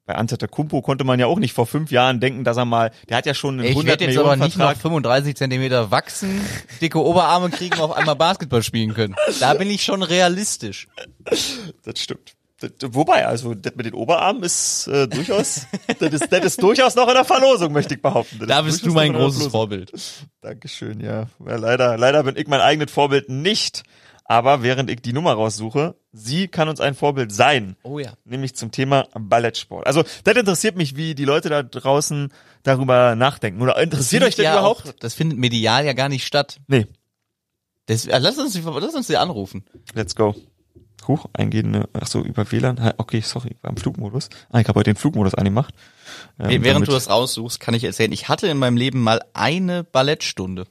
bei 0.09 0.14
Antetokounmpo 0.14 0.80
konnte 0.80 1.05
man 1.05 1.20
ja 1.20 1.26
auch 1.26 1.38
nicht 1.38 1.53
vor 1.53 1.66
fünf 1.66 1.90
Jahren 1.90 2.18
denken, 2.18 2.42
dass 2.42 2.57
er 2.57 2.64
mal, 2.64 2.92
der 3.11 3.18
hat 3.18 3.26
ja 3.26 3.34
schon 3.34 3.57
einen 3.57 3.64
Ich 3.64 3.70
100 3.72 3.86
werde 3.86 4.05
jetzt 4.05 4.14
Millionen 4.14 4.40
aber 4.40 4.44
nicht 4.46 4.57
noch 4.57 4.64
Vertrag. 4.64 4.80
35 4.80 5.36
Zentimeter 5.36 5.90
wachsen, 5.90 6.40
dicke 6.80 6.99
Oberarme 6.99 7.51
kriegen 7.51 7.74
und 7.74 7.82
auf 7.82 7.92
einmal 7.92 8.16
Basketball 8.16 8.62
spielen 8.62 8.94
können. 8.94 9.14
Da 9.38 9.53
bin 9.53 9.68
ich 9.68 9.84
schon 9.84 10.03
realistisch. 10.03 10.88
Das 11.24 12.01
stimmt. 12.01 12.38
Wobei, 12.82 13.26
also 13.26 13.54
das 13.54 13.74
mit 13.76 13.86
den 13.86 13.94
Oberarmen 13.94 14.42
ist 14.42 14.88
äh, 14.88 15.06
durchaus, 15.06 15.66
das 15.98 16.12
ist, 16.12 16.32
das 16.32 16.44
ist 16.44 16.62
durchaus 16.62 16.96
noch 16.96 17.09
in 17.09 17.14
der 17.14 17.24
Verlosung, 17.24 17.72
möchte 17.72 17.94
ich 17.94 18.02
behaupten. 18.02 18.40
Das 18.40 18.48
Da 18.48 18.61
ist 18.61 18.64
bist 18.66 18.86
du 18.86 18.92
mein 18.92 19.12
großes. 19.12 19.46
Vorbild. 19.48 19.92
Dankeschön, 20.40 21.00
ja. 21.00 21.28
ja. 21.46 21.56
Leider, 21.56 21.96
leider 21.96 22.24
bin 22.24 22.36
ich 22.36 22.48
mein 22.48 22.61
eigenes 22.61 22.90
Vorbild 22.90 23.28
nicht. 23.28 23.84
Aber 24.30 24.62
während 24.62 24.90
ich 24.90 25.00
die 25.00 25.14
Nummer 25.14 25.32
raussuche, 25.32 25.94
sie 26.12 26.48
kann 26.48 26.68
uns 26.68 26.80
ein 26.80 26.94
Vorbild 26.94 27.32
sein. 27.32 27.76
Oh 27.82 27.98
ja. 27.98 28.12
Nämlich 28.26 28.54
zum 28.54 28.70
Thema 28.70 29.09
Ballettsport. 29.14 29.86
Also, 29.86 30.04
das 30.24 30.36
interessiert 30.36 30.76
mich, 30.76 30.96
wie 30.96 31.14
die 31.14 31.24
Leute 31.24 31.48
da 31.48 31.62
draußen 31.62 32.30
darüber 32.62 33.14
nachdenken. 33.16 33.62
Oder 33.62 33.78
interessiert 33.78 34.22
euch 34.22 34.36
das 34.36 34.44
ja 34.44 34.52
überhaupt? 34.52 34.86
Auch, 34.86 34.92
das 35.00 35.14
findet 35.14 35.38
medial 35.38 35.86
ja 35.86 35.94
gar 35.94 36.11
nicht 36.11 36.26
statt. 36.26 36.61
Nee. 36.66 36.86
Das, 37.86 38.04
äh, 38.04 38.18
lass 38.18 38.36
uns, 38.36 38.54
lass 38.62 38.94
uns 38.94 39.06
die 39.06 39.16
anrufen. 39.16 39.64
Let's 39.94 40.14
go. 40.14 40.34
Huch, 41.09 41.26
eingehende, 41.32 41.88
ach 41.94 42.06
so, 42.06 42.20
über 42.22 42.50
WLAN. 42.52 42.92
Okay, 42.98 43.20
sorry, 43.20 43.56
war 43.62 43.70
im 43.70 43.76
Flugmodus. 43.78 44.28
Ah, 44.50 44.61
ich 44.61 44.68
habe 44.68 44.78
heute 44.78 44.90
den 44.90 44.96
Flugmodus 44.96 45.34
angemacht. 45.34 45.74
Ähm, 46.38 46.50
Während 46.62 46.66
damit- 46.66 46.88
du 46.88 46.92
das 46.92 47.09
raussuchst, 47.09 47.59
kann 47.61 47.72
ich 47.74 47.82
erzählen, 47.84 48.12
ich 48.12 48.28
hatte 48.28 48.46
in 48.46 48.59
meinem 48.59 48.76
Leben 48.76 49.02
mal 49.02 49.22
eine 49.32 49.84
Ballettstunde. 49.84 50.66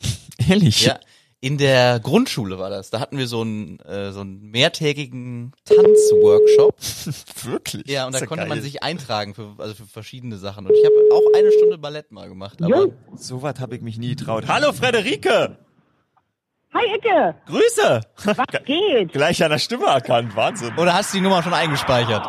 Ehrlich? 0.48 0.84
Ja, 0.84 0.98
in 1.40 1.58
der 1.58 2.00
Grundschule 2.00 2.58
war 2.58 2.70
das. 2.70 2.90
Da 2.90 2.98
hatten 2.98 3.16
wir 3.18 3.28
so 3.28 3.42
einen, 3.42 3.78
äh, 3.80 4.10
so 4.10 4.20
einen 4.20 4.50
mehrtägigen 4.50 5.52
Tanzworkshop. 5.64 6.74
Wirklich? 7.44 7.86
Ja, 7.88 8.06
und 8.06 8.12
da 8.14 8.18
Ist 8.18 8.26
konnte 8.26 8.42
geil. 8.42 8.48
man 8.48 8.62
sich 8.62 8.82
eintragen 8.82 9.34
für, 9.34 9.54
also 9.58 9.74
für 9.74 9.86
verschiedene 9.86 10.36
Sachen. 10.38 10.66
Und 10.66 10.72
ich 10.74 10.84
habe 10.84 10.94
auch 11.12 11.38
eine 11.38 11.52
Stunde 11.52 11.78
Ballett 11.78 12.10
mal 12.10 12.28
gemacht. 12.28 12.60
Aber 12.62 12.88
So 13.16 13.42
was 13.42 13.60
habe 13.60 13.76
ich 13.76 13.82
mich 13.82 13.98
nie 13.98 14.16
getraut. 14.16 14.44
Hallo, 14.48 14.72
Frederike! 14.72 15.58
Hi 16.74 16.84
Icke, 16.96 17.34
Grüße! 17.46 18.00
was 18.24 18.36
geht? 18.64 19.12
Gleich 19.12 19.42
an 19.42 19.50
der 19.50 19.58
Stimme 19.58 19.86
erkannt, 19.86 20.36
Wahnsinn. 20.36 20.72
oder 20.76 20.92
hast 20.94 21.12
du 21.14 21.18
die 21.18 21.22
Nummer 21.22 21.42
schon 21.42 21.54
eingespeichert? 21.54 22.26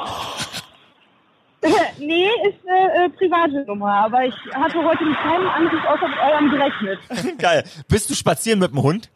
nee, 1.97 2.29
ist 2.47 2.59
eine 2.67 3.05
äh, 3.05 3.09
private 3.09 3.65
Nummer, 3.65 3.91
aber 3.91 4.23
ich 4.25 4.35
hatte 4.53 4.77
heute 4.83 5.03
mit 5.03 5.17
keinem 5.17 5.47
Anruf 5.49 5.83
außer 5.85 6.07
mit 6.07 6.17
eurem 6.19 6.49
gerechnet. 6.51 7.37
Geil. 7.39 7.63
Bist 7.89 8.09
du 8.09 8.13
spazieren 8.13 8.59
mit 8.59 8.71
dem 8.71 8.81
Hund? 8.83 9.09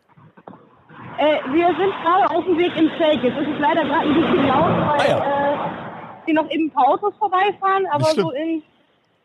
Äh, 1.18 1.38
wir 1.54 1.68
sind 1.68 1.94
gerade 2.04 2.30
auf 2.36 2.44
dem 2.46 2.58
Weg 2.58 2.76
ins 2.76 2.92
Feld. 2.98 3.24
Jetzt 3.24 3.38
ist 3.38 3.48
es 3.54 3.60
leider 3.60 3.84
gerade 3.86 4.08
ein 4.10 4.14
bisschen 4.16 4.48
laut, 4.48 4.98
weil 4.98 5.12
Ah, 5.14 5.54
äh, 5.54 6.26
hier 6.26 6.34
noch 6.34 6.50
eben 6.50 6.66
ein 6.66 6.72
paar 6.72 6.88
Autos 6.90 7.14
vorbeifahren, 7.20 7.86
aber 7.92 8.06
so 8.06 8.32
in 8.32 8.64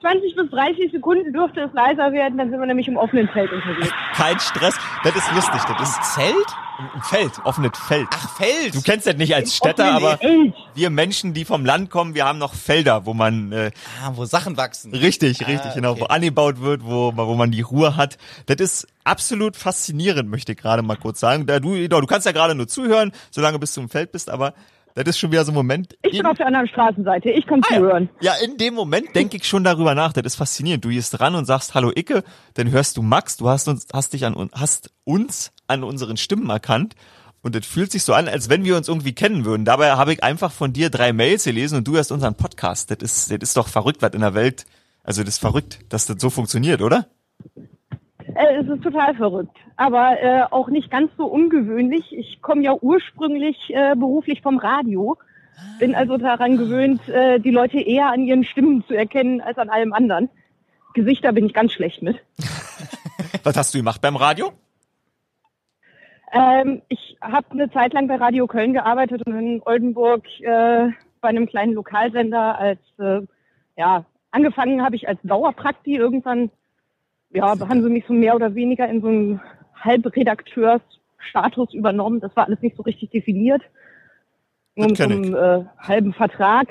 20 0.00 0.36
bis 0.36 0.50
30 0.50 0.92
Sekunden 0.92 1.32
dürfte 1.32 1.62
es 1.62 1.72
leiser 1.72 2.12
werden, 2.12 2.38
dann 2.38 2.50
sind 2.50 2.60
wir 2.60 2.66
nämlich 2.66 2.88
im 2.88 2.96
offenen 2.96 3.28
Feld 3.28 3.50
unterwegs. 3.52 3.92
Kein 4.14 4.38
Stress. 4.38 4.78
Das 5.04 5.16
ist 5.16 5.32
lustig. 5.32 5.60
Das 5.78 5.90
ist 5.90 6.14
Zelt? 6.14 6.56
ein 6.78 7.02
Feld, 7.02 7.32
offenes 7.44 7.72
Feld. 7.78 8.08
Ach, 8.10 8.36
Feld. 8.36 8.74
Du 8.74 8.82
kennst 8.82 9.06
das 9.06 9.16
nicht 9.16 9.34
als 9.34 9.56
Städter, 9.56 9.92
aber 9.92 10.18
Feld. 10.18 10.54
wir 10.74 10.90
Menschen, 10.90 11.32
die 11.32 11.44
vom 11.44 11.64
Land 11.64 11.90
kommen, 11.90 12.14
wir 12.14 12.26
haben 12.26 12.38
noch 12.38 12.54
Felder, 12.54 13.06
wo 13.06 13.14
man 13.14 13.52
äh, 13.52 13.70
ah, 14.04 14.12
wo 14.14 14.24
Sachen 14.24 14.56
wachsen. 14.56 14.94
richtig, 14.94 15.46
richtig, 15.46 15.74
genau, 15.74 15.92
okay. 15.92 16.02
wo 16.02 16.04
angebaut 16.06 16.60
wird, 16.60 16.84
wo, 16.84 17.12
wo 17.16 17.34
man 17.34 17.50
die 17.50 17.62
Ruhe 17.62 17.96
hat. 17.96 18.18
Das 18.46 18.56
ist 18.58 18.88
absolut 19.04 19.56
faszinierend, 19.56 20.28
möchte 20.28 20.52
ich 20.52 20.58
gerade 20.58 20.82
mal 20.82 20.96
kurz 20.96 21.20
sagen. 21.20 21.46
Da 21.46 21.60
du, 21.60 21.70
genau, 21.70 22.00
du 22.00 22.06
kannst 22.06 22.26
ja 22.26 22.32
gerade 22.32 22.54
nur 22.54 22.68
zuhören, 22.68 23.12
solange 23.30 23.58
bis 23.58 23.74
du 23.74 23.80
im 23.80 23.88
Feld 23.88 24.12
bist, 24.12 24.28
aber 24.30 24.54
das 25.04 25.16
ist 25.16 25.18
schon 25.18 25.30
wieder 25.32 25.44
so 25.44 25.52
ein 25.52 25.54
Moment. 25.54 25.94
Ich 26.02 26.10
bin 26.12 26.20
in- 26.20 26.26
auf 26.26 26.36
der 26.36 26.46
anderen 26.46 26.68
Straßenseite, 26.68 27.30
ich 27.30 27.46
kann 27.46 27.60
Ah, 27.64 27.66
ja. 27.74 27.76
zuhören. 27.78 28.08
Ja, 28.20 28.32
in 28.44 28.56
dem 28.56 28.74
Moment 28.74 29.14
denke 29.14 29.36
ich 29.36 29.44
schon 29.46 29.62
darüber 29.64 29.94
nach. 29.94 30.12
Das 30.12 30.24
ist 30.24 30.36
faszinierend. 30.36 30.84
Du 30.84 30.88
gehst 30.88 31.18
ran 31.20 31.34
und 31.34 31.44
sagst 31.44 31.74
Hallo 31.74 31.92
Icke, 31.94 32.24
dann 32.54 32.70
hörst 32.70 32.96
du 32.96 33.02
Max, 33.02 33.36
du 33.36 33.48
hast 33.48 33.68
uns, 33.68 33.86
hast 33.92 34.12
dich 34.12 34.24
an 34.24 34.34
uns, 34.34 34.52
hast 34.54 34.90
uns 35.04 35.52
an 35.66 35.84
unseren 35.84 36.16
Stimmen 36.16 36.48
erkannt. 36.50 36.94
Und 37.42 37.54
das 37.54 37.64
fühlt 37.64 37.92
sich 37.92 38.02
so 38.02 38.12
an, 38.12 38.26
als 38.26 38.48
wenn 38.48 38.64
wir 38.64 38.76
uns 38.76 38.88
irgendwie 38.88 39.12
kennen 39.12 39.44
würden. 39.44 39.64
Dabei 39.64 39.92
habe 39.92 40.12
ich 40.12 40.24
einfach 40.24 40.50
von 40.50 40.72
dir 40.72 40.90
drei 40.90 41.12
Mails 41.12 41.44
gelesen 41.44 41.76
und 41.78 41.86
du 41.86 41.94
hörst 41.94 42.10
unseren 42.10 42.34
Podcast. 42.34 42.90
Das 42.90 42.98
ist, 43.02 43.30
das 43.30 43.38
ist 43.40 43.56
doch 43.56 43.68
verrückt, 43.68 44.02
was 44.02 44.14
in 44.14 44.20
der 44.22 44.34
Welt, 44.34 44.64
also 45.04 45.22
das 45.22 45.34
ist 45.34 45.40
verrückt, 45.40 45.78
dass 45.90 46.06
das 46.06 46.16
so 46.20 46.28
funktioniert, 46.30 46.82
oder? 46.82 47.06
Äh, 48.36 48.56
es 48.60 48.68
ist 48.68 48.82
total 48.82 49.14
verrückt, 49.14 49.56
aber 49.76 50.22
äh, 50.22 50.42
auch 50.50 50.68
nicht 50.68 50.90
ganz 50.90 51.10
so 51.16 51.26
ungewöhnlich. 51.26 52.12
Ich 52.12 52.42
komme 52.42 52.62
ja 52.62 52.74
ursprünglich 52.74 53.56
äh, 53.70 53.94
beruflich 53.94 54.42
vom 54.42 54.58
Radio, 54.58 55.16
bin 55.78 55.94
also 55.94 56.18
daran 56.18 56.58
gewöhnt, 56.58 57.08
äh, 57.08 57.40
die 57.40 57.50
Leute 57.50 57.80
eher 57.80 58.10
an 58.10 58.24
ihren 58.24 58.44
Stimmen 58.44 58.84
zu 58.86 58.94
erkennen 58.94 59.40
als 59.40 59.56
an 59.56 59.70
allem 59.70 59.94
anderen. 59.94 60.28
Gesichter 60.92 61.32
bin 61.32 61.46
ich 61.46 61.54
ganz 61.54 61.72
schlecht 61.72 62.02
mit. 62.02 62.22
Was 63.42 63.56
hast 63.56 63.72
du 63.74 63.78
gemacht 63.78 64.02
beim 64.02 64.16
Radio? 64.16 64.52
Ähm, 66.32 66.82
ich 66.88 67.16
habe 67.22 67.46
eine 67.52 67.70
Zeit 67.70 67.94
lang 67.94 68.08
bei 68.08 68.16
Radio 68.16 68.46
Köln 68.46 68.74
gearbeitet 68.74 69.22
und 69.26 69.38
in 69.38 69.62
Oldenburg 69.64 70.24
äh, 70.40 70.88
bei 71.20 71.28
einem 71.28 71.46
kleinen 71.46 71.72
Lokalsender 71.72 72.58
als 72.58 72.80
äh, 72.98 73.22
ja 73.78 74.04
angefangen 74.30 74.82
habe 74.82 74.96
ich 74.96 75.08
als 75.08 75.20
Dauerprakti 75.22 75.96
irgendwann 75.96 76.50
ja 77.36 77.68
haben 77.68 77.82
sie 77.82 77.90
mich 77.90 78.04
so 78.06 78.12
mehr 78.12 78.34
oder 78.34 78.54
weniger 78.54 78.88
in 78.88 79.00
so 79.00 79.08
einen 79.08 79.40
Halbredakteursstatus 79.74 81.74
übernommen. 81.74 82.20
Das 82.20 82.34
war 82.34 82.46
alles 82.46 82.60
nicht 82.62 82.76
so 82.76 82.82
richtig 82.82 83.10
definiert. 83.10 83.62
Nur 84.74 84.88
mit 84.88 84.96
so 84.96 85.04
einem 85.04 85.34
äh, 85.34 85.64
halben 85.78 86.12
Vertrag. 86.12 86.68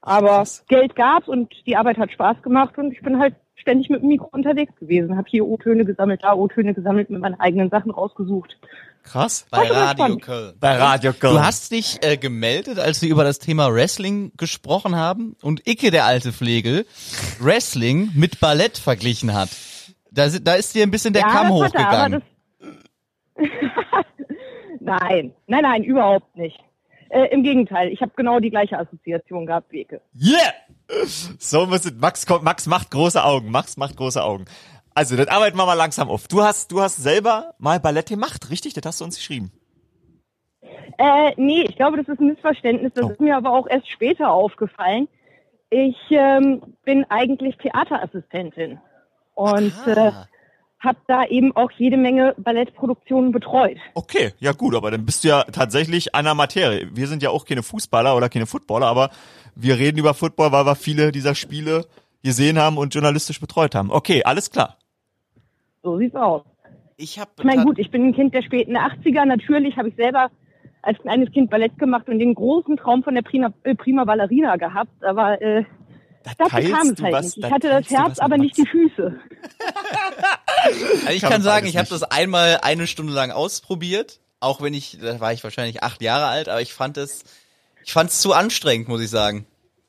Aber 0.00 0.28
Krass. 0.28 0.64
Geld 0.68 0.96
gab's 0.96 1.28
und 1.28 1.52
die 1.66 1.76
Arbeit 1.76 1.98
hat 1.98 2.10
Spaß 2.10 2.42
gemacht 2.42 2.76
und 2.78 2.92
ich 2.92 3.02
bin 3.02 3.18
halt 3.18 3.34
ständig 3.54 3.88
mit 3.88 4.02
dem 4.02 4.08
Mikro 4.08 4.28
unterwegs 4.32 4.74
gewesen. 4.76 5.16
Habe 5.16 5.28
hier 5.28 5.46
O-Töne 5.46 5.84
gesammelt, 5.84 6.24
da 6.24 6.34
O-Töne 6.34 6.74
gesammelt, 6.74 7.10
mit 7.10 7.20
meinen 7.20 7.38
eigenen 7.38 7.70
Sachen 7.70 7.92
rausgesucht. 7.92 8.58
Krass. 9.02 9.46
Bei 9.50 9.68
Radio. 9.68 10.16
Köln. 10.18 10.54
Bei 10.60 10.76
Radio 10.76 11.12
Köln. 11.12 11.34
Du 11.34 11.42
hast 11.42 11.72
dich 11.72 11.98
äh, 12.02 12.16
gemeldet, 12.16 12.78
als 12.78 13.02
wir 13.02 13.08
über 13.08 13.24
das 13.24 13.38
Thema 13.38 13.72
Wrestling 13.72 14.32
gesprochen 14.36 14.96
haben 14.96 15.36
und 15.42 15.66
Icke, 15.66 15.90
der 15.90 16.06
alte 16.06 16.32
Flegel, 16.32 16.86
Wrestling 17.40 18.10
mit 18.14 18.40
Ballett 18.40 18.78
verglichen 18.78 19.34
hat. 19.34 19.50
Da, 20.10 20.28
da 20.28 20.54
ist 20.54 20.74
dir 20.74 20.82
ein 20.82 20.90
bisschen 20.90 21.12
der 21.14 21.22
Kamm 21.22 21.32
er, 21.32 21.40
aber 21.40 21.66
hochgegangen. 21.66 22.22
das 23.36 23.48
nein, 24.80 25.32
nein, 25.46 25.62
nein, 25.62 25.84
überhaupt 25.84 26.36
nicht. 26.36 26.58
Äh, 27.08 27.26
Im 27.26 27.42
Gegenteil, 27.42 27.88
ich 27.88 28.00
habe 28.00 28.12
genau 28.16 28.40
die 28.40 28.50
gleiche 28.50 28.78
Assoziation 28.78 29.46
gehabt 29.46 29.70
wie 29.70 29.82
Icke. 29.82 30.00
Yeah! 30.18 30.52
So 31.38 31.66
muss 31.66 31.84
es, 31.84 31.94
Max, 31.94 32.26
Max 32.42 32.66
macht 32.66 32.90
große 32.90 33.22
Augen. 33.22 33.50
Max 33.50 33.76
macht 33.76 33.96
große 33.96 34.22
Augen. 34.22 34.44
Also, 34.94 35.16
das 35.16 35.28
arbeiten 35.28 35.56
wir 35.56 35.66
mal 35.66 35.74
langsam 35.74 36.08
auf. 36.08 36.28
Du 36.28 36.42
hast, 36.42 36.70
du 36.72 36.80
hast 36.80 36.96
selber 36.96 37.54
mal 37.58 37.80
Ballett 37.80 38.08
gemacht, 38.08 38.50
richtig? 38.50 38.74
Das 38.74 38.84
hast 38.84 39.00
du 39.00 39.04
uns 39.04 39.16
geschrieben. 39.16 39.50
Äh, 40.98 41.32
nee, 41.36 41.62
ich 41.62 41.76
glaube, 41.76 41.96
das 41.96 42.08
ist 42.08 42.20
ein 42.20 42.26
Missverständnis. 42.28 42.92
Das 42.94 43.04
Oh. 43.04 43.10
ist 43.10 43.20
mir 43.20 43.36
aber 43.36 43.50
auch 43.50 43.66
erst 43.66 43.90
später 43.90 44.30
aufgefallen. 44.30 45.08
Ich 45.70 45.96
ähm, 46.10 46.62
bin 46.84 47.04
eigentlich 47.08 47.56
Theaterassistentin 47.56 48.78
und 49.34 49.72
äh, 49.86 49.90
Aha. 49.98 50.28
habe 50.80 50.98
da 51.08 51.24
eben 51.24 51.56
auch 51.56 51.70
jede 51.70 51.96
Menge 51.96 52.34
Ballettproduktionen 52.36 53.32
betreut. 53.32 53.78
Okay, 53.94 54.32
ja 54.38 54.52
gut, 54.52 54.74
aber 54.74 54.90
dann 54.90 55.06
bist 55.06 55.24
du 55.24 55.28
ja 55.28 55.44
tatsächlich 55.44 56.14
an 56.14 56.26
der 56.26 56.34
Materie. 56.34 56.88
Wir 56.92 57.08
sind 57.08 57.22
ja 57.22 57.30
auch 57.30 57.46
keine 57.46 57.62
Fußballer 57.62 58.14
oder 58.14 58.28
keine 58.28 58.44
Footballer, 58.46 58.86
aber 58.86 59.10
wir 59.54 59.78
reden 59.78 59.98
über 59.98 60.12
Football, 60.12 60.52
weil 60.52 60.66
wir 60.66 60.74
viele 60.76 61.10
dieser 61.10 61.34
Spiele 61.34 61.86
gesehen 62.22 62.58
haben 62.58 62.76
und 62.76 62.92
journalistisch 62.94 63.40
betreut 63.40 63.74
haben. 63.74 63.90
Okay, 63.90 64.22
alles 64.24 64.50
klar. 64.50 64.76
So 65.82 65.98
sieht's 65.98 66.14
aus. 66.14 66.42
Ich 66.96 67.18
habe 67.18 67.30
Ich 67.38 67.44
meine, 67.44 67.64
gut, 67.64 67.78
ich 67.78 67.90
bin 67.90 68.06
ein 68.08 68.14
Kind 68.14 68.34
der 68.34 68.42
späten 68.42 68.76
80er. 68.76 69.24
Natürlich 69.24 69.76
habe 69.76 69.88
ich 69.88 69.96
selber 69.96 70.30
als 70.82 70.98
kleines 70.98 71.30
Kind 71.32 71.50
Ballett 71.50 71.78
gemacht 71.78 72.08
und 72.08 72.18
den 72.18 72.34
großen 72.34 72.76
Traum 72.76 73.02
von 73.02 73.14
der 73.14 73.22
Prima, 73.22 73.52
äh, 73.64 73.74
Prima 73.74 74.04
Ballerina 74.04 74.56
gehabt. 74.56 75.02
Aber 75.04 75.40
äh, 75.42 75.64
Da 76.24 76.32
dazu 76.38 76.50
kam 76.70 76.88
es 76.90 77.02
halt 77.02 77.12
was- 77.12 77.24
nicht. 77.36 77.38
Ich 77.46 77.50
hatte 77.52 77.68
das 77.68 77.90
Herz, 77.90 78.18
aber 78.18 78.36
nicht 78.38 78.56
die. 78.56 78.66
Füße. 78.66 79.18
Also 80.64 81.08
ich 81.12 81.22
Kann 81.22 81.30
kann 81.32 81.42
sagen, 81.42 81.66
ich 81.66 81.76
habe 81.76 81.88
das 81.88 82.04
einmal 82.04 82.60
eine 82.62 82.86
Stunde 82.86 83.12
lang 83.12 83.32
ausprobiert, 83.32 84.20
auch 84.38 84.62
wenn 84.62 84.74
ich, 84.74 84.98
da 85.02 85.18
war 85.18 85.32
ich 85.32 85.42
wahrscheinlich 85.42 85.82
acht 85.82 86.00
Jahre 86.02 86.26
alt, 86.26 86.48
aber 86.48 86.60
ich 86.60 86.72
fand 86.72 86.96
es, 86.98 87.24
ich 87.84 87.92
fand 87.92 88.10
es 88.10 88.20
zu 88.20 88.32
anstrengend, 88.32 88.86
muss 88.86 89.00
ich 89.02 89.10
sagen. 89.10 89.44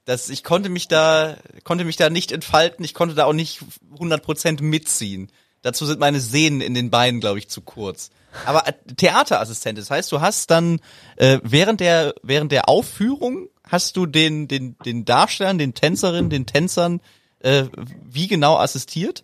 Das, 0.05 0.29
ich 0.29 0.43
konnte 0.43 0.69
mich 0.69 0.87
da, 0.87 1.35
konnte 1.63 1.85
mich 1.85 1.95
da 1.95 2.09
nicht 2.09 2.31
entfalten. 2.31 2.83
Ich 2.83 2.95
konnte 2.95 3.13
da 3.13 3.25
auch 3.25 3.33
nicht 3.33 3.59
100% 3.99 4.63
mitziehen. 4.63 5.29
Dazu 5.64 5.86
sind 5.86 5.99
meine 5.99 6.20
Sehnen 6.20 6.61
in 6.61 6.76
den 6.76 6.91
Beinen, 6.91 7.20
glaube 7.20 7.39
ich, 7.39 7.49
zu 7.49 7.61
kurz. 7.61 8.11
Aber 8.45 8.68
äh, 8.68 8.74
Theaterassistent, 8.95 9.78
das 9.80 9.89
heißt, 9.89 10.11
du 10.11 10.22
hast 10.22 10.51
dann 10.51 10.80
äh, 11.18 11.39
während 11.43 11.80
der 11.80 12.14
während 12.22 12.51
der 12.51 12.70
Aufführung 12.70 13.47
hast 13.68 13.97
du 13.97 14.05
den 14.05 14.47
den 14.47 14.78
den 14.86 15.05
Darstellern, 15.05 15.57
den 15.57 15.74
Tänzerinnen, 15.74 16.30
den 16.30 16.45
Tänzern 16.45 17.01
äh, 17.39 17.64
wie 18.03 18.28
genau 18.28 18.57
assistiert? 18.57 19.24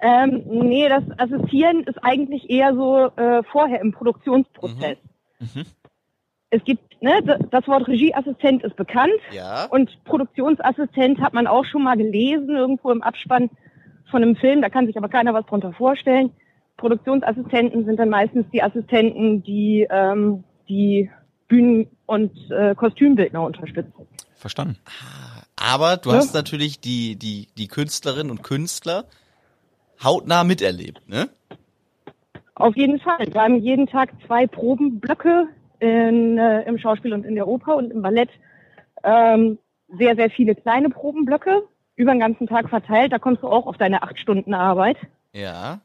Ähm, 0.00 0.42
nee, 0.46 0.88
das 0.88 1.02
Assistieren 1.18 1.82
ist 1.84 1.98
eigentlich 2.02 2.48
eher 2.50 2.74
so 2.74 3.06
äh, 3.16 3.42
vorher 3.50 3.80
im 3.80 3.92
Produktionsprozess. 3.92 4.98
Mhm. 5.40 5.64
Es 6.50 6.64
gibt, 6.64 7.02
ne, 7.02 7.20
das 7.50 7.66
Wort 7.66 7.88
Regieassistent 7.88 8.62
ist 8.64 8.76
bekannt 8.76 9.12
Ja. 9.32 9.66
und 9.66 10.02
Produktionsassistent 10.04 11.20
hat 11.20 11.34
man 11.34 11.46
auch 11.46 11.64
schon 11.64 11.82
mal 11.82 11.96
gelesen, 11.96 12.56
irgendwo 12.56 12.90
im 12.90 13.02
Abspann 13.02 13.50
von 14.10 14.22
einem 14.22 14.36
Film, 14.36 14.62
da 14.62 14.68
kann 14.68 14.86
sich 14.86 14.96
aber 14.96 15.08
keiner 15.08 15.34
was 15.34 15.46
drunter 15.46 15.72
vorstellen. 15.72 16.30
Produktionsassistenten 16.76 17.84
sind 17.84 17.98
dann 17.98 18.08
meistens 18.08 18.46
die 18.52 18.62
Assistenten, 18.62 19.42
die 19.42 19.86
ähm, 19.90 20.44
die 20.68 21.10
Bühnen- 21.48 21.88
und 22.06 22.32
äh, 22.50 22.74
Kostümbildner 22.74 23.42
unterstützen. 23.42 24.06
Verstanden. 24.36 24.78
Aber 25.56 25.96
du 25.96 26.10
Ja. 26.10 26.16
hast 26.16 26.34
natürlich 26.34 26.80
die 26.80 27.16
die 27.16 27.48
die 27.56 27.68
Künstlerinnen 27.68 28.30
und 28.30 28.42
Künstler 28.42 29.04
hautnah 30.02 30.44
miterlebt, 30.44 31.08
ne? 31.08 31.28
Auf 32.54 32.76
jeden 32.76 33.00
Fall. 33.00 33.26
Wir 33.30 33.40
haben 33.40 33.58
jeden 33.58 33.86
Tag 33.86 34.10
zwei 34.26 34.46
Probenblöcke 34.46 35.48
in, 35.80 36.38
äh, 36.38 36.62
im 36.62 36.78
Schauspiel 36.78 37.12
und 37.12 37.24
in 37.24 37.34
der 37.36 37.46
Oper 37.46 37.76
und 37.76 37.92
im 37.92 38.02
Ballett. 38.02 38.30
Ähm, 39.04 39.58
sehr, 39.96 40.16
sehr 40.16 40.28
viele 40.30 40.54
kleine 40.54 40.90
Probenblöcke 40.90 41.62
über 41.98 42.12
den 42.12 42.20
ganzen 42.20 42.46
Tag 42.46 42.70
verteilt. 42.70 43.12
Da 43.12 43.18
kommst 43.18 43.42
du 43.42 43.48
auch 43.48 43.66
auf 43.66 43.76
deine 43.76 44.02
acht 44.02 44.18
Stunden 44.18 44.54
Arbeit. 44.54 44.96
Ja. 45.32 45.80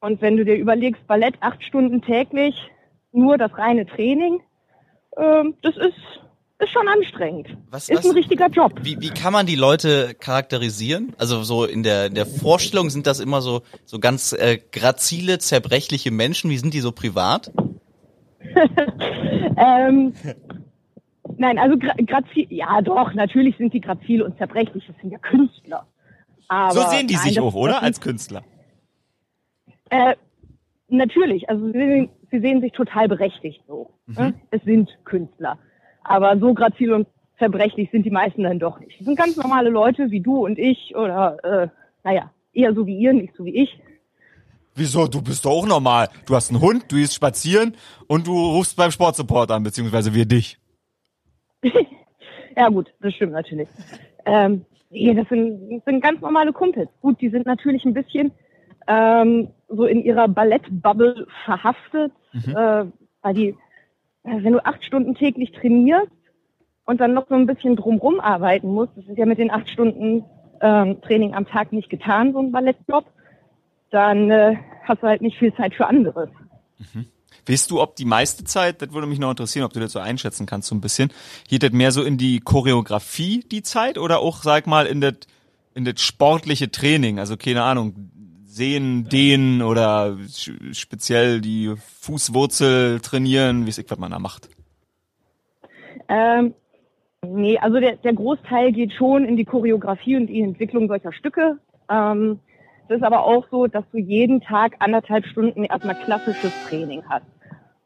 Und 0.00 0.22
wenn 0.22 0.36
du 0.36 0.44
dir 0.44 0.54
überlegst, 0.56 1.06
Ballett 1.06 1.34
acht 1.40 1.62
Stunden 1.64 2.00
täglich, 2.00 2.54
nur 3.12 3.36
das 3.36 3.56
reine 3.58 3.86
Training, 3.86 4.40
ähm, 5.16 5.54
das 5.62 5.76
ist, 5.76 5.94
ist 6.58 6.70
schon 6.70 6.86
anstrengend. 6.86 7.48
Was- 7.70 7.88
ist 7.88 7.98
was- 7.98 8.04
ein 8.06 8.12
richtiger 8.12 8.48
Job. 8.48 8.72
Wie, 8.82 9.00
wie 9.00 9.10
kann 9.10 9.32
man 9.32 9.46
die 9.46 9.56
Leute 9.56 10.14
charakterisieren? 10.14 11.14
Also 11.18 11.42
so 11.42 11.64
in 11.64 11.82
der, 11.82 12.06
in 12.06 12.14
der 12.14 12.26
Vorstellung 12.26 12.88
sind 12.90 13.06
das 13.06 13.18
immer 13.20 13.42
so, 13.42 13.62
so 13.84 13.98
ganz 13.98 14.32
äh, 14.32 14.58
grazile, 14.70 15.38
zerbrechliche 15.38 16.10
Menschen. 16.12 16.50
Wie 16.50 16.58
sind 16.58 16.72
die 16.72 16.80
so 16.80 16.92
privat? 16.92 17.50
Ähm, 19.58 20.12
nein, 21.38 21.58
also 21.58 21.76
gra 21.78 21.92
grazil, 22.04 22.46
ja 22.50 22.80
doch, 22.82 23.12
natürlich 23.14 23.56
sind 23.56 23.72
die 23.74 23.80
grazil 23.80 24.22
und 24.22 24.36
zerbrechlich, 24.38 24.84
das 24.86 24.96
sind 25.00 25.10
ja 25.12 25.18
Künstler. 25.18 25.86
Aber 26.48 26.72
So 26.72 26.80
sehen 26.90 27.06
die 27.08 27.14
nein, 27.14 27.22
sich 27.24 27.40
auch, 27.40 27.54
oder? 27.54 27.82
Als 27.82 28.00
Künstler. 28.00 28.42
Äh, 29.90 30.14
natürlich, 30.88 31.48
also 31.48 31.66
sie, 31.66 31.72
sehen- 31.72 32.08
sie 32.30 32.40
sehen 32.40 32.60
sich 32.60 32.72
total 32.72 33.08
berechtigt 33.08 33.62
so. 33.66 33.90
Ne? 34.06 34.34
Es 34.50 34.62
sind 34.62 34.88
Künstler. 35.04 35.58
Aber 36.04 36.38
so 36.38 36.54
grazil 36.54 36.92
und 36.92 37.08
zerbrechlich 37.38 37.90
sind 37.90 38.04
die 38.04 38.10
meisten 38.10 38.42
dann 38.44 38.58
doch 38.58 38.78
nicht. 38.80 38.98
Das 38.98 39.06
sind 39.06 39.16
ganz 39.18 39.36
normale 39.36 39.68
Leute 39.70 40.10
wie 40.10 40.20
du 40.20 40.44
und 40.44 40.58
ich 40.58 40.94
oder, 40.96 41.36
äh, 41.44 41.68
naja, 42.04 42.30
eher 42.52 42.72
so 42.74 42.86
wie 42.86 42.96
ihr, 42.98 43.12
nicht 43.12 43.34
so 43.36 43.44
wie 43.44 43.54
ich. 43.62 43.78
Wieso? 44.74 45.06
Du 45.08 45.22
bist 45.22 45.44
doch 45.44 45.50
auch 45.52 45.66
normal. 45.66 46.08
Du 46.26 46.34
hast 46.34 46.50
einen 46.50 46.60
Hund, 46.60 46.84
du 46.92 46.96
gehst 46.96 47.14
spazieren 47.14 47.74
und 48.06 48.26
du 48.26 48.32
rufst 48.32 48.76
beim 48.76 48.90
Sportsupport 48.90 49.50
an, 49.50 49.62
beziehungsweise 49.62 50.14
wir 50.14 50.26
dich. 50.26 50.58
Ja 52.56 52.68
gut, 52.68 52.92
das 53.00 53.14
stimmt 53.14 53.32
natürlich. 53.32 53.68
Ähm, 54.24 54.64
nee, 54.90 55.14
das 55.14 55.28
sind, 55.28 55.76
das 55.76 55.84
sind 55.84 56.00
ganz 56.00 56.20
normale 56.20 56.52
Kumpels. 56.52 56.88
Gut, 57.02 57.20
die 57.20 57.28
sind 57.28 57.46
natürlich 57.46 57.84
ein 57.84 57.94
bisschen 57.94 58.32
ähm, 58.88 59.48
so 59.68 59.84
in 59.84 60.02
ihrer 60.02 60.28
Ballettbubble 60.28 61.26
verhaftet, 61.44 62.12
äh, 62.54 62.84
weil 63.22 63.34
die, 63.34 63.48
äh, 63.48 64.42
wenn 64.42 64.52
du 64.52 64.64
acht 64.64 64.84
Stunden 64.84 65.14
täglich 65.14 65.52
trainierst 65.52 66.10
und 66.84 67.00
dann 67.00 67.14
noch 67.14 67.28
so 67.28 67.34
ein 67.34 67.46
bisschen 67.46 67.76
drumrum 67.76 68.20
arbeiten 68.20 68.68
musst, 68.68 68.96
das 68.96 69.06
ist 69.06 69.18
ja 69.18 69.26
mit 69.26 69.38
den 69.38 69.50
acht 69.50 69.68
Stunden 69.68 70.24
ähm, 70.60 71.00
Training 71.02 71.34
am 71.34 71.46
Tag 71.46 71.72
nicht 71.72 71.90
getan, 71.90 72.32
so 72.32 72.38
ein 72.40 72.52
Ballettjob, 72.52 73.04
dann 73.90 74.30
äh, 74.30 74.56
hast 74.84 75.02
du 75.02 75.06
halt 75.08 75.20
nicht 75.20 75.38
viel 75.38 75.52
Zeit 75.54 75.74
für 75.74 75.86
anderes. 75.86 76.30
Weißt 77.48 77.70
du, 77.70 77.80
ob 77.80 77.96
die 77.96 78.04
meiste 78.04 78.44
Zeit, 78.44 78.82
das 78.82 78.92
würde 78.92 79.06
mich 79.06 79.18
noch 79.18 79.30
interessieren, 79.30 79.64
ob 79.64 79.72
du 79.72 79.80
das 79.80 79.92
so 79.92 80.00
einschätzen 80.00 80.46
kannst, 80.46 80.68
so 80.68 80.74
ein 80.74 80.80
bisschen, 80.80 81.12
geht 81.48 81.62
das 81.62 81.70
mehr 81.70 81.92
so 81.92 82.02
in 82.02 82.18
die 82.18 82.40
Choreografie, 82.40 83.44
die 83.50 83.62
Zeit, 83.62 83.98
oder 83.98 84.18
auch, 84.18 84.42
sag 84.42 84.66
mal, 84.66 84.86
in 84.86 85.00
das, 85.00 85.14
in 85.74 85.84
das 85.84 86.00
sportliche 86.00 86.70
Training? 86.70 87.20
Also, 87.20 87.36
keine 87.36 87.62
Ahnung, 87.62 88.10
sehen, 88.56 89.08
dehnen 89.08 89.62
oder 89.62 90.16
speziell 90.72 91.40
die 91.40 91.74
Fußwurzel 92.00 93.00
trainieren, 93.00 93.66
wie 93.66 93.70
es 93.70 93.78
ich, 93.78 93.88
was 93.90 93.98
man 93.98 94.10
da 94.10 94.18
macht. 94.18 94.48
Ähm, 96.08 96.54
nee, 97.22 97.58
also 97.58 97.78
der, 97.78 97.96
der 97.96 98.14
Großteil 98.14 98.72
geht 98.72 98.92
schon 98.94 99.24
in 99.24 99.36
die 99.36 99.44
Choreografie 99.44 100.16
und 100.16 100.28
die 100.28 100.40
Entwicklung 100.40 100.88
solcher 100.88 101.12
Stücke. 101.12 101.58
Ähm, 101.90 102.40
es 102.88 102.96
ist 102.96 103.02
aber 103.02 103.24
auch 103.24 103.46
so, 103.50 103.66
dass 103.66 103.84
du 103.90 103.98
jeden 103.98 104.40
Tag 104.40 104.76
anderthalb 104.78 105.26
Stunden 105.26 105.64
erstmal 105.64 105.96
klassisches 105.96 106.52
Training 106.68 107.02
hast. 107.08 107.26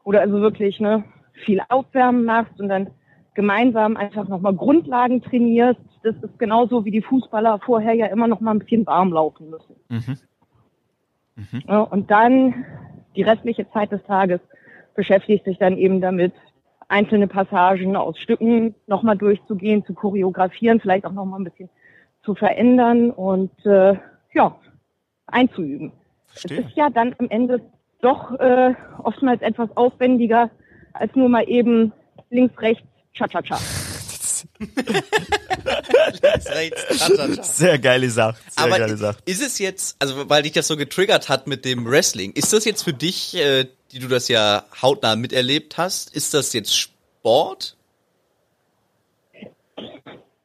Oder 0.03 0.21
also 0.21 0.41
wirklich 0.41 0.79
ne, 0.79 1.03
viel 1.45 1.61
Aufwärmen 1.69 2.25
machst 2.25 2.59
und 2.59 2.69
dann 2.69 2.91
gemeinsam 3.33 3.97
einfach 3.97 4.27
nochmal 4.27 4.53
Grundlagen 4.53 5.21
trainierst. 5.21 5.79
Das 6.03 6.15
ist 6.21 6.37
genauso 6.37 6.85
wie 6.85 6.91
die 6.91 7.01
Fußballer 7.01 7.59
vorher 7.59 7.93
ja 7.93 8.07
immer 8.07 8.27
noch 8.27 8.41
mal 8.41 8.51
ein 8.51 8.59
bisschen 8.59 8.85
warm 8.85 9.11
laufen 9.11 9.49
müssen. 9.49 9.75
Mhm. 11.35 11.63
Ja, 11.67 11.81
und 11.81 12.11
dann 12.11 12.65
die 13.15 13.23
restliche 13.23 13.69
Zeit 13.71 13.91
des 13.91 14.03
Tages 14.03 14.39
beschäftigt 14.95 15.45
sich 15.45 15.57
dann 15.57 15.77
eben 15.77 16.01
damit, 16.01 16.33
einzelne 16.87 17.27
Passagen 17.27 17.95
aus 17.95 18.19
Stücken 18.19 18.75
nochmal 18.85 19.17
durchzugehen, 19.17 19.85
zu 19.85 19.93
choreografieren, 19.93 20.81
vielleicht 20.81 21.05
auch 21.05 21.13
nochmal 21.13 21.39
ein 21.39 21.45
bisschen 21.45 21.69
zu 22.23 22.35
verändern 22.35 23.11
und 23.11 23.65
äh, 23.65 23.95
ja, 24.33 24.55
einzuüben. 25.31 25.91
Es 26.33 26.41
Verstehe. 26.41 26.61
ist 26.61 26.75
ja 26.75 26.89
dann 26.89 27.15
am 27.19 27.29
Ende 27.29 27.61
doch 28.01 28.31
äh, 28.39 28.73
oftmals 29.03 29.41
etwas 29.41 29.69
aufwendiger 29.75 30.49
als 30.93 31.15
nur 31.15 31.29
mal 31.29 31.47
eben 31.47 31.93
links, 32.29 32.59
rechts, 32.61 32.83
cha-cha-cha. 33.13 33.59
Sehr 37.41 37.79
geile 37.79 38.09
Sache. 38.09 38.37
Sehr 38.49 38.63
Aber 38.65 38.79
geile 38.79 38.97
Sache. 38.97 39.19
ist 39.25 39.41
es 39.41 39.59
jetzt, 39.59 39.95
also 39.99 40.29
weil 40.29 40.43
dich 40.43 40.53
das 40.53 40.67
so 40.67 40.77
getriggert 40.77 41.29
hat 41.29 41.47
mit 41.47 41.65
dem 41.65 41.85
Wrestling, 41.85 42.31
ist 42.33 42.53
das 42.53 42.65
jetzt 42.65 42.83
für 42.83 42.93
dich, 42.93 43.35
äh, 43.35 43.67
die 43.91 43.99
du 43.99 44.07
das 44.07 44.27
ja 44.27 44.63
hautnah 44.81 45.15
miterlebt 45.15 45.77
hast, 45.77 46.15
ist 46.15 46.33
das 46.33 46.53
jetzt 46.53 46.75
Sport? 46.75 47.77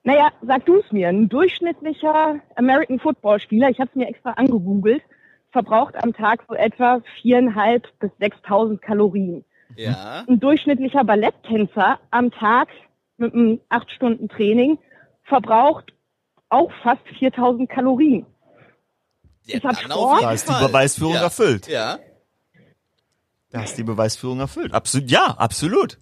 Naja, 0.07 0.29
sag 0.41 0.65
du 0.67 0.77
es 0.79 0.93
mir. 0.93 1.09
Ein 1.09 1.29
durchschnittlicher 1.29 2.37
American 2.55 3.01
Football 3.01 3.41
Spieler, 3.41 3.71
ich 3.71 3.81
habe 3.81 3.91
es 3.91 3.97
mir 3.97 4.07
extra 4.07 4.31
angegoogelt, 4.31 5.03
verbraucht 5.51 5.97
am 5.97 6.13
Tag 6.15 6.45
so 6.49 6.55
etwa 6.55 7.01
viereinhalb 7.21 7.89
bis 7.99 8.13
6.000 8.21 8.79
Kalorien. 8.79 9.45
Ja. 9.75 10.25
Ein 10.29 10.39
durchschnittlicher 10.39 11.03
Balletttänzer 11.03 11.99
am 12.13 12.31
Tag 12.31 12.69
mit 13.17 13.35
einem 13.35 13.61
acht 13.69 13.91
Stunden 13.91 14.29
Training 14.29 14.79
verbraucht 15.25 15.93
auch 16.51 16.71
fast 16.85 17.03
4.000 17.19 17.67
Kalorien. 17.67 18.27
ja 19.47 19.59
das 19.59 19.81
dann 19.81 19.91
Sport? 19.91 20.23
Da 20.23 20.33
ist 20.33 20.49
die. 20.49 20.67
Beweisführung 20.67 21.15
ja. 21.15 21.23
erfüllt. 21.23 21.67
Ja. 21.67 21.99
Da 23.51 23.65
ist 23.65 23.77
die 23.77 23.83
Beweisführung 23.83 24.39
erfüllt. 24.39 24.73
Absolut, 24.73 25.11
ja, 25.11 25.35
absolut. 25.37 25.99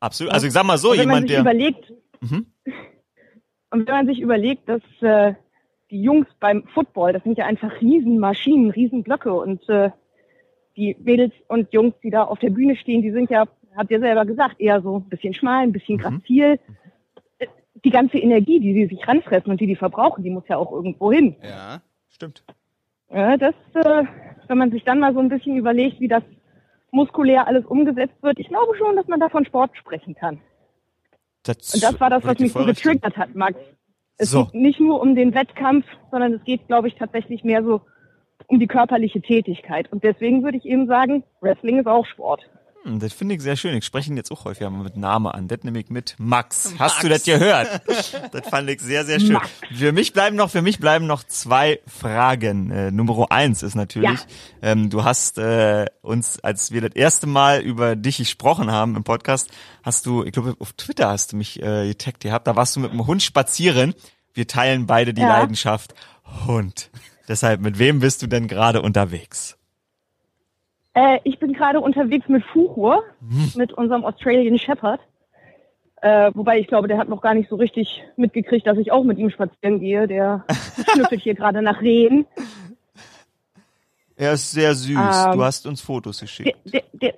Absolut. 0.00 0.32
Also 0.32 0.46
ich 0.46 0.54
sag 0.54 0.64
mal 0.64 0.78
so, 0.78 0.92
Und 0.92 0.98
wenn 0.98 1.08
man 1.08 1.26
jemand, 1.26 1.28
sich 1.28 1.34
der. 1.36 1.40
überlegt, 1.42 1.92
Mhm. 2.22 2.46
Und 3.76 3.86
wenn 3.86 3.94
man 3.94 4.06
sich 4.06 4.20
überlegt, 4.20 4.68
dass 4.68 4.80
äh, 5.02 5.34
die 5.90 6.00
Jungs 6.00 6.26
beim 6.40 6.64
Football, 6.74 7.12
das 7.12 7.22
sind 7.24 7.36
ja 7.36 7.44
einfach 7.44 7.78
Riesenmaschinen, 7.80 8.70
Riesenblöcke 8.70 9.32
und 9.34 9.68
äh, 9.68 9.90
die 10.76 10.96
Mädels 11.00 11.34
und 11.48 11.72
Jungs, 11.74 11.94
die 12.02 12.10
da 12.10 12.24
auf 12.24 12.38
der 12.38 12.50
Bühne 12.50 12.76
stehen, 12.76 13.02
die 13.02 13.12
sind 13.12 13.30
ja, 13.30 13.44
habt 13.76 13.90
ihr 13.90 14.00
selber 14.00 14.24
gesagt, 14.24 14.60
eher 14.60 14.80
so 14.80 14.96
ein 14.96 15.08
bisschen 15.10 15.34
schmal, 15.34 15.62
ein 15.62 15.72
bisschen 15.72 15.98
grazil. 15.98 16.58
Äh, 17.38 17.46
Die 17.84 17.90
ganze 17.90 18.16
Energie, 18.16 18.60
die 18.60 18.72
sie 18.72 18.86
sich 18.86 19.06
ranfressen 19.06 19.50
und 19.50 19.60
die 19.60 19.66
die 19.66 19.76
verbrauchen, 19.76 20.24
die 20.24 20.30
muss 20.30 20.48
ja 20.48 20.56
auch 20.56 20.72
irgendwo 20.72 21.12
hin. 21.12 21.36
Ja. 21.42 21.82
Stimmt. 22.08 22.44
Ja, 23.12 23.36
das, 23.36 23.54
äh, 23.74 24.04
wenn 24.48 24.58
man 24.58 24.70
sich 24.70 24.84
dann 24.84 25.00
mal 25.00 25.12
so 25.12 25.20
ein 25.20 25.28
bisschen 25.28 25.58
überlegt, 25.58 26.00
wie 26.00 26.08
das 26.08 26.22
muskulär 26.90 27.46
alles 27.46 27.66
umgesetzt 27.66 28.22
wird, 28.22 28.38
ich 28.38 28.48
glaube 28.48 28.74
schon, 28.76 28.96
dass 28.96 29.06
man 29.06 29.20
da 29.20 29.28
von 29.28 29.44
Sport 29.44 29.76
sprechen 29.76 30.14
kann. 30.14 30.40
Das, 31.48 31.74
Und 31.74 31.82
das 31.82 32.00
war 32.00 32.10
das, 32.10 32.24
was 32.24 32.38
mich 32.38 32.52
so 32.52 32.64
getriggert 32.64 33.16
hat, 33.16 33.34
Max. 33.34 33.58
Es 34.18 34.30
So. 34.30 34.46
geht 34.46 34.54
nicht 34.54 34.80
nur 34.80 35.00
um 35.00 35.14
den 35.14 35.34
Wettkampf, 35.34 35.84
sondern 36.10 36.34
es 36.34 36.44
geht, 36.44 36.66
glaube 36.66 36.88
ich, 36.88 36.94
tatsächlich 36.94 37.44
mehr 37.44 37.62
so 37.62 37.82
um 38.46 38.58
die 38.60 38.66
körperliche 38.66 39.20
Tätigkeit. 39.20 39.90
Und 39.92 40.04
deswegen 40.04 40.42
würde 40.42 40.58
ich 40.58 40.64
eben 40.64 40.86
sagen, 40.86 41.24
Wrestling 41.40 41.78
ist 41.78 41.86
auch 41.86 42.06
Sport. 42.06 42.48
Hm, 42.86 43.00
das 43.00 43.12
finde 43.12 43.34
ich 43.34 43.42
sehr 43.42 43.56
schön. 43.56 43.76
Ich 43.76 43.84
spreche 43.84 44.10
ihn 44.10 44.16
jetzt 44.16 44.30
auch 44.30 44.44
häufiger 44.44 44.70
mal 44.70 44.84
mit 44.84 44.96
Name 44.96 45.34
an. 45.34 45.48
Das 45.48 45.64
nehme 45.64 45.80
ich 45.80 45.90
mit 45.90 46.14
Max. 46.18 46.74
Hast 46.78 47.02
du 47.02 47.08
das 47.08 47.24
gehört? 47.24 47.82
das 48.32 48.48
fand 48.48 48.70
ich 48.70 48.80
sehr, 48.80 49.04
sehr 49.04 49.18
schön. 49.18 49.32
Max. 49.32 49.50
Für 49.74 49.90
mich 49.90 50.12
bleiben 50.12 50.36
noch, 50.36 50.50
für 50.50 50.62
mich 50.62 50.78
bleiben 50.78 51.06
noch 51.06 51.24
zwei 51.24 51.80
Fragen. 51.86 52.70
Äh, 52.70 52.92
Nummer 52.92 53.26
eins 53.30 53.64
ist 53.64 53.74
natürlich, 53.74 54.20
ähm, 54.62 54.88
du 54.88 55.02
hast 55.02 55.38
äh, 55.38 55.86
uns, 56.02 56.38
als 56.40 56.70
wir 56.70 56.80
das 56.80 56.92
erste 56.94 57.26
Mal 57.26 57.60
über 57.60 57.96
dich 57.96 58.18
gesprochen 58.18 58.70
haben 58.70 58.94
im 58.94 59.02
Podcast, 59.02 59.50
hast 59.82 60.06
du, 60.06 60.22
ich 60.22 60.32
glaube, 60.32 60.54
auf 60.60 60.72
Twitter 60.74 61.08
hast 61.08 61.32
du 61.32 61.36
mich 61.36 61.60
äh, 61.60 61.88
getaggt 61.88 62.20
gehabt. 62.20 62.46
Da 62.46 62.54
warst 62.54 62.76
du 62.76 62.80
mit 62.80 62.92
dem 62.92 63.06
Hund 63.06 63.22
spazieren. 63.22 63.94
Wir 64.32 64.46
teilen 64.46 64.86
beide 64.86 65.12
die 65.12 65.22
Ja. 65.22 65.28
Leidenschaft 65.38 65.94
Hund. 66.46 66.90
Deshalb, 67.26 67.60
mit 67.60 67.80
wem 67.80 67.98
bist 67.98 68.22
du 68.22 68.28
denn 68.28 68.46
gerade 68.46 68.80
unterwegs? 68.82 69.55
Äh, 70.96 71.20
ich 71.24 71.38
bin 71.38 71.52
gerade 71.52 71.80
unterwegs 71.80 72.26
mit 72.26 72.42
Fuchur, 72.42 73.04
Hm. 73.20 73.52
mit 73.56 73.72
unserem 73.74 74.04
Australian 74.04 74.58
Shepherd. 74.58 74.98
Äh, 76.00 76.30
wobei 76.34 76.58
ich 76.58 76.68
glaube, 76.68 76.88
der 76.88 76.96
hat 76.96 77.08
noch 77.10 77.20
gar 77.20 77.34
nicht 77.34 77.50
so 77.50 77.56
richtig 77.56 78.02
mitgekriegt, 78.16 78.66
dass 78.66 78.78
ich 78.78 78.92
auch 78.92 79.04
mit 79.04 79.18
ihm 79.18 79.28
spazieren 79.28 79.78
gehe. 79.78 80.06
Der 80.06 80.44
schnüffelt 80.94 81.20
hier 81.20 81.34
gerade 81.34 81.60
nach 81.60 81.82
Rehen. 81.82 82.26
Er 84.16 84.32
ist 84.32 84.50
sehr 84.52 84.74
süß. 84.74 84.96
Ähm, 84.96 85.32
du 85.32 85.44
hast 85.44 85.66
uns 85.66 85.82
Fotos 85.82 86.20
geschickt. 86.20 86.56
Der, 86.64 86.80
der, 86.80 86.82
der, 86.94 87.14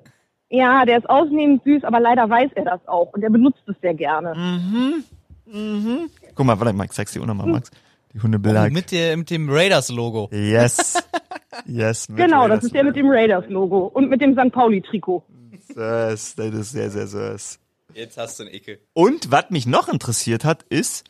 ja, 0.50 0.84
der 0.84 0.98
ist 0.98 1.08
ausnehmend 1.08 1.62
süß, 1.62 1.84
aber 1.84 2.00
leider 2.00 2.28
weiß 2.28 2.50
er 2.56 2.64
das 2.64 2.88
auch 2.88 3.12
und 3.12 3.22
er 3.22 3.30
benutzt 3.30 3.62
es 3.66 3.76
sehr 3.80 3.94
gerne. 3.94 4.34
Mhm. 4.34 6.10
Guck 6.34 6.46
mal, 6.46 6.58
warte, 6.58 6.72
Max, 6.72 6.96
zeig's 6.96 7.12
dir 7.12 7.22
auch 7.22 7.26
nochmal, 7.26 7.46
Max. 7.46 7.70
Die 8.12 8.20
Hundebilder. 8.20 8.70
Mit, 8.70 8.90
der, 8.90 9.16
mit 9.16 9.30
dem 9.30 9.48
Raiders-Logo. 9.48 10.30
Yes. 10.32 10.94
Yes. 11.66 12.08
mit 12.08 12.18
Genau, 12.18 12.42
Raiders 12.42 12.56
das 12.58 12.64
ist 12.64 12.74
der 12.74 12.84
mit 12.84 12.96
dem 12.96 13.06
Raiders-Logo 13.08 13.86
und 13.86 14.08
mit 14.10 14.20
dem 14.20 14.34
St. 14.34 14.52
Pauli-Trikot. 14.52 15.24
Süß, 15.68 16.34
das 16.36 16.54
ist 16.54 16.72
sehr, 16.72 16.90
sehr 16.90 17.06
süß. 17.06 17.58
Jetzt 17.94 18.18
hast 18.18 18.38
du 18.38 18.44
einen 18.44 18.52
Ecke. 18.52 18.78
Und 18.92 19.30
was 19.30 19.50
mich 19.50 19.66
noch 19.66 19.88
interessiert 19.88 20.44
hat, 20.44 20.62
ist 20.64 21.04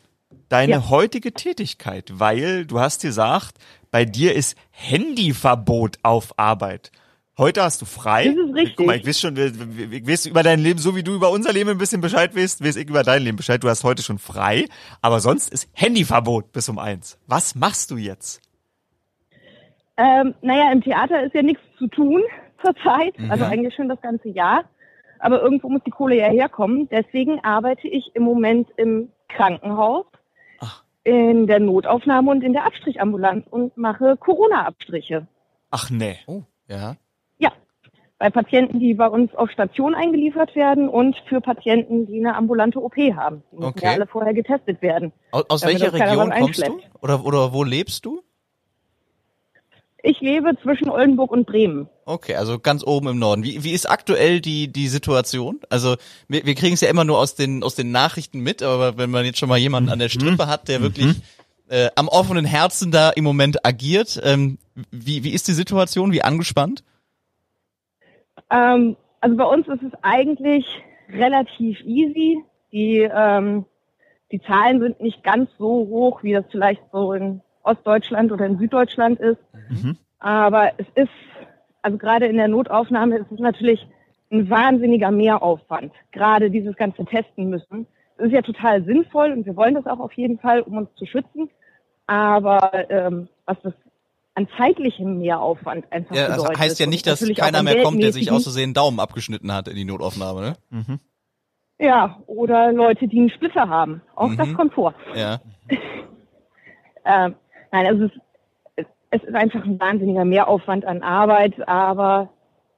deine 0.47 0.71
Ja. 0.73 0.89
heutige 0.89 1.33
Tätigkeit, 1.33 2.11
weil 2.15 2.65
du 2.65 2.79
hast 2.79 3.01
gesagt, 3.01 3.57
bei 3.91 4.05
dir 4.05 4.33
ist 4.35 4.55
Handyverbot 4.71 5.97
auf 6.03 6.37
Arbeit. 6.37 6.91
Heute 7.37 7.63
hast 7.63 7.81
du 7.81 7.85
frei. 7.85 8.25
Das 8.25 8.35
ist 8.49 8.53
richtig. 8.53 8.75
Guck 8.75 8.87
mal, 8.87 8.97
ich 8.97 9.07
weiß 9.07 9.19
schon, 9.19 9.37
ich 9.37 10.07
weiß 10.07 10.25
über 10.25 10.43
dein 10.43 10.59
Leben, 10.59 10.77
so 10.79 10.95
wie 10.95 11.03
du 11.03 11.13
über 11.15 11.31
unser 11.31 11.53
Leben 11.53 11.69
ein 11.69 11.77
bisschen 11.77 12.01
Bescheid 12.01 12.35
weißt, 12.35 12.63
weiß 12.63 12.75
ich 12.75 12.89
über 12.89 13.03
dein 13.03 13.23
Leben 13.23 13.37
Bescheid. 13.37 13.63
Du 13.63 13.69
hast 13.69 13.83
heute 13.83 14.03
schon 14.03 14.19
frei, 14.19 14.65
aber 15.01 15.19
sonst 15.21 15.49
ist 15.49 15.69
Handyverbot 15.71 16.51
bis 16.51 16.67
um 16.69 16.79
eins. 16.79 17.17
Was 17.27 17.55
machst 17.55 17.91
du 17.91 17.97
jetzt? 17.97 18.41
Ähm, 20.01 20.33
naja, 20.41 20.71
im 20.71 20.81
Theater 20.81 21.23
ist 21.23 21.35
ja 21.35 21.41
nichts 21.41 21.61
zu 21.77 21.87
tun 21.87 22.23
zurzeit, 22.63 23.15
also 23.29 23.43
eigentlich 23.45 23.75
schon 23.75 23.89
das 23.89 24.01
ganze 24.01 24.29
Jahr. 24.29 24.63
Aber 25.19 25.41
irgendwo 25.41 25.67
muss 25.67 25.81
die 25.85 25.91
Kohle 25.91 26.15
ja 26.15 26.27
herkommen. 26.27 26.87
Deswegen 26.89 27.43
arbeite 27.43 27.87
ich 27.89 28.11
im 28.15 28.23
Moment 28.23 28.69
im 28.77 29.09
Krankenhaus, 29.27 30.05
in 31.03 31.47
der 31.47 31.59
Notaufnahme 31.59 32.31
und 32.31 32.43
in 32.43 32.53
der 32.53 32.65
Abstrichambulanz 32.65 33.45
und 33.49 33.75
mache 33.75 34.15
Corona-Abstriche. 34.17 35.27
Ach 35.71 35.89
nee. 35.89 36.15
Oh, 36.27 36.43
ja. 36.67 36.95
Ja, 37.37 37.51
bei 38.17 38.29
Patienten, 38.29 38.79
die 38.79 38.93
bei 38.93 39.07
uns 39.07 39.33
auf 39.35 39.49
Station 39.51 39.93
eingeliefert 39.95 40.55
werden 40.55 40.87
und 40.87 41.17
für 41.27 41.41
Patienten, 41.41 42.05
die 42.05 42.19
eine 42.19 42.35
ambulante 42.35 42.81
OP 42.81 42.95
haben. 42.95 43.43
Die 43.51 43.57
müssen 43.57 43.69
Okay. 43.69 43.85
ja 43.85 43.91
alle 43.91 44.07
vorher 44.07 44.33
getestet 44.33 44.81
werden. 44.81 45.11
Aus, 45.31 45.43
aus 45.49 45.65
welcher 45.65 45.91
Region 45.93 46.31
kommst 46.31 46.65
du? 46.65 46.79
Oder, 47.01 47.25
oder 47.25 47.53
wo 47.53 47.63
lebst 47.63 48.05
du? 48.05 48.21
Ich 50.01 50.21
lebe 50.21 50.51
zwischen 50.61 50.89
Oldenburg 50.89 51.31
und 51.31 51.45
Bremen. 51.45 51.89
Okay, 52.05 52.35
also 52.35 52.57
ganz 52.57 52.85
oben 52.85 53.09
im 53.09 53.19
Norden. 53.19 53.43
Wie, 53.43 53.63
wie 53.63 53.73
ist 53.73 53.89
aktuell 53.89 54.39
die, 54.39 54.71
die 54.71 54.87
Situation? 54.87 55.59
Also 55.69 55.95
wir, 56.27 56.45
wir 56.45 56.55
kriegen 56.55 56.73
es 56.73 56.81
ja 56.81 56.89
immer 56.89 57.03
nur 57.03 57.19
aus 57.19 57.35
den, 57.35 57.63
aus 57.63 57.75
den 57.75 57.91
Nachrichten 57.91 58.39
mit, 58.39 58.63
aber 58.63 58.97
wenn 58.97 59.09
man 59.09 59.25
jetzt 59.25 59.39
schon 59.39 59.49
mal 59.49 59.57
jemanden 59.57 59.89
an 59.89 59.99
der 59.99 60.09
Strippe 60.09 60.47
hat, 60.47 60.69
der 60.69 60.81
wirklich 60.81 61.15
äh, 61.69 61.89
am 61.95 62.07
offenen 62.07 62.45
Herzen 62.45 62.91
da 62.91 63.09
im 63.09 63.25
Moment 63.25 63.65
agiert, 63.65 64.19
ähm, 64.23 64.57
wie, 64.91 65.23
wie 65.23 65.33
ist 65.33 65.47
die 65.47 65.53
Situation? 65.53 66.13
Wie 66.13 66.23
angespannt? 66.23 66.83
Ähm, 68.49 68.95
also 69.19 69.35
bei 69.35 69.45
uns 69.45 69.67
ist 69.67 69.83
es 69.83 69.91
eigentlich 70.01 70.65
relativ 71.09 71.79
easy. 71.81 72.43
Die, 72.71 72.99
ähm, 72.99 73.65
die 74.31 74.41
Zahlen 74.41 74.79
sind 74.79 75.01
nicht 75.01 75.23
ganz 75.23 75.49
so 75.57 75.67
hoch, 75.67 76.23
wie 76.23 76.33
das 76.33 76.45
vielleicht 76.51 76.81
so 76.91 77.13
in 77.13 77.41
Ostdeutschland 77.69 78.31
oder 78.31 78.45
in 78.45 78.57
Süddeutschland 78.57 79.19
ist. 79.19 79.39
Aber 80.19 80.71
es 80.77 80.87
ist, 80.95 81.09
also 81.81 81.97
gerade 81.97 82.25
in 82.27 82.37
der 82.37 82.47
Notaufnahme 82.47 83.17
ist 83.17 83.31
es 83.31 83.39
natürlich 83.39 83.87
ein 84.31 84.49
wahnsinniger 84.49 85.11
Mehraufwand. 85.11 85.91
Gerade 86.11 86.49
dieses 86.51 86.75
ganze 86.75 87.05
Testen 87.05 87.49
müssen. 87.49 87.87
Das 88.17 88.27
ist 88.27 88.33
ja 88.33 88.41
total 88.41 88.83
sinnvoll 88.83 89.31
und 89.31 89.45
wir 89.45 89.55
wollen 89.55 89.75
das 89.75 89.85
auch 89.85 89.99
auf 89.99 90.13
jeden 90.13 90.39
Fall, 90.39 90.61
um 90.61 90.77
uns 90.77 90.89
zu 90.95 91.05
schützen. 91.05 91.49
Aber 92.05 92.71
ähm, 92.89 93.27
was 93.45 93.57
das 93.63 93.73
an 94.35 94.47
zeitlichem 94.57 95.19
Mehraufwand 95.19 95.91
einfach 95.91 96.15
Ja, 96.15 96.27
das 96.27 96.37
bedeutet. 96.37 96.59
heißt 96.59 96.79
ja 96.79 96.85
nicht, 96.85 97.07
dass 97.07 97.25
keiner 97.35 97.63
mehr 97.63 97.81
kommt, 97.83 98.01
der 98.03 98.11
sich 98.11 98.27
geldmäßigen- 98.29 98.35
aus 98.35 98.43
Versehen 98.43 98.63
einen 98.65 98.73
Daumen 98.73 98.99
abgeschnitten 98.99 99.53
hat 99.53 99.67
in 99.67 99.75
die 99.75 99.85
Notaufnahme, 99.85 100.41
ne? 100.71 100.99
Ja, 101.79 102.19
oder 102.27 102.71
Leute, 102.73 103.07
die 103.07 103.19
einen 103.19 103.29
Splitter 103.29 103.69
haben. 103.69 104.01
Auch 104.15 104.33
das 104.35 104.47
Mhm. 104.49 104.53
kommt 104.55 104.73
vor. 104.73 104.93
Ja. 105.15 105.39
Ähm, 107.05 107.35
nein, 107.71 107.85
also 107.87 108.05
es 108.05 108.11
ist, 108.77 108.87
es 109.11 109.23
ist 109.23 109.35
einfach 109.35 109.63
ein 109.65 109.79
wahnsinniger 109.79 110.25
Mehraufwand 110.25 110.85
an 110.85 111.01
Arbeit, 111.03 111.67
aber 111.67 112.29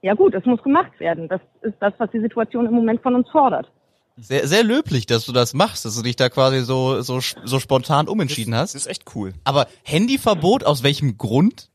ja 0.02 0.14
gut, 0.16 0.34
es 0.34 0.46
muss 0.46 0.62
gemacht 0.64 1.00
werden. 1.00 1.28
Das 1.30 1.42
ist 1.62 1.76
das, 1.80 1.94
was 1.98 2.10
die 2.12 2.22
Situation 2.22 2.66
im 2.66 2.74
Moment 2.74 3.02
von 3.02 3.16
uns 3.16 3.30
fordert. 3.30 3.72
Sehr, 4.18 4.48
sehr 4.48 4.64
löblich, 4.64 5.06
dass 5.06 5.26
du 5.26 5.32
das 5.32 5.54
machst, 5.54 5.86
dass 5.86 5.96
du 5.96 6.04
dich 6.04 6.16
da 6.16 6.30
quasi 6.30 6.62
so, 6.62 7.02
so, 7.02 7.20
so 7.20 7.60
spontan 7.60 8.08
umentschieden 8.08 8.52
Das 8.52 8.62
hast. 8.62 8.76
ist 8.76 8.88
echt 8.88 9.16
cool. 9.16 9.34
Aber 9.46 9.68
Handyverbot, 9.84 10.64
aus 10.66 10.84
welchem 10.84 11.18
Grund? 11.18 11.70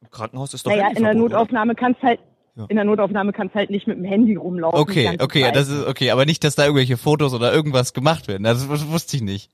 Im 0.00 0.10
Krankenhaus 0.10 0.54
ist 0.54 0.66
doch 0.66 0.70
Naja, 0.70 0.88
in 0.88 0.94
der 0.94 1.08
Handyverbot, 1.10 1.30
oder? 1.30 1.38
Notaufnahme 1.38 1.74
kannst 1.74 2.02
halt 2.02 2.20
Ja. 2.56 2.66
in 2.68 2.76
der 2.76 2.84
Notaufnahme 2.84 3.32
kannst 3.32 3.54
halt 3.54 3.70
nicht 3.70 3.86
mit 3.86 3.98
dem 3.98 4.04
Handy 4.04 4.36
rumlaufen. 4.36 4.78
Okay, 4.80 5.16
okay, 5.20 5.42
Zeit. 5.42 5.56
das 5.56 5.68
ist 5.68 5.86
okay, 5.86 6.10
aber 6.10 6.24
nicht, 6.24 6.44
dass 6.44 6.54
da 6.54 6.64
irgendwelche 6.64 6.96
Fotos 6.96 7.34
oder 7.34 7.52
irgendwas 7.52 7.92
gemacht 7.92 8.26
werden. 8.28 8.42
Das 8.44 8.68
wusste 8.68 9.16
ich 9.16 9.22
nicht. 9.22 9.50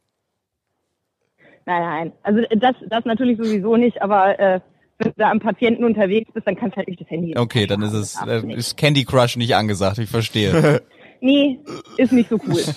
Nein, 1.66 1.82
nein. 1.82 2.12
Also 2.22 2.40
das, 2.56 2.74
das 2.88 3.04
natürlich 3.04 3.38
sowieso 3.38 3.76
nicht, 3.76 4.00
aber 4.02 4.38
äh, 4.38 4.60
wenn 4.98 5.08
du 5.08 5.14
da 5.16 5.30
am 5.30 5.40
Patienten 5.40 5.84
unterwegs 5.84 6.30
bist, 6.32 6.46
dann 6.46 6.56
kannst 6.56 6.74
du 6.74 6.78
halt 6.78 6.88
nicht 6.88 7.00
das 7.00 7.08
Handy. 7.08 7.36
Okay, 7.36 7.66
dann 7.66 7.82
ist 7.82 7.92
es 7.92 8.20
äh, 8.26 8.42
ist 8.52 8.76
Candy 8.76 9.04
Crush 9.04 9.36
nicht 9.36 9.54
angesagt. 9.54 9.98
Ich 9.98 10.10
verstehe. 10.10 10.82
Nee, 11.22 11.60
ist 11.98 12.12
nicht 12.12 12.30
so 12.30 12.38
cool. 12.48 12.64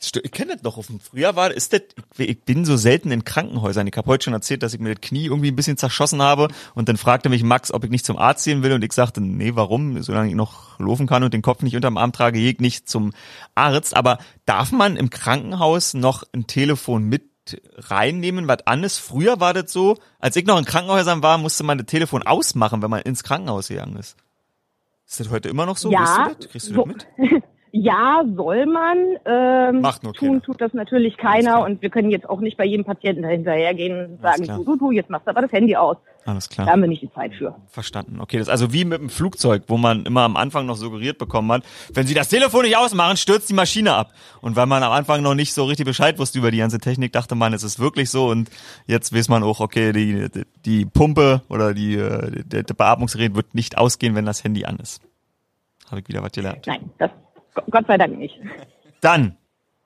Ich 0.00 0.30
kenne 0.30 0.54
das 0.54 0.62
noch. 0.62 0.78
Auf 0.78 0.86
dem 0.86 1.00
Früher 1.00 1.34
war, 1.34 1.50
ist 1.50 1.72
das, 1.72 1.82
ich, 2.18 2.28
ich 2.28 2.44
bin 2.44 2.64
so 2.64 2.76
selten 2.76 3.10
in 3.10 3.24
Krankenhäusern. 3.24 3.86
Ich 3.88 3.96
habe 3.96 4.06
heute 4.06 4.24
schon 4.24 4.32
erzählt, 4.32 4.62
dass 4.62 4.72
ich 4.72 4.78
mir 4.78 4.94
das 4.94 5.00
Knie 5.00 5.26
irgendwie 5.26 5.50
ein 5.50 5.56
bisschen 5.56 5.76
zerschossen 5.76 6.22
habe 6.22 6.48
und 6.74 6.88
dann 6.88 6.96
fragte 6.96 7.28
mich 7.28 7.42
Max, 7.42 7.72
ob 7.72 7.82
ich 7.82 7.90
nicht 7.90 8.06
zum 8.06 8.16
Arzt 8.16 8.44
gehen 8.44 8.62
will 8.62 8.72
und 8.72 8.84
ich 8.84 8.92
sagte, 8.92 9.20
nee, 9.20 9.56
warum? 9.56 10.00
Solange 10.02 10.28
ich 10.28 10.36
noch 10.36 10.78
laufen 10.78 11.08
kann 11.08 11.24
und 11.24 11.34
den 11.34 11.42
Kopf 11.42 11.62
nicht 11.62 11.74
unterm 11.74 11.96
Arm 11.96 12.12
trage, 12.12 12.38
gehe 12.38 12.52
ich 12.52 12.60
nicht 12.60 12.88
zum 12.88 13.12
Arzt. 13.56 13.96
Aber 13.96 14.18
darf 14.46 14.70
man 14.70 14.96
im 14.96 15.10
Krankenhaus 15.10 15.94
noch 15.94 16.22
ein 16.32 16.46
Telefon 16.46 17.02
mit 17.04 17.24
reinnehmen, 17.76 18.48
was 18.48 18.66
an 18.66 18.84
ist? 18.84 18.98
Früher 18.98 19.40
war 19.40 19.54
das 19.54 19.72
so, 19.72 19.96
als 20.18 20.36
ich 20.36 20.46
noch 20.46 20.58
in 20.58 20.64
Krankenhäusern 20.64 21.22
war, 21.22 21.38
musste 21.38 21.64
man 21.64 21.78
das 21.78 21.86
Telefon 21.86 22.22
ausmachen, 22.22 22.82
wenn 22.82 22.90
man 22.90 23.02
ins 23.02 23.22
Krankenhaus 23.22 23.68
gegangen 23.68 23.96
ist. 23.96 24.16
Ist 25.06 25.20
das 25.20 25.30
heute 25.30 25.48
immer 25.48 25.66
noch 25.66 25.76
so? 25.76 25.90
Ja, 25.90 26.28
du 26.28 26.34
das? 26.34 26.50
Kriegst 26.50 26.70
du 26.70 26.74
das 26.74 26.86
mit? 26.86 27.06
Ja, 27.72 28.22
soll 28.36 28.66
man. 28.66 28.98
Ähm, 29.24 29.80
Macht 29.80 30.02
nur 30.02 30.14
tun 30.14 30.28
keiner. 30.28 30.42
tut 30.42 30.60
das 30.60 30.74
natürlich 30.74 31.16
keiner 31.16 31.62
und 31.64 31.82
wir 31.82 31.90
können 31.90 32.10
jetzt 32.10 32.28
auch 32.28 32.40
nicht 32.40 32.56
bei 32.56 32.64
jedem 32.64 32.84
Patienten 32.84 33.22
dahinterhergehen 33.22 34.12
und 34.12 34.22
sagen, 34.22 34.46
du, 34.46 34.64
du, 34.64 34.76
du, 34.76 34.90
jetzt 34.90 35.10
machst 35.10 35.26
du 35.26 35.30
aber 35.30 35.42
das 35.42 35.52
Handy 35.52 35.76
aus. 35.76 35.96
Alles 36.24 36.48
klar. 36.48 36.66
Da 36.66 36.72
haben 36.72 36.82
wir 36.82 36.88
nicht 36.88 37.02
die 37.02 37.12
Zeit 37.12 37.34
für. 37.34 37.54
Verstanden. 37.68 38.20
Okay, 38.20 38.38
das 38.38 38.48
ist 38.48 38.52
also 38.52 38.72
wie 38.72 38.84
mit 38.84 39.00
dem 39.00 39.08
Flugzeug, 39.08 39.64
wo 39.68 39.78
man 39.78 40.04
immer 40.04 40.22
am 40.22 40.36
Anfang 40.36 40.66
noch 40.66 40.76
suggeriert 40.76 41.16
bekommen 41.16 41.50
hat, 41.52 41.62
wenn 41.94 42.06
Sie 42.06 42.14
das 42.14 42.28
Telefon 42.28 42.62
nicht 42.62 42.76
ausmachen, 42.76 43.16
stürzt 43.16 43.48
die 43.48 43.54
Maschine 43.54 43.94
ab. 43.94 44.12
Und 44.42 44.54
weil 44.54 44.66
man 44.66 44.82
am 44.82 44.92
Anfang 44.92 45.22
noch 45.22 45.34
nicht 45.34 45.54
so 45.54 45.64
richtig 45.64 45.86
Bescheid 45.86 46.18
wusste 46.18 46.38
über 46.38 46.50
die 46.50 46.58
ganze 46.58 46.78
Technik, 46.78 47.12
dachte 47.12 47.34
man, 47.34 47.54
es 47.54 47.62
ist 47.62 47.78
wirklich 47.78 48.10
so. 48.10 48.28
Und 48.28 48.50
jetzt 48.86 49.14
weiß 49.14 49.28
man 49.28 49.42
auch, 49.42 49.60
okay, 49.60 49.92
die, 49.92 50.28
die, 50.28 50.44
die 50.64 50.84
Pumpe 50.84 51.42
oder 51.48 51.72
die, 51.72 51.96
äh, 51.96 52.44
der, 52.44 52.62
der 52.62 52.74
Beatmungsgerät 52.74 53.34
wird 53.34 53.54
nicht 53.54 53.78
ausgehen, 53.78 54.14
wenn 54.14 54.26
das 54.26 54.44
Handy 54.44 54.66
an 54.66 54.76
ist. 54.76 55.00
Habe 55.90 56.00
ich 56.02 56.08
wieder 56.08 56.22
was 56.22 56.32
gelernt. 56.32 56.66
Nein, 56.66 56.90
das 56.98 57.10
Gott 57.70 57.86
sei 57.86 57.98
Dank 57.98 58.16
nicht. 58.18 58.38
Dann 59.00 59.36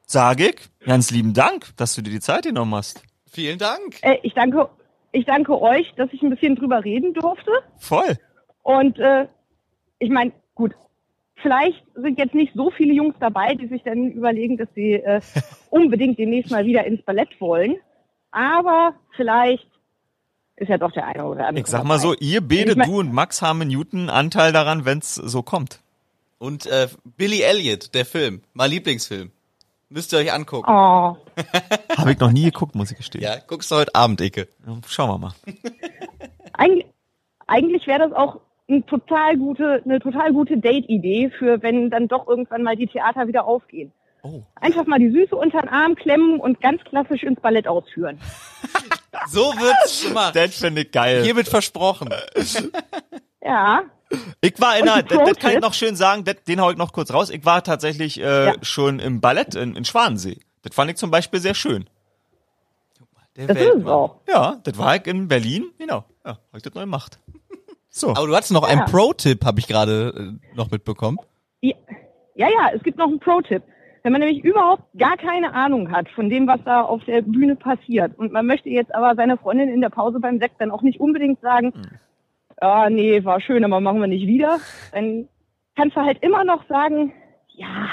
sage 0.07 0.49
ich 0.51 0.57
ganz 0.85 1.11
lieben 1.11 1.35
Dank, 1.35 1.77
dass 1.77 1.95
du 1.95 2.03
dir 2.03 2.11
die 2.11 2.21
Zeit 2.21 2.45
genommen 2.45 2.75
hast. 2.75 3.03
Vielen 3.31 3.59
Dank. 3.59 3.99
Äh, 4.03 4.19
ich 4.23 4.35
danke, 4.35 4.69
ich 5.13 5.25
danke 5.25 5.61
euch, 5.61 5.93
dass 5.97 6.09
ich 6.13 6.23
ein 6.23 6.31
bisschen 6.31 6.57
drüber 6.57 6.85
reden 6.85 7.15
durfte. 7.15 7.51
Voll. 7.79 8.19
Und 8.63 8.99
äh, 8.99 9.27
ich 9.99 10.11
meine, 10.11 10.33
gut, 10.55 10.73
vielleicht 11.41 11.83
sind 11.95 12.19
jetzt 12.19 12.35
nicht 12.35 12.53
so 12.55 12.71
viele 12.71 12.93
Jungs 12.93 13.15
dabei, 13.21 13.55
die 13.55 13.69
sich 13.69 13.83
dann 13.85 14.13
überlegen, 14.13 14.57
dass 14.57 14.69
sie 14.75 14.95
äh, 14.95 15.21
unbedingt 15.71 16.19
demnächst 16.19 16.51
mal 16.51 16.65
wieder 16.67 16.85
ins 16.85 17.03
Ballett 17.03 17.41
wollen. 17.41 17.77
Aber 18.31 18.95
vielleicht 19.17 19.67
ist 20.57 20.69
ja 20.69 20.79
doch 20.79 20.93
der 20.93 21.07
eine 21.07 21.25
oder 21.25 21.47
andere. 21.49 21.63
Ich 21.65 21.67
sag 21.71 21.85
mal 21.85 21.99
so, 21.99 22.13
dabei. 22.15 22.25
ihr 22.27 22.41
beide, 22.41 22.71
Ich 22.73 22.77
mein- 22.77 22.89
du 22.89 23.01
und 23.01 23.13
Max 23.13 23.43
haben 23.43 23.61
einen 23.63 23.71
Newton 23.71 24.09
Anteil 24.11 24.53
daran, 24.53 24.85
wenn's 24.85 25.15
so 25.15 25.43
kommt. 25.43 25.82
Und 26.43 26.67
äh, 26.67 26.89
Billy 27.05 27.43
Elliot, 27.43 27.95
der 27.95 28.05
Film, 28.05 28.43
mein 28.53 28.69
Lieblingsfilm. 28.69 29.31
Müsst 29.89 30.13
ihr 30.13 30.19
euch 30.19 30.33
angucken. 30.33 30.69
Oh, 30.69 31.17
Habe 31.97 32.11
ich 32.11 32.19
noch 32.19 32.33
nie 32.33 32.47
geguckt, 32.47 32.75
muss 32.75 32.91
ich 32.91 32.97
gestehen. 32.97 33.23
Ja, 33.23 33.37
guckst 33.47 33.71
du 33.71 33.77
heute 33.77 33.95
Abend, 33.95 34.21
Icke. 34.21 34.49
Schauen 34.89 35.11
wir 35.11 35.19
mal. 35.19 35.35
eigentlich, 36.53 36.87
eigentlich 37.47 37.87
wäre 37.87 38.01
das 38.01 38.13
auch 38.13 38.41
eine 38.67 38.85
total 38.87 39.37
gute, 39.37 39.83
eine 39.85 40.01
total 40.01 40.33
gute 40.33 40.59
Date-Idee 40.59 41.31
für, 41.39 41.63
wenn 41.63 41.91
dann 41.91 42.09
doch 42.09 42.27
irgendwann 42.27 42.65
mal 42.65 42.75
die 42.75 42.89
Theater 42.89 43.29
wieder 43.29 43.45
aufgehen. 43.45 43.93
Oh. 44.25 44.43
Einfach 44.57 44.85
mal 44.87 44.99
die 44.99 45.13
Süße 45.13 45.37
unter 45.37 45.61
den 45.61 45.69
Arm 45.69 45.95
klemmen 45.95 46.41
und 46.41 46.61
ganz 46.61 46.83
klassisch 46.83 47.23
ins 47.23 47.41
Ballett 47.41 47.69
ausführen. 47.69 48.19
So 49.29 49.41
wird's 49.41 50.05
gemacht. 50.05 50.35
Das 50.35 50.57
finde 50.57 50.83
ich 50.83 50.91
geil. 50.91 51.23
Hiermit 51.23 51.47
versprochen. 51.47 52.09
Ja, 53.45 53.83
Ich 54.41 54.61
war 54.61 54.77
in 54.79 54.89
einer, 54.89 55.03
das, 55.03 55.19
das 55.19 55.39
kann 55.39 55.53
ich 55.53 55.61
noch 55.61 55.75
schön 55.75 55.97
sagen, 55.97 56.25
das, 56.25 56.37
den 56.47 56.61
hau 56.61 56.71
ich 56.71 56.77
noch 56.77 56.93
kurz 56.93 57.13
raus. 57.13 57.31
Ich 57.31 57.45
war 57.45 57.63
tatsächlich 57.65 58.21
äh, 58.21 58.47
Ja. 58.47 58.55
schon 58.63 58.99
im 59.01 59.21
Ballett 59.21 59.55
in, 59.55 59.75
in 59.75 59.85
Schwanensee. 59.85 60.39
Das 60.63 60.75
fand 60.75 60.91
ich 60.91 60.97
zum 60.97 61.11
Beispiel 61.11 61.41
sehr 61.41 61.55
schön. 61.55 61.87
Der 63.37 63.47
das 63.47 63.57
ist 63.57 63.63
es 63.63 63.69
Weltmann. 63.75 63.93
auch. 63.93 64.17
Ja, 64.29 64.57
das 64.63 64.77
war 64.79 64.95
ich 64.97 65.07
in 65.07 65.27
Berlin. 65.29 65.65
Genau. 65.79 66.05
Ja, 66.25 66.33
hab 66.33 66.57
ich 66.57 66.63
das 66.63 66.75
neu 66.75 66.83
gemacht. 66.83 67.19
So. 67.89 68.11
Aber 68.11 68.27
du 68.27 68.37
hattest 68.37 68.53
noch 68.53 68.63
einen 68.65 68.81
Ja. 68.81 68.87
Pro-Tipp, 68.87 69.45
habe 69.45 69.59
ich 69.61 69.67
gerade 69.67 70.39
äh, 70.53 70.57
noch 70.57 70.71
mitbekommen. 70.71 71.19
Ja, 71.63 71.75
ja, 72.35 72.49
ja, 72.49 72.71
es 72.75 72.83
gibt 72.83 72.99
noch 72.99 73.09
einen 73.09 73.21
Pro-Tipp. 73.21 73.63
Wenn 74.03 74.13
man 74.13 74.21
nämlich 74.21 74.43
überhaupt 74.45 74.83
gar 74.99 75.17
keine 75.17 75.55
Ahnung 75.55 75.91
hat 75.93 76.09
von 76.11 76.29
dem, 76.29 76.47
was 76.47 76.61
da 76.65 76.83
auf 76.83 77.05
der 77.05 77.23
Bühne 77.23 77.55
passiert 77.57 78.19
und 78.19 78.33
man 78.33 78.47
möchte 78.47 78.69
jetzt 78.69 78.95
aber 78.95 79.15
seiner 79.15 79.37
Freundin 79.39 79.69
in 79.69 79.81
der 79.81 79.91
Pause 79.91 80.19
beim 80.21 80.39
Sekt 80.41 80.61
dann 80.61 80.71
auch 80.73 80.83
nicht 80.83 80.99
unbedingt 81.01 81.41
sagen, 81.41 81.73
ja, 82.63 82.89
nee, 82.91 83.25
war 83.25 83.41
schön, 83.41 83.65
aber 83.65 83.81
machen 83.81 84.01
wir 84.01 84.07
nicht 84.07 84.27
wieder, 84.27 84.61
dann 84.93 85.29
kannst 85.75 85.97
du 85.97 86.01
halt 86.01 86.23
immer 86.23 86.45
noch 86.45 86.67
sagen, 86.69 87.13
ja, 87.49 87.89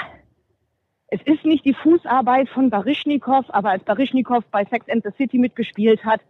es 1.08 1.20
ist 1.24 1.44
nicht 1.44 1.64
die 1.64 1.74
Fußarbeit 1.74 2.48
von 2.48 2.70
Baryshnikov, 2.70 3.46
aber 3.48 3.70
als 3.70 3.82
Baryshnikov 3.82 4.44
bei 4.52 4.64
Sex 4.66 4.88
and 4.88 5.02
the 5.02 5.10
City 5.16 5.38
mitgespielt 5.38 6.04
hat, 6.04 6.20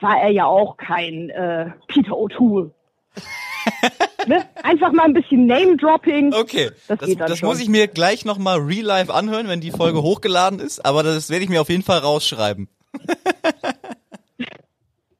war 0.00 0.18
er 0.18 0.30
ja 0.30 0.46
auch 0.46 0.78
kein 0.78 1.28
äh, 1.28 1.72
Peter 1.88 2.12
O'Toole. 2.12 2.70
ne? 4.26 4.46
Einfach 4.62 4.92
mal 4.92 5.04
ein 5.04 5.12
bisschen 5.12 5.44
Name-Dropping. 5.44 6.32
Okay, 6.32 6.70
Das 6.88 7.00
das, 7.00 7.16
das 7.16 7.42
muss 7.42 7.60
ich 7.60 7.68
mir 7.68 7.86
gleich 7.86 8.24
nochmal 8.24 8.60
real 8.60 8.86
life 8.86 9.12
anhören, 9.12 9.46
wenn 9.46 9.60
die 9.60 9.72
Folge 9.72 10.02
hochgeladen 10.02 10.58
ist, 10.58 10.86
aber 10.86 11.02
das 11.02 11.28
werde 11.28 11.44
ich 11.44 11.50
mir 11.50 11.60
auf 11.60 11.68
jeden 11.68 11.82
Fall 11.82 11.98
rausschreiben. 11.98 12.68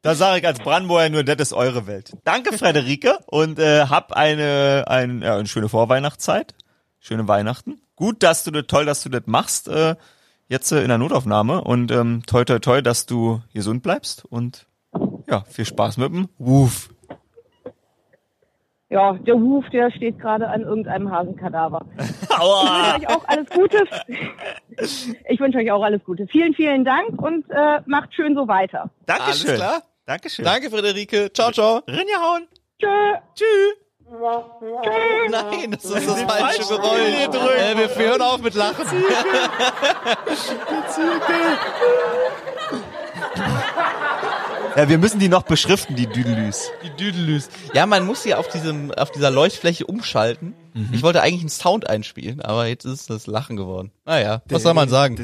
Da 0.02 0.14
sage 0.14 0.38
ich 0.38 0.46
als 0.46 0.58
Brandenburger 0.60 1.10
nur, 1.10 1.24
das 1.24 1.36
ist 1.36 1.52
eure 1.52 1.86
Welt. 1.86 2.12
Danke, 2.24 2.56
Frederike, 2.56 3.18
und 3.26 3.58
äh, 3.58 3.86
hab 3.86 4.12
eine, 4.12 4.84
ein, 4.86 5.20
ja, 5.20 5.36
eine 5.36 5.46
schöne 5.46 5.68
Vorweihnachtszeit. 5.68 6.54
Schöne 7.00 7.28
Weihnachten. 7.28 7.80
Gut, 7.96 8.22
dass 8.22 8.44
du 8.44 8.50
das, 8.50 8.64
toll, 8.66 8.86
dass 8.86 9.02
du 9.02 9.10
das 9.10 9.22
machst, 9.26 9.68
äh, 9.68 9.96
jetzt 10.48 10.72
äh, 10.72 10.80
in 10.82 10.88
der 10.88 10.96
Notaufnahme. 10.96 11.62
Und 11.62 11.92
ähm, 11.92 12.22
toi, 12.26 12.44
toi, 12.44 12.58
toi, 12.60 12.80
dass 12.80 13.04
du 13.04 13.42
gesund 13.52 13.82
bleibst. 13.82 14.24
Und 14.24 14.66
ja, 15.28 15.42
viel 15.42 15.66
Spaß 15.66 15.98
mit 15.98 16.12
dem 16.12 16.28
Woof. 16.38 16.88
Ja, 18.88 19.12
der 19.12 19.34
Woof, 19.40 19.66
der 19.70 19.90
steht 19.92 20.18
gerade 20.18 20.48
an 20.48 20.62
irgendeinem 20.62 21.10
Hasenkadaver. 21.10 21.84
Ich 22.30 22.38
Aua! 22.38 22.94
wünsche 22.94 23.06
euch 23.06 23.16
auch 23.16 23.28
alles 23.28 23.50
Gute. 23.50 23.78
Ich 25.28 25.40
wünsche 25.40 25.58
euch 25.58 25.70
auch 25.72 25.82
alles 25.82 26.02
Gute. 26.04 26.26
Vielen, 26.28 26.54
vielen 26.54 26.86
Dank 26.86 27.20
und 27.20 27.44
äh, 27.50 27.80
macht 27.84 28.14
schön 28.14 28.34
so 28.34 28.48
weiter. 28.48 28.88
Dankeschön. 29.04 29.50
Alles 29.50 29.60
klar? 29.60 29.82
Dankeschön. 30.10 30.44
Danke, 30.44 30.70
Friederike. 30.70 31.32
Ciao, 31.32 31.52
ciao. 31.52 31.82
Rinjahauen. 31.86 32.48
Tschö. 32.80 33.14
Tschüss. 33.36 33.76
Nein, 35.30 35.70
das 35.70 35.84
ist 35.84 36.08
das 36.08 36.22
falsche 36.22 36.66
Geräusch. 36.66 37.00
Äh, 37.00 37.76
wir 37.78 37.94
hören 37.94 38.20
auf 38.20 38.40
mit 38.40 38.54
Lachen. 38.54 38.86
Ja, 44.74 44.88
wir 44.88 44.98
müssen 44.98 45.20
die 45.20 45.28
noch 45.28 45.44
beschriften, 45.44 45.94
die 45.94 46.08
Düdelüs. 46.08 46.72
Die 46.82 46.90
Düdelüs. 46.90 47.48
Ja, 47.72 47.86
man 47.86 48.04
muss 48.04 48.24
hier 48.24 48.40
auf 48.40 48.48
diesem, 48.48 48.90
auf 48.90 49.12
dieser 49.12 49.30
Leuchtfläche 49.30 49.86
umschalten. 49.86 50.56
Ich 50.92 51.02
wollte 51.02 51.22
eigentlich 51.22 51.40
einen 51.40 51.48
Sound 51.48 51.88
einspielen, 51.88 52.40
aber 52.40 52.66
jetzt 52.66 52.84
ist 52.84 53.10
das 53.10 53.26
Lachen 53.26 53.56
geworden. 53.56 53.90
Naja, 54.04 54.42
was 54.48 54.62
soll 54.62 54.74
man 54.74 54.88
sagen? 54.88 55.16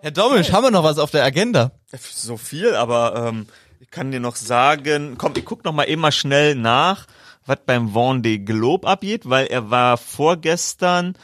Herr 0.00 0.10
Domisch, 0.10 0.52
haben 0.52 0.64
wir 0.64 0.70
noch 0.70 0.84
was 0.84 0.98
auf 0.98 1.10
der 1.10 1.24
Agenda? 1.24 1.72
So 2.12 2.36
viel, 2.36 2.74
aber 2.74 3.28
ähm, 3.28 3.46
ich 3.80 3.90
kann 3.90 4.10
dir 4.10 4.20
noch 4.20 4.36
sagen, 4.36 5.16
komm, 5.18 5.32
ich 5.36 5.44
guck 5.44 5.64
noch 5.64 5.72
mal 5.72 5.84
eben 5.84 6.00
mal 6.02 6.12
schnell 6.12 6.54
nach, 6.54 7.06
was 7.46 7.58
beim 7.66 7.94
Vendée 7.94 8.38
Globe 8.44 8.86
abgeht, 8.86 9.28
weil 9.28 9.46
er 9.46 9.70
war 9.70 9.96
vorgestern, 9.96 11.14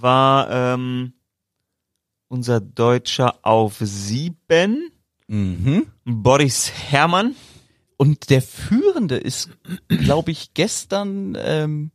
war 0.00 0.50
ähm, 0.50 1.12
unser 2.28 2.60
Deutscher 2.60 3.36
auf 3.42 3.76
sieben, 3.80 4.90
Mhm. 5.30 5.86
Boris 6.06 6.72
Herrmann. 6.88 7.36
Und 7.98 8.30
der 8.30 8.40
Führende 8.40 9.16
ist, 9.16 9.50
glaube 9.88 10.30
ich, 10.30 10.54
gestern 10.54 11.36
ähm, 11.38 11.90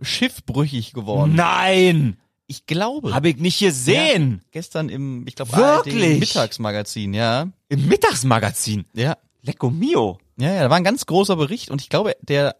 schiffbrüchig 0.00 0.92
geworden. 0.92 1.34
Nein, 1.34 2.16
Ich 2.46 2.66
glaube. 2.66 3.14
habe 3.14 3.28
ich 3.28 3.36
nicht 3.38 3.58
gesehen. 3.58 4.42
Gestern 4.52 4.88
im, 4.88 5.26
ich 5.26 5.34
glaube? 5.34 5.50
Mittagsmagazin, 5.84 7.14
ja. 7.14 7.48
Im 7.68 7.86
Mittagsmagazin. 7.88 8.84
Ja. 8.94 9.16
Lecco 9.42 9.70
mio. 9.70 10.18
Ja, 10.38 10.52
ja, 10.54 10.62
da 10.62 10.70
war 10.70 10.76
ein 10.76 10.84
ganz 10.84 11.04
großer 11.06 11.36
Bericht 11.36 11.70
und 11.70 11.82
ich 11.82 11.88
glaube, 11.88 12.16
der 12.22 12.56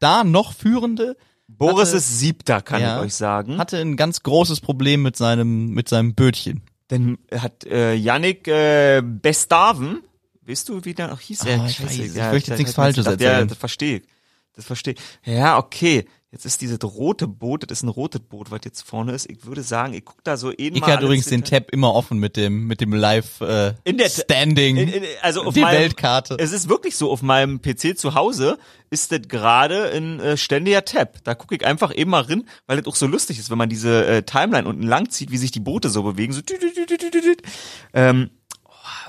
da 0.00 0.24
noch 0.24 0.52
Führende 0.52 1.16
Boris 1.46 1.88
Hatte- 1.88 1.98
ist 1.98 2.18
siebter, 2.18 2.62
kann 2.62 2.80
Ja. 2.80 2.96
ich 2.98 3.04
euch 3.06 3.14
sagen. 3.14 3.58
hatte 3.58 3.78
ein 3.78 3.96
ganz 3.96 4.22
großes 4.22 4.60
Problem 4.60 5.02
mit 5.02 5.16
seinem, 5.16 5.66
mit 5.68 5.88
seinem 5.88 6.14
Bötchen. 6.14 6.62
Denn 6.90 7.18
hat 7.32 7.64
äh, 7.64 7.94
Yannick 7.94 8.48
äh, 8.48 9.02
Bestaven, 9.04 10.00
weißt 10.46 10.68
du, 10.68 10.84
wie 10.84 10.94
der 10.94 11.08
noch 11.08 11.20
hieß? 11.20 11.44
Ja, 11.44 11.66
ich 11.66 11.82
weiß. 11.84 11.98
Ich 11.98 12.14
ja, 12.14 12.32
möchte 12.32 12.50
jetzt 12.50 12.58
nichts 12.58 12.74
Falsches 12.74 13.04
Ja, 13.06 13.12
erzählen. 13.12 13.48
das 13.48 13.58
verstehe 13.58 13.98
ich. 13.98 14.02
Das 14.56 14.64
verstehe 14.66 14.94
ich. 14.94 15.00
Ja, 15.32 15.58
okay. 15.58 16.06
Jetzt 16.30 16.46
ist 16.46 16.60
dieses 16.62 16.82
rote 16.82 17.28
Boot, 17.28 17.62
das 17.62 17.78
ist 17.78 17.82
ein 17.84 17.88
rotes 17.88 18.20
Boot, 18.20 18.50
was 18.50 18.60
jetzt 18.64 18.82
vorne 18.82 19.12
ist. 19.12 19.30
Ich 19.30 19.46
würde 19.46 19.62
sagen, 19.62 19.94
ich 19.94 20.04
guck 20.04 20.24
da 20.24 20.36
so 20.36 20.50
eben 20.50 20.74
Ich 20.74 20.80
mal 20.80 20.88
hat 20.88 20.96
alles 20.96 21.04
übrigens 21.04 21.26
den 21.26 21.44
Tab 21.44 21.70
immer 21.70 21.94
offen 21.94 22.18
mit 22.18 22.36
dem, 22.36 22.66
mit 22.66 22.80
dem 22.80 22.92
Live 22.92 23.40
äh, 23.40 23.74
In 23.84 23.98
der- 23.98 24.08
Standing. 24.08 24.76
In, 24.76 24.88
in, 24.88 25.04
also 25.22 25.44
auf 25.44 25.54
die 25.54 25.60
meinem, 25.60 25.78
Weltkarte. 25.78 26.36
Es 26.40 26.50
ist 26.50 26.68
wirklich 26.68 26.96
so, 26.96 27.12
auf 27.12 27.22
meinem 27.22 27.62
PC 27.62 27.96
zu 27.96 28.14
Hause 28.14 28.58
ist 28.90 29.12
das 29.12 29.20
gerade 29.28 29.92
ein 29.92 30.18
äh, 30.18 30.36
ständiger 30.36 30.84
Tab. 30.84 31.22
Da 31.22 31.36
gucke 31.36 31.54
ich 31.54 31.64
einfach 31.64 31.94
eben 31.94 32.10
mal 32.10 32.22
rein, 32.22 32.48
weil 32.66 32.78
das 32.78 32.86
auch 32.92 32.96
so 32.96 33.06
lustig 33.06 33.38
ist, 33.38 33.50
wenn 33.50 33.58
man 33.58 33.68
diese 33.68 34.04
äh, 34.04 34.22
Timeline 34.24 34.66
unten 34.66 34.82
lang 34.82 35.10
zieht, 35.10 35.30
wie 35.30 35.38
sich 35.38 35.52
die 35.52 35.60
Boote 35.60 35.88
so 35.88 36.02
bewegen. 36.02 36.32
So 36.32 36.40
tü, 36.42 36.58
tü, 36.58 36.72
tü, 36.74 36.86
tü, 36.98 37.10
tü, 37.10 37.20
tü. 37.20 37.36
Ähm, 37.92 38.30
oh, 38.32 38.43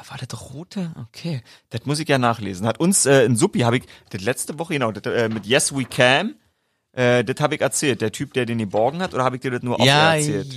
war 0.09 0.17
das 0.17 0.53
rote? 0.53 0.91
Okay, 1.09 1.41
das 1.69 1.85
muss 1.85 1.99
ich 1.99 2.07
ja 2.07 2.17
nachlesen. 2.17 2.67
Hat 2.67 2.79
uns 2.79 3.05
äh, 3.05 3.25
ein 3.25 3.35
Suppi, 3.35 3.59
habe 3.61 3.77
ich 3.77 3.83
das 4.09 4.21
letzte 4.21 4.57
Woche, 4.59 4.73
genau, 4.73 4.91
das, 4.91 5.11
äh, 5.13 5.29
mit 5.29 5.45
Yes 5.45 5.75
We 5.75 5.85
Can, 5.85 6.35
äh, 6.93 7.23
das 7.23 7.39
habe 7.41 7.55
ich 7.55 7.61
erzählt. 7.61 8.01
Der 8.01 8.11
Typ, 8.11 8.33
der 8.33 8.45
den 8.45 8.57
geborgen 8.57 9.01
hat, 9.01 9.13
oder 9.13 9.23
habe 9.23 9.35
ich 9.35 9.41
dir 9.41 9.51
das 9.51 9.63
nur 9.63 9.79
off 9.79 9.85
ja, 9.85 10.15
erzählt? 10.15 10.47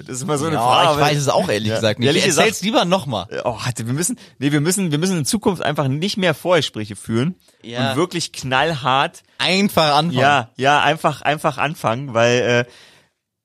Das 0.00 0.16
ist 0.16 0.22
immer 0.22 0.38
so 0.38 0.46
eine 0.46 0.56
ja, 0.56 0.62
Frage. 0.62 0.92
ich 0.94 1.00
weiß 1.06 1.18
es 1.18 1.28
auch 1.28 1.48
ehrlich 1.48 1.68
Ja. 1.68 1.76
gesagt 1.76 1.98
nicht. 2.00 2.06
Ehrlich 2.06 2.22
Ich 2.22 2.28
gesagt- 2.28 2.48
erzähl's 2.48 2.62
lieber 2.64 2.84
nochmal. 2.84 3.26
Oh, 3.44 3.60
hatte, 3.60 3.86
wir 3.86 3.94
müssen, 3.94 4.18
nee, 4.38 4.50
wir 4.52 4.60
müssen, 4.60 4.90
wir 4.90 4.98
müssen 4.98 5.18
in 5.18 5.24
Zukunft 5.24 5.62
einfach 5.62 5.88
nicht 5.88 6.16
mehr 6.16 6.34
Vorgespräche 6.34 6.96
führen 6.96 7.34
Ja. 7.62 7.90
und 7.92 7.96
wirklich 7.96 8.32
knallhart, 8.32 9.22
Einfach 9.38 9.96
anfangen. 9.96 10.18
ja, 10.18 10.50
ja, 10.56 10.80
einfach, 10.82 11.22
einfach 11.22 11.58
anfangen, 11.58 12.12
weil 12.14 12.66
äh, 12.66 12.70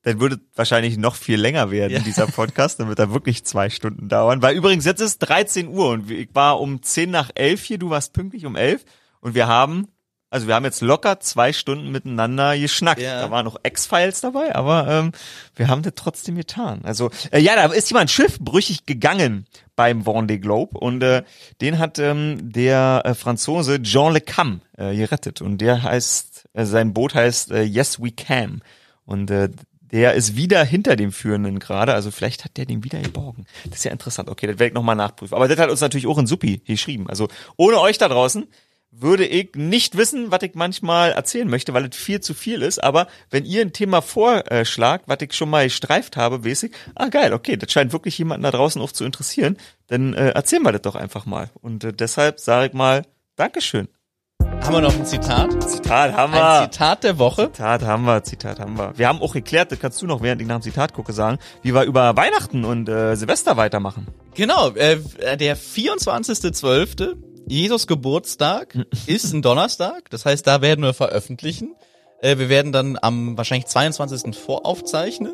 dann 0.06 0.20
würde 0.20 0.40
wahrscheinlich 0.56 0.98
noch 0.98 1.16
viel 1.16 1.40
länger 1.40 1.72
werden, 1.72 1.94
Ja. 1.94 2.00
dieser 2.00 2.28
Podcast, 2.28 2.80
dann 2.80 2.88
wird 2.88 3.00
er 3.00 3.12
wirklich 3.12 3.44
zwei 3.44 3.70
Stunden 3.70 4.08
dauern, 4.08 4.42
weil 4.42 4.56
übrigens 4.56 4.86
jetzt 4.86 5.02
ist 5.02 5.20
13 5.20 5.68
Uhr 5.68 5.90
und 5.90 6.10
ich 6.12 6.30
war 6.34 6.62
um 6.62 6.82
10 6.82 7.10
nach 7.12 7.32
11 7.36 7.64
hier, 7.64 7.78
du 7.80 7.90
warst 7.90 8.14
pünktlich 8.14 8.46
um 8.46 8.56
11 8.56 8.86
und 9.20 9.34
wir 9.34 9.48
haben, 9.48 9.88
also 10.30 10.48
wir 10.48 10.54
haben 10.54 10.64
jetzt 10.66 10.82
locker 10.82 11.20
zwei 11.22 11.54
Stunden 11.54 11.92
miteinander 11.92 12.58
geschnackt. 12.58 13.02
Ja. 13.02 13.22
Da 13.22 13.32
waren 13.32 13.46
noch 13.46 13.58
X-Files 13.64 14.22
dabei, 14.22 14.54
aber 14.56 14.88
ähm, 14.88 15.12
wir 15.56 15.70
haben 15.70 15.82
das 15.82 15.94
trotzdem 15.96 16.36
getan. 16.36 16.82
Also 16.84 17.10
äh, 17.32 17.40
ja, 17.40 17.56
da 17.56 17.66
ist 17.74 17.90
jemand 17.90 18.12
schiffbrüchig 18.12 18.86
gegangen 18.86 19.48
beim 19.76 20.04
Vendée 20.04 20.38
Globe 20.40 20.78
und 20.78 21.02
äh, 21.02 21.24
den 21.62 21.80
hat 21.80 21.98
ähm, 22.00 22.52
der 22.52 23.02
äh, 23.06 23.14
Franzose 23.16 23.82
Jean 23.82 24.14
Le 24.14 24.22
Cam 24.22 24.62
äh, 24.78 24.96
gerettet 24.96 25.42
und 25.42 25.60
der 25.62 25.82
heißt, 25.84 26.48
äh, 26.54 26.66
sein 26.66 26.94
Boot 26.94 27.16
heißt 27.16 27.52
äh, 27.52 27.64
Yes 27.64 28.00
We 28.00 28.12
Can 28.12 28.62
und 29.06 29.32
äh, 29.32 29.50
der 29.92 30.14
ist 30.14 30.36
wieder 30.36 30.64
hinter 30.64 30.96
dem 30.96 31.12
Führenden 31.12 31.60
gerade, 31.60 31.94
also 31.94 32.12
vielleicht 32.12 32.44
hat 32.44 32.58
der 32.58 32.66
den 32.66 32.84
wieder 32.84 33.00
geborgen. 33.00 33.46
Das 33.66 33.80
ist 33.80 33.86
ja 33.86 33.92
interessant. 33.92 34.30
Okay, 34.30 34.48
das 34.48 34.60
werde 34.60 34.70
ich 34.70 34.74
nochmal 34.74 34.96
nachprüfen. 34.96 35.36
Aber 35.36 35.48
das 35.48 35.58
hat 35.60 35.70
uns 35.70 35.82
natürlich 35.82 36.08
auch 36.08 36.18
in 36.18 36.28
Suppi 36.28 36.62
geschrieben. 36.66 37.10
Also 37.10 37.28
ohne 37.58 37.80
euch 37.80 37.98
da 37.98 38.08
draußen 38.08 38.48
würde 38.92 39.26
ich 39.26 39.56
nicht 39.56 39.98
wissen, 39.98 40.32
was 40.32 40.42
ich 40.44 40.56
manchmal 40.56 41.12
erzählen 41.12 41.50
möchte, 41.50 41.74
weil 41.74 41.86
es 41.86 41.98
viel 41.98 42.22
zu 42.22 42.34
viel 42.34 42.62
ist. 42.62 42.84
Aber 42.84 43.08
wenn 43.30 43.46
ihr 43.46 43.62
ein 43.62 43.74
Thema 43.74 44.02
vorschlagt, 44.02 45.08
was 45.08 45.18
ich 45.22 45.34
schon 45.34 45.50
mal 45.50 45.66
gestreift 45.66 46.16
habe, 46.18 46.46
weiß 46.46 46.64
ich, 46.64 46.72
ah 46.96 47.10
geil, 47.10 47.34
okay, 47.34 47.58
das 47.58 47.72
scheint 47.72 47.92
wirklich 47.92 48.18
jemanden 48.18 48.44
da 48.44 48.52
draußen 48.52 48.82
auch 48.82 48.92
zu 48.92 49.04
interessieren, 49.04 49.58
dann 49.88 50.14
äh, 50.14 50.30
erzählen 50.30 50.64
wir 50.64 50.72
das 50.72 50.82
doch 50.82 50.96
einfach 50.96 51.26
mal. 51.26 51.50
Und 51.62 51.84
äh, 51.84 51.94
deshalb 51.94 52.40
sage 52.40 52.68
ich 52.68 52.74
mal, 52.74 53.04
Dankeschön. 53.36 53.90
Haben 54.62 54.74
wir 54.74 54.82
noch 54.82 54.96
ein 54.96 55.06
Zitat? 55.06 55.70
Zitat 55.70 56.14
haben 56.14 56.34
Ein 56.34 56.40
wir. 56.64 56.72
Zitat 56.72 57.04
der 57.04 57.20
Woche? 57.20 57.52
Zitat 57.52 57.84
haben 57.84 58.06
wir, 58.06 58.24
Zitat 58.24 58.60
haben 58.60 58.78
wir. 58.78 58.98
Wir 58.98 59.08
haben 59.08 59.22
auch 59.22 59.34
geklärt, 59.34 59.72
das 59.72 59.80
kannst 59.80 60.02
du 60.02 60.08
noch, 60.08 60.22
während 60.22 60.42
ich 60.42 60.48
nach 60.48 60.58
dem 60.58 60.62
Zitat 60.64 60.94
gucke, 60.94 61.14
sagen, 61.14 61.38
wie 61.62 61.74
wir 61.74 61.84
über 61.84 62.16
Weihnachten 62.18 62.66
und 62.66 62.90
äh, 62.90 63.16
Silvester 63.16 63.58
weitermachen. 63.58 64.08
Genau, 64.34 64.70
äh, 64.72 64.98
der 65.38 65.56
24.12., 65.58 67.16
Jesus 67.48 67.86
Geburtstag, 67.86 68.76
ist 69.06 69.32
ein 69.34 69.44
Donnerstag. 69.44 70.10
Das 70.10 70.26
heißt, 70.26 70.48
da 70.48 70.62
werden 70.62 70.84
wir 70.84 70.94
veröffentlichen. 70.96 71.76
Äh, 72.22 72.40
wir 72.40 72.50
werden 72.50 72.72
dann 72.72 72.98
am 73.00 73.38
wahrscheinlich 73.38 73.68
22. 73.68 74.36
voraufzeichnen. 74.36 75.34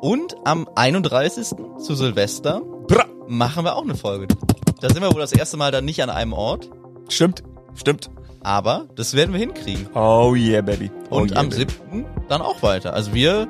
Und 0.00 0.36
am 0.44 0.68
31. 0.76 1.56
zu 1.78 1.94
Silvester 1.96 2.60
Bra. 2.86 3.06
machen 3.26 3.64
wir 3.64 3.74
auch 3.74 3.82
eine 3.82 3.96
Folge. 3.96 4.28
Da 4.80 4.88
sind 4.90 5.02
wir 5.02 5.12
wohl 5.12 5.20
das 5.20 5.32
erste 5.32 5.56
Mal 5.56 5.72
dann 5.72 5.84
nicht 5.84 6.02
an 6.02 6.10
einem 6.10 6.34
Ort. 6.34 6.70
Stimmt, 7.08 7.42
stimmt. 7.74 8.10
Aber 8.44 8.88
das 8.94 9.14
werden 9.14 9.32
wir 9.32 9.40
hinkriegen. 9.40 9.88
Oh 9.94 10.34
yeah, 10.36 10.60
baby. 10.60 10.90
Oh 11.10 11.16
Und 11.20 11.30
yeah, 11.30 11.40
am 11.40 11.48
baby. 11.48 11.66
7. 11.90 12.04
dann 12.28 12.42
auch 12.42 12.62
weiter. 12.62 12.92
Also 12.92 13.14
wir, 13.14 13.48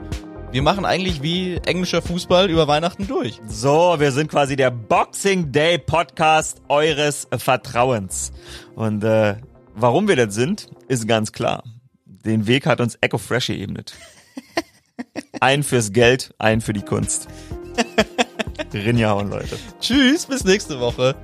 wir 0.52 0.62
machen 0.62 0.84
eigentlich 0.84 1.20
wie 1.20 1.56
englischer 1.66 2.00
Fußball 2.00 2.48
über 2.48 2.68
Weihnachten 2.68 3.08
durch. 3.08 3.40
So, 3.46 3.96
wir 3.98 4.12
sind 4.12 4.30
quasi 4.30 4.54
der 4.54 4.70
Boxing 4.70 5.50
Day 5.50 5.78
Podcast 5.78 6.62
eures 6.68 7.26
Vertrauens. 7.36 8.32
Und 8.76 9.02
äh, 9.02 9.34
warum 9.74 10.06
wir 10.06 10.14
das 10.14 10.32
sind, 10.34 10.68
ist 10.86 11.08
ganz 11.08 11.32
klar. 11.32 11.64
Den 12.06 12.46
Weg 12.46 12.64
hat 12.66 12.80
uns 12.80 12.96
Echo 13.00 13.18
Fresh 13.18 13.48
geebnet. 13.48 13.94
Ein 15.40 15.64
fürs 15.64 15.90
Geld, 15.92 16.32
ein 16.38 16.60
für 16.60 16.72
die 16.72 16.82
Kunst. 16.82 17.26
Rinjahauen, 18.72 19.28
Leute. 19.28 19.58
Tschüss, 19.80 20.26
bis 20.26 20.44
nächste 20.44 20.78
Woche. 20.78 21.16